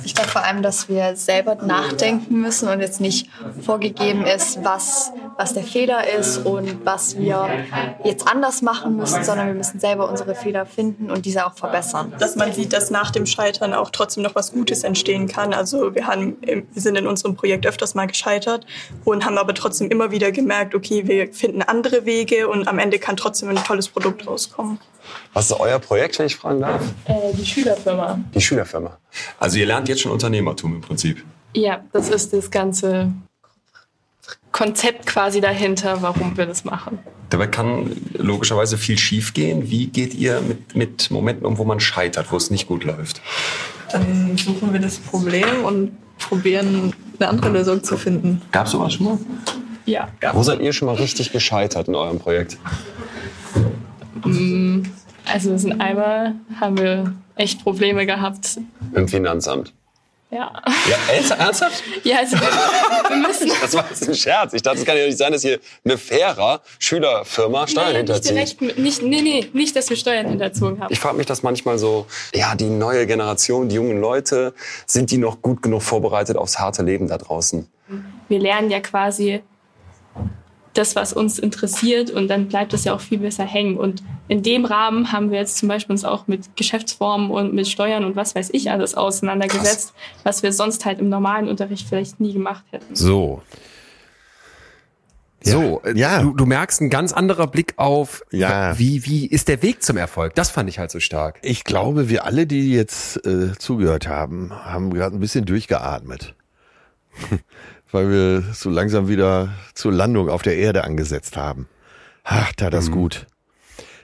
Ich 0.05 0.15
glaube 0.15 0.29
vor 0.29 0.45
allem, 0.45 0.63
dass 0.63 0.89
wir 0.89 1.17
selber 1.17 1.55
nachdenken 1.55 2.41
müssen 2.41 2.69
und 2.69 2.81
jetzt 2.81 3.01
nicht 3.01 3.29
vorgegeben 3.63 4.27
ist, 4.27 4.65
was, 4.65 5.13
was 5.37 5.55
der 5.55 5.63
Fehler 5.63 6.09
ist 6.09 6.39
und 6.39 6.85
was 6.85 7.19
wir 7.19 7.49
jetzt 8.05 8.27
anders 8.27 8.63
machen 8.63 8.97
müssen, 8.97 9.25
sondern 9.25 9.49
wir 9.49 9.55
müssen 9.55 9.81
selber 9.81 10.09
unsere 10.09 10.35
Fehler 10.35 10.67
finden 10.67 11.11
und 11.11 11.27
diese 11.27 11.47
auch 11.47 11.55
verbessern. 11.55 12.13
dass 12.19 12.37
man 12.37 12.53
sieht, 12.53 12.73
dass 12.73 12.91
nach 12.91 13.11
dem 13.11 13.27
Scheitern 13.27 13.75
auch 13.75 13.91
trotzdem 13.91 14.23
noch 14.23 14.35
was 14.35 14.53
Gutes 14.53 14.85
entstehen 14.85 15.27
kann. 15.27 15.53
Also 15.53 15.95
wir, 15.95 16.07
haben, 16.07 16.37
wir 16.43 16.65
sind 16.75 16.97
in 16.97 17.07
unserem 17.07 17.35
Projekt 17.37 17.67
öfters 17.67 17.95
mal 17.95 18.07
gescheitert 18.07 18.67
und 19.05 19.25
haben 19.25 19.39
aber 19.39 19.55
trotzdem 19.55 19.91
immer 19.91 20.11
wieder 20.11 20.33
gemerkt, 20.33 20.75
okay, 20.75 21.07
wir 21.07 21.33
finden 21.33 21.63
andere 21.63 22.05
Wege 22.05 22.49
und 22.49 22.69
am 22.69 22.79
Ende 22.79 22.99
kann 22.99 23.17
trotzdem 23.17 23.49
ein 23.49 23.57
tolles 23.57 23.89
Produkt 23.89 24.27
rauskommen. 24.27 24.79
Was 25.33 25.51
ist 25.51 25.61
euer 25.61 25.79
Projekt, 25.79 26.19
wenn 26.19 26.27
ich 26.27 26.37
fragen 26.37 26.61
darf? 26.61 26.83
Äh, 27.05 27.35
die 27.35 27.45
Schülerfirma. 27.45 28.19
Die 28.35 28.41
Schülerfirma. 28.41 28.99
Also 29.39 29.59
ihr 29.59 29.67
lernt 29.67 29.89
jetzt 29.89 30.01
schon 30.01 30.13
Unternehmertum 30.13 30.77
im 30.77 30.81
Prinzip. 30.81 31.25
Ja, 31.55 31.85
das 31.93 32.09
ist 32.09 32.33
das 32.33 32.51
ganze 32.51 33.13
Konzept 34.55 35.07
quasi 35.07 35.41
dahinter, 35.41 36.01
warum 36.01 36.37
wir 36.37 36.47
das 36.47 36.65
machen. 36.65 37.01
Dabei 37.29 37.49
kann 37.49 37.91
logischerweise 38.17 38.79
viel 38.79 38.97
schiefgehen. 38.97 39.69
Wie 39.69 39.89
geht 39.89 40.15
ihr 40.15 40.41
mit, 40.43 40.77
mit 40.77 41.11
Momenten 41.11 41.45
um, 41.45 41.59
wo 41.59 41.65
man 41.65 41.81
scheitert, 41.81 42.31
wo 42.31 42.37
es 42.37 42.53
nicht 42.53 42.69
gut 42.69 42.85
läuft? 42.85 43.21
Dann 43.91 44.37
suchen 44.37 44.73
wir 44.73 44.79
das 44.79 44.99
Problem 44.99 45.65
und 45.65 45.91
probieren 46.21 46.93
eine 47.19 47.29
andere 47.29 47.51
Lösung 47.51 47.83
zu 47.83 47.97
finden. 47.97 48.43
Gab 48.53 48.67
es 48.67 48.73
sowas 48.73 48.95
schon 48.95 49.07
mal? 49.07 49.19
Ja, 49.87 50.09
Wo 50.33 50.45
seid 50.45 50.61
ihr 50.61 50.73
schon 50.73 50.87
mal 50.87 50.95
richtig 50.95 51.33
gescheitert 51.33 51.89
in 51.89 51.97
eurem 51.97 52.21
Projekt? 52.21 52.57
also 54.23 55.51
wir 55.51 55.59
sind 55.59 55.81
einmal, 55.81 56.37
haben 56.61 56.79
wir 56.79 57.13
echt 57.35 57.65
Probleme 57.65 58.07
gehabt. 58.07 58.61
Im 58.95 59.09
Finanzamt. 59.09 59.75
Ja, 60.35 60.51
Ja, 60.91 60.97
ernst- 61.15 61.31
ernsthaft? 61.31 61.85
ja 62.03 62.19
also 62.19 62.37
wir, 62.37 62.49
wir 63.11 63.17
müssen 63.29 63.49
Das 63.63 63.73
war 63.75 63.87
jetzt 63.89 64.09
ein 64.09 64.15
Scherz. 64.17 64.53
Ich 64.53 64.63
dachte, 64.63 64.79
es 64.79 64.85
kann 64.85 64.97
ja 64.97 65.07
nicht 65.07 65.17
sein, 65.17 65.31
dass 65.33 65.43
hier 65.43 65.61
eine 65.85 65.97
fairer 65.97 66.61
Schülerfirma 66.81 67.69
Steuern 67.69 67.87
nee, 67.93 67.93
nicht 67.93 67.99
hinterzieht. 67.99 68.31
direkt, 68.33 68.61
mit- 68.61 68.79
nicht, 68.79 69.03
nee, 69.03 69.23
nee, 69.23 69.49
nicht, 69.53 69.77
dass 69.77 69.89
wir 69.91 69.97
Steuern 69.97 70.27
hinterzogen 70.29 70.81
haben. 70.81 70.93
Ich 70.93 70.99
frage 70.99 71.17
mich 71.17 71.27
das 71.27 71.43
manchmal 71.45 71.79
so, 71.79 72.07
ja, 72.35 72.55
die 72.57 72.65
neue 72.69 73.07
Generation, 73.07 73.69
die 73.69 73.77
jungen 73.77 74.01
Leute, 74.01 74.55
sind 74.87 75.11
die 75.13 75.19
noch 75.19 75.41
gut 75.41 75.63
genug 75.63 75.83
vorbereitet 75.83 76.37
aufs 76.37 76.59
harte 76.59 76.83
Leben 76.83 77.07
da 77.09 77.17
draußen? 77.19 77.69
wir 78.29 78.39
lernen 78.41 78.71
ja 78.71 78.81
quasi 78.81 79.43
das, 80.75 80.97
was 80.97 81.13
uns 81.13 81.39
interessiert 81.39 82.11
und 82.11 82.29
dann 82.29 82.49
bleibt 82.49 82.73
es 82.75 82.85
ja 82.85 82.95
auch 82.95 83.01
viel 83.01 83.19
besser 83.19 83.45
hängen. 83.45 83.77
Und 83.77 84.03
in 84.29 84.43
dem 84.43 84.65
Rahmen 84.65 85.13
haben 85.13 85.31
wir 85.31 85.39
jetzt 85.39 85.57
zum 85.59 85.69
Beispiel 85.69 85.93
uns 85.93 86.05
auch 86.05 86.27
mit 86.27 86.57
Geschäftsformen 86.57 87.31
und 87.31 87.55
mit 87.55 87.69
Steuern 87.69 88.05
und 88.05 88.17
was 88.17 88.35
weiß 88.35 88.51
ich 88.53 88.71
alles 88.71 88.95
auseinandergesetzt, 88.95 89.95
was 90.25 90.43
wir 90.43 90.53
sonst 90.53 90.85
halt 90.85 90.99
im 90.99 91.09
normalen 91.09 91.49
Unterricht 91.49 91.89
vielleicht 91.89 92.21
nie 92.21 92.33
gemacht 92.33 92.65
hätten. 92.73 92.95
So. 92.95 93.43
So, 95.47 95.83
äh, 95.85 95.97
Ja. 95.97 96.23
Du, 96.23 96.33
du 96.35 96.47
merkst 96.47 96.81
ein 96.81 96.91
ganz 96.91 97.13
anderer 97.13 97.47
Blick 97.47 97.75
auf, 97.77 98.23
Ja. 98.31 98.79
wie, 98.79 99.05
wie 99.05 99.27
ist 99.27 99.49
der 99.49 99.63
Weg 99.63 99.83
zum 99.83 99.97
Erfolg? 99.99 100.35
Das 100.35 100.51
fand 100.51 100.69
ich 100.71 100.79
halt 100.79 100.91
so 100.91 101.01
stark. 101.01 101.39
Ich 101.43 101.65
glaube, 101.65 102.09
wir 102.09 102.25
alle, 102.25 102.47
die 102.47 102.73
jetzt 102.73 103.25
äh, 103.27 103.53
zugehört 103.59 104.09
haben, 104.09 104.51
haben 104.53 104.93
gerade 104.93 105.15
ein 105.17 105.21
bisschen 105.21 105.45
durchgeatmet. 105.45 106.35
Weil 107.95 108.11
wir 108.11 108.43
so 108.53 108.71
langsam 108.71 109.07
wieder 109.07 109.51
zur 109.73 109.93
Landung 109.93 110.29
auf 110.29 110.43
der 110.43 110.57
Erde 110.57 110.83
angesetzt 110.83 111.37
haben. 111.37 111.69
Ach, 112.25 112.51
da 112.57 112.69
das 112.69 112.91
gut. 112.91 113.27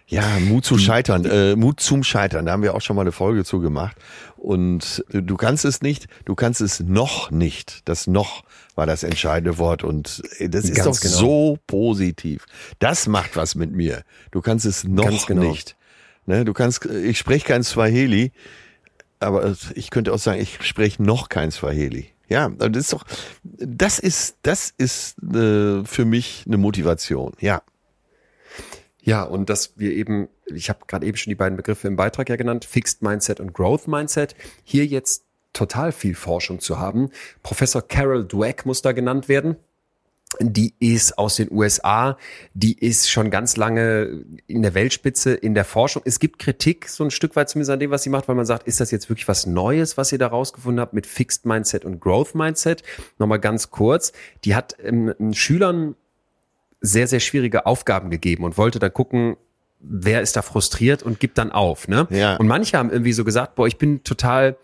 Ja, 0.06 0.38
Mut 0.38 0.64
zu 0.64 0.78
scheitern, 0.78 1.24
äh, 1.24 1.56
Mut 1.56 1.80
zum 1.80 2.04
Scheitern, 2.04 2.46
da 2.46 2.52
haben 2.52 2.62
wir 2.62 2.76
auch 2.76 2.82
schon 2.82 2.94
mal 2.94 3.02
eine 3.02 3.10
Folge 3.10 3.44
zu 3.44 3.58
gemacht. 3.58 3.96
Und 4.36 5.04
du, 5.08 5.36
kannst 5.36 5.64
es 5.64 5.82
nicht, 5.82 6.06
du 6.24 6.36
kannst 6.36 6.60
es 6.60 6.78
noch 6.78 7.32
nicht. 7.32 7.88
Das 7.88 8.06
noch 8.06 8.44
war 8.76 8.86
das 8.86 9.02
entscheidende 9.02 9.58
Wort 9.58 9.82
und 9.82 10.22
äh, 10.38 10.48
das 10.48 10.66
ist 10.66 10.76
Ganz 10.76 11.00
doch 11.00 11.02
genau. 11.02 11.16
so 11.16 11.58
positiv. 11.66 12.46
Das 12.78 13.08
macht 13.08 13.34
was 13.34 13.56
mit 13.56 13.72
mir. 13.72 14.04
Du 14.30 14.40
kannst 14.40 14.66
es 14.66 14.84
noch 14.84 15.26
genau. 15.26 15.50
nicht. 15.50 15.74
Ne, 16.26 16.44
du 16.44 16.52
kannst, 16.52 16.86
ich 16.86 17.18
spreche 17.18 17.44
kein 17.44 17.64
Swahili, 17.64 18.30
aber 19.18 19.56
ich 19.74 19.90
könnte 19.90 20.12
auch 20.12 20.20
sagen, 20.20 20.40
ich 20.40 20.62
spreche 20.62 21.02
noch 21.02 21.28
kein 21.28 21.50
Swahili. 21.50 22.12
Ja, 22.30 22.48
das 22.48 22.76
ist 22.76 22.92
doch, 22.92 23.04
das 23.42 23.98
ist, 23.98 24.36
das 24.42 24.72
ist 24.78 25.22
äh, 25.22 25.84
für 25.84 26.04
mich 26.06 26.44
eine 26.46 26.56
Motivation. 26.56 27.34
Ja, 27.40 27.62
Ja, 29.02 29.22
und 29.24 29.50
dass 29.50 29.78
wir 29.78 29.92
eben, 29.92 30.28
ich 30.46 30.68
habe 30.68 30.80
gerade 30.86 31.06
eben 31.06 31.16
schon 31.16 31.30
die 31.30 31.36
beiden 31.36 31.56
Begriffe 31.56 31.88
im 31.88 31.96
Beitrag 31.96 32.28
ja 32.28 32.36
genannt, 32.36 32.64
Fixed 32.64 33.02
Mindset 33.02 33.40
und 33.40 33.52
Growth 33.52 33.88
Mindset, 33.88 34.36
hier 34.62 34.86
jetzt 34.86 35.24
total 35.52 35.92
viel 35.92 36.14
Forschung 36.14 36.60
zu 36.60 36.78
haben. 36.78 37.10
Professor 37.42 37.82
Carol 37.82 38.24
Dweck 38.24 38.66
muss 38.66 38.82
da 38.82 38.92
genannt 38.92 39.28
werden. 39.28 39.56
Die 40.38 40.74
ist 40.78 41.18
aus 41.18 41.34
den 41.34 41.50
USA, 41.50 42.16
die 42.54 42.78
ist 42.78 43.10
schon 43.10 43.30
ganz 43.30 43.56
lange 43.56 44.24
in 44.46 44.62
der 44.62 44.74
Weltspitze 44.74 45.34
in 45.34 45.54
der 45.54 45.64
Forschung. 45.64 46.02
Es 46.04 46.20
gibt 46.20 46.38
Kritik 46.38 46.88
so 46.88 47.02
ein 47.02 47.10
Stück 47.10 47.34
weit 47.34 47.48
zumindest 47.48 47.72
an 47.72 47.80
dem, 47.80 47.90
was 47.90 48.04
sie 48.04 48.10
macht, 48.10 48.28
weil 48.28 48.36
man 48.36 48.46
sagt, 48.46 48.68
ist 48.68 48.78
das 48.78 48.92
jetzt 48.92 49.08
wirklich 49.10 49.26
was 49.26 49.46
Neues, 49.46 49.96
was 49.96 50.12
ihr 50.12 50.18
da 50.18 50.28
rausgefunden 50.28 50.80
habt 50.80 50.92
mit 50.92 51.06
Fixed 51.06 51.46
Mindset 51.46 51.84
und 51.84 52.00
Growth 52.00 52.36
Mindset? 52.36 52.84
Nochmal 53.18 53.40
ganz 53.40 53.70
kurz. 53.70 54.12
Die 54.44 54.54
hat 54.54 54.76
ähm, 54.82 55.14
Schülern 55.32 55.96
sehr, 56.80 57.08
sehr 57.08 57.20
schwierige 57.20 57.66
Aufgaben 57.66 58.10
gegeben 58.10 58.44
und 58.44 58.56
wollte 58.56 58.78
da 58.78 58.88
gucken, 58.88 59.36
wer 59.80 60.20
ist 60.20 60.36
da 60.36 60.42
frustriert 60.42 61.02
und 61.02 61.20
gibt 61.20 61.38
dann 61.38 61.50
auf. 61.50 61.88
Ne? 61.88 62.06
Ja. 62.10 62.36
Und 62.36 62.46
manche 62.46 62.78
haben 62.78 62.90
irgendwie 62.90 63.12
so 63.12 63.24
gesagt, 63.24 63.54
boah, 63.54 63.66
ich 63.66 63.78
bin 63.78 64.04
total 64.04 64.56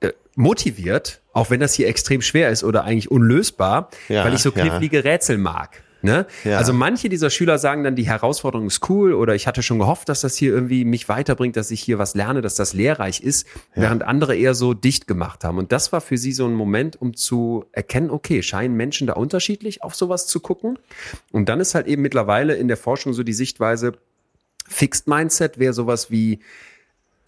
äh, 0.00 0.12
motiviert, 0.34 1.19
auch 1.32 1.50
wenn 1.50 1.60
das 1.60 1.74
hier 1.74 1.88
extrem 1.88 2.22
schwer 2.22 2.50
ist 2.50 2.64
oder 2.64 2.84
eigentlich 2.84 3.10
unlösbar, 3.10 3.90
Ja, 4.08 4.24
weil 4.24 4.34
ich 4.34 4.40
so 4.40 4.50
ja. 4.50 4.62
knifflige 4.62 5.04
Rätsel 5.04 5.38
mag. 5.38 5.82
Ne? 6.02 6.26
Ja. 6.44 6.56
Also 6.56 6.72
manche 6.72 7.10
dieser 7.10 7.28
Schüler 7.28 7.58
sagen 7.58 7.84
dann, 7.84 7.94
die 7.94 8.06
Herausforderung 8.06 8.68
ist 8.68 8.88
cool 8.88 9.12
oder 9.12 9.34
ich 9.34 9.46
hatte 9.46 9.62
schon 9.62 9.78
gehofft, 9.78 10.08
dass 10.08 10.22
das 10.22 10.34
hier 10.34 10.50
irgendwie 10.50 10.86
mich 10.86 11.10
weiterbringt, 11.10 11.56
dass 11.56 11.70
ich 11.70 11.82
hier 11.82 11.98
was 11.98 12.14
lerne, 12.14 12.40
dass 12.40 12.54
das 12.54 12.72
lehrreich 12.72 13.20
ist, 13.20 13.46
während 13.74 14.02
andere 14.02 14.34
eher 14.34 14.54
so 14.54 14.72
dicht 14.72 15.06
gemacht 15.06 15.44
haben. 15.44 15.58
Und 15.58 15.72
das 15.72 15.92
war 15.92 16.00
für 16.00 16.16
sie 16.16 16.32
so 16.32 16.46
ein 16.46 16.54
Moment, 16.54 17.00
um 17.00 17.14
zu 17.14 17.66
erkennen, 17.72 18.10
okay, 18.10 18.42
scheinen 18.42 18.76
Menschen 18.76 19.06
da 19.06 19.12
unterschiedlich 19.12 19.82
auf 19.82 19.94
sowas 19.94 20.26
zu 20.26 20.40
gucken? 20.40 20.78
Und 21.32 21.50
dann 21.50 21.60
ist 21.60 21.74
halt 21.74 21.86
eben 21.86 22.00
mittlerweile 22.00 22.54
in 22.54 22.68
der 22.68 22.78
Forschung 22.78 23.12
so 23.12 23.22
die 23.22 23.34
Sichtweise, 23.34 23.92
Fixed 24.66 25.08
Mindset 25.08 25.58
wäre 25.58 25.74
sowas 25.74 26.10
wie, 26.10 26.40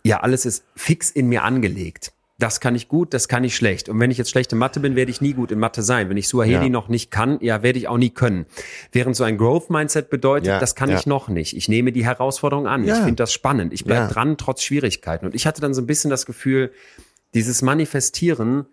ja, 0.03 0.21
alles 0.21 0.47
ist 0.47 0.65
fix 0.77 1.11
in 1.11 1.29
mir 1.29 1.43
angelegt. 1.43 2.13
Das 2.43 2.59
kann 2.61 2.75
ich 2.75 2.89
gut, 2.89 3.15
das 3.15 3.29
kann 3.29 3.45
ich 3.45 3.55
schlecht. 3.55 3.89
Und 3.89 4.01
wenn 4.01 4.11
ich 4.11 4.19
jetzt 4.19 4.31
schlechte 4.31 4.57
Mathe 4.57 4.81
bin, 4.81 4.97
werde 4.97 5.11
ich 5.13 5.21
nie 5.21 5.33
gut 5.33 5.53
in 5.53 5.59
Mathe 5.61 5.83
sein. 5.83 6.09
Wenn 6.09 6.17
ich 6.17 6.27
Suaheli 6.27 6.65
Ja. 6.65 6.69
noch 6.69 6.89
nicht 6.89 7.11
kann, 7.13 7.39
ja, 7.41 7.63
werde 7.63 7.79
ich 7.79 7.87
auch 7.87 7.99
nie 7.99 8.11
können. 8.11 8.47
Während 8.91 9.15
so 9.15 9.23
ein 9.25 9.39
Growth 9.39 9.71
Mindset 9.71 10.11
bedeutet, 10.11 10.49
Ja, 10.49 10.59
das 10.59 10.75
kann 10.75 10.91
ja. 10.91 10.99
ich 10.99 11.07
noch 11.07 11.29
nicht. 11.29 11.57
Ich 11.57 11.69
nehme 11.69 11.93
die 11.93 12.05
Herausforderung 12.05 12.67
an. 12.67 12.83
Ich 12.85 12.93
finde 12.95 13.15
das 13.15 13.33
spannend. 13.33 13.73
Ich 13.73 13.85
bleibe 13.85 14.13
dran, 14.13 14.37
trotz 14.37 14.63
Schwierigkeiten. 14.63 15.25
Und 15.27 15.35
ich 15.37 15.47
hatte 15.47 15.61
dann 15.61 15.73
so 15.73 15.81
ein 15.83 15.87
bisschen 15.87 16.11
das 16.11 16.27
Gefühl, 16.27 16.73
dieses 17.35 17.63
Manifestieren, 17.63 18.67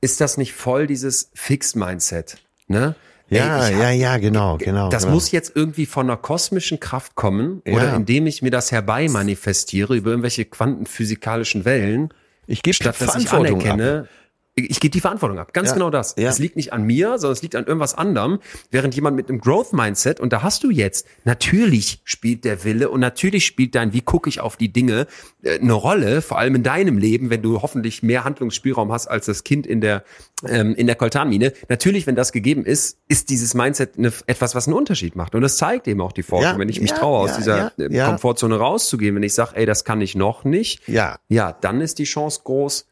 ist 0.00 0.20
das 0.20 0.36
nicht 0.38 0.52
voll 0.54 0.86
dieses 0.86 1.30
Fixed 1.34 1.76
Mindset? 1.76 2.38
Ne? 2.68 2.94
Ja, 3.28 3.66
Ey, 3.66 3.72
ich 3.74 3.78
ja, 3.78 3.86
hab- 3.88 3.94
ja, 3.94 4.16
genau, 4.18 4.56
genau. 4.56 4.88
Das 4.88 5.02
genau. 5.02 5.14
muss 5.16 5.32
jetzt 5.32 5.52
irgendwie 5.54 5.84
von 5.86 6.06
einer 6.06 6.16
kosmischen 6.16 6.80
Kraft 6.80 7.14
kommen 7.14 7.60
Ja. 7.66 7.74
oder 7.74 7.94
indem 7.94 8.26
ich 8.26 8.40
mir 8.40 8.50
das 8.50 8.72
herbei 8.72 9.08
manifestiere 9.08 9.96
über 9.96 10.10
irgendwelche 10.10 10.44
quantenphysikalischen 10.44 11.64
Wellen. 11.64 12.10
Ich 12.46 12.62
gebe 12.62 12.74
statt 12.74 13.00
dass 13.00 13.16
ich 13.16 13.28
Verantwortung 13.28 13.60
anerkenne, 13.60 14.04
ich, 14.04 14.25
ich 14.58 14.80
gebe 14.80 14.90
die 14.90 15.00
Verantwortung 15.00 15.38
ab. 15.38 15.52
Ganz 15.52 15.68
Ja. 15.68 15.74
genau 15.74 15.90
das. 15.90 16.14
Ja. 16.16 16.30
Es 16.30 16.38
liegt 16.38 16.56
nicht 16.56 16.72
an 16.72 16.84
mir, 16.84 17.18
sondern 17.18 17.32
es 17.34 17.42
liegt 17.42 17.54
an 17.56 17.66
irgendwas 17.66 17.92
anderem. 17.94 18.38
Während 18.70 18.94
jemand 18.94 19.14
mit 19.14 19.28
einem 19.28 19.38
Growth-Mindset, 19.38 20.18
und 20.18 20.32
da 20.32 20.42
hast 20.42 20.64
du 20.64 20.70
jetzt, 20.70 21.06
natürlich 21.24 22.00
spielt 22.04 22.44
der 22.46 22.64
Wille 22.64 22.88
und 22.88 23.00
natürlich 23.00 23.44
spielt 23.44 23.74
dein, 23.74 23.92
wie 23.92 24.00
gucke 24.00 24.30
ich 24.30 24.40
auf 24.40 24.56
die 24.56 24.72
Dinge, 24.72 25.06
äh, 25.42 25.58
eine 25.58 25.74
Rolle, 25.74 26.22
vor 26.22 26.38
allem 26.38 26.54
in 26.54 26.62
deinem 26.62 26.96
Leben, 26.96 27.28
wenn 27.28 27.42
du 27.42 27.60
hoffentlich 27.60 28.02
mehr 28.02 28.24
Handlungsspielraum 28.24 28.90
hast 28.92 29.08
als 29.08 29.26
das 29.26 29.44
Kind 29.44 29.66
in 29.66 29.82
der, 29.82 30.04
ähm, 30.48 30.74
in 30.74 30.86
der 30.86 30.96
Koltanmine. 30.96 31.52
Natürlich, 31.68 32.06
wenn 32.06 32.14
das 32.16 32.32
gegeben 32.32 32.64
ist, 32.64 32.98
ist 33.08 33.28
dieses 33.28 33.52
Mindset 33.52 33.98
eine, 33.98 34.10
etwas, 34.26 34.54
was 34.54 34.66
einen 34.66 34.74
Unterschied 34.76 35.16
macht. 35.16 35.34
Und 35.34 35.42
das 35.42 35.58
zeigt 35.58 35.86
eben 35.86 36.00
auch 36.00 36.12
die 36.12 36.22
Forschung. 36.22 36.52
Ja, 36.52 36.58
wenn 36.58 36.70
ich 36.70 36.80
mich 36.80 36.92
traue, 36.92 37.18
aus 37.18 37.36
dieser 37.36 37.72
äh. 37.78 38.04
Komfortzone 38.04 38.56
rauszugehen, 38.56 39.14
wenn 39.16 39.22
ich 39.22 39.34
sage, 39.34 39.50
ey, 39.54 39.66
das 39.66 39.84
kann 39.84 40.00
ich 40.00 40.14
noch 40.14 40.44
nicht, 40.44 40.88
Ja. 40.88 41.18
ja, 41.28 41.52
dann 41.52 41.82
ist 41.82 41.98
die 41.98 42.04
Chance 42.04 42.40
groß, 42.44 42.86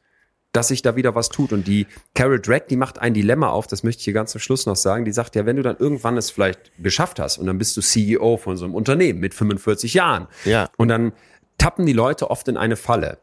dass 0.54 0.68
sich 0.68 0.82
da 0.82 0.96
wieder 0.96 1.14
was 1.14 1.28
tut. 1.28 1.52
Und 1.52 1.66
die 1.66 1.86
Carol 2.14 2.40
Drake, 2.40 2.66
die 2.70 2.76
macht 2.76 2.98
ein 3.00 3.12
Dilemma 3.12 3.50
auf, 3.50 3.66
das 3.66 3.82
möchte 3.82 4.00
ich 4.00 4.04
hier 4.04 4.14
ganz 4.14 4.30
zum 4.30 4.40
Schluss 4.40 4.66
noch 4.66 4.76
sagen. 4.76 5.04
Die 5.04 5.12
sagt 5.12 5.34
ja, 5.34 5.44
wenn 5.44 5.56
du 5.56 5.62
dann 5.62 5.76
irgendwann 5.76 6.16
es 6.16 6.30
vielleicht 6.30 6.70
geschafft 6.78 7.18
hast 7.18 7.38
und 7.38 7.46
dann 7.46 7.58
bist 7.58 7.76
du 7.76 7.82
CEO 7.82 8.36
von 8.36 8.56
so 8.56 8.64
einem 8.64 8.74
Unternehmen 8.74 9.18
mit 9.18 9.34
45 9.34 9.94
Jahren. 9.94 10.28
Ja. 10.44 10.70
Und 10.76 10.88
dann 10.88 11.12
tappen 11.58 11.84
die 11.84 11.92
Leute 11.92 12.30
oft 12.30 12.46
in 12.48 12.56
eine 12.56 12.76
Falle. 12.76 13.18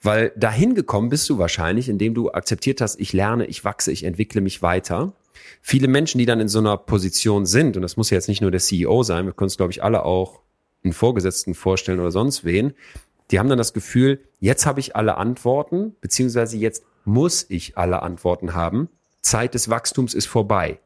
Weil 0.00 0.32
dahin 0.36 0.74
gekommen 0.74 1.08
bist 1.08 1.28
du 1.28 1.38
wahrscheinlich, 1.38 1.88
indem 1.88 2.14
du 2.14 2.30
akzeptiert 2.30 2.80
hast, 2.80 3.00
ich 3.00 3.12
lerne, 3.12 3.46
ich 3.46 3.64
wachse, 3.64 3.90
ich 3.90 4.04
entwickle 4.04 4.40
mich 4.40 4.62
weiter. 4.62 5.12
Viele 5.62 5.88
Menschen, 5.88 6.18
die 6.18 6.26
dann 6.26 6.38
in 6.38 6.48
so 6.48 6.60
einer 6.60 6.76
Position 6.76 7.46
sind, 7.46 7.76
und 7.76 7.82
das 7.82 7.96
muss 7.96 8.10
ja 8.10 8.16
jetzt 8.16 8.28
nicht 8.28 8.42
nur 8.42 8.52
der 8.52 8.60
CEO 8.60 9.02
sein, 9.02 9.26
wir 9.26 9.32
können 9.32 9.48
es, 9.48 9.56
glaube 9.56 9.72
ich, 9.72 9.82
alle 9.82 10.04
auch 10.04 10.40
einen 10.84 10.92
Vorgesetzten 10.92 11.54
vorstellen 11.54 11.98
oder 11.98 12.12
sonst 12.12 12.44
wen, 12.44 12.74
die 13.30 13.38
haben 13.38 13.48
dann 13.48 13.58
das 13.58 13.72
Gefühl, 13.72 14.20
jetzt 14.40 14.66
habe 14.66 14.80
ich 14.80 14.94
alle 14.96 15.16
Antworten, 15.16 15.94
beziehungsweise 16.00 16.56
jetzt 16.56 16.84
muss 17.04 17.46
ich 17.48 17.76
alle 17.76 18.02
Antworten 18.02 18.54
haben. 18.54 18.88
Zeit 19.20 19.54
des 19.54 19.68
Wachstums 19.68 20.14
ist 20.14 20.26
vorbei. 20.26 20.78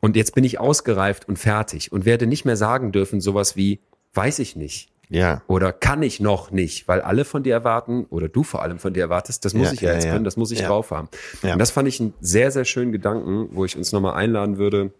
Und 0.00 0.16
jetzt 0.16 0.34
bin 0.34 0.44
ich 0.44 0.58
ausgereift 0.60 1.28
und 1.28 1.38
fertig 1.38 1.92
und 1.92 2.04
werde 2.04 2.26
nicht 2.26 2.44
mehr 2.44 2.56
sagen 2.56 2.92
dürfen, 2.92 3.20
sowas 3.20 3.56
wie, 3.56 3.80
weiß 4.14 4.38
ich 4.38 4.56
nicht. 4.56 4.90
Ja. 5.10 5.42
Oder 5.48 5.72
kann 5.72 6.02
ich 6.02 6.20
noch 6.20 6.50
nicht, 6.52 6.86
weil 6.86 7.00
alle 7.00 7.24
von 7.24 7.42
dir 7.42 7.52
erwarten, 7.52 8.04
oder 8.10 8.28
du 8.28 8.42
vor 8.44 8.62
allem 8.62 8.78
von 8.78 8.94
dir 8.94 9.00
erwartest, 9.00 9.44
das 9.44 9.54
muss 9.54 9.66
Ja, 9.68 9.72
ich 9.72 9.80
ja, 9.80 9.92
jetzt 9.94 10.04
ja. 10.04 10.12
können, 10.12 10.24
das 10.24 10.36
muss 10.36 10.52
ich 10.52 10.60
Ja. 10.60 10.68
drauf 10.68 10.90
haben. 10.92 11.08
Und 11.42 11.58
das 11.58 11.70
fand 11.72 11.88
ich 11.88 12.00
einen 12.00 12.14
sehr, 12.20 12.50
sehr 12.52 12.64
schönen 12.64 12.92
Gedanken, 12.92 13.48
wo 13.52 13.64
ich 13.64 13.76
uns 13.76 13.90
nochmal 13.92 14.14
einladen 14.14 14.56
würde, 14.56 14.92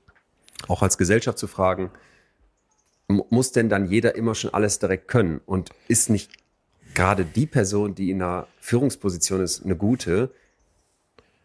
auch 0.68 0.82
als 0.82 0.98
Gesellschaft 0.98 1.38
zu 1.38 1.46
fragen, 1.46 1.90
mu- 3.08 3.24
muss 3.30 3.52
denn 3.52 3.68
dann 3.68 3.86
jeder 3.86 4.16
immer 4.16 4.34
schon 4.34 4.52
alles 4.52 4.78
direkt 4.80 5.06
können? 5.08 5.40
Und 5.46 5.70
ist 5.88 6.10
nicht 6.10 6.32
gerade 6.94 7.24
die 7.24 7.46
Person, 7.46 7.94
die 7.94 8.10
in 8.10 8.22
einer 8.22 8.46
Führungsposition 8.60 9.40
ist, 9.42 9.64
eine 9.64 9.76
gute, 9.76 10.30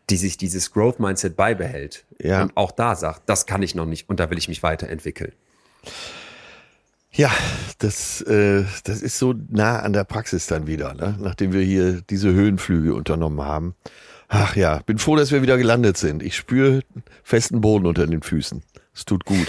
die 0.09 0.17
sich 0.17 0.37
dieses 0.37 0.71
Growth 0.71 0.99
Mindset 0.99 1.35
beibehält 1.35 2.05
Ja. 2.21 2.43
und 2.43 2.55
auch 2.55 2.71
da 2.71 2.95
sagt, 2.95 3.23
das 3.27 3.45
kann 3.45 3.63
ich 3.63 3.73
noch 3.75 3.85
nicht 3.85 4.09
und 4.09 4.19
da 4.19 4.29
will 4.29 4.37
ich 4.37 4.47
mich 4.47 4.61
weiterentwickeln. 4.63 5.31
Ja, 7.11 7.31
das, 7.79 8.21
äh, 8.21 8.65
das 8.83 9.01
ist 9.01 9.17
so 9.17 9.33
nah 9.49 9.79
an 9.79 9.93
der 9.93 10.03
Praxis 10.03 10.47
dann 10.47 10.67
wieder, 10.67 10.93
ne? 10.93 11.17
nachdem 11.19 11.53
wir 11.53 11.61
hier 11.61 12.01
diese 12.09 12.33
Höhenflüge 12.33 12.93
unternommen 12.93 13.41
haben. 13.41 13.73
Ach 14.27 14.55
ja, 14.55 14.79
bin 14.85 14.97
froh, 14.97 15.15
dass 15.15 15.31
wir 15.31 15.41
wieder 15.41 15.57
gelandet 15.57 15.97
sind. 15.97 16.21
Ich 16.23 16.35
spüre 16.35 16.81
festen 17.23 17.61
Boden 17.61 17.85
unter 17.85 18.05
den 18.05 18.21
Füßen. 18.21 18.63
Es 18.93 19.05
tut 19.05 19.23
gut. 19.23 19.47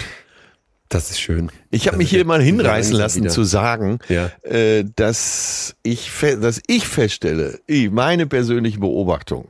Das 0.89 1.09
ist 1.11 1.19
schön. 1.19 1.51
Ich 1.69 1.87
habe 1.87 1.95
Das 1.95 1.99
mich 1.99 2.09
hier 2.09 2.23
mal 2.25 2.41
hinreißen 2.41 2.95
lassen 2.95 3.23
wieder. 3.23 3.31
zu 3.33 3.43
sagen, 3.43 3.99
Ja. 4.07 4.31
äh, 4.43 4.85
dass 4.95 5.75
ich, 5.83 6.09
dass 6.41 6.61
ich 6.67 6.87
feststelle, 6.87 7.59
ich, 7.67 7.91
meine 7.91 8.25
persönliche 8.25 8.79
Beobachtung, 8.79 9.49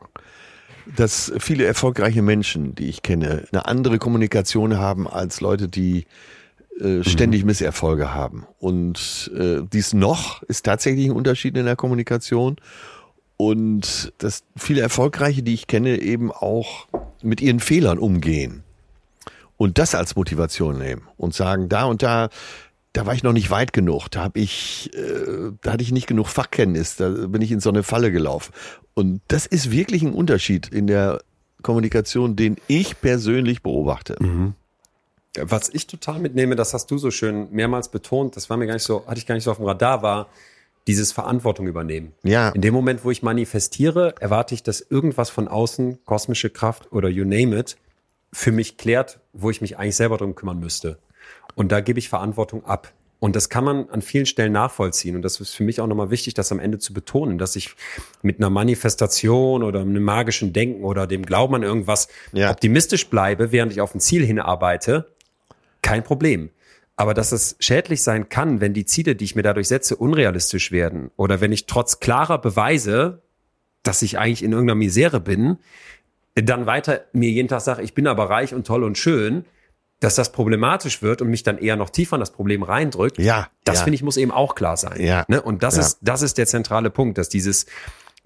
dass 0.96 1.32
viele 1.38 1.66
erfolgreiche 1.66 2.22
Menschen, 2.22 2.74
die 2.74 2.88
ich 2.90 3.04
kenne, 3.04 3.44
eine 3.52 3.66
andere 3.68 4.00
Kommunikation 4.00 4.78
haben 4.78 5.08
als 5.08 5.42
Leute, 5.42 5.68
die 5.68 6.06
äh, 6.80 7.04
ständig 7.04 7.44
Misserfolge 7.46 8.14
haben. 8.16 8.48
Und 8.60 9.32
äh, 9.38 9.62
dies 9.72 9.94
noch 9.94 10.42
ist 10.44 10.66
tatsächlich 10.66 11.06
ein 11.08 11.12
Unterschied 11.12 11.56
in 11.58 11.66
der 11.66 11.76
Kommunikation. 11.76 12.56
Und 13.36 14.12
dass 14.18 14.44
viele 14.56 14.82
Erfolgreiche, 14.82 15.44
die 15.44 15.54
ich 15.54 15.68
kenne, 15.68 16.00
eben 16.02 16.32
auch 16.32 16.88
mit 17.22 17.42
ihren 17.42 17.60
Fehlern 17.60 18.00
umgehen 18.00 18.64
und 19.58 19.78
das 19.78 19.96
als 19.96 20.16
Motivation 20.16 20.78
nehmen 20.78 21.08
und 21.18 21.34
sagen, 21.34 21.68
da 21.70 21.86
und 21.86 22.04
da, 22.04 22.30
da 22.94 23.06
war 23.06 23.14
ich 23.14 23.24
noch 23.24 23.34
nicht 23.34 23.50
weit 23.50 23.74
genug, 23.74 24.10
da 24.10 24.24
habe 24.24 24.40
ich, 24.40 24.92
äh, 24.94 25.52
da 25.62 25.74
hatte 25.74 25.84
ich 25.84 25.92
nicht 25.92 26.08
genug 26.08 26.28
Fachkenntnis, 26.28 26.96
da 26.96 27.10
bin 27.10 27.42
ich 27.42 27.52
in 27.52 27.60
so 27.60 27.70
eine 27.70 27.84
Falle 27.84 28.12
gelaufen. 28.12 28.54
Und 28.94 29.22
das 29.28 29.46
ist 29.46 29.72
wirklich 29.72 30.02
ein 30.04 30.14
Unterschied 30.14 30.68
in 30.70 30.88
der 30.88 31.20
Kommunikation, 31.62 32.36
den 32.36 32.58
ich 32.68 33.00
persönlich 33.02 33.62
beobachte. 33.62 34.16
Was 35.40 35.70
ich 35.70 35.86
total 35.86 36.20
mitnehme, 36.20 36.56
das 36.56 36.74
hast 36.74 36.90
du 36.90 36.98
so 36.98 37.12
schön 37.12 37.52
mehrmals 37.52 37.90
betont, 37.90 38.36
das 38.36 38.50
war 38.50 38.58
mir 38.58 38.66
gar 38.66 38.74
nicht 38.74 38.84
so, 38.84 39.06
hatte 39.06 39.20
ich 39.20 39.28
gar 39.28 39.36
nicht 39.36 39.44
so 39.44 39.52
auf 39.52 39.58
dem 39.58 39.66
Radar, 39.66 40.02
war 40.02 40.30
dieses 40.88 41.12
Verantwortung 41.12 41.68
übernehmen. 41.68 42.14
Ja. 42.24 42.50
In 42.50 42.62
dem 42.62 42.74
Moment, 42.74 43.04
wo 43.04 43.12
ich 43.12 43.22
manifestiere, 43.22 44.16
erwarte 44.20 44.56
ich, 44.56 44.64
dass 44.64 44.82
irgendwas 44.82 45.30
von 45.30 45.48
außen, 45.48 46.00
kosmische 46.06 46.50
Kraft 46.50 46.92
oder 46.92 47.10
you 47.10 47.26
name 47.26 47.58
it, 47.60 47.78
für 48.32 48.52
mich 48.52 48.78
klärt, 48.78 49.20
wo 49.42 49.50
ich 49.50 49.62
mich 49.62 49.78
eigentlich 49.78 49.96
selber 49.96 50.18
drum 50.18 50.36
kümmern 50.36 50.60
müsste. 50.60 50.98
Und 51.56 51.72
da 51.72 51.82
gebe 51.82 52.00
ich 52.00 52.10
Verantwortung 52.10 52.66
ab. 52.66 52.94
Und 53.20 53.36
das 53.36 53.50
kann 53.50 53.64
man 53.64 53.90
an 53.90 54.04
vielen 54.04 54.28
Stellen 54.28 54.52
nachvollziehen. 54.52 55.16
Und 55.16 55.24
das 55.24 55.40
ist 55.40 55.56
für 55.56 55.64
mich 55.64 55.82
auch 55.82 55.88
nochmal 55.88 56.12
wichtig, 56.12 56.36
das 56.36 56.52
am 56.52 56.60
Ende 56.60 56.78
zu 56.78 56.94
betonen, 56.94 57.40
dass 57.40 57.56
ich 57.56 57.76
mit 58.22 58.38
einer 58.38 58.52
Manifestation 58.52 59.64
oder 59.64 59.82
einem 59.82 60.04
magischen 60.04 60.54
Denken 60.54 60.84
oder 60.84 61.08
dem 61.08 61.26
Glauben 61.26 61.56
an 61.56 61.64
irgendwas 61.64 62.10
Ja. 62.32 62.52
optimistisch 62.52 63.08
bleibe, 63.10 63.52
während 63.52 63.72
ich 63.72 63.82
auf 63.82 63.96
ein 63.96 64.00
Ziel 64.00 64.24
hinarbeite, 64.24 65.08
kein 65.82 66.04
Problem. 66.04 66.52
Aber 66.96 67.14
dass 67.14 67.32
es 67.32 67.56
schädlich 67.60 68.04
sein 68.04 68.30
kann, 68.30 68.62
wenn 68.62 68.74
die 68.74 68.86
Ziele, 68.86 69.16
die 69.16 69.26
ich 69.26 69.36
mir 69.36 69.44
dadurch 69.44 69.68
setze, 69.68 69.96
unrealistisch 69.96 70.72
werden 70.72 71.10
oder 71.16 71.42
wenn 71.42 71.52
ich 71.52 71.66
trotz 71.66 72.00
klarer 72.00 72.40
Beweise, 72.40 73.22
dass 73.84 74.02
ich 74.02 74.18
eigentlich 74.20 74.44
in 74.44 74.52
irgendeiner 74.52 74.76
Misere 74.76 75.20
bin, 75.20 75.58
dann 76.46 76.66
weiter 76.66 77.02
mir 77.14 77.30
jeden 77.30 77.48
Tag 77.48 77.62
sage, 77.62 77.82
ich 77.82 77.94
bin 77.94 78.08
aber 78.08 78.30
reich 78.30 78.54
und 78.54 78.66
toll 78.68 78.84
und 78.84 78.98
schön, 78.98 79.46
dass 80.00 80.16
das 80.16 80.32
problematisch 80.32 81.02
wird 81.02 81.22
und 81.22 81.30
mich 81.30 81.42
dann 81.44 81.58
eher 81.58 81.76
noch 81.76 81.90
tiefer 81.90 82.18
in 82.18 82.20
das 82.20 82.32
Problem 82.32 82.62
reindrückt. 82.64 83.18
Ja, 83.18 83.50
Das 83.64 83.78
ja. 83.80 83.84
finde 83.84 83.96
ich 83.96 84.04
muss 84.04 84.18
eben 84.18 84.32
auch 84.32 84.54
klar 84.54 84.78
sein. 84.78 85.02
Ja. 85.02 85.26
Ne? 85.28 85.42
Und 85.42 85.64
das 85.64 85.76
Ja. 85.76 85.82
ist, 85.82 85.98
das 86.02 86.22
ist 86.22 86.38
der 86.38 86.46
zentrale 86.46 86.90
Punkt, 86.92 87.18
dass 87.18 87.30
dieses, 87.30 87.66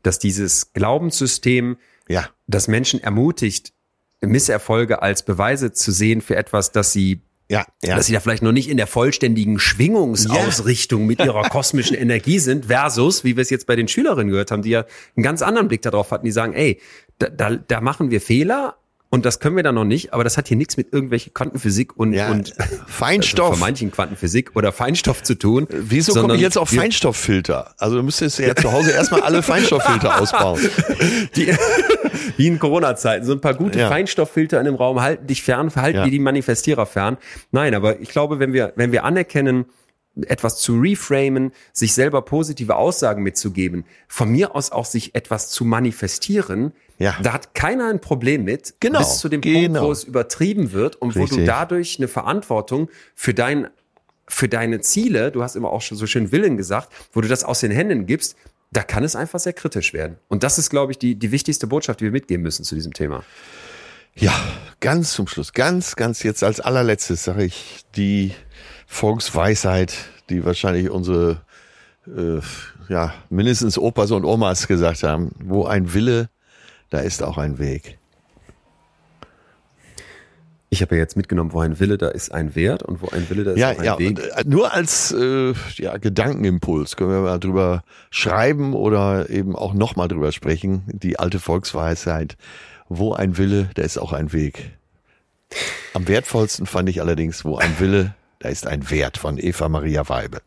dass 0.03 0.19
dieses 0.19 0.73
Glaubenssystem 0.73 1.77
Ja, 2.09 2.27
das 2.47 2.67
Menschen 2.67 3.01
ermutigt, 3.01 3.71
Misserfolge 4.19 5.01
als 5.01 5.23
Beweise 5.23 5.71
zu 5.71 5.91
sehen 5.91 6.21
für 6.21 6.35
etwas, 6.35 6.71
das 6.71 6.91
sie 6.91 7.21
ja, 7.49 7.65
ja. 7.83 7.97
dass 7.97 8.05
sie 8.05 8.13
da 8.13 8.21
vielleicht 8.21 8.43
noch 8.43 8.53
nicht 8.53 8.69
in 8.69 8.77
der 8.77 8.87
vollständigen 8.87 9.59
Schwingungsausrichtung 9.59 11.05
mit 11.05 11.19
ihrer 11.19 11.43
kosmischen 11.49 11.97
Energie 11.97 12.39
sind, 12.39 12.67
versus, 12.67 13.23
wie 13.25 13.35
wir 13.35 13.41
es 13.41 13.49
jetzt 13.49 13.67
bei 13.67 13.75
den 13.75 13.87
Schülerinnen 13.89 14.29
gehört 14.29 14.51
haben, 14.51 14.61
die 14.61 14.69
ja 14.69 14.85
einen 15.17 15.23
ganz 15.23 15.41
anderen 15.41 15.67
Blick 15.67 15.81
darauf 15.81 16.11
hatten, 16.11 16.25
die 16.25 16.31
sagen, 16.31 16.53
ey, 16.53 16.79
da, 17.21 17.29
da, 17.29 17.55
da 17.55 17.81
machen 17.81 18.11
wir 18.11 18.21
Fehler 18.21 18.75
und 19.13 19.25
das 19.25 19.41
können 19.41 19.57
wir 19.57 19.63
dann 19.63 19.75
noch 19.75 19.83
nicht, 19.83 20.13
aber 20.13 20.23
das 20.23 20.37
hat 20.37 20.47
hier 20.47 20.55
nichts 20.55 20.77
mit 20.77 20.93
irgendwelche 20.93 21.31
Quantenphysik 21.31 21.97
und, 21.97 22.13
Ja, 22.13 22.31
und 22.31 22.53
Feinstoff. 22.87 23.47
Also 23.49 23.57
vermeintlichen 23.57 23.91
Quantenphysik 23.91 24.51
oder 24.55 24.71
Feinstoff 24.71 25.21
zu 25.21 25.35
tun. 25.35 25.67
Wieso 25.69 26.13
komme 26.13 26.35
ich 26.35 26.41
jetzt 26.41 26.57
auf 26.57 26.69
Feinstofffilter? 26.69 27.75
Also 27.77 27.97
du 27.97 28.03
müsstest 28.03 28.39
ja 28.39 28.55
zu 28.55 28.71
Hause 28.71 28.91
erstmal 28.91 29.21
alle 29.21 29.43
Feinstofffilter 29.43 30.17
ausbauen. 30.21 30.61
die, 31.35 31.53
wie 32.37 32.47
in 32.47 32.57
Corona-Zeiten, 32.57 33.25
so 33.25 33.33
ein 33.33 33.41
paar 33.41 33.53
gute 33.53 33.79
Ja. 33.79 33.89
Feinstofffilter 33.89 34.59
in 34.59 34.65
dem 34.65 34.75
Raum 34.75 35.01
halten 35.01 35.27
dich 35.27 35.43
fern, 35.43 35.69
halten 35.75 35.97
Ja. 35.97 36.03
die 36.05 36.11
die 36.11 36.19
Manifestierer 36.19 36.85
fern. 36.85 37.17
Nein, 37.51 37.75
aber 37.75 37.99
ich 37.99 38.09
glaube, 38.09 38.39
wenn 38.39 38.53
wir, 38.53 38.71
wenn 38.77 38.93
wir 38.93 39.03
anerkennen, 39.03 39.65
etwas 40.25 40.57
zu 40.59 40.79
reframen, 40.79 41.51
sich 41.71 41.93
selber 41.93 42.21
positive 42.21 42.75
Aussagen 42.75 43.23
mitzugeben, 43.23 43.85
von 44.07 44.29
mir 44.29 44.55
aus 44.55 44.71
auch 44.71 44.85
sich 44.85 45.15
etwas 45.15 45.49
zu 45.49 45.63
manifestieren, 45.65 46.73
Ja. 46.97 47.15
da 47.23 47.33
hat 47.33 47.53
keiner 47.55 47.89
ein 47.89 48.01
Problem 48.01 48.43
mit, 48.43 48.75
Genau, 48.81 48.99
bis 48.99 49.19
zu 49.19 49.29
dem 49.29 49.41
Punkt, 49.41 49.57
genau. 49.57 49.83
wo 49.87 49.91
es 49.91 50.03
übertrieben 50.03 50.73
wird 50.73 50.97
und 50.97 51.15
wo 51.15 51.19
du 51.19 51.25
Richtig. 51.25 51.45
dadurch 51.45 51.97
eine 51.97 52.07
Verantwortung 52.07 52.89
für 53.15 53.33
dein 53.33 53.67
für 54.27 54.47
deine 54.47 54.79
Ziele, 54.79 55.29
du 55.29 55.43
hast 55.43 55.57
immer 55.57 55.71
auch 55.71 55.81
schon 55.81 55.97
so 55.97 56.07
schön 56.07 56.31
Willen 56.31 56.55
gesagt, 56.55 56.89
wo 57.11 57.19
du 57.19 57.27
das 57.27 57.43
aus 57.43 57.59
den 57.59 57.71
Händen 57.71 58.05
gibst, 58.05 58.37
da 58.71 58.81
kann 58.81 59.03
es 59.03 59.13
einfach 59.13 59.41
sehr 59.41 59.51
kritisch 59.51 59.91
werden. 59.91 60.15
Und 60.29 60.43
das 60.43 60.57
ist, 60.57 60.69
glaube 60.69 60.93
ich, 60.93 60.97
die, 60.97 61.15
die 61.15 61.31
wichtigste 61.33 61.67
Botschaft, 61.67 61.99
die 61.99 62.05
wir 62.05 62.11
mitgeben 62.11 62.41
müssen 62.41 62.63
zu 62.63 62.73
diesem 62.75 62.93
Thema. 62.93 63.25
Ja, 64.15 64.33
ganz 64.79 65.11
zum 65.11 65.27
Schluss, 65.27 65.51
ganz, 65.51 65.97
ganz 65.97 66.23
jetzt 66.23 66.43
als 66.43 66.61
allerletztes 66.61 67.25
sage 67.25 67.43
ich 67.43 67.81
die 67.97 68.31
Volksweisheit, 68.91 69.95
die 70.29 70.43
wahrscheinlich 70.43 70.89
unsere, 70.89 71.37
äh, 72.05 72.41
ja, 72.89 73.13
mindestens 73.29 73.77
Opas 73.77 74.11
und 74.11 74.25
Omas 74.25 74.67
gesagt 74.67 75.03
haben. 75.03 75.31
Wo 75.41 75.65
ein 75.65 75.93
Wille, 75.93 76.29
da 76.89 76.99
ist 76.99 77.23
auch 77.23 77.37
ein 77.37 77.57
Weg. 77.57 77.97
Ich 80.69 80.81
habe 80.81 80.95
ja 80.95 81.01
jetzt 81.01 81.15
mitgenommen, 81.15 81.53
wo 81.53 81.61
ein 81.61 81.79
Wille, 81.79 81.97
da 81.97 82.09
ist 82.09 82.33
ein 82.33 82.53
Wert 82.53 82.83
und 82.83 83.01
wo 83.01 83.07
ein 83.07 83.29
Wille, 83.29 83.45
da 83.45 83.51
ist 83.51 83.59
Ja, 83.59 83.71
auch 83.71 83.77
ein 83.79 83.83
ja, 83.85 83.97
Weg. 83.97 84.09
und, 84.09 84.19
äh, 84.19 84.43
nur 84.45 84.73
als 84.73 85.11
äh, 85.13 85.53
ja, 85.77 85.97
Gedankenimpuls 85.97 86.97
können 86.97 87.11
wir 87.11 87.21
mal 87.21 87.39
drüber 87.39 87.83
schreiben 88.09 88.73
oder 88.73 89.29
eben 89.29 89.55
auch 89.55 89.73
nochmal 89.73 90.09
drüber 90.09 90.33
sprechen. 90.33 90.83
Die 90.87 91.17
alte 91.17 91.39
Volksweisheit, 91.39 92.35
wo 92.89 93.13
ein 93.13 93.37
Wille, 93.37 93.69
da 93.73 93.83
ist 93.83 93.97
auch 93.97 94.11
ein 94.11 94.33
Weg. 94.33 94.71
Am 95.93 96.07
wertvollsten 96.09 96.65
fand 96.65 96.89
ich 96.89 97.01
allerdings, 97.01 97.45
wo 97.45 97.57
ein 97.57 97.79
Wille, 97.79 98.15
da 98.41 98.49
ist 98.49 98.67
ein 98.67 98.89
Wert 98.89 99.17
von 99.17 99.37
Eva 99.37 99.69
Maria 99.69 100.09
Weibe. 100.09 100.41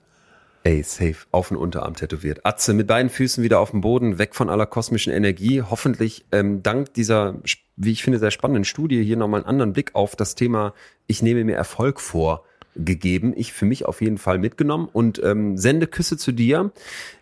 Ey, 0.64 0.82
safe, 0.82 1.26
auf 1.30 1.48
den 1.48 1.56
Unterarm 1.56 1.94
tätowiert. 1.94 2.40
Atze 2.44 2.72
mit 2.72 2.86
beiden 2.86 3.10
Füßen 3.10 3.44
wieder 3.44 3.60
auf 3.60 3.70
dem 3.70 3.82
Boden, 3.82 4.18
weg 4.18 4.34
von 4.34 4.48
aller 4.48 4.66
kosmischen 4.66 5.12
Energie. 5.12 5.62
Hoffentlich 5.62 6.24
ähm, 6.32 6.62
dank 6.62 6.94
dieser, 6.94 7.36
wie 7.76 7.92
ich 7.92 8.02
finde, 8.02 8.18
sehr 8.18 8.30
spannenden 8.30 8.64
Studie 8.64 9.04
hier 9.04 9.16
nochmal 9.16 9.40
einen 9.40 9.48
anderen 9.48 9.72
Blick 9.74 9.94
auf 9.94 10.16
das 10.16 10.34
Thema 10.34 10.74
Ich 11.06 11.22
nehme 11.22 11.44
mir 11.44 11.54
Erfolg 11.54 12.00
vor 12.00 12.44
gegeben. 12.74 13.32
Ich 13.36 13.52
für 13.52 13.66
mich 13.66 13.84
auf 13.84 14.00
jeden 14.00 14.18
Fall 14.18 14.38
mitgenommen 14.38 14.88
und 14.92 15.22
ähm, 15.22 15.56
sende 15.56 15.86
Küsse 15.86 16.16
zu 16.16 16.32
dir 16.32 16.72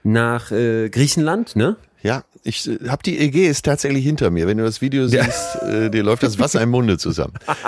nach 0.02 0.52
äh, 0.52 0.88
Griechenland, 0.88 1.56
ne? 1.56 1.76
Ja, 2.02 2.24
ich 2.42 2.68
äh, 2.68 2.88
hab 2.88 3.02
die 3.02 3.18
Ägäis 3.18 3.62
tatsächlich 3.62 4.04
hinter 4.04 4.30
mir. 4.30 4.46
Wenn 4.46 4.58
du 4.58 4.64
das 4.64 4.80
Video 4.80 5.06
siehst, 5.06 5.62
äh, 5.62 5.90
dir 5.90 6.02
läuft 6.02 6.22
das 6.24 6.38
Wasser 6.38 6.60
im 6.60 6.70
Munde 6.70 6.98
zusammen. 6.98 7.34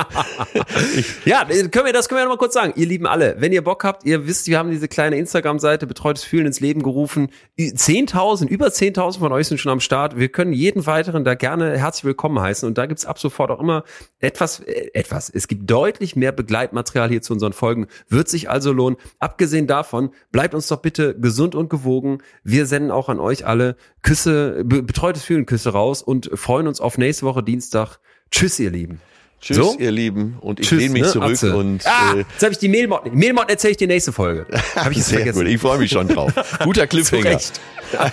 Ja, 1.24 1.44
können 1.44 1.86
wir, 1.86 1.92
das 1.92 2.08
können 2.08 2.20
wir 2.20 2.24
noch 2.24 2.32
mal 2.32 2.38
kurz 2.38 2.54
sagen. 2.54 2.72
Ihr 2.76 2.86
lieben 2.86 3.06
alle, 3.06 3.36
wenn 3.38 3.52
ihr 3.52 3.62
Bock 3.62 3.84
habt, 3.84 4.04
ihr 4.04 4.26
wisst, 4.26 4.46
wir 4.46 4.58
haben 4.58 4.70
diese 4.70 4.88
kleine 4.88 5.16
Instagram-Seite 5.16 5.86
Betreutes 5.86 6.24
Fühlen 6.24 6.46
ins 6.46 6.60
Leben 6.60 6.82
gerufen. 6.82 7.28
10.000, 7.58 8.48
über 8.48 8.66
10.000 8.66 9.18
von 9.18 9.32
euch 9.32 9.48
sind 9.48 9.58
schon 9.58 9.72
am 9.72 9.80
Start. 9.80 10.18
Wir 10.18 10.28
können 10.28 10.52
jeden 10.52 10.86
weiteren 10.86 11.24
da 11.24 11.34
gerne 11.34 11.78
herzlich 11.78 12.04
willkommen 12.04 12.40
heißen. 12.40 12.66
Und 12.66 12.76
da 12.76 12.86
gibt's 12.86 13.06
ab 13.06 13.18
sofort 13.18 13.50
auch 13.50 13.60
immer 13.60 13.84
etwas, 14.18 14.60
äh, 14.60 14.90
etwas. 14.94 15.30
Es 15.30 15.48
gibt 15.48 15.70
deutlich 15.70 16.16
mehr 16.16 16.32
Begleitmaterial 16.32 17.08
hier 17.08 17.22
zu 17.22 17.32
unseren 17.32 17.52
Folgen. 17.52 17.86
Wird 18.08 18.28
sich 18.28 18.50
also 18.50 18.72
lohnen. 18.72 18.96
Abgesehen 19.18 19.66
davon, 19.66 20.10
bleibt 20.32 20.54
uns 20.54 20.68
doch 20.68 20.82
bitte 20.82 21.18
gesund 21.18 21.54
und 21.54 21.70
gewogen. 21.70 22.18
Wir 22.42 22.66
senden 22.66 22.90
auch 22.90 23.08
an 23.08 23.20
euch 23.20 23.46
alle 23.46 23.76
Küsse, 24.02 24.23
be 24.32 24.82
betreutes 24.82 25.22
Fühlen 25.24 25.46
Küsse 25.46 25.70
raus 25.70 26.02
und 26.02 26.30
freuen 26.34 26.66
uns 26.66 26.80
auf 26.80 26.98
nächste 26.98 27.26
Woche 27.26 27.42
Dienstag. 27.42 27.98
Tschüss, 28.30 28.58
ihr 28.58 28.70
Lieben. 28.70 29.00
Tschüss, 29.40 29.56
So? 29.58 29.76
ihr 29.78 29.90
Lieben. 29.90 30.38
Und 30.40 30.60
ich 30.60 30.68
Tschüss, 30.68 30.78
lehne 30.80 30.92
mich 30.94 31.02
ne, 31.02 31.08
zurück 31.08 31.30
Atze. 31.32 31.56
und 31.56 31.86
ah, 31.86 32.14
äh, 32.14 32.18
jetzt 32.18 32.42
habe 32.42 32.52
ich 32.52 32.58
die 32.58 32.68
Mehlmotten. 32.68 33.14
Mehlmotten 33.14 33.50
erzähle 33.50 33.72
ich 33.72 33.76
die 33.76 33.86
nächste 33.86 34.12
Folge. 34.12 34.46
Habe 34.76 34.92
ich 34.92 35.04
sehr 35.04 35.18
vergessen. 35.18 35.40
gut. 35.40 35.48
Ich 35.48 35.60
freue 35.60 35.78
mich 35.78 35.90
schon 35.90 36.08
drauf. 36.08 36.32
Guter 36.64 36.86
Cliffhanger. 36.86 37.38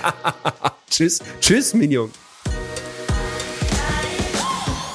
Tschüss, 0.89 1.19
tschüss, 1.39 1.73
Minion. 1.73 2.11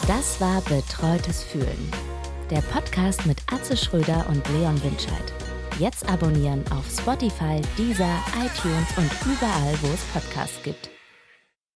Das 0.06 0.40
war 0.40 0.60
Betreutes 0.62 1.43
Fühlen. 1.43 1.90
Der 2.51 2.60
Podcast 2.60 3.26
mit 3.26 3.38
Atze 3.52 3.76
Schröder 3.76 4.26
und 4.28 4.47
Leon 4.51 4.80
Winscheid. 4.84 5.32
Jetzt 5.78 6.09
abonnieren 6.09 6.64
auf 6.70 6.84
Spotify, 6.90 7.60
Deezer, 7.76 8.22
iTunes 8.38 8.88
und 8.97 9.10
überall, 9.24 9.74
wo 9.82 9.88
es 9.88 10.01
Podcasts 10.12 10.62
gibt. 10.62 10.90